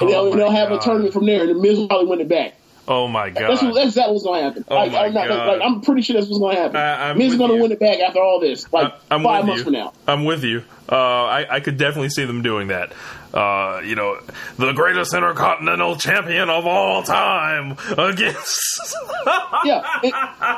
and 0.00 0.08
Oh 0.10 0.30
they'll, 0.30 0.30
they'll 0.36 0.50
have 0.50 0.68
God. 0.68 0.80
a 0.80 0.84
tournament 0.84 1.12
from 1.12 1.26
there, 1.26 1.40
and 1.42 1.50
the 1.50 1.54
Miz 1.54 1.78
will 1.78 1.88
probably 1.88 2.06
win 2.06 2.20
it 2.20 2.28
back. 2.28 2.54
Oh 2.88 3.06
my 3.06 3.30
That's, 3.30 3.62
what, 3.62 3.68
god. 3.68 3.74
that's 3.76 3.86
exactly 3.88 4.12
what's 4.14 4.24
gonna 4.24 4.42
happen. 4.42 4.64
Oh 4.68 4.74
like, 4.74 4.92
my 4.92 4.98
I'm 5.06 5.14
not, 5.14 5.28
God. 5.28 5.46
like, 5.48 5.60
I'm 5.62 5.80
pretty 5.80 6.02
sure 6.02 6.14
that's 6.14 6.28
what's 6.28 6.40
gonna 6.40 6.56
happen. 6.56 6.76
I- 6.76 7.10
I'm 7.10 7.18
Miz 7.18 7.32
is 7.34 7.38
gonna 7.38 7.54
you. 7.54 7.62
win 7.62 7.72
it 7.72 7.78
back 7.78 8.00
after 8.00 8.18
all 8.20 8.40
this, 8.40 8.70
like 8.72 8.92
I- 8.92 9.14
I'm 9.14 9.22
five 9.22 9.44
months 9.44 9.58
you. 9.60 9.64
from 9.64 9.72
now. 9.74 9.92
I'm 10.08 10.24
with 10.24 10.42
you. 10.42 10.64
Uh, 10.90 10.96
I, 10.96 11.46
I 11.56 11.60
could 11.60 11.76
definitely 11.76 12.08
see 12.08 12.24
them 12.24 12.42
doing 12.42 12.68
that. 12.68 12.92
Uh, 13.32 13.80
you 13.84 13.94
know, 13.94 14.18
the 14.56 14.72
greatest 14.72 15.14
intercontinental 15.14 15.94
champion 15.94 16.50
of 16.50 16.66
all 16.66 17.04
time 17.04 17.76
against. 17.96 18.96
yeah, 19.64 19.82
and, 20.02 20.12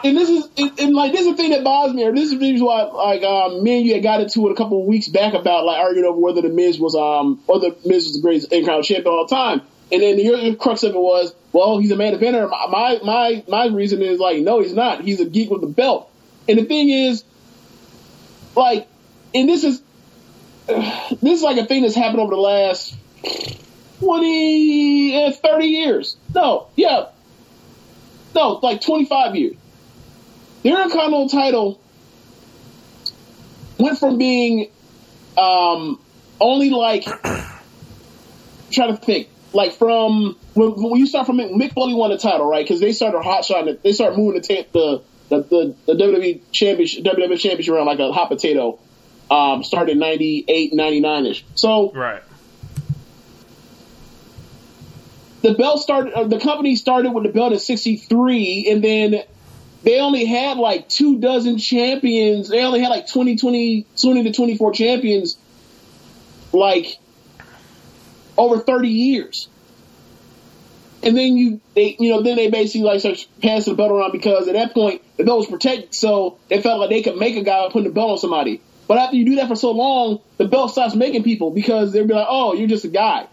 and 0.04 0.16
this 0.16 0.30
is 0.30 0.48
and, 0.56 0.80
and 0.80 0.94
like 0.94 1.12
this 1.12 1.20
is 1.22 1.26
the 1.26 1.36
thing 1.36 1.50
that 1.50 1.64
bothers 1.64 1.92
me. 1.94 2.04
Or 2.04 2.12
this 2.14 2.24
is 2.24 2.30
the 2.30 2.38
reason 2.38 2.64
why 2.64 2.82
like 2.84 3.22
um, 3.22 3.62
me 3.62 3.78
and 3.78 3.86
you 3.86 3.92
had 3.94 4.02
got 4.02 4.20
into 4.22 4.48
it 4.48 4.52
a 4.52 4.54
couple 4.54 4.80
of 4.80 4.86
weeks 4.86 5.08
back 5.08 5.34
about 5.34 5.64
like 5.66 5.78
arguing 5.80 6.06
over 6.06 6.18
whether 6.18 6.40
the 6.40 6.48
Miz 6.48 6.78
was 6.80 6.94
um 6.94 7.42
whether 7.46 7.68
Miz 7.84 8.04
was 8.06 8.14
the 8.14 8.22
greatest 8.22 8.52
Intercontinental 8.52 8.82
champion 8.84 9.06
of 9.08 9.18
all 9.18 9.26
time. 9.26 9.60
And 9.92 10.02
then 10.02 10.16
the 10.16 10.56
crux 10.56 10.82
of 10.84 10.94
it 10.94 10.98
was, 10.98 11.34
well, 11.52 11.78
he's 11.78 11.90
a 11.90 11.96
main 11.96 12.14
eventer. 12.14 12.48
My 12.48 12.98
my 13.04 13.44
my, 13.46 13.66
reason 13.66 14.00
is 14.00 14.18
like, 14.18 14.38
no, 14.40 14.60
he's 14.60 14.74
not. 14.74 15.02
He's 15.02 15.20
a 15.20 15.26
geek 15.26 15.50
with 15.50 15.62
a 15.62 15.66
belt. 15.66 16.10
And 16.48 16.58
the 16.58 16.64
thing 16.64 16.88
is, 16.88 17.24
like, 18.56 18.88
and 19.34 19.48
this 19.48 19.64
is 19.64 19.82
this 20.66 21.38
is 21.38 21.42
like 21.42 21.58
a 21.58 21.66
thing 21.66 21.82
that's 21.82 21.94
happened 21.94 22.20
over 22.20 22.34
the 22.34 22.40
last 22.40 22.96
20, 24.00 25.26
uh, 25.26 25.32
30 25.32 25.66
years. 25.66 26.16
No, 26.34 26.68
yeah, 26.74 27.06
no, 28.34 28.60
like 28.62 28.80
25 28.80 29.36
years. 29.36 29.56
The 30.62 30.70
Intercontinental 30.70 31.28
title 31.28 31.80
went 33.78 33.98
from 33.98 34.16
being 34.16 34.70
um, 35.36 36.00
only 36.40 36.70
like, 36.70 37.04
trying 38.70 38.96
to 38.96 38.96
think, 38.96 39.28
like 39.52 39.72
from 39.72 40.36
when, 40.54 40.70
when 40.82 40.96
you 41.00 41.06
start 41.06 41.26
from 41.26 41.38
Mick 41.38 41.72
Foley 41.72 41.94
won 41.94 42.10
the 42.10 42.18
title, 42.18 42.46
right? 42.46 42.64
Because 42.64 42.80
they 42.80 42.92
started 42.92 43.22
hot 43.22 43.44
shot, 43.44 43.66
they 43.82 43.92
started 43.92 44.16
moving 44.18 44.40
the, 44.40 44.46
ta- 44.46 44.68
the 44.72 45.02
the 45.28 45.42
the, 45.86 45.94
the 45.94 46.04
WWE 46.04 46.40
championship 46.52 47.04
WWE 47.04 47.38
championship 47.38 47.74
around 47.74 47.86
like 47.86 47.98
a 47.98 48.12
hot 48.12 48.28
potato. 48.28 48.78
Um, 49.30 49.64
started 49.64 49.92
in 49.92 49.98
98, 49.98 50.74
99 50.74 51.26
ish. 51.26 51.44
So 51.54 51.90
Right. 51.92 52.22
the 55.40 55.54
belt 55.54 55.80
started, 55.80 56.12
uh, 56.12 56.24
the 56.24 56.38
company 56.38 56.76
started 56.76 57.12
with 57.12 57.24
the 57.24 57.30
belt 57.30 57.52
in 57.52 57.58
63 57.58 58.68
and 58.70 58.84
then 58.84 59.22
they 59.84 60.00
only 60.00 60.26
had 60.26 60.58
like 60.58 60.88
two 60.88 61.18
dozen 61.18 61.56
champions. 61.58 62.48
They 62.48 62.62
only 62.62 62.80
had 62.80 62.90
like 62.90 63.08
20, 63.10 63.36
20, 63.36 63.86
20 64.00 64.22
to 64.24 64.32
24 64.32 64.72
champions 64.72 65.38
like 66.52 66.98
over 68.36 68.58
30 68.58 68.88
years. 68.88 69.48
And 71.02 71.16
then 71.16 71.36
you, 71.36 71.60
they, 71.74 71.96
you 71.98 72.10
know, 72.10 72.22
then 72.22 72.36
they 72.36 72.48
basically 72.48 72.82
like 72.82 73.00
start 73.00 73.26
passing 73.42 73.72
the 73.72 73.76
belt 73.76 73.90
around 73.90 74.12
because 74.12 74.46
at 74.46 74.54
that 74.54 74.72
point 74.72 75.02
the 75.16 75.24
belt 75.24 75.38
was 75.38 75.46
protected, 75.48 75.94
so 75.94 76.38
they 76.48 76.62
felt 76.62 76.78
like 76.78 76.90
they 76.90 77.02
could 77.02 77.16
make 77.16 77.36
a 77.36 77.42
guy 77.42 77.66
putting 77.66 77.88
the 77.88 77.94
belt 77.94 78.12
on 78.12 78.18
somebody. 78.18 78.60
But 78.86 78.98
after 78.98 79.16
you 79.16 79.24
do 79.24 79.36
that 79.36 79.48
for 79.48 79.56
so 79.56 79.72
long, 79.72 80.20
the 80.36 80.46
belt 80.46 80.70
stops 80.70 80.94
making 80.94 81.24
people 81.24 81.50
because 81.50 81.92
they'll 81.92 82.06
be 82.06 82.14
like, 82.14 82.26
"Oh, 82.28 82.54
you're 82.54 82.68
just 82.68 82.84
a 82.84 82.88
guy." 82.88 83.26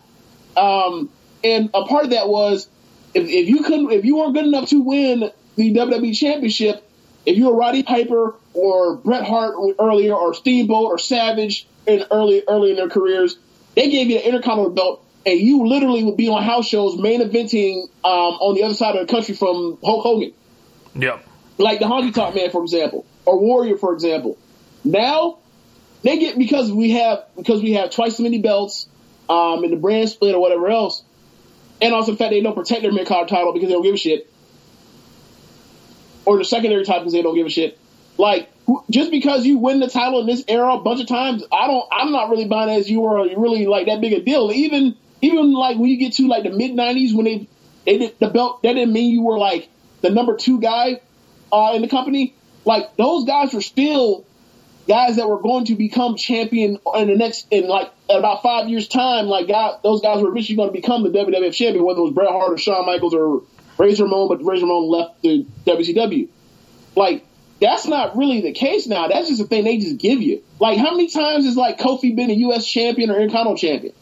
Um, 0.58 1.10
and 1.44 1.70
a 1.74 1.86
part 1.86 2.06
of 2.06 2.12
that 2.12 2.28
was 2.28 2.68
if, 3.14 3.28
if 3.28 3.50
you 3.50 3.64
couldn't, 3.64 3.92
if 3.92 4.06
you 4.06 4.18
weren't 4.18 4.34
good 4.34 4.46
enough 4.46 4.70
to 4.70 4.82
win 4.82 5.32
the 5.56 5.74
WWE 5.74 6.16
Championship, 6.16 6.88
if 7.26 7.38
you 7.38 7.48
were 7.48 7.56
Roddy 7.56 7.84
Piper 7.84 8.36
or 8.54 8.96
Bret 8.96 9.26
Hart 9.26 9.56
earlier, 9.80 10.14
or 10.14 10.34
Steamboat 10.34 10.86
or 10.86 10.98
Savage 10.98 11.68
in 11.86 12.04
early 12.12 12.44
early 12.48 12.72
in 12.72 12.78
their 12.78 12.90
careers, 12.90 13.38
they 13.80 13.90
gave 13.90 14.10
you 14.10 14.18
the 14.18 14.28
Intercontinental 14.28 14.72
belt, 14.72 15.06
and 15.26 15.40
you 15.40 15.66
literally 15.66 16.04
would 16.04 16.18
be 16.18 16.28
on 16.28 16.44
house 16.44 16.68
shows 16.68 16.98
main 16.98 17.22
eventing 17.22 17.84
um, 18.04 18.36
on 18.42 18.54
the 18.56 18.64
other 18.64 18.74
side 18.74 18.96
of 18.98 19.08
the 19.08 19.12
country 19.12 19.34
from 19.34 19.78
Hulk 19.82 20.04
Hogan, 20.04 20.34
Yep. 20.96 21.26
like 21.58 21.80
the 21.80 21.86
Honky 21.86 22.14
Tonk 22.14 22.36
Man, 22.36 22.52
for 22.52 22.62
example, 22.62 23.06
or 23.26 23.40
Warrior, 23.40 23.78
for 23.78 23.94
example. 23.94 24.38
Now 24.84 25.38
they 26.04 26.20
get 26.20 26.38
because 26.38 26.70
we 26.70 26.92
have 26.92 27.24
because 27.38 27.62
we 27.62 27.74
have 27.74 27.92
twice 27.92 28.16
as 28.16 28.20
many 28.20 28.40
belts 28.40 28.90
um, 29.30 29.64
in 29.64 29.72
the 29.72 29.78
brand 29.78 30.10
split 30.10 30.36
or 30.36 30.42
whatever 30.42 30.68
else, 30.70 31.02
and 31.82 31.94
also 31.94 32.12
the 32.12 32.18
fact 32.18 32.32
they 32.32 32.42
don't 32.42 32.56
protect 32.56 32.82
their 32.82 32.92
mid 32.92 33.08
card 33.08 33.30
title 33.30 33.54
because 33.54 33.70
they 33.70 33.76
don't 33.76 33.84
give 33.84 33.96
a 33.96 33.98
shit, 33.98 34.30
or 36.26 36.38
the 36.38 36.44
secondary 36.44 36.84
title 36.84 37.02
because 37.04 37.14
they 37.14 37.22
don't 37.22 37.36
give 37.36 37.48
a 37.48 37.50
shit. 37.50 37.78
Like 38.18 38.50
just 38.90 39.12
because 39.12 39.46
you 39.46 39.58
win 39.58 39.80
the 39.80 39.90
title 39.90 40.22
in 40.22 40.28
this 40.28 40.44
era 40.48 40.74
a 40.74 40.82
bunch 40.82 41.02
of 41.02 41.08
times, 41.08 41.44
I 41.52 41.68
don't. 41.68 41.88
I'm 41.92 42.12
not 42.12 42.30
really 42.30 42.46
buying 42.46 42.70
as 42.70 42.90
you 42.90 43.02
were 43.02 43.24
really 43.38 43.66
like 43.66 43.88
that 43.88 44.02
big 44.02 44.14
a 44.14 44.22
deal. 44.22 44.52
Even 44.52 44.96
even 45.22 45.54
like 45.54 45.78
when 45.78 45.90
you 45.90 45.98
get 45.98 46.14
to 46.14 46.28
like 46.28 46.44
the 46.44 46.52
mid 46.52 46.72
'90s 46.72 47.16
when 47.16 47.26
they 47.26 47.48
they 47.86 47.98
did 47.98 48.20
the 48.20 48.30
belt, 48.30 48.62
that 48.64 48.74
didn't 48.74 48.94
mean 48.94 49.12
you 49.12 49.24
were 49.24 49.38
like 49.38 49.70
the 50.02 50.10
number 50.10 50.36
two 50.36 50.60
guy 50.60 51.02
uh, 51.52 51.72
in 51.76 51.82
the 51.82 51.88
company. 51.88 52.36
Like 52.66 52.96
those 52.98 53.26
guys 53.26 53.54
were 53.54 53.62
still 53.62 54.26
guys 54.88 55.18
that 55.18 55.28
were 55.28 55.42
going 55.42 55.66
to 55.66 55.76
become 55.76 56.16
champion 56.18 56.80
in 56.96 57.08
the 57.08 57.16
next 57.16 57.48
in 57.52 57.68
like 57.68 57.92
about 58.10 58.44
five 58.44 58.70
years 58.70 58.88
time. 58.88 59.28
Like 59.28 59.48
God, 59.48 59.80
those 59.84 60.02
guys 60.02 60.22
were 60.22 60.30
eventually 60.30 60.56
going 60.56 60.70
to 60.70 60.74
become 60.74 61.04
the 61.04 61.10
WWF 61.10 61.54
champion, 61.54 61.86
whether 61.86 62.00
it 62.00 62.04
was 62.04 62.14
Bret 62.14 62.30
Hart 62.30 62.54
or 62.54 62.58
Shawn 62.58 62.86
Michaels 62.86 63.14
or 63.14 63.44
Razor 63.78 64.04
Ramon, 64.04 64.28
but 64.28 64.44
Razor 64.44 64.66
Ramon 64.66 64.90
left 64.90 65.22
the 65.22 65.46
WCW. 65.66 66.28
Like 66.96 67.26
that's 67.62 67.86
not 67.86 68.18
really 68.18 68.42
the 68.42 68.52
case 68.54 68.88
now. 68.88 69.08
That's 69.08 69.28
just 69.28 69.42
a 69.42 69.46
thing 69.46 69.64
they 69.64 69.78
just 69.78 69.98
give 69.98 70.22
you. 70.22 70.44
Like 70.60 70.78
how 70.78 70.92
many 70.92 71.08
times 71.08 71.46
has 71.46 71.56
like 71.56 71.78
Kofi 71.78 72.16
been 72.16 72.30
a 72.30 72.34
U.S. 72.34 72.66
champion 72.66 73.10
or 73.10 73.16
Intercontinental 73.20 73.58
champion? 73.58 73.94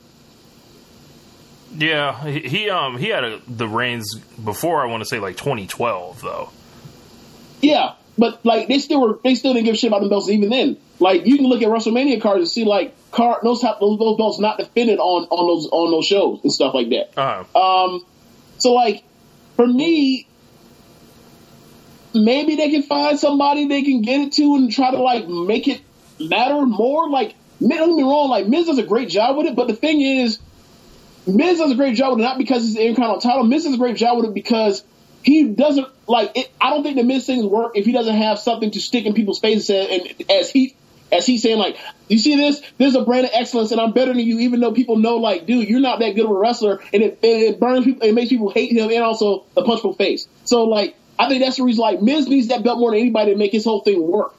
Yeah, 1.76 2.24
he, 2.26 2.40
he 2.40 2.70
um 2.70 2.98
he 2.98 3.10
had 3.10 3.24
a, 3.24 3.42
the 3.48 3.68
reigns 3.68 4.16
before 4.16 4.82
I 4.82 4.86
want 4.86 5.02
to 5.02 5.06
say 5.10 5.20
like 5.20 5.38
2012 5.38 6.22
though. 6.22 6.50
Yeah, 7.62 7.94
but 8.18 8.44
like 8.46 8.68
they 8.68 8.80
still 8.80 9.02
were, 9.02 9.20
they 9.24 9.36
still 9.36 9.54
didn't 9.54 9.66
give 9.66 9.76
a 9.76 9.78
shit 9.78 9.90
about 9.90 10.02
the 10.02 10.10
belts 10.10 10.30
even 10.30 10.50
then. 10.50 10.78
Like 11.00 11.26
you 11.26 11.36
can 11.38 11.46
look 11.46 11.62
at 11.62 11.68
WrestleMania 11.70 12.22
cards 12.22 12.40
and 12.40 12.48
see 12.48 12.66
like 12.66 12.96
car 13.12 13.40
those 13.44 13.62
type 13.62 13.80
those, 13.80 14.00
those 14.00 14.18
belts 14.18 14.40
not 14.40 14.58
defended 14.58 15.00
on 15.00 15.28
on 15.30 15.48
those 15.48 15.68
on 15.72 15.92
those 15.92 16.06
shows 16.06 16.40
and 16.44 16.52
stuff 16.52 16.74
like 16.74 16.90
that. 16.90 17.18
Uh, 17.18 17.44
Um, 17.58 18.06
so 18.58 18.74
like 18.74 19.04
for 19.56 19.68
me, 19.68 20.28
maybe 22.24 22.56
they 22.56 22.72
can 22.72 22.84
find 22.84 23.20
somebody 23.20 23.68
they 23.68 23.84
can 23.84 24.02
get 24.02 24.22
it 24.22 24.34
to 24.34 24.56
and 24.56 24.72
try 24.72 24.92
to 24.92 24.98
like 24.98 25.28
make 25.28 25.68
it 25.68 25.82
matter 26.20 26.66
more. 26.66 27.10
Like 27.10 27.36
don't 27.60 27.70
get 27.70 27.88
me 27.88 28.04
wrong, 28.04 28.30
like 28.30 28.48
Miz 28.48 28.68
does 28.68 28.78
a 28.78 28.84
great 28.84 29.10
job 29.10 29.38
with 29.38 29.48
it, 29.48 29.56
but 29.56 29.68
the 29.68 29.76
thing 29.76 30.02
is, 30.02 30.40
Miz 31.26 31.58
does 31.58 31.72
a 31.72 31.76
great 31.76 31.96
job 31.96 32.12
with 32.12 32.22
it 32.22 32.24
not 32.24 32.38
because 32.38 32.64
it's 32.66 32.76
the 32.76 32.82
Intercontinental 32.82 33.22
title. 33.22 33.44
Miz 33.44 33.64
does 33.64 33.74
a 33.74 33.78
great 33.78 33.98
job 33.98 34.18
with 34.18 34.28
it 34.28 34.34
because 34.34 34.84
he 35.24 35.46
doesn't 35.50 35.88
like 36.08 36.32
it. 36.36 36.52
I 36.62 36.70
don't 36.70 36.84
think 36.84 36.98
the 36.98 37.04
Miz 37.04 37.26
things 37.26 37.46
work 37.46 37.74
if 37.76 37.86
he 37.86 37.92
doesn't 37.92 38.16
have 38.16 38.40
something 38.40 38.72
to 38.72 38.80
stick 38.80 39.06
in 39.06 39.14
people's 39.14 39.40
faces 39.40 39.70
and, 39.70 39.90
and 39.90 40.32
as 40.32 40.52
he. 40.52 40.76
As 41.10 41.26
he's 41.26 41.42
saying, 41.42 41.58
like, 41.58 41.78
you 42.10 42.18
see 42.18 42.36
this? 42.36 42.62
There's 42.78 42.94
a 42.94 43.02
brand 43.02 43.28
of 43.28 43.32
excellence, 43.34 43.72
and 43.72 43.80
I'm 43.80 43.94
better 43.94 44.12
than 44.14 44.20
you, 44.20 44.40
even 44.40 44.60
though 44.60 44.74
people 44.74 44.98
know, 44.98 45.16
like, 45.16 45.46
dude, 45.46 45.70
you're 45.70 45.80
not 45.80 46.00
that 46.00 46.16
good 46.16 46.26
of 46.26 46.32
a 46.32 46.38
wrestler, 46.38 46.82
and 46.92 47.02
it, 47.02 47.20
it 47.24 47.62
burns 47.62 47.86
people, 47.86 48.06
it 48.06 48.12
makes 48.12 48.28
people 48.28 48.50
hate 48.50 48.74
him, 48.74 48.90
and 48.90 49.02
also 49.02 49.46
a 49.56 49.64
punchable 49.64 49.98
face. 49.98 50.28
So, 50.44 50.66
like, 50.66 50.98
I 51.20 51.28
think 51.28 51.42
that's 51.44 51.58
the 51.58 51.64
reason, 51.64 51.82
like, 51.82 52.02
Miz 52.02 52.28
needs 52.28 52.48
that 52.50 52.64
belt 52.64 52.80
more 52.80 52.92
than 52.92 53.00
anybody 53.00 53.32
to 53.32 53.38
make 53.38 53.52
his 53.52 53.64
whole 53.66 53.82
thing 53.82 54.02
work. 54.06 54.34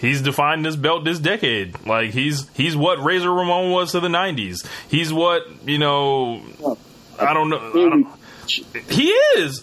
he's 0.00 0.22
defined 0.22 0.64
this 0.64 0.76
belt 0.76 1.04
this 1.04 1.18
decade. 1.18 1.84
Like 1.86 2.10
he's 2.10 2.48
he's 2.54 2.74
what 2.76 3.02
Razor 3.02 3.30
Ramon 3.32 3.70
was 3.72 3.92
to 3.92 4.00
the 4.00 4.08
90s. 4.08 4.66
He's 4.88 5.12
what 5.12 5.42
you 5.68 5.78
know. 5.78 6.40
I 7.18 7.34
don't 7.34 7.50
know. 7.50 7.58
I 7.58 7.72
don't, 7.90 8.06
he 8.90 9.08
is. 9.10 9.62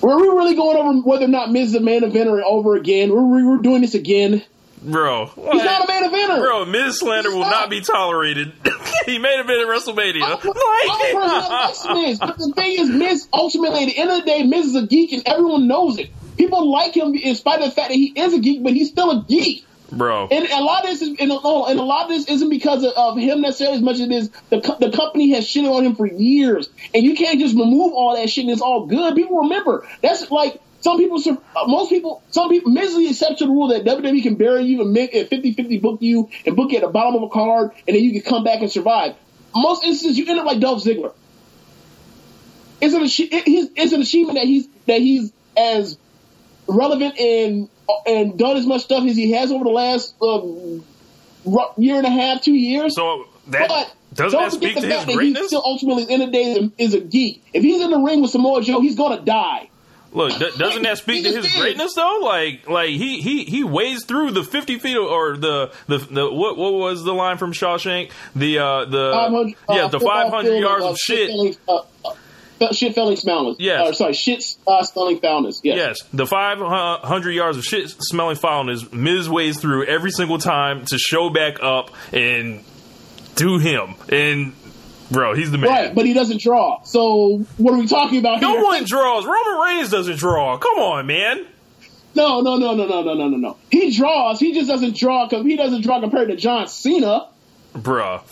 Were 0.00 0.16
we 0.16 0.28
really 0.28 0.54
going 0.54 0.76
over 0.76 0.98
whether 1.00 1.24
or 1.26 1.28
not 1.28 1.50
Miz 1.50 1.68
is 1.70 1.74
a 1.74 1.80
main 1.80 2.02
eventer 2.02 2.42
over 2.42 2.76
again? 2.76 3.10
We're, 3.10 3.22
we- 3.22 3.44
we're 3.44 3.58
doing 3.58 3.82
this 3.82 3.94
again. 3.94 4.42
Bro, 4.82 5.26
He's 5.36 5.64
not 5.64 5.84
a 5.84 5.88
main 5.88 6.10
eventer. 6.10 6.40
Bro, 6.40 6.64
Miz 6.66 6.98
slander 6.98 7.30
will 7.30 7.40
not. 7.40 7.68
be 7.68 7.82
tolerated. 7.82 8.52
he 9.06 9.18
made 9.18 9.40
a 9.40 9.44
bit 9.44 9.60
at 9.60 9.66
WrestleMania. 9.66 10.22
I'm 10.22 10.32
a 10.32 10.38
person 10.38 10.52
that 10.52 11.48
likes 11.66 11.86
Miz, 11.86 12.18
but 12.18 12.38
the 12.38 12.52
thing 12.54 12.78
is, 12.80 12.88
Miz 12.88 13.28
ultimately, 13.32 13.82
at 13.82 13.86
the 13.86 13.98
end 13.98 14.10
of 14.10 14.20
the 14.20 14.24
day, 14.24 14.42
Miz 14.42 14.66
is 14.66 14.74
a 14.76 14.86
geek, 14.86 15.12
and 15.12 15.22
everyone 15.26 15.68
knows 15.68 15.98
it. 15.98 16.10
People 16.38 16.70
like 16.70 16.96
him 16.96 17.14
in 17.14 17.34
spite 17.34 17.60
of 17.60 17.66
the 17.66 17.70
fact 17.72 17.88
that 17.88 17.94
he 17.96 18.12
is 18.16 18.32
a 18.32 18.40
geek, 18.40 18.62
but 18.62 18.72
he's 18.72 18.88
still 18.88 19.10
a 19.10 19.24
geek. 19.24 19.66
Bro, 19.92 20.28
And 20.30 20.46
a 20.46 20.62
lot 20.62 20.84
of 20.84 20.90
this 20.90 21.02
is, 21.02 21.08
and, 21.18 21.32
oh, 21.32 21.66
and 21.66 21.78
a 21.78 21.82
lot 21.82 22.04
of 22.04 22.10
this 22.10 22.26
isn't 22.28 22.48
because 22.48 22.84
of, 22.84 22.92
of 22.96 23.18
him 23.18 23.40
necessarily 23.40 23.76
as 23.76 23.82
much 23.82 23.94
as 23.96 24.02
it 24.02 24.12
is 24.12 24.30
the 24.48 24.60
co- 24.60 24.78
the 24.78 24.96
company 24.96 25.32
has 25.34 25.44
shitted 25.44 25.68
on 25.68 25.84
him 25.84 25.96
for 25.96 26.06
years, 26.06 26.68
and 26.94 27.02
you 27.02 27.16
can't 27.16 27.40
just 27.40 27.56
remove 27.56 27.92
all 27.92 28.14
that 28.14 28.30
shit 28.30 28.44
and 28.44 28.52
it's 28.52 28.62
all 28.62 28.86
good. 28.86 29.16
People 29.16 29.38
remember 29.40 29.86
that's 30.00 30.30
like 30.30 30.60
some 30.80 30.96
people, 30.98 31.20
uh, 31.26 31.66
most 31.66 31.88
people, 31.90 32.22
some 32.30 32.48
people, 32.48 32.70
Miz 32.72 32.94
is 32.94 33.18
the 33.18 33.34
to 33.36 33.44
the 33.44 33.50
rule 33.50 33.68
that 33.68 33.84
WWE 33.84 34.22
can 34.22 34.34
bury 34.36 34.64
you 34.64 34.80
and 34.82 34.92
make 34.92 35.14
a 35.14 35.24
50-50 35.26 35.80
book 35.82 35.98
you 36.02 36.28
and 36.46 36.56
book 36.56 36.70
you 36.72 36.78
at 36.78 36.82
the 36.82 36.88
bottom 36.88 37.14
of 37.16 37.22
a 37.22 37.28
card, 37.28 37.70
and 37.86 37.96
then 37.96 38.02
you 38.02 38.12
can 38.12 38.22
come 38.22 38.44
back 38.44 38.60
and 38.62 38.70
survive. 38.72 39.14
Most 39.54 39.84
instances, 39.84 40.16
you 40.18 40.26
end 40.28 40.38
up 40.38 40.46
like 40.46 40.60
Dolph 40.60 40.82
Ziggler. 40.82 41.12
It's 42.80 42.94
an, 42.94 43.02
achi- 43.02 43.24
it- 43.24 43.44
he's, 43.44 43.68
it's 43.76 43.92
an 43.92 44.00
achievement 44.00 44.38
that 44.38 44.46
he's 44.46 44.66
that 44.86 45.00
he's 45.00 45.32
as 45.56 45.98
relevant 46.66 47.18
and 47.18 47.68
and 48.06 48.38
done 48.38 48.56
as 48.56 48.66
much 48.66 48.82
stuff 48.82 49.04
as 49.04 49.16
he 49.16 49.32
has 49.32 49.50
over 49.52 49.64
the 49.64 49.70
last 49.70 50.14
um, 50.22 50.82
year 51.76 51.96
and 51.96 52.06
a 52.06 52.10
half, 52.10 52.40
two 52.42 52.54
years. 52.54 52.94
so 52.94 53.26
that 53.48 53.68
but 53.68 53.94
doesn't 54.14 54.38
don't 54.38 54.50
that 54.50 54.52
forget 54.54 54.70
speak 54.70 54.74
the 54.76 54.80
to 54.82 54.88
fact 54.88 54.98
his 55.00 55.06
that 55.06 55.14
greatness? 55.18 55.40
He 55.42 55.46
still 55.48 55.62
ultimately, 55.64 56.02
in 56.04 56.08
the 56.08 56.14
end 56.14 56.22
of 56.22 56.28
the 56.32 56.32
day, 56.32 56.52
is- 56.52 56.94
is 56.94 56.94
a 56.94 57.00
geek. 57.00 57.42
If 57.52 57.62
he's 57.62 57.82
in 57.82 57.90
the 57.90 57.98
ring 57.98 58.22
with 58.22 58.30
Samoa 58.30 58.62
Joe, 58.62 58.80
he's 58.80 58.94
gonna 58.96 59.20
die. 59.20 59.68
Look, 60.12 60.38
d- 60.38 60.50
doesn't 60.58 60.82
that 60.82 60.98
speak 60.98 61.24
to 61.24 61.30
his 61.32 61.52
greatness 61.54 61.94
though? 61.94 62.18
Like, 62.22 62.68
like 62.68 62.88
he 62.90 63.20
he 63.20 63.44
he 63.44 63.62
weighs 63.64 64.04
through 64.04 64.32
the 64.32 64.42
fifty 64.42 64.78
feet 64.78 64.96
of- 64.96 65.04
or 65.04 65.36
the 65.36 65.72
the 65.86 65.98
the 65.98 66.32
what 66.32 66.56
what 66.56 66.72
was 66.72 67.04
the 67.04 67.12
line 67.14 67.38
from 67.38 67.52
Shawshank? 67.52 68.10
The 68.34 68.58
uh 68.58 68.84
the 68.86 69.10
500, 69.12 69.56
uh, 69.68 69.74
yeah 69.74 69.88
the 69.88 70.00
five 70.00 70.30
hundred 70.32 70.56
yards 70.58 70.84
uh, 70.84 70.90
of 70.90 70.96
shit. 70.98 71.28
Felling, 71.30 71.56
uh, 71.68 71.80
uh, 72.60 72.72
shit 72.72 72.94
foulness. 72.94 73.24
Yes. 73.58 73.80
Uh, 73.88 73.92
sorry, 73.92 74.12
shit 74.12 74.44
uh, 74.66 74.82
spelling 74.82 75.18
foulness. 75.20 75.60
Yes. 75.64 75.76
Yes, 75.78 76.08
the 76.12 76.26
500 76.26 77.30
yards 77.30 77.56
of 77.56 77.64
shit 77.64 77.88
smelling 78.00 78.36
foulness 78.36 78.92
Miz 78.92 79.30
weighs 79.30 79.58
through 79.60 79.86
every 79.86 80.10
single 80.10 80.36
time 80.38 80.84
to 80.86 80.98
show 80.98 81.30
back 81.30 81.62
up 81.62 81.90
and 82.12 82.62
do 83.36 83.58
him. 83.58 83.94
And, 84.10 84.52
bro, 85.10 85.34
he's 85.34 85.50
the 85.50 85.58
man. 85.58 85.70
Right, 85.70 85.94
but 85.94 86.06
he 86.06 86.12
doesn't 86.12 86.40
draw. 86.40 86.82
So 86.84 87.38
what 87.56 87.74
are 87.74 87.78
we 87.78 87.86
talking 87.86 88.18
about 88.18 88.38
here? 88.40 88.48
no 88.48 88.54
here? 88.54 88.64
one 88.64 88.84
draws. 88.84 89.24
Roman 89.26 89.60
Reigns 89.60 89.90
doesn't 89.90 90.16
draw. 90.18 90.58
Come 90.58 90.78
on, 90.78 91.06
man. 91.06 91.46
No, 92.14 92.40
no, 92.40 92.56
no, 92.56 92.74
no, 92.74 92.86
no, 92.86 93.02
no, 93.02 93.14
no, 93.14 93.28
no, 93.28 93.36
no. 93.36 93.56
He 93.70 93.96
draws. 93.96 94.40
He 94.40 94.52
just 94.52 94.68
doesn't 94.68 94.96
draw 94.96 95.28
because 95.28 95.44
he 95.46 95.56
doesn't 95.56 95.82
draw 95.82 96.00
compared 96.00 96.28
to 96.28 96.36
John 96.36 96.66
Cena. 96.66 97.28
Bruh. 97.74 98.22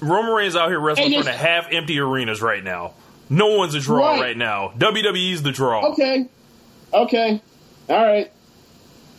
Roman 0.00 0.32
Reigns 0.32 0.56
out 0.56 0.68
here 0.68 0.80
wrestling 0.80 1.12
in 1.12 1.26
half 1.26 1.66
empty 1.70 1.98
arenas 1.98 2.40
right 2.40 2.62
now. 2.62 2.94
No 3.28 3.56
one's 3.56 3.74
a 3.74 3.80
draw 3.80 4.12
Right. 4.12 4.20
right, 4.20 4.36
now. 4.36 4.72
WWE's 4.78 5.42
the 5.42 5.52
draw. 5.52 5.90
Okay. 5.92 6.26
Okay. 6.94 7.42
All 7.90 7.96
right. 8.06 8.30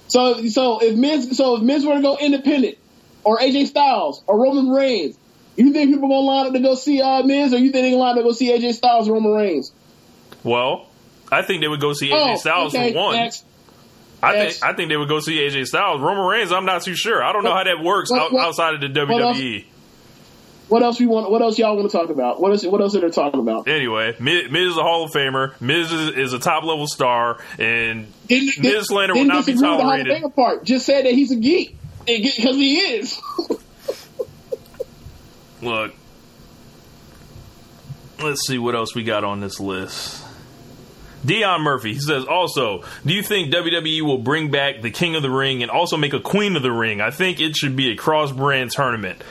So 0.07 0.47
so 0.47 0.79
if 0.81 0.95
Miz 0.95 1.37
so 1.37 1.57
if 1.57 1.61
Miz 1.61 1.85
were 1.85 1.93
to 1.95 2.01
go 2.01 2.17
independent 2.17 2.77
or 3.23 3.37
AJ 3.37 3.67
Styles 3.67 4.23
or 4.25 4.41
Roman 4.41 4.69
Reigns, 4.69 5.15
You 5.59 5.73
think 5.73 5.91
people 5.93 6.07
gonna 6.07 6.21
line 6.21 6.45
up 6.47 6.53
to 6.53 6.59
go 6.59 6.73
see 6.75 7.01
uh, 7.01 7.21
Miz, 7.23 7.53
or 7.53 7.57
you 7.57 7.71
think 7.71 7.83
they 7.83 7.91
gonna 7.91 8.01
line 8.01 8.11
up 8.11 8.17
to 8.17 8.23
go 8.23 8.31
see 8.31 8.49
AJ 8.51 8.73
Styles, 8.75 9.09
or 9.09 9.13
Roman 9.13 9.33
Reigns? 9.33 9.71
Well, 10.43 10.87
I 11.31 11.41
think 11.41 11.61
they 11.61 11.67
would 11.67 11.81
go 11.81 11.93
see 11.93 12.09
AJ 12.09 12.33
Oh, 12.33 12.35
Styles 12.37 12.73
okay, 12.73 12.93
for 12.93 12.97
one. 12.99 13.15
next. 13.17 13.45
I 14.23 14.35
next. 14.35 14.59
think 14.59 14.71
I 14.71 14.75
think 14.75 14.89
they 14.89 14.97
would 14.97 15.09
go 15.09 15.19
see 15.19 15.37
AJ 15.37 15.65
Styles. 15.67 16.01
Roman 16.01 16.25
Reigns, 16.25 16.51
I'm 16.51 16.65
not 16.65 16.83
too 16.83 16.95
sure. 16.95 17.21
I 17.23 17.33
don't 17.33 17.43
know 17.43 17.53
how 17.53 17.63
that 17.65 17.83
works 17.83 18.09
what- 18.09 18.31
what- 18.31 18.45
outside 18.47 18.75
of 18.75 18.81
the? 18.81 18.87
WWE. 18.87 19.65
What 20.69 20.83
else 20.83 20.99
we 20.99 21.07
want? 21.07 21.31
What 21.31 21.41
else 21.41 21.57
y'all 21.57 21.75
want 21.75 21.89
to 21.89 21.97
talk 21.97 22.09
about? 22.11 22.39
What 22.39 22.51
else? 22.51 22.63
What 22.65 22.79
else 22.79 22.95
are 22.95 23.01
they 23.01 23.09
talking 23.09 23.39
about? 23.39 23.67
Anyway, 23.67 24.15
Miz, 24.19 24.51
Miz 24.51 24.71
is 24.71 24.77
a 24.77 24.83
Hall 24.83 25.03
of 25.03 25.11
Famer. 25.11 25.59
Miz 25.59 25.91
is, 25.91 26.09
is 26.15 26.33
a 26.33 26.39
top 26.39 26.63
level 26.63 26.85
star, 26.87 27.39
and 27.57 28.05
Didn't, 28.27 28.59
Miz 28.63 28.87
slander 28.87 29.13
will 29.15 29.23
didn't 29.25 29.45
be 29.47 29.51
with 29.53 29.59
the 29.61 29.65
Hall 29.67 29.75
of 29.77 29.81
tolerated. 29.81 30.13
Famer 30.23 30.35
part. 30.35 30.63
Just 30.63 30.85
said 30.85 31.05
that 31.05 31.13
he's 31.13 31.31
a 31.31 31.37
geek 31.37 31.75
because 32.05 32.55
he 32.55 32.77
is. 32.77 33.19
Look, 35.61 35.93
let's 38.21 38.45
see 38.47 38.57
what 38.57 38.75
else 38.75 38.95
we 38.95 39.03
got 39.03 39.23
on 39.23 39.39
this 39.39 39.59
list. 39.59 40.25
Dion 41.25 41.61
Murphy, 41.61 41.93
he 41.93 41.99
says, 41.99 42.25
also, 42.25 42.83
do 43.05 43.13
you 43.13 43.21
think 43.21 43.53
WWE 43.53 44.01
will 44.01 44.19
bring 44.19 44.51
back 44.51 44.81
the 44.81 44.91
King 44.91 45.15
of 45.15 45.21
the 45.21 45.29
Ring 45.29 45.61
and 45.61 45.69
also 45.69 45.97
make 45.97 46.13
a 46.13 46.19
Queen 46.19 46.55
of 46.55 46.63
the 46.63 46.71
Ring? 46.71 47.01
I 47.01 47.11
think 47.11 47.41
it 47.41 47.57
should 47.57 47.75
be 47.75 47.91
a 47.91 47.95
cross 47.95 48.31
brand 48.31 48.71
tournament. 48.71 49.21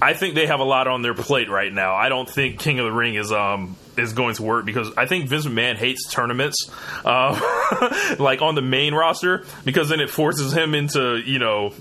I 0.00 0.14
think 0.14 0.34
they 0.34 0.46
have 0.46 0.58
a 0.58 0.64
lot 0.64 0.88
on 0.88 1.02
their 1.02 1.14
plate 1.14 1.48
right 1.48 1.72
now. 1.72 1.94
I 1.94 2.08
don't 2.08 2.28
think 2.28 2.58
King 2.58 2.80
of 2.80 2.86
the 2.86 2.92
Ring 2.92 3.14
is 3.14 3.30
um 3.30 3.76
is 3.96 4.12
going 4.14 4.34
to 4.34 4.42
work 4.42 4.64
because 4.64 4.90
I 4.96 5.06
think 5.06 5.28
Vince 5.28 5.46
McMahon 5.46 5.76
hates 5.76 6.10
tournaments, 6.10 6.70
uh, 7.04 8.16
like 8.18 8.42
on 8.42 8.54
the 8.54 8.62
main 8.62 8.94
roster, 8.94 9.44
because 9.64 9.88
then 9.90 10.00
it 10.00 10.10
forces 10.10 10.52
him 10.52 10.74
into 10.74 11.18
you 11.18 11.38
know 11.38 11.72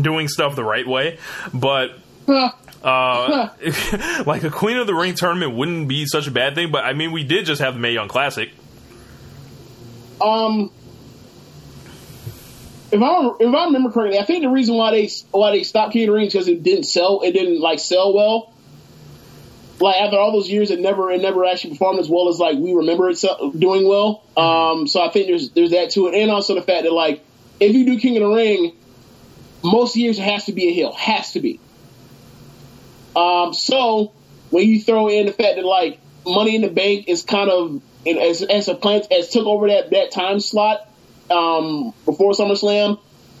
doing 0.00 0.26
stuff 0.26 0.56
the 0.56 0.64
right 0.64 0.86
way. 0.86 1.18
But 1.52 1.92
uh, 2.84 3.48
like 4.26 4.44
a 4.44 4.50
Queen 4.50 4.76
of 4.76 4.86
the 4.86 4.94
Ring 4.94 5.14
tournament 5.14 5.56
wouldn't 5.56 5.88
be 5.88 6.04
such 6.04 6.26
a 6.26 6.30
bad 6.30 6.54
thing. 6.54 6.70
But 6.70 6.84
I 6.84 6.92
mean, 6.92 7.12
we 7.12 7.24
did 7.24 7.46
just 7.46 7.62
have 7.62 7.74
the 7.74 7.80
Mae 7.80 7.92
Young 7.92 8.08
Classic. 8.08 8.50
Um, 10.20 10.70
if 12.92 13.02
I 13.02 13.30
if 13.40 13.54
I 13.54 13.64
remember 13.64 13.90
correctly, 13.90 14.18
I 14.18 14.24
think 14.24 14.42
the 14.42 14.50
reason 14.50 14.76
why 14.76 14.90
they 14.90 15.10
why 15.30 15.50
they 15.52 15.64
stopped 15.64 15.94
King 15.94 16.02
of 16.02 16.06
the 16.08 16.12
Ring 16.12 16.26
is 16.26 16.32
because 16.34 16.48
it 16.48 16.62
didn't 16.62 16.84
sell. 16.84 17.22
It 17.22 17.32
didn't 17.32 17.60
like 17.60 17.78
sell 17.78 18.14
well. 18.14 18.52
Like 19.80 19.96
after 19.96 20.18
all 20.18 20.32
those 20.32 20.48
years, 20.50 20.70
it 20.70 20.78
never 20.78 21.10
it 21.10 21.22
never 21.22 21.44
actually 21.46 21.70
performed 21.70 22.00
as 22.00 22.08
well 22.08 22.28
as 22.28 22.38
like 22.38 22.58
we 22.58 22.74
remember 22.74 23.08
it 23.08 23.18
doing 23.58 23.88
well. 23.88 24.22
Um, 24.36 24.86
so 24.86 25.02
I 25.02 25.08
think 25.08 25.26
there's 25.26 25.50
there's 25.50 25.70
that 25.70 25.90
to 25.92 26.08
it, 26.08 26.14
and 26.14 26.30
also 26.30 26.54
the 26.54 26.62
fact 26.62 26.82
that 26.82 26.92
like 26.92 27.24
if 27.60 27.74
you 27.74 27.86
do 27.86 27.98
King 27.98 28.18
of 28.18 28.28
the 28.28 28.34
Ring, 28.34 28.76
most 29.64 29.96
years 29.96 30.18
it 30.18 30.22
has 30.22 30.44
to 30.46 30.52
be 30.52 30.68
a 30.68 30.72
heel, 30.72 30.92
has 30.92 31.32
to 31.32 31.40
be. 31.40 31.60
Um, 33.16 33.54
so 33.54 34.12
when 34.50 34.68
you 34.68 34.80
throw 34.80 35.08
in 35.08 35.26
the 35.26 35.32
fact 35.32 35.56
that 35.56 35.64
like 35.64 36.00
Money 36.26 36.56
in 36.56 36.62
the 36.62 36.68
Bank 36.68 37.08
is 37.08 37.22
kind 37.22 37.50
of 37.50 37.82
and 38.06 38.18
as 38.18 38.42
as 38.42 38.68
a 38.68 38.74
plant 38.74 39.10
as 39.10 39.30
took 39.30 39.46
over 39.46 39.68
that 39.68 39.90
that 39.90 40.10
time 40.12 40.40
slot 40.40 40.88
um, 41.30 41.94
before 42.04 42.32
SummerSlam, 42.32 42.98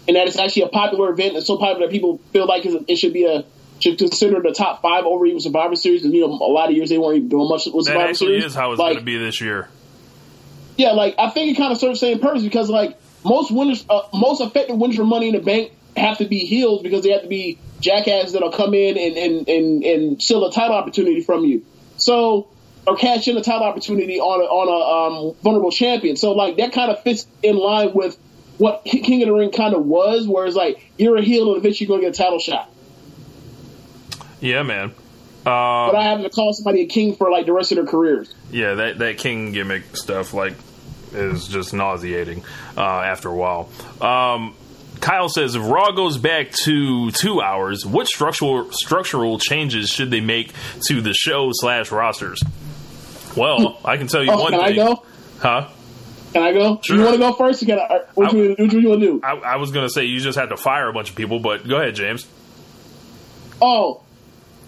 and 0.08 0.16
that 0.16 0.26
it's 0.26 0.38
actually 0.38 0.62
a 0.62 0.68
popular 0.68 1.10
event 1.10 1.36
and 1.36 1.44
so 1.44 1.56
popular 1.58 1.86
that 1.86 1.92
people 1.92 2.18
feel 2.32 2.46
like 2.46 2.64
it 2.64 2.96
should 2.96 3.12
be 3.12 3.24
a 3.24 3.44
should 3.80 3.98
consider 3.98 4.40
the 4.40 4.52
top 4.52 4.82
five 4.82 5.04
over 5.04 5.26
even 5.26 5.40
Survivor 5.40 5.76
Series. 5.76 6.04
And 6.04 6.14
you 6.14 6.20
know, 6.20 6.32
a 6.32 6.52
lot 6.52 6.70
of 6.70 6.76
years 6.76 6.88
they 6.88 6.98
weren't 6.98 7.16
even 7.16 7.28
doing 7.28 7.48
much 7.48 7.66
with 7.66 7.86
That 7.86 7.92
Survivor 7.92 8.08
actually 8.10 8.28
Series. 8.28 8.44
is 8.46 8.54
how 8.54 8.72
it's 8.72 8.78
like, 8.78 8.94
going 8.94 8.98
to 9.00 9.04
be 9.04 9.18
this 9.18 9.40
year. 9.40 9.68
yeah, 10.76 10.92
like 10.92 11.16
I 11.18 11.30
think 11.30 11.52
it 11.52 11.56
kind 11.56 11.72
of 11.72 11.78
serves 11.78 12.00
the 12.00 12.06
same 12.06 12.20
purpose 12.20 12.42
because 12.42 12.70
like 12.70 12.98
most 13.24 13.50
winners, 13.50 13.84
uh, 13.88 14.02
most 14.12 14.40
effective 14.40 14.76
winners 14.76 14.96
for 14.96 15.04
Money 15.04 15.28
in 15.28 15.34
the 15.34 15.40
Bank 15.40 15.72
have 15.96 16.18
to 16.18 16.24
be 16.26 16.40
heels 16.40 16.82
because 16.82 17.02
they 17.04 17.10
have 17.10 17.22
to 17.22 17.28
be 17.28 17.58
jackasses 17.84 18.32
that'll 18.32 18.50
come 18.52 18.74
in 18.74 18.96
and 18.98 19.16
and 19.16 19.48
and, 19.48 19.84
and 19.84 20.22
steal 20.22 20.44
a 20.46 20.52
title 20.52 20.74
opportunity 20.76 21.20
from 21.20 21.44
you. 21.44 21.64
So 21.98 22.48
or 22.86 22.96
cash 22.96 23.28
in 23.28 23.36
a 23.36 23.42
title 23.42 23.62
opportunity 23.64 24.20
on 24.20 24.40
a, 24.40 24.44
on 24.44 24.68
a 24.68 25.28
um, 25.30 25.34
vulnerable 25.42 25.70
champion. 25.70 26.16
So 26.16 26.32
like 26.32 26.56
that 26.58 26.72
kind 26.72 26.90
of 26.90 27.02
fits 27.02 27.26
in 27.42 27.56
line 27.56 27.92
with 27.94 28.18
what 28.58 28.84
King 28.84 29.22
of 29.22 29.28
the 29.28 29.34
Ring 29.34 29.50
kind 29.52 29.74
of 29.74 29.84
was, 29.84 30.26
where 30.28 30.46
it's 30.46 30.56
like 30.56 30.84
you're 30.98 31.16
a 31.16 31.22
heel 31.22 31.48
and 31.48 31.56
eventually 31.58 31.86
you're 31.88 31.96
gonna 31.98 32.08
get 32.10 32.18
a 32.18 32.22
title 32.22 32.38
shot. 32.38 32.70
Yeah, 34.40 34.62
man. 34.62 34.92
But 35.44 35.50
Uh, 35.50 35.98
I 35.98 36.04
having 36.04 36.24
to 36.24 36.30
call 36.30 36.52
somebody 36.54 36.82
a 36.82 36.86
king 36.86 37.16
for 37.16 37.30
like 37.30 37.46
the 37.46 37.52
rest 37.52 37.72
of 37.72 37.76
their 37.76 37.86
careers. 37.86 38.34
yeah, 38.50 38.74
that 38.74 38.98
that 38.98 39.18
King 39.18 39.52
gimmick 39.52 39.96
stuff 39.96 40.32
like 40.34 40.54
is 41.12 41.46
just 41.48 41.72
nauseating 41.74 42.42
uh, 42.76 42.80
after 42.80 43.28
a 43.28 43.34
while. 43.34 43.68
Um, 44.00 44.54
Kyle 45.04 45.28
says 45.28 45.54
if 45.54 45.62
Raw 45.62 45.90
goes 45.92 46.16
back 46.16 46.50
to 46.64 47.10
two 47.10 47.40
hours, 47.42 47.84
what 47.84 48.06
structural 48.06 48.72
structural 48.72 49.38
changes 49.38 49.90
should 49.90 50.10
they 50.10 50.20
make 50.22 50.52
to 50.88 51.02
the 51.02 51.12
show 51.12 51.50
slash 51.52 51.92
rosters? 51.92 52.42
Well, 53.36 53.78
I 53.84 53.98
can 53.98 54.06
tell 54.06 54.24
you 54.24 54.30
Oh, 54.32 54.40
one 54.40 54.52
can 54.52 54.60
I 54.60 54.72
go? 54.72 55.04
huh? 55.40 55.68
Can 56.32 56.42
I 56.42 56.52
go? 56.52 56.80
Sure. 56.82 56.96
You 56.96 57.02
want 57.02 57.14
to 57.14 57.18
go 57.18 57.32
first? 57.34 57.62
Or 57.62 57.66
uh, 57.66 57.68
can 57.68 57.78
I, 57.78 58.00
what, 58.14 58.28
I- 58.32 58.36
you, 58.36 58.48
what 58.58 58.72
you 58.72 58.88
want 58.88 59.00
to 59.02 59.06
do? 59.06 59.20
I, 59.22 59.32
I 59.34 59.56
was 59.56 59.70
gonna 59.72 59.90
say 59.90 60.04
you 60.04 60.20
just 60.20 60.38
had 60.38 60.48
to 60.48 60.56
fire 60.56 60.88
a 60.88 60.92
bunch 60.92 61.10
of 61.10 61.16
people, 61.16 61.38
but 61.38 61.68
go 61.68 61.76
ahead, 61.76 61.94
James. 61.94 62.26
Oh, 63.62 64.02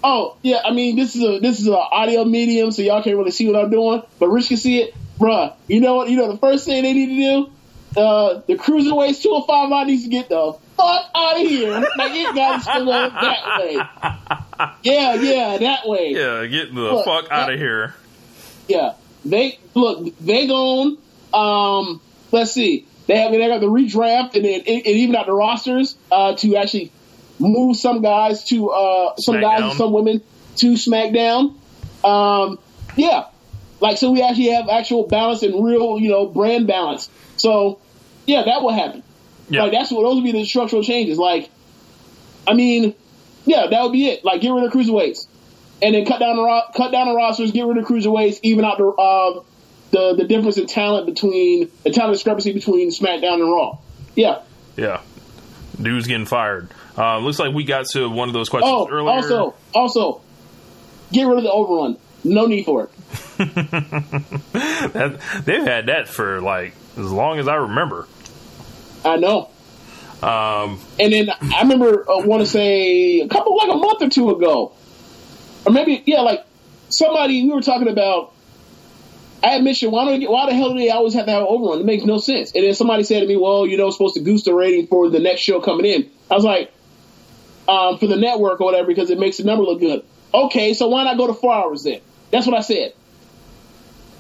oh, 0.05 0.37
yeah. 0.43 0.61
I 0.65 0.73
mean, 0.73 0.97
this 0.97 1.17
is 1.17 1.23
a 1.23 1.39
this 1.41 1.61
is 1.61 1.67
an 1.67 1.75
audio 1.75 2.25
medium, 2.25 2.71
so 2.73 2.83
y'all 2.83 3.03
can't 3.03 3.17
really 3.17 3.31
see 3.31 3.47
what 3.51 3.57
I'm 3.57 3.71
doing, 3.71 4.03
but 4.19 4.29
Rich 4.29 4.49
can 4.49 4.57
see 4.59 4.81
it, 4.83 4.95
bruh. 5.19 5.55
You 5.67 5.81
know 5.81 5.97
what? 5.97 6.09
You 6.11 6.17
know 6.19 6.31
the 6.31 6.39
first 6.39 6.67
thing 6.67 6.83
they 6.83 6.93
need 6.93 7.07
to 7.07 7.17
do, 7.17 7.53
uh, 7.97 8.43
the 8.47 8.55
cruiserweights 8.55 9.23
205 9.23 9.71
Live 9.71 9.87
needs 9.87 10.05
to 10.05 10.09
get 10.11 10.29
the 10.29 10.53
fuck 10.77 11.11
out 11.15 11.41
of 11.41 11.47
here. 11.47 11.73
Like 11.97 12.13
it 12.13 12.35
got 12.35 12.63
to 12.63 12.85
go 12.85 12.85
that 12.85 13.59
way. 13.59 13.75
Yeah, 14.83 15.15
yeah, 15.15 15.59
that 15.59 15.87
way. 15.87 16.13
Yeah, 16.13 16.47
get 16.47 16.75
the 16.75 16.81
Look, 16.81 17.05
fuck 17.05 17.31
out 17.31 17.53
of 17.53 17.59
here. 17.59 17.95
Yeah, 18.69 18.95
they 19.25 19.59
look. 19.75 20.17
They 20.19 20.47
gone. 20.47 20.99
Um, 21.33 22.01
let's 22.33 22.53
see. 22.53 22.87
They 23.07 23.19
have 23.19 23.33
they 23.33 23.39
got 23.47 23.61
the 23.61 23.67
redraft 23.67 24.35
and 24.35 24.45
then 24.45 24.61
and 24.67 24.87
even 24.87 25.15
out 25.15 25.27
the 25.27 25.33
rosters 25.33 25.97
uh, 26.11 26.35
to 26.37 26.57
actually 26.57 26.91
move 27.39 27.77
some 27.77 28.03
guys 28.03 28.45
to 28.45 28.71
uh, 28.71 29.17
some 29.17 29.41
guys 29.41 29.63
and 29.63 29.73
some 29.75 29.93
women 29.93 30.23
to 30.57 30.73
SmackDown. 30.73 31.55
Um, 32.05 32.59
yeah, 32.97 33.27
like 33.81 33.99
so 33.99 34.11
we 34.11 34.23
actually 34.23 34.51
have 34.51 34.69
actual 34.69 35.07
balance 35.07 35.43
and 35.43 35.65
real 35.65 35.99
you 35.99 36.11
know 36.11 36.27
brand 36.27 36.67
balance. 36.67 37.09
So 37.37 37.79
yeah, 38.27 38.43
that 38.45 38.63
will 38.63 38.73
happen. 38.73 39.03
Yeah. 39.49 39.63
Like 39.65 39.73
that's 39.73 39.91
what 39.91 40.03
those 40.03 40.17
would 40.17 40.25
be 40.25 40.33
the 40.33 40.45
structural 40.45 40.83
changes. 40.83 41.19
Like, 41.19 41.51
I 42.47 42.55
mean, 42.55 42.95
yeah, 43.45 43.67
that 43.71 43.83
would 43.83 43.93
be 43.93 44.09
it. 44.09 44.25
Like 44.25 44.41
get 44.41 44.51
rid 44.53 44.65
of 44.65 44.73
cruiserweights 44.73 45.27
and 45.83 45.95
then 45.95 46.05
cut 46.05 46.19
down 46.19 46.37
the 46.37 46.43
ro- 46.43 46.63
cut 46.77 46.91
down 46.91 47.07
the 47.09 47.15
rosters, 47.15 47.53
get 47.53 47.67
rid 47.67 47.77
of 47.79 47.85
cruiserweights, 47.85 48.41
even 48.43 48.65
out 48.65 48.79
the 48.79 48.87
uh, 48.89 49.43
the 49.93 50.15
the 50.17 50.25
difference 50.25 50.59
in 50.59 50.67
talent 50.67 51.07
between 51.07 51.71
the 51.85 51.91
talent 51.91 52.15
discrepancy 52.15 52.53
between 52.53 52.91
SmackDown 52.91 53.35
and 53.35 53.51
Raw. 53.53 53.79
Yeah. 54.17 54.41
Yeah, 54.77 55.01
dude's 55.81 56.07
getting 56.07 56.27
fired. 56.27 56.69
Uh, 56.99 57.19
looks 57.19 57.39
like 57.39 57.55
we 57.55 57.65
got 57.65 57.87
to 57.93 58.09
one 58.11 58.29
of 58.29 58.35
those 58.35 58.49
questions 58.49 58.71
Oh, 58.75 58.89
earlier. 58.91 59.11
also, 59.11 59.55
also, 59.75 60.21
get 61.13 61.25
rid 61.27 61.39
of 61.39 61.45
the 61.45 61.51
overrun. 61.53 61.97
No 62.25 62.47
need 62.47 62.65
for 62.65 62.85
it. 62.85 62.91
that, 63.39 65.21
they've 65.45 65.63
had 65.63 65.87
that 65.87 66.09
for 66.09 66.41
like 66.41 66.75
as 66.97 67.11
long 67.11 67.39
as 67.39 67.49
I 67.49 67.55
remember. 67.57 68.07
I 69.07 69.17
know. 69.17 69.49
Um, 70.23 70.81
And 70.99 71.13
then 71.13 71.31
I 71.31 71.63
remember, 71.63 72.11
uh, 72.11 72.21
want 72.21 72.41
to 72.41 72.47
say 72.47 73.21
a 73.21 73.29
couple 73.29 73.57
like 73.57 73.71
a 73.71 73.77
month 73.77 74.03
or 74.03 74.09
two 74.09 74.31
ago, 74.31 74.73
or 75.65 75.73
maybe 75.73 76.03
yeah, 76.07 76.21
like 76.21 76.45
somebody 76.89 77.43
we 77.45 77.53
were 77.53 77.63
talking 77.63 77.89
about. 77.89 78.33
I 79.43 79.51
had 79.51 79.63
mentioned 79.63 79.93
why 79.93 80.07
don't 80.07 80.31
why 80.31 80.47
the 80.47 80.55
hell 80.55 80.73
do 80.73 80.79
they 80.79 80.91
always 80.91 81.15
have 81.15 81.27
to 81.27 81.31
have 81.31 81.43
an 81.43 81.49
overrun? 81.49 81.81
It 81.81 81.87
makes 81.87 82.05
no 82.05 82.19
sense. 82.19 82.53
And 82.53 82.65
then 82.65 82.75
somebody 82.75 83.05
said 83.05 83.21
to 83.21 83.27
me, 83.27 83.37
"Well, 83.37 83.67
you 83.67 83.77
know, 83.77 83.91
supposed 83.91 84.15
to 84.15 84.21
goose 84.21 84.43
the 84.45 84.55
rating 84.55 84.87
for 84.87 85.11
the 85.11 85.21
next 85.21 85.43
show 85.43 85.61
coming 85.61 85.87
in." 85.87 86.11
I 86.31 86.35
was 86.35 86.45
like, 86.45 86.73
um, 87.69 87.99
"For 87.99 88.07
the 88.07 88.17
network 88.17 88.61
or 88.61 88.65
whatever, 88.65 88.89
because 88.89 89.11
it 89.11 89.19
makes 89.19 89.37
the 89.37 89.45
number 89.45 89.65
look 89.65 89.81
good." 89.81 90.03
Okay, 90.33 90.73
so 90.75 90.89
why 90.89 91.05
not 91.05 91.19
go 91.19 91.27
to 91.27 91.35
four 91.35 91.55
hours 91.55 91.85
then? 91.85 92.01
That's 92.31 92.47
what 92.47 92.57
I 92.57 92.63
said. 92.63 92.95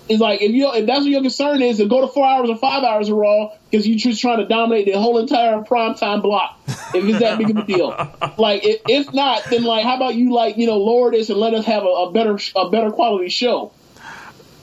It's 0.09 0.20
like 0.20 0.41
if 0.41 0.53
you 0.53 0.73
if 0.73 0.87
that's 0.87 1.01
what 1.01 1.09
your 1.09 1.23
concern 1.23 1.62
is, 1.62 1.78
then 1.78 1.89
go 1.89 2.01
to 2.01 2.09
four 2.09 2.24
hours 2.24 2.49
or 2.49 2.57
five 2.57 2.85
hours 2.85 3.09
of 3.09 3.16
Raw 3.16 3.53
because 3.70 3.87
you're 3.87 3.99
just 3.99 4.20
trying 4.20 4.39
to 4.39 4.47
dominate 4.47 4.87
the 4.87 4.93
whole 4.93 5.19
entire 5.19 5.59
primetime 5.62 6.23
block. 6.23 6.59
If 6.66 7.05
it's 7.05 7.19
that 7.19 7.39
big 7.39 7.51
of 7.51 7.57
a 7.57 7.65
deal, 7.65 7.89
like 8.39 8.65
if, 8.65 8.83
if 8.89 9.12
not, 9.12 9.45
then 9.51 9.65
like 9.65 9.85
how 9.85 9.97
about 9.97 10.15
you 10.15 10.33
like 10.33 10.57
you 10.57 10.66
know 10.66 10.78
lower 10.78 11.11
this 11.11 11.28
and 11.28 11.39
let 11.39 11.55
us 11.55 11.65
have 11.66 11.83
a, 11.83 11.87
a 11.87 12.12
better 12.12 12.39
a 12.55 12.70
better 12.70 12.91
quality 12.91 13.28
show? 13.31 13.73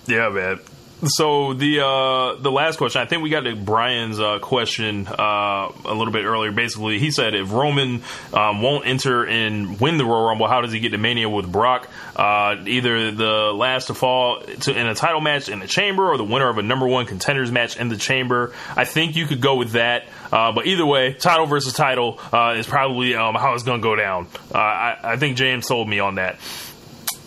yeah, 0.07 0.29
man. 0.29 0.59
So 1.05 1.53
the 1.53 1.81
uh, 1.81 2.41
the 2.41 2.51
last 2.51 2.77
question, 2.77 3.01
I 3.01 3.05
think 3.05 3.23
we 3.23 3.29
got 3.29 3.41
to 3.41 3.55
Brian's 3.55 4.19
uh, 4.19 4.39
question 4.39 5.07
uh, 5.07 5.71
a 5.85 5.93
little 5.93 6.11
bit 6.11 6.25
earlier. 6.25 6.51
Basically, 6.51 6.99
he 6.99 7.11
said 7.11 7.33
if 7.35 7.51
Roman 7.51 8.03
um, 8.33 8.61
won't 8.61 8.85
enter 8.87 9.25
and 9.25 9.79
win 9.79 9.97
the 9.97 10.05
Royal 10.05 10.25
Rumble, 10.25 10.47
how 10.47 10.61
does 10.61 10.71
he 10.71 10.79
get 10.79 10.89
to 10.89 10.97
Mania 10.97 11.29
with 11.29 11.51
Brock? 11.51 11.89
Uh, 12.15 12.57
either 12.65 13.11
the 13.11 13.51
last 13.53 13.87
to 13.87 13.93
fall 13.93 14.41
to, 14.41 14.77
in 14.77 14.87
a 14.87 14.95
title 14.95 15.21
match 15.21 15.49
in 15.49 15.59
the 15.59 15.67
Chamber, 15.67 16.09
or 16.09 16.17
the 16.17 16.23
winner 16.23 16.49
of 16.49 16.57
a 16.57 16.63
number 16.63 16.87
one 16.87 17.05
contenders 17.05 17.51
match 17.51 17.77
in 17.77 17.89
the 17.89 17.97
Chamber. 17.97 18.53
I 18.75 18.85
think 18.85 19.15
you 19.15 19.25
could 19.25 19.41
go 19.41 19.55
with 19.55 19.71
that. 19.71 20.05
Uh, 20.31 20.51
but 20.51 20.65
either 20.65 20.85
way, 20.85 21.13
title 21.13 21.45
versus 21.45 21.73
title 21.73 22.19
uh, 22.31 22.55
is 22.57 22.65
probably 22.65 23.15
um, 23.15 23.35
how 23.35 23.53
it's 23.53 23.63
going 23.63 23.81
to 23.81 23.83
go 23.83 23.95
down. 23.95 24.27
I, 24.53 24.97
I 25.03 25.17
think 25.17 25.37
James 25.37 25.67
told 25.67 25.87
me 25.87 25.99
on 25.99 26.15
that. 26.15 26.39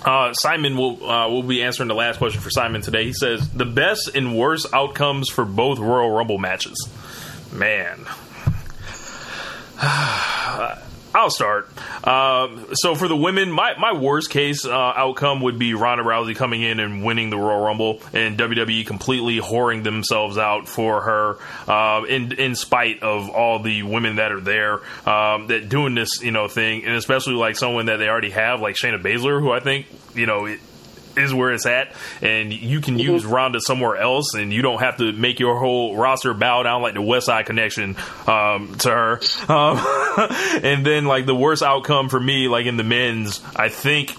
Uh, 0.05 0.33
Simon 0.35 0.77
will 0.77 1.05
uh, 1.05 1.29
will 1.29 1.43
be 1.43 1.63
answering 1.63 1.89
the 1.89 1.95
last 1.95 2.19
question 2.19 2.41
for 2.41 2.51
Simon 2.51 2.81
today. 2.81 3.05
He 3.05 3.13
says 3.13 3.49
the 3.51 3.65
best 3.65 4.11
and 4.15 4.37
worst 4.37 4.67
outcomes 4.73 5.31
for 5.31 5.45
both 5.45 5.79
Royal 5.79 6.11
Rumble 6.11 6.39
matches. 6.39 6.89
Man, 7.53 8.07
I'll 11.17 11.31
start. 11.31 11.67
Um, 12.07 12.67
so 12.75 12.95
for 12.95 13.09
the 13.09 13.17
women, 13.17 13.51
my, 13.51 13.75
my 13.79 13.95
worst 13.95 14.29
case 14.29 14.67
uh, 14.67 14.71
outcome 14.71 15.41
would 15.41 15.59
be 15.59 15.73
Ronda 15.73 16.05
Rousey 16.05 16.37
coming 16.37 16.61
in 16.61 16.79
and 16.79 17.03
winning 17.03 17.31
the 17.31 17.39
Royal 17.39 17.65
Rumble, 17.65 18.03
and 18.13 18.39
WWE 18.39 18.87
completely 18.87 19.39
whoring 19.39 19.83
themselves 19.83 20.37
out 20.37 20.69
for 20.69 21.01
her, 21.01 21.39
uh, 21.67 22.05
in 22.05 22.33
in 22.33 22.55
spite 22.55 23.03
of 23.03 23.31
all 23.31 23.61
the 23.61 23.83
women 23.83 24.17
that 24.17 24.31
are 24.31 24.43
there 24.43 24.75
um, 25.09 25.47
that 25.47 25.71
doing 25.71 25.95
this 25.95 26.23
you 26.23 26.33
know 26.33 26.49
thing, 26.49 26.85
and 26.85 26.95
especially 26.97 27.33
like 27.33 27.57
someone 27.57 27.87
that 27.87 27.97
they 27.97 28.11
already 28.11 28.31
have, 28.31 28.61
like 28.61 28.77
Shayna 28.77 29.03
Baszler, 29.03 29.41
who 29.41 29.51
I 29.51 29.61
think 29.61 29.87
you 30.15 30.27
know. 30.27 30.45
It, 30.45 30.61
is 31.17 31.33
where 31.35 31.53
it's 31.53 31.67
at, 31.67 31.93
and 32.23 32.53
you 32.53 32.81
can 32.81 32.99
use 32.99 33.25
Ronda 33.25 33.61
somewhere 33.61 33.97
else, 33.97 34.35
and 34.35 34.53
you 34.53 34.63
don't 34.63 34.81
have 34.81 34.99
to 34.99 35.13
make 35.13 35.41
your 35.41 35.59
whole 35.59 35.97
roster 35.97 36.35
bow 36.35 36.63
down 36.63 36.83
like 36.83 36.95
the 36.95 37.03
West 37.03 37.27
Side 37.27 37.47
Connection 37.47 37.97
um, 38.27 38.75
to 38.81 38.91
her. 38.91 39.21
Um, 39.49 39.79
and 40.63 40.85
then, 40.85 41.07
like 41.07 41.27
the 41.27 41.35
worst 41.35 41.63
outcome 41.63 42.09
for 42.09 42.21
me, 42.21 42.49
like 42.49 42.67
in 42.67 42.77
the 42.77 42.85
men's, 42.85 43.41
I 43.55 43.69
think 43.69 44.15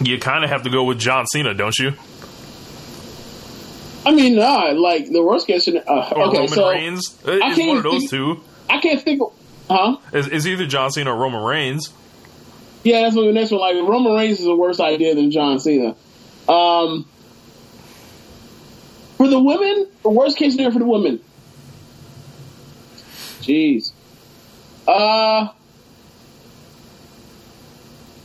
you 0.00 0.18
kind 0.18 0.44
of 0.44 0.50
have 0.50 0.62
to 0.62 0.70
go 0.70 0.84
with 0.84 0.98
John 0.98 1.26
Cena, 1.26 1.54
don't 1.54 1.76
you? 1.78 1.92
I 4.06 4.12
mean, 4.12 4.36
nah, 4.36 4.70
like 4.74 5.10
the 5.10 5.22
worst 5.22 5.46
case. 5.46 5.68
Uh, 5.68 5.72
Or 6.14 6.28
okay, 6.28 6.36
Roman 6.38 6.48
so 6.48 6.70
Reigns? 6.70 7.18
I 7.26 7.54
can't 7.54 7.68
one 7.68 7.76
of 7.78 7.82
those 7.82 7.98
think- 8.08 8.10
two. 8.10 8.40
I 8.70 8.78
can't 8.80 9.02
think. 9.02 9.20
Of, 9.22 9.32
huh? 9.70 9.96
It's, 10.12 10.28
it's 10.28 10.46
either 10.46 10.66
John 10.66 10.90
Cena 10.90 11.12
or 11.14 11.18
Roman 11.20 11.42
Reigns. 11.42 11.92
Yeah, 12.88 13.02
that's 13.02 13.14
what 13.14 13.26
the 13.26 13.32
next 13.34 13.50
one. 13.50 13.60
Like 13.60 13.74
Roman 13.86 14.14
Reigns 14.14 14.40
is 14.40 14.46
a 14.46 14.54
worse 14.54 14.80
idea 14.80 15.14
than 15.14 15.30
John 15.30 15.60
Cena. 15.60 15.94
Um, 16.48 17.06
for 19.18 19.28
the 19.28 19.38
women, 19.38 19.88
the 20.02 20.08
worst 20.08 20.38
case 20.38 20.52
scenario 20.52 20.72
for 20.72 20.78
the 20.78 20.86
women. 20.86 21.20
Jeez. 23.42 23.92
Uh, 24.86 25.48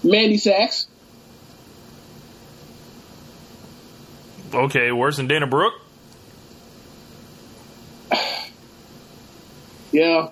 Mandy 0.02 0.38
Sachs. 0.38 0.88
Okay, 4.54 4.94
worse 4.94 5.18
than 5.18 5.28
Dana 5.28 5.46
Brooke. 5.48 5.74
Yeah. 9.92 10.30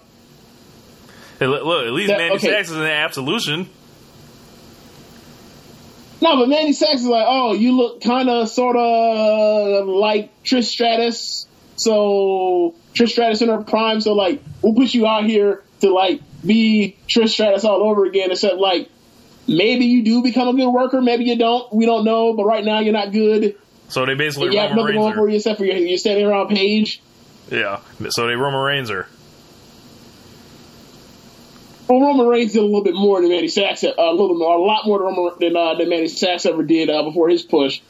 Hey, 1.38 1.46
look, 1.48 1.86
at 1.86 1.92
least 1.92 2.08
That- 2.08 2.18
Mandy 2.18 2.38
okay. 2.38 2.48
Sachs 2.50 2.70
is 2.70 2.78
an 2.78 2.84
absolution. 2.84 3.70
No, 6.22 6.38
but 6.38 6.50
Manny 6.50 6.72
Sachs 6.74 7.02
is 7.02 7.06
like, 7.06 7.26
oh, 7.28 7.54
you 7.54 7.76
look 7.76 8.02
kind 8.02 8.30
of, 8.30 8.48
sort 8.48 8.76
of 8.78 9.88
like 9.88 10.44
Trish 10.44 10.66
Stratus. 10.66 11.48
So 11.78 12.76
Trish 12.94 13.10
Stratus 13.10 13.42
in 13.42 13.50
her 13.50 13.64
prime. 13.64 14.02
So 14.02 14.14
like, 14.14 14.42
we'll 14.62 14.76
put 14.76 14.94
you 14.94 15.08
out 15.08 15.26
here 15.26 15.64
to 15.80 15.92
like 15.92 16.22
be 16.46 16.96
Trish 17.08 17.30
Stratus 17.30 17.66
all 17.66 17.84
over 17.84 18.06
again. 18.06 18.30
Except 18.30 18.58
like, 18.58 18.90
maybe 19.48 19.86
you 19.86 20.04
do 20.04 20.22
become 20.22 20.48
a 20.48 20.54
good 20.54 20.70
worker, 20.70 21.02
maybe 21.02 21.24
you 21.24 21.38
don't. 21.38 21.74
We 21.74 21.88
don't 21.88 22.06
know. 22.06 22.34
But 22.34 22.46
right 22.46 22.64
now, 22.64 22.80
you're 22.80 22.94
not 22.94 23.12
good. 23.12 23.58
So 23.90 24.06
they 24.06 24.14
basically 24.14 24.54
You 24.54 24.60
have 24.60 24.76
nothing 24.76 24.96
going 24.96 25.16
for 25.16 25.28
you 25.28 25.38
except 25.38 25.58
for 25.58 25.66
you're, 25.66 25.76
you're 25.76 25.98
standing 25.98 26.26
around 26.26 26.50
Paige. 26.50 27.02
Yeah, 27.50 27.82
so 28.10 28.28
they 28.28 28.36
Roman 28.36 28.62
Reigns 28.62 28.90
her. 28.90 29.08
Well, 31.92 32.00
Roman 32.00 32.26
Reigns 32.28 32.54
did 32.54 32.60
a 32.60 32.66
little 32.66 32.86
bit 32.86 32.96
more 32.96 33.20
than 33.20 33.30
Manny 33.30 33.50
Sachs, 33.50 33.84
uh, 33.84 33.92
a 33.98 34.12
little 34.14 34.38
more, 34.38 34.56
a 34.56 34.62
lot 34.62 34.86
more 34.86 35.00
than 35.00 35.08
Roman, 35.08 35.34
than, 35.42 35.58
uh, 35.58 35.76
than 35.76 35.90
Mandy 35.90 36.08
Sachs 36.08 36.46
ever 36.46 36.64
did 36.64 36.90
uh, 36.90 37.04
before 37.04 37.28
his 37.28 37.42
push. 37.42 37.82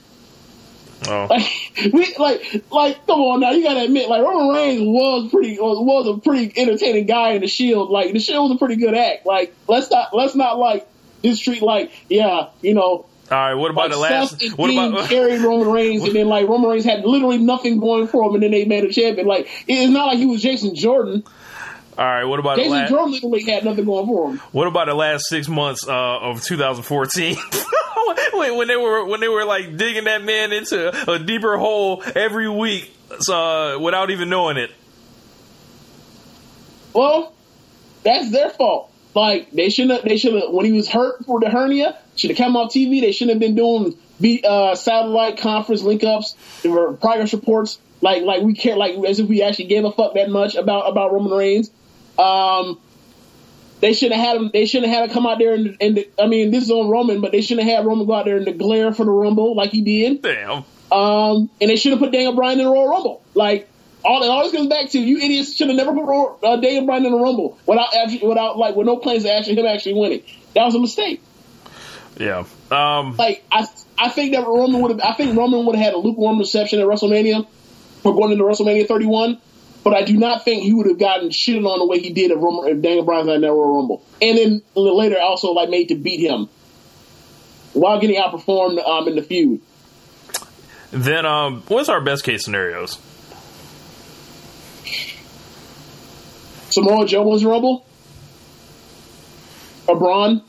Oh, 1.07 1.27
Like 1.29 1.93
we 1.93 2.15
like 2.17 2.63
like 2.71 3.05
come 3.05 3.19
on 3.21 3.41
now, 3.41 3.51
you 3.51 3.63
gotta 3.63 3.81
admit 3.81 4.09
like 4.09 4.23
Roman 4.23 4.55
Reigns 4.55 4.81
was 4.81 5.29
pretty 5.29 5.59
was, 5.59 5.77
was 5.79 6.17
a 6.17 6.19
pretty 6.19 6.51
entertaining 6.59 7.05
guy 7.05 7.33
in 7.33 7.41
the 7.41 7.47
Shield. 7.47 7.91
Like 7.91 8.11
the 8.13 8.19
Shield 8.19 8.49
was 8.49 8.55
a 8.55 8.59
pretty 8.59 8.75
good 8.75 8.95
act. 8.95 9.27
Like 9.27 9.53
let's 9.67 9.91
not 9.91 10.15
let's 10.15 10.33
not 10.33 10.57
like 10.57 10.87
just 11.23 11.43
treat 11.43 11.61
like 11.61 11.91
yeah 12.09 12.49
you 12.63 12.73
know 12.73 13.05
all 13.31 13.37
right. 13.37 13.53
What 13.53 13.71
about 13.71 13.83
like 13.83 13.91
the 13.91 13.97
last? 13.97 14.31
Seth 14.31 14.41
and 14.41 14.57
What 14.57 14.67
Dean 14.67 14.93
about? 14.93 15.09
carried 15.09 15.41
Roman 15.41 15.69
Reigns 15.69 16.03
and 16.03 16.15
then 16.15 16.27
like 16.27 16.47
Roman 16.47 16.69
Reigns 16.69 16.85
had 16.85 17.05
literally 17.05 17.37
nothing 17.37 17.79
going 17.79 18.07
for 18.07 18.27
him 18.27 18.33
and 18.33 18.43
then 18.43 18.51
they 18.51 18.65
made 18.65 18.83
a 18.83 18.91
champion. 18.91 19.25
Like 19.27 19.47
it's 19.67 19.91
not 19.91 20.07
like 20.07 20.17
he 20.17 20.25
was 20.25 20.41
Jason 20.41 20.75
Jordan. 20.75 21.23
All 22.01 22.07
right. 22.07 22.23
What 22.23 22.39
about 22.39 22.57
the 22.57 22.63
last? 22.67 22.89
Had 23.45 23.63
nothing 23.63 23.85
going 23.85 24.07
for 24.07 24.31
him. 24.31 24.39
What 24.51 24.67
about 24.67 24.87
the 24.87 24.95
last 24.95 25.27
six 25.27 25.47
months 25.47 25.87
uh, 25.87 25.91
of 25.91 26.41
2014? 26.41 27.35
when, 28.33 28.57
when 28.57 28.67
they 28.67 28.75
were 28.75 29.05
when 29.05 29.19
they 29.19 29.27
were 29.27 29.45
like 29.45 29.77
digging 29.77 30.05
that 30.05 30.23
man 30.23 30.51
into 30.51 31.11
a 31.11 31.19
deeper 31.19 31.59
hole 31.59 32.01
every 32.15 32.49
week, 32.49 32.91
uh, 33.29 33.77
without 33.79 34.09
even 34.09 34.29
knowing 34.29 34.57
it. 34.57 34.71
Well, 36.91 37.33
that's 38.01 38.31
their 38.31 38.49
fault. 38.49 38.91
Like 39.13 39.51
they 39.51 39.69
shouldn't. 39.69 39.99
have 39.99 40.09
They 40.09 40.17
should 40.17 40.33
have 40.33 40.49
when 40.49 40.65
he 40.65 40.71
was 40.71 40.89
hurt 40.89 41.23
for 41.25 41.39
the 41.39 41.51
hernia. 41.51 41.99
Should 42.15 42.31
have 42.31 42.37
come 42.37 42.55
off 42.55 42.73
TV. 42.73 43.01
They 43.01 43.11
shouldn't 43.11 43.35
have 43.35 43.39
been 43.39 43.55
doing 43.55 43.95
be, 44.19 44.43
uh, 44.43 44.73
satellite 44.73 45.37
conference 45.37 45.83
link 45.83 46.03
ups, 46.03 46.35
progress 46.63 47.31
reports. 47.31 47.77
Like 48.01 48.23
like 48.23 48.41
we 48.41 48.55
care 48.55 48.75
like 48.75 48.95
as 49.07 49.19
if 49.19 49.29
we 49.29 49.43
actually 49.43 49.65
gave 49.65 49.85
a 49.85 49.91
fuck 49.91 50.15
that 50.15 50.31
much 50.31 50.55
about 50.55 50.89
about 50.89 51.13
Roman 51.13 51.33
Reigns. 51.33 51.69
Um, 52.17 52.79
they 53.79 53.93
should 53.93 54.11
have 54.11 54.21
had 54.23 54.37
him. 54.37 54.51
They 54.53 54.65
shouldn't 54.65 54.91
have 54.91 55.01
had 55.01 55.09
him 55.09 55.13
come 55.13 55.25
out 55.25 55.39
there 55.39 55.53
and, 55.53 55.75
and 55.81 56.05
I 56.19 56.27
mean 56.27 56.51
this 56.51 56.63
is 56.63 56.71
on 56.71 56.89
Roman, 56.89 57.19
but 57.19 57.31
they 57.31 57.41
shouldn't 57.41 57.67
have 57.67 57.77
had 57.77 57.85
Roman 57.85 58.05
go 58.05 58.13
out 58.13 58.25
there 58.25 58.37
in 58.37 58.45
the 58.45 58.53
glare 58.53 58.93
for 58.93 59.03
the 59.03 59.11
Rumble 59.11 59.55
like 59.55 59.71
he 59.71 59.81
did. 59.81 60.21
Damn. 60.21 60.63
Um, 60.91 61.49
and 61.59 61.69
they 61.69 61.75
should 61.77 61.91
have 61.91 61.99
put 61.99 62.11
Daniel 62.11 62.33
Bryan 62.33 62.59
in 62.59 62.65
the 62.65 62.71
Royal 62.71 62.89
Rumble. 62.89 63.23
Like 63.33 63.67
all 64.03 64.23
it 64.23 64.27
always 64.27 64.51
comes 64.51 64.67
back 64.67 64.89
to 64.91 64.99
you 64.99 65.17
idiots 65.17 65.55
should 65.55 65.67
have 65.67 65.77
never 65.77 65.93
put 65.93 66.43
uh, 66.43 66.57
Daniel 66.57 66.85
Bryan 66.85 67.05
in 67.05 67.11
the 67.11 67.19
Rumble 67.19 67.57
without 67.65 67.95
actually, 67.95 68.27
without 68.27 68.57
like 68.57 68.75
with 68.75 68.85
no 68.85 68.97
plans 68.97 69.23
to 69.23 69.33
actually 69.33 69.55
him 69.55 69.65
actually 69.65 69.93
winning. 69.93 70.23
That 70.53 70.65
was 70.65 70.75
a 70.75 70.79
mistake. 70.79 71.21
Yeah. 72.17 72.45
Um. 72.69 73.15
Like 73.17 73.43
I 73.51 73.65
I 73.97 74.09
think 74.09 74.33
that 74.33 74.45
Roman 74.45 74.81
would 74.81 74.91
have 74.91 75.01
I 75.01 75.13
think 75.13 75.35
Roman 75.35 75.65
would 75.65 75.75
have 75.75 75.85
had 75.85 75.93
a 75.93 75.97
lukewarm 75.97 76.39
reception 76.39 76.79
at 76.79 76.85
WrestleMania 76.85 77.47
for 78.01 78.13
going 78.13 78.31
into 78.31 78.43
WrestleMania 78.43 78.87
31. 78.87 79.39
But 79.83 79.95
I 79.95 80.03
do 80.03 80.15
not 80.17 80.45
think 80.45 80.63
he 80.63 80.73
would 80.73 80.85
have 80.87 80.99
gotten 80.99 81.29
shitted 81.29 81.65
on 81.65 81.79
the 81.79 81.87
way 81.87 81.99
he 81.99 82.11
did 82.11 82.31
if, 82.31 82.37
Roman, 82.37 82.69
if 82.69 82.81
Daniel 82.83 83.03
Bryan's 83.03 83.27
not 83.27 83.35
in 83.35 83.41
that 83.41 83.51
Royal 83.51 83.77
Rumble. 83.77 84.05
And 84.21 84.37
then 84.37 84.61
later 84.75 85.19
also 85.19 85.51
like 85.53 85.69
made 85.69 85.87
to 85.87 85.95
beat 85.95 86.19
him 86.19 86.49
while 87.73 87.99
getting 87.99 88.21
outperformed 88.21 88.85
um, 88.85 89.07
in 89.07 89.15
the 89.15 89.23
feud. 89.23 89.61
Then 90.91 91.25
um. 91.25 91.63
What's 91.67 91.89
our 91.89 92.01
best 92.01 92.23
case 92.23 92.43
scenarios? 92.43 92.99
Samoa 96.69 97.05
Joe 97.05 97.23
was 97.23 97.43
Rumble. 97.43 97.85
Or 99.87 99.97
Braun. 99.97 100.43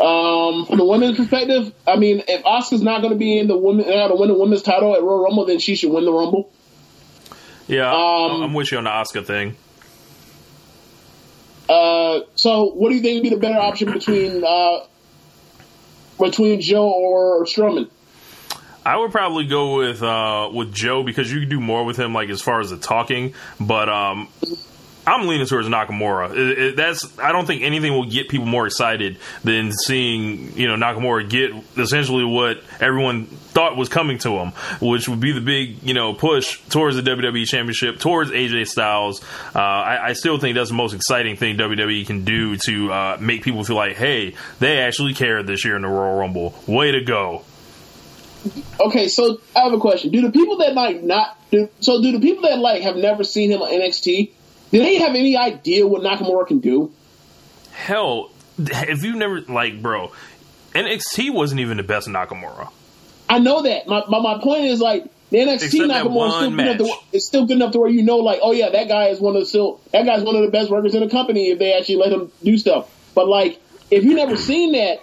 Um, 0.00 0.64
from 0.64 0.78
the 0.78 0.84
women's 0.84 1.18
perspective, 1.18 1.74
I 1.86 1.96
mean, 1.96 2.22
if 2.26 2.42
Asuka's 2.44 2.80
not 2.80 3.02
going 3.02 3.12
to 3.12 3.18
be 3.18 3.38
in 3.38 3.48
the 3.48 3.56
women, 3.56 3.84
uh, 3.84 4.08
to 4.08 4.14
win 4.14 4.28
the 4.28 4.38
women's 4.38 4.62
title 4.62 4.94
at 4.94 5.02
Royal 5.02 5.24
Rumble, 5.24 5.44
then 5.44 5.58
she 5.58 5.76
should 5.76 5.92
win 5.92 6.06
the 6.06 6.12
Rumble. 6.12 6.50
Yeah. 7.70 7.92
Um, 7.92 8.42
I'm 8.42 8.52
with 8.52 8.72
you 8.72 8.78
on 8.78 8.84
the 8.84 8.90
Asuka 8.90 9.24
thing. 9.24 9.56
Uh, 11.68 12.22
so 12.34 12.70
what 12.70 12.88
do 12.88 12.96
you 12.96 13.00
think 13.00 13.14
would 13.14 13.22
be 13.22 13.30
the 13.30 13.40
better 13.40 13.60
option 13.60 13.92
between 13.92 14.42
uh, 14.44 14.80
between 16.18 16.60
Joe 16.60 16.90
or 16.90 17.44
Strowman? 17.44 17.88
I 18.84 18.96
would 18.96 19.12
probably 19.12 19.46
go 19.46 19.76
with 19.76 20.02
uh, 20.02 20.50
with 20.52 20.74
Joe 20.74 21.04
because 21.04 21.30
you 21.32 21.40
can 21.40 21.48
do 21.48 21.60
more 21.60 21.84
with 21.84 21.96
him, 21.96 22.12
like 22.12 22.28
as 22.28 22.42
far 22.42 22.60
as 22.60 22.70
the 22.70 22.76
talking. 22.76 23.34
But 23.60 23.88
um, 23.88 24.28
I'm 25.10 25.26
leaning 25.26 25.46
towards 25.46 25.66
Nakamura. 25.66 26.30
It, 26.30 26.58
it, 26.58 26.76
that's 26.76 27.18
I 27.18 27.32
don't 27.32 27.44
think 27.44 27.62
anything 27.62 27.92
will 27.92 28.08
get 28.08 28.28
people 28.28 28.46
more 28.46 28.66
excited 28.66 29.18
than 29.42 29.72
seeing 29.72 30.56
you 30.56 30.68
know 30.68 30.76
Nakamura 30.76 31.28
get 31.28 31.50
essentially 31.76 32.24
what 32.24 32.62
everyone 32.78 33.26
thought 33.26 33.76
was 33.76 33.88
coming 33.88 34.18
to 34.18 34.30
him, 34.38 34.52
which 34.80 35.08
would 35.08 35.18
be 35.18 35.32
the 35.32 35.40
big 35.40 35.82
you 35.82 35.94
know 35.94 36.14
push 36.14 36.60
towards 36.68 36.94
the 36.94 37.02
WWE 37.02 37.44
Championship, 37.44 37.98
towards 37.98 38.30
AJ 38.30 38.68
Styles. 38.68 39.20
Uh, 39.54 39.58
I, 39.58 40.08
I 40.08 40.12
still 40.12 40.38
think 40.38 40.54
that's 40.54 40.70
the 40.70 40.76
most 40.76 40.94
exciting 40.94 41.36
thing 41.36 41.56
WWE 41.58 42.06
can 42.06 42.24
do 42.24 42.56
to 42.66 42.92
uh, 42.92 43.16
make 43.20 43.42
people 43.42 43.64
feel 43.64 43.76
like, 43.76 43.96
hey, 43.96 44.36
they 44.60 44.78
actually 44.78 45.14
cared 45.14 45.46
this 45.48 45.64
year 45.64 45.74
in 45.74 45.82
the 45.82 45.88
Royal 45.88 46.18
Rumble. 46.18 46.54
Way 46.68 46.92
to 46.92 47.00
go! 47.00 47.44
okay, 48.78 49.08
so 49.08 49.40
I 49.56 49.64
have 49.64 49.72
a 49.72 49.78
question. 49.78 50.10
Do 50.10 50.22
the 50.22 50.30
people 50.30 50.58
that 50.58 50.74
like 50.74 51.02
not 51.02 51.36
do 51.50 51.68
so? 51.80 52.00
Do 52.00 52.12
the 52.12 52.20
people 52.20 52.48
that 52.48 52.58
like 52.58 52.82
have 52.82 52.96
never 52.96 53.24
seen 53.24 53.50
him 53.50 53.60
on 53.60 53.70
NXT? 53.70 54.30
Do 54.70 54.78
they 54.78 54.96
have 54.96 55.14
any 55.14 55.36
idea 55.36 55.86
what 55.86 56.02
Nakamura 56.02 56.46
can 56.46 56.60
do? 56.60 56.92
Hell, 57.72 58.30
if 58.58 59.02
you 59.02 59.16
never 59.16 59.40
like, 59.42 59.80
bro, 59.82 60.12
NXT 60.72 61.32
wasn't 61.32 61.60
even 61.60 61.76
the 61.76 61.82
best 61.82 62.08
Nakamura. 62.08 62.70
I 63.28 63.38
know 63.38 63.62
that. 63.62 63.86
My 63.86 64.04
my, 64.08 64.20
my 64.20 64.40
point 64.42 64.64
is 64.64 64.80
like 64.80 65.04
the 65.30 65.38
NXT 65.38 65.64
Except 65.64 65.84
Nakamura 65.84 66.28
is 66.28 66.34
still, 66.34 66.50
good 66.50 66.60
enough 66.60 66.78
to, 66.78 66.94
it's 67.12 67.26
still 67.26 67.46
good 67.46 67.56
enough 67.56 67.72
to 67.72 67.78
where 67.78 67.90
you 67.90 68.02
know, 68.02 68.18
like, 68.18 68.40
oh 68.42 68.52
yeah, 68.52 68.70
that 68.70 68.88
guy 68.88 69.08
is 69.08 69.20
one 69.20 69.36
of 69.36 69.42
the 69.42 69.46
still 69.46 69.80
that 69.92 70.04
guy's 70.04 70.22
one 70.22 70.36
of 70.36 70.42
the 70.42 70.50
best 70.50 70.70
workers 70.70 70.94
in 70.94 71.00
the 71.00 71.08
company 71.10 71.50
if 71.50 71.58
they 71.58 71.72
actually 71.72 71.96
let 71.96 72.12
him 72.12 72.32
do 72.42 72.58
stuff. 72.58 72.90
But 73.14 73.28
like, 73.28 73.60
if 73.90 74.04
you 74.04 74.14
never 74.14 74.36
seen 74.36 74.72
that, 74.72 74.98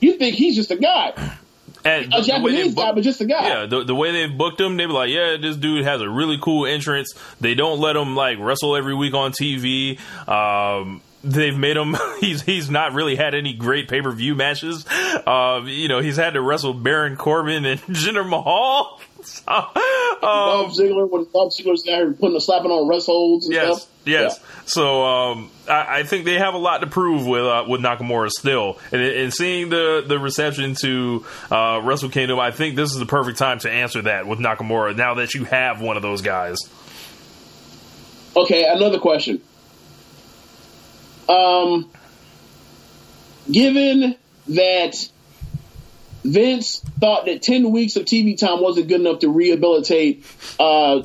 you 0.00 0.14
think 0.14 0.36
he's 0.36 0.54
just 0.54 0.70
a 0.70 0.76
guy, 0.76 1.12
And 1.84 2.12
a 2.12 2.22
Japanese 2.22 2.74
guy, 2.74 2.92
but 2.92 3.02
just 3.02 3.20
a 3.20 3.26
guy. 3.26 3.48
Yeah, 3.48 3.66
the, 3.66 3.84
the 3.84 3.94
way 3.94 4.12
they've 4.12 4.36
booked 4.36 4.60
him, 4.60 4.76
they 4.76 4.86
be 4.86 4.92
like, 4.92 5.10
yeah, 5.10 5.36
this 5.40 5.56
dude 5.56 5.84
has 5.84 6.00
a 6.00 6.08
really 6.08 6.38
cool 6.40 6.66
entrance. 6.66 7.14
They 7.40 7.54
don't 7.54 7.80
let 7.80 7.96
him 7.96 8.16
like 8.16 8.38
wrestle 8.38 8.76
every 8.76 8.94
week 8.94 9.14
on 9.14 9.32
TV. 9.32 9.98
Um, 10.28 11.00
they've 11.22 11.56
made 11.56 11.76
him. 11.76 11.96
He's 12.20 12.42
he's 12.42 12.68
not 12.68 12.94
really 12.94 13.14
had 13.14 13.34
any 13.34 13.52
great 13.52 13.88
pay 13.88 14.02
per 14.02 14.10
view 14.10 14.34
matches. 14.34 14.84
Um, 15.26 15.68
you 15.68 15.86
know, 15.88 16.00
he's 16.00 16.16
had 16.16 16.34
to 16.34 16.40
wrestle 16.40 16.74
Baron 16.74 17.16
Corbin 17.16 17.64
and 17.64 17.80
Jinder 17.86 18.28
Mahal. 18.28 19.00
Um, 20.20 20.22
Dolph 20.22 20.72
Ziggler 20.76 21.08
when 21.08 21.26
Dolph 21.32 21.54
Ziggler's 21.56 21.84
there 21.84 22.10
putting 22.12 22.36
a 22.36 22.40
slapping 22.40 22.72
on 22.72 22.88
rest 22.88 23.06
holds 23.06 23.46
and 23.46 23.54
Yes, 23.54 23.82
stuff. 23.82 23.90
yes. 24.04 24.40
So 24.66 25.04
um, 25.04 25.50
I, 25.68 26.00
I 26.00 26.02
think 26.02 26.24
they 26.24 26.34
have 26.38 26.54
a 26.54 26.58
lot 26.58 26.78
to 26.80 26.88
prove 26.88 27.24
with 27.24 27.44
uh, 27.44 27.64
with 27.68 27.80
Nakamura 27.80 28.28
still, 28.30 28.78
and, 28.90 29.00
and 29.00 29.32
seeing 29.32 29.68
the 29.68 30.02
the 30.04 30.18
reception 30.18 30.74
to 30.82 31.24
uh, 31.52 31.80
Wrestle 31.84 32.08
Kingdom, 32.08 32.40
I 32.40 32.50
think 32.50 32.74
this 32.74 32.90
is 32.92 32.98
the 32.98 33.06
perfect 33.06 33.38
time 33.38 33.60
to 33.60 33.70
answer 33.70 34.02
that 34.02 34.26
with 34.26 34.40
Nakamura. 34.40 34.96
Now 34.96 35.14
that 35.14 35.34
you 35.34 35.44
have 35.44 35.80
one 35.80 35.96
of 35.96 36.02
those 36.02 36.20
guys, 36.20 36.56
Okay, 38.36 38.64
another 38.68 38.98
question. 38.98 39.40
Um, 41.28 41.90
given 43.50 44.16
that 44.48 45.08
Vince 46.28 46.80
thought 47.00 47.26
that 47.26 47.42
ten 47.42 47.70
weeks 47.72 47.96
of 47.96 48.04
TV 48.04 48.38
time 48.38 48.60
wasn't 48.60 48.88
good 48.88 49.00
enough 49.00 49.20
to 49.20 49.28
rehabilitate, 49.28 50.24
uh, 50.60 51.02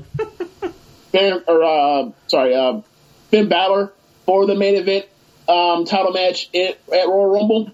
Baron, 1.11 1.43
or 1.47 1.63
uh, 1.63 2.11
sorry, 2.27 2.55
uh, 2.55 2.81
Finn 3.29 3.49
Balor 3.49 3.93
for 4.25 4.45
the 4.45 4.55
main 4.55 4.75
event 4.75 5.05
um, 5.47 5.85
title 5.85 6.11
match 6.11 6.49
at, 6.53 6.77
at 6.93 7.07
Royal 7.07 7.31
Rumble. 7.31 7.71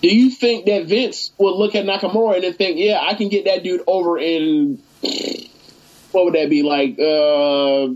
Do 0.00 0.08
you 0.08 0.30
think 0.30 0.66
that 0.66 0.86
Vince 0.86 1.30
would 1.38 1.54
look 1.54 1.74
at 1.74 1.84
Nakamura 1.84 2.34
and 2.34 2.44
then 2.44 2.54
think, 2.54 2.78
yeah, 2.78 2.98
I 3.00 3.14
can 3.14 3.28
get 3.28 3.44
that 3.44 3.62
dude 3.62 3.82
over 3.86 4.18
in 4.18 4.82
what 6.12 6.24
would 6.24 6.34
that 6.34 6.50
be 6.50 6.62
like 6.62 6.98
uh 6.98 7.94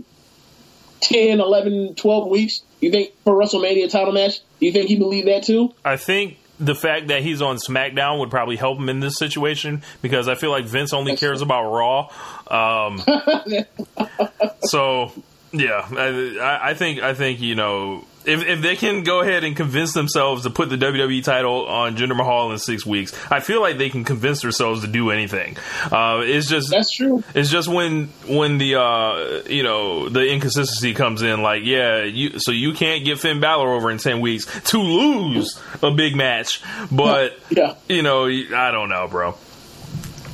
10, 1.01 1.39
11, 1.39 1.95
12 1.95 2.29
weeks? 2.29 2.61
You 2.79 2.91
think 2.91 3.13
for 3.23 3.33
WrestleMania 3.33 3.89
title 3.89 4.13
match? 4.13 4.39
Do 4.59 4.65
you 4.65 4.71
think 4.71 4.87
he 4.87 4.97
believed 4.97 5.27
that 5.27 5.43
too? 5.43 5.73
I 5.83 5.97
think 5.97 6.37
the 6.59 6.75
fact 6.75 7.07
that 7.07 7.21
he's 7.21 7.41
on 7.41 7.57
SmackDown 7.57 8.19
would 8.19 8.29
probably 8.31 8.55
help 8.55 8.77
him 8.79 8.89
in 8.89 8.99
this 8.99 9.15
situation 9.17 9.83
because 10.01 10.27
I 10.27 10.35
feel 10.35 10.49
like 10.51 10.65
Vince 10.65 10.93
only 10.93 11.15
cares 11.15 11.41
about 11.41 11.69
Raw. 11.71 12.09
Um, 12.49 13.01
so 14.61 15.11
yeah, 15.51 15.87
I, 15.91 16.37
I- 16.39 16.69
I 16.69 16.73
think 16.73 17.01
I 17.01 17.13
think 17.13 17.39
you 17.41 17.55
know 17.55 18.05
if 18.27 18.43
if 18.45 18.61
they 18.61 18.75
can 18.75 19.03
go 19.03 19.21
ahead 19.21 19.43
and 19.43 19.55
convince 19.55 19.93
themselves 19.93 20.43
to 20.43 20.49
put 20.49 20.69
the 20.69 20.75
WWE 20.77 21.23
title 21.23 21.65
on 21.67 21.95
Jinder 21.95 22.15
Mahal 22.15 22.51
in 22.51 22.59
six 22.59 22.85
weeks, 22.85 23.13
I 23.31 23.39
feel 23.39 23.61
like 23.61 23.77
they 23.77 23.89
can 23.89 24.03
convince 24.03 24.41
themselves 24.41 24.81
to 24.81 24.87
do 24.87 25.09
anything. 25.11 25.57
Uh, 25.91 26.21
it's 26.23 26.47
just 26.47 26.69
That's 26.69 26.91
true. 26.93 27.23
it's 27.33 27.49
just 27.49 27.67
when 27.67 28.07
when 28.27 28.57
the 28.57 28.75
uh, 28.75 29.41
you 29.49 29.63
know 29.63 30.09
the 30.09 30.27
inconsistency 30.27 30.93
comes 30.93 31.21
in, 31.21 31.41
like 31.41 31.63
yeah, 31.63 32.03
you 32.03 32.39
so 32.39 32.51
you 32.51 32.73
can't 32.73 33.05
get 33.05 33.19
Finn 33.19 33.39
Balor 33.39 33.73
over 33.73 33.89
in 33.89 33.97
ten 33.97 34.19
weeks 34.21 34.45
to 34.71 34.77
lose 34.79 35.59
a 35.81 35.91
big 35.91 36.15
match, 36.15 36.61
but 36.91 37.37
Yeah. 37.49 37.75
you 37.87 38.01
know 38.01 38.25
I 38.25 38.71
don't 38.71 38.89
know, 38.89 39.07
bro. 39.07 39.35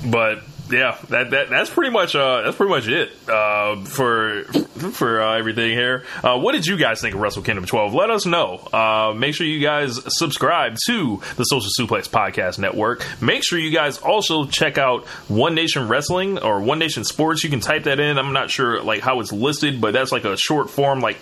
But 0.06 0.40
yeah, 0.74 0.98
that, 1.10 1.30
that 1.32 1.50
that's 1.50 1.70
pretty 1.70 1.92
much 1.92 2.16
uh 2.16 2.42
that's 2.42 2.58
pretty 2.58 2.72
much 2.72 2.88
it 2.88 3.12
uh, 3.30 3.84
for 3.86 4.44
for 4.44 5.22
uh, 5.22 5.38
everything 5.38 5.72
here. 5.72 6.04
Uh, 6.24 6.40
what 6.40 6.54
did 6.54 6.66
you 6.66 6.78
guys 6.78 7.00
think 7.00 7.16
of 7.16 7.22
Wrestle 7.22 7.44
Kingdom 7.44 7.66
12? 7.66 7.94
Let 7.94 8.10
us 8.10 8.26
know. 8.26 8.58
Uh, 8.74 9.14
make 9.16 9.36
sure 9.36 9.46
you 9.46 9.60
guys 9.60 10.00
subscribe 10.18 10.78
to 10.88 11.22
the 11.36 11.44
Social 11.44 11.70
Suplex 11.80 12.10
Podcast 12.10 12.60
Network. 12.60 13.06
Make 13.22 13.44
sure 13.44 13.60
you 13.60 13.72
guys 13.72 14.00
also 14.00 14.46
check 14.46 14.78
out 14.78 15.06
One 15.28 15.56
Nation 15.56 15.88
Wrestling 15.88 16.40
or 16.40 16.62
One 16.62 16.80
Nation 16.80 17.04
Sports. 17.04 17.44
You 17.44 17.50
can 17.50 17.60
type 17.60 17.84
that 17.84 18.00
in. 18.00 18.18
I'm 18.18 18.34
not 18.34 18.50
sure 18.50 18.82
like 18.82 19.02
how 19.02 19.20
it's 19.20 19.32
listed, 19.32 19.80
but 19.80 19.94
that's 19.94 20.12
like 20.12 20.26
a 20.26 20.36
short 20.38 20.70
form 20.70 21.00
like 21.00 21.18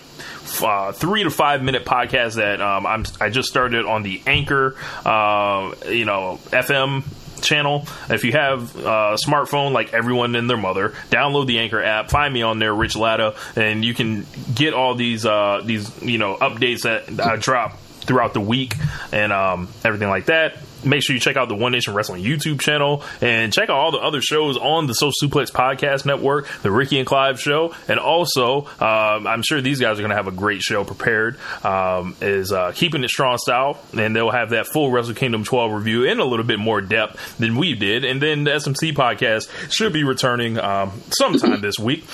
uh, 0.62 0.92
three 0.92 1.24
to 1.24 1.30
five 1.30 1.62
minute 1.62 1.84
podcast 1.84 2.36
that 2.36 2.60
um, 2.60 2.86
I 3.20 3.30
just 3.30 3.48
started 3.48 3.84
on 3.84 4.02
the 4.02 4.22
Anchor, 4.26 4.76
uh, 5.04 5.74
you 5.88 6.04
know, 6.04 6.38
FM 6.50 7.04
channel. 7.42 7.86
If 8.08 8.24
you 8.24 8.32
have 8.32 8.74
a 8.76 9.16
smartphone, 9.24 9.72
like 9.72 9.92
everyone 9.92 10.34
and 10.34 10.48
their 10.48 10.56
mother, 10.56 10.90
download 11.10 11.46
the 11.46 11.58
Anchor 11.58 11.82
app. 11.82 12.10
Find 12.10 12.32
me 12.32 12.42
on 12.42 12.58
there, 12.58 12.74
Rich 12.74 12.96
Latta, 12.96 13.34
and 13.56 13.84
you 13.84 13.94
can 13.94 14.26
get 14.54 14.74
all 14.74 14.94
these 14.94 15.26
uh, 15.26 15.62
these 15.64 16.02
you 16.02 16.18
know 16.18 16.36
updates 16.36 16.82
that 16.82 17.20
I 17.20 17.36
drop 17.36 17.78
throughout 18.02 18.34
the 18.34 18.40
week 18.40 18.74
and 19.12 19.32
um, 19.32 19.68
everything 19.84 20.08
like 20.08 20.26
that. 20.26 20.58
Make 20.84 21.02
sure 21.02 21.14
you 21.14 21.20
check 21.20 21.36
out 21.36 21.48
the 21.48 21.54
One 21.54 21.72
Nation 21.72 21.94
Wrestling 21.94 22.22
YouTube 22.22 22.60
channel 22.60 23.02
and 23.20 23.52
check 23.52 23.70
out 23.70 23.76
all 23.76 23.92
the 23.92 23.98
other 23.98 24.20
shows 24.20 24.56
on 24.56 24.86
the 24.86 24.94
Social 24.94 25.12
Suplex 25.22 25.50
Podcast 25.50 26.04
Network, 26.04 26.48
the 26.62 26.70
Ricky 26.70 26.98
and 26.98 27.06
Clive 27.06 27.40
Show, 27.40 27.74
and 27.88 27.98
also 27.98 28.66
um, 28.80 29.26
I'm 29.26 29.42
sure 29.42 29.60
these 29.60 29.80
guys 29.80 29.98
are 29.98 30.02
going 30.02 30.10
to 30.10 30.16
have 30.16 30.28
a 30.28 30.32
great 30.32 30.62
show 30.62 30.84
prepared. 30.84 31.38
Um, 31.64 32.16
is 32.20 32.52
uh, 32.52 32.72
keeping 32.72 33.04
it 33.04 33.10
strong 33.10 33.38
style, 33.38 33.78
and 33.96 34.14
they'll 34.14 34.30
have 34.30 34.50
that 34.50 34.66
full 34.66 34.90
Wrestle 34.90 35.14
Kingdom 35.14 35.44
12 35.44 35.72
review 35.72 36.04
in 36.04 36.20
a 36.20 36.24
little 36.24 36.44
bit 36.44 36.58
more 36.58 36.80
depth 36.80 37.38
than 37.38 37.56
we 37.56 37.74
did, 37.74 38.04
and 38.04 38.20
then 38.20 38.44
the 38.44 38.50
SMC 38.52 38.92
podcast 38.92 39.48
should 39.72 39.92
be 39.92 40.04
returning 40.04 40.58
um, 40.58 40.92
sometime 41.10 41.60
this 41.60 41.78
week. 41.78 42.04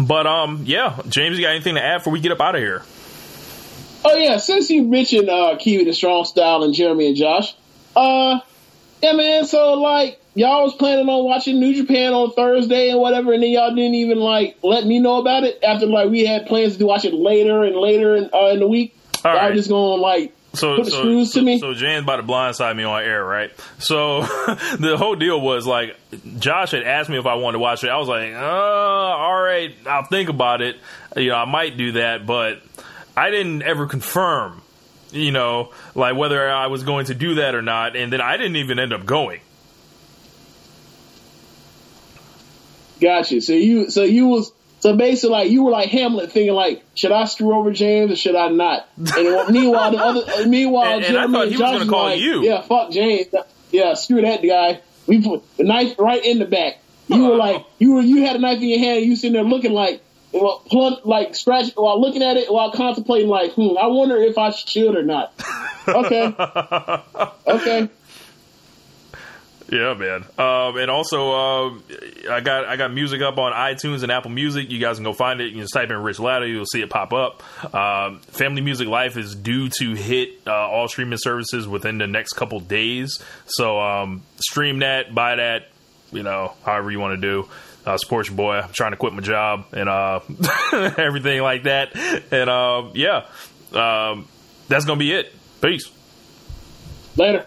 But 0.00 0.26
um, 0.26 0.62
yeah, 0.66 1.00
James, 1.08 1.38
you 1.38 1.44
got 1.44 1.50
anything 1.50 1.74
to 1.74 1.82
add 1.82 1.98
before 1.98 2.12
we 2.12 2.20
get 2.20 2.32
up 2.32 2.40
out 2.40 2.54
of 2.54 2.60
here? 2.60 2.82
Oh 4.04 4.14
yeah, 4.16 4.36
since 4.36 4.70
you 4.70 4.84
mentioned 4.84 5.28
uh 5.28 5.56
Kiwi 5.58 5.84
the 5.84 5.92
Strong 5.92 6.24
Style 6.26 6.62
and 6.62 6.72
Jeremy 6.72 7.08
and 7.08 7.16
Josh, 7.16 7.54
uh 7.98 8.40
yeah 9.02 9.12
man, 9.12 9.46
so 9.46 9.74
like 9.74 10.20
y'all 10.34 10.64
was 10.64 10.74
planning 10.74 11.08
on 11.08 11.24
watching 11.24 11.58
New 11.58 11.74
Japan 11.74 12.12
on 12.12 12.32
Thursday 12.32 12.90
and 12.90 13.00
whatever, 13.00 13.32
and 13.32 13.42
then 13.42 13.50
y'all 13.50 13.74
didn't 13.74 13.94
even 13.94 14.18
like 14.18 14.56
let 14.62 14.86
me 14.86 14.98
know 15.00 15.20
about 15.20 15.44
it 15.44 15.62
after 15.62 15.86
like 15.86 16.10
we 16.10 16.24
had 16.24 16.46
plans 16.46 16.76
to 16.76 16.86
watch 16.86 17.04
it 17.04 17.12
later 17.14 17.64
and 17.64 17.76
later 17.76 18.16
in, 18.16 18.30
uh, 18.32 18.50
in 18.50 18.60
the 18.60 18.68
week. 18.68 18.96
All 19.24 19.34
y'all 19.34 19.48
right. 19.48 19.54
just 19.54 19.68
going 19.68 20.00
like 20.00 20.32
so 20.54 20.76
put 20.76 20.86
the 20.86 20.90
so, 20.90 20.98
screws 20.98 21.32
so, 21.32 21.40
to 21.40 21.46
me. 21.46 21.58
so 21.58 21.74
Jan's 21.74 22.04
about 22.04 22.16
to 22.16 22.22
blindside 22.22 22.76
me 22.76 22.84
on 22.84 23.02
air, 23.02 23.24
right? 23.24 23.50
So 23.78 24.22
the 24.78 24.96
whole 24.98 25.14
deal 25.16 25.40
was 25.40 25.66
like 25.66 25.96
Josh 26.38 26.72
had 26.72 26.84
asked 26.84 27.10
me 27.10 27.18
if 27.18 27.26
I 27.26 27.34
wanted 27.34 27.54
to 27.54 27.58
watch 27.60 27.84
it. 27.84 27.90
I 27.90 27.98
was 27.98 28.08
like, 28.08 28.32
uh, 28.32 28.38
all 28.38 29.40
right, 29.40 29.74
I'll 29.86 30.06
think 30.06 30.28
about 30.28 30.62
it. 30.62 30.76
You 31.16 31.28
know, 31.28 31.36
I 31.36 31.44
might 31.44 31.76
do 31.76 31.92
that, 31.92 32.26
but 32.26 32.62
I 33.16 33.30
didn't 33.30 33.62
ever 33.62 33.86
confirm, 33.86 34.62
you 35.12 35.32
know, 35.32 35.72
like 35.94 36.16
whether 36.16 36.48
I 36.50 36.66
was 36.66 36.82
going 36.82 37.06
to 37.06 37.14
do 37.14 37.36
that 37.36 37.54
or 37.54 37.62
not, 37.62 37.96
and 37.96 38.12
then 38.12 38.20
I 38.20 38.36
didn't 38.36 38.56
even 38.56 38.78
end 38.78 38.92
up 38.92 39.06
going. 39.06 39.40
Gotcha. 43.00 43.40
So 43.40 43.52
you, 43.52 43.90
so 43.90 44.02
you 44.02 44.26
was, 44.26 44.52
so 44.80 44.96
basically, 44.96 45.30
like 45.30 45.50
you 45.50 45.64
were 45.64 45.70
like 45.70 45.88
Hamlet, 45.90 46.32
thinking 46.32 46.54
like, 46.54 46.82
should 46.94 47.12
I 47.12 47.24
screw 47.26 47.54
over 47.54 47.72
James 47.72 48.10
or 48.12 48.16
should 48.16 48.34
I 48.34 48.48
not? 48.48 48.88
And 48.96 49.48
meanwhile, 49.50 49.90
the 49.90 49.98
other, 49.98 50.20
uh, 50.26 50.46
meanwhile, 50.46 50.96
And- 50.96 51.04
and 51.04 51.16
I 51.16 51.26
thought 51.26 51.42
and 51.42 51.50
he 51.52 51.56
was 51.56 51.70
Josh 51.70 51.78
gonna 51.78 51.90
call 51.90 52.04
like, 52.04 52.20
you. 52.20 52.42
Yeah, 52.42 52.60
fuck 52.62 52.90
James. 52.90 53.28
Yeah, 53.70 53.94
screw 53.94 54.22
that 54.22 54.42
guy. 54.42 54.80
We 55.06 55.22
put 55.22 55.42
the 55.56 55.64
knife 55.64 55.98
right 55.98 56.24
in 56.24 56.38
the 56.38 56.44
back. 56.44 56.78
You 57.06 57.22
were 57.22 57.40
uh-huh. 57.40 57.52
like, 57.54 57.66
you 57.78 57.94
were, 57.94 58.02
you 58.02 58.24
had 58.26 58.36
a 58.36 58.38
knife 58.38 58.58
in 58.58 58.68
your 58.68 58.78
hand. 58.78 58.98
and 58.98 59.06
You 59.06 59.16
sitting 59.16 59.32
there 59.32 59.42
looking 59.42 59.72
like, 59.72 60.02
well, 60.32 60.62
plug, 60.66 61.04
like 61.04 61.34
scratch 61.34 61.72
while 61.74 62.00
looking 62.00 62.22
at 62.22 62.36
it 62.36 62.52
while 62.52 62.72
contemplating 62.72 63.28
like, 63.28 63.52
hmm, 63.52 63.76
I 63.78 63.86
wonder 63.86 64.16
if 64.16 64.36
I 64.38 64.50
should 64.50 64.96
or 64.96 65.02
not. 65.02 65.32
Okay, 65.86 66.34
okay. 67.46 67.88
Yeah, 69.70 69.92
man. 69.94 70.24
Um, 70.38 70.78
and 70.78 70.90
also, 70.90 71.32
um, 71.32 71.84
I 72.30 72.40
got 72.40 72.64
I 72.64 72.76
got 72.76 72.92
music 72.92 73.20
up 73.20 73.36
on 73.36 73.52
iTunes 73.52 74.02
and 74.02 74.10
Apple 74.10 74.30
Music. 74.30 74.70
You 74.70 74.78
guys 74.78 74.96
can 74.96 75.04
go 75.04 75.12
find 75.12 75.40
it. 75.40 75.46
You 75.46 75.52
can 75.52 75.60
just 75.60 75.74
type 75.74 75.90
in 75.90 75.96
Rich 75.96 76.20
Latta. 76.20 76.48
You'll 76.48 76.64
see 76.64 76.80
it 76.80 76.88
pop 76.88 77.12
up. 77.12 77.42
Um, 77.74 78.20
Family 78.20 78.62
Music 78.62 78.88
Life 78.88 79.18
is 79.18 79.34
due 79.34 79.68
to 79.78 79.94
hit 79.94 80.40
uh, 80.46 80.52
all 80.52 80.88
streaming 80.88 81.18
services 81.18 81.68
within 81.68 81.98
the 81.98 82.06
next 82.06 82.32
couple 82.32 82.60
days. 82.60 83.22
So 83.46 83.78
um, 83.78 84.22
stream 84.36 84.78
that, 84.78 85.14
buy 85.14 85.36
that. 85.36 85.68
You 86.12 86.22
know, 86.22 86.54
however 86.64 86.90
you 86.90 86.98
want 86.98 87.20
to 87.20 87.20
do. 87.20 87.48
Uh, 87.88 87.96
support 87.96 88.26
your 88.28 88.36
boy. 88.36 88.56
I'm 88.56 88.70
trying 88.70 88.90
to 88.90 88.98
quit 88.98 89.14
my 89.14 89.22
job 89.22 89.64
and 89.72 89.88
uh, 89.88 90.20
everything 90.98 91.40
like 91.40 91.62
that. 91.62 91.96
And 92.30 92.50
um, 92.50 92.92
yeah, 92.94 93.24
um, 93.72 94.28
that's 94.68 94.84
gonna 94.84 94.98
be 94.98 95.12
it. 95.12 95.34
Peace. 95.62 95.90
Later. 97.16 97.46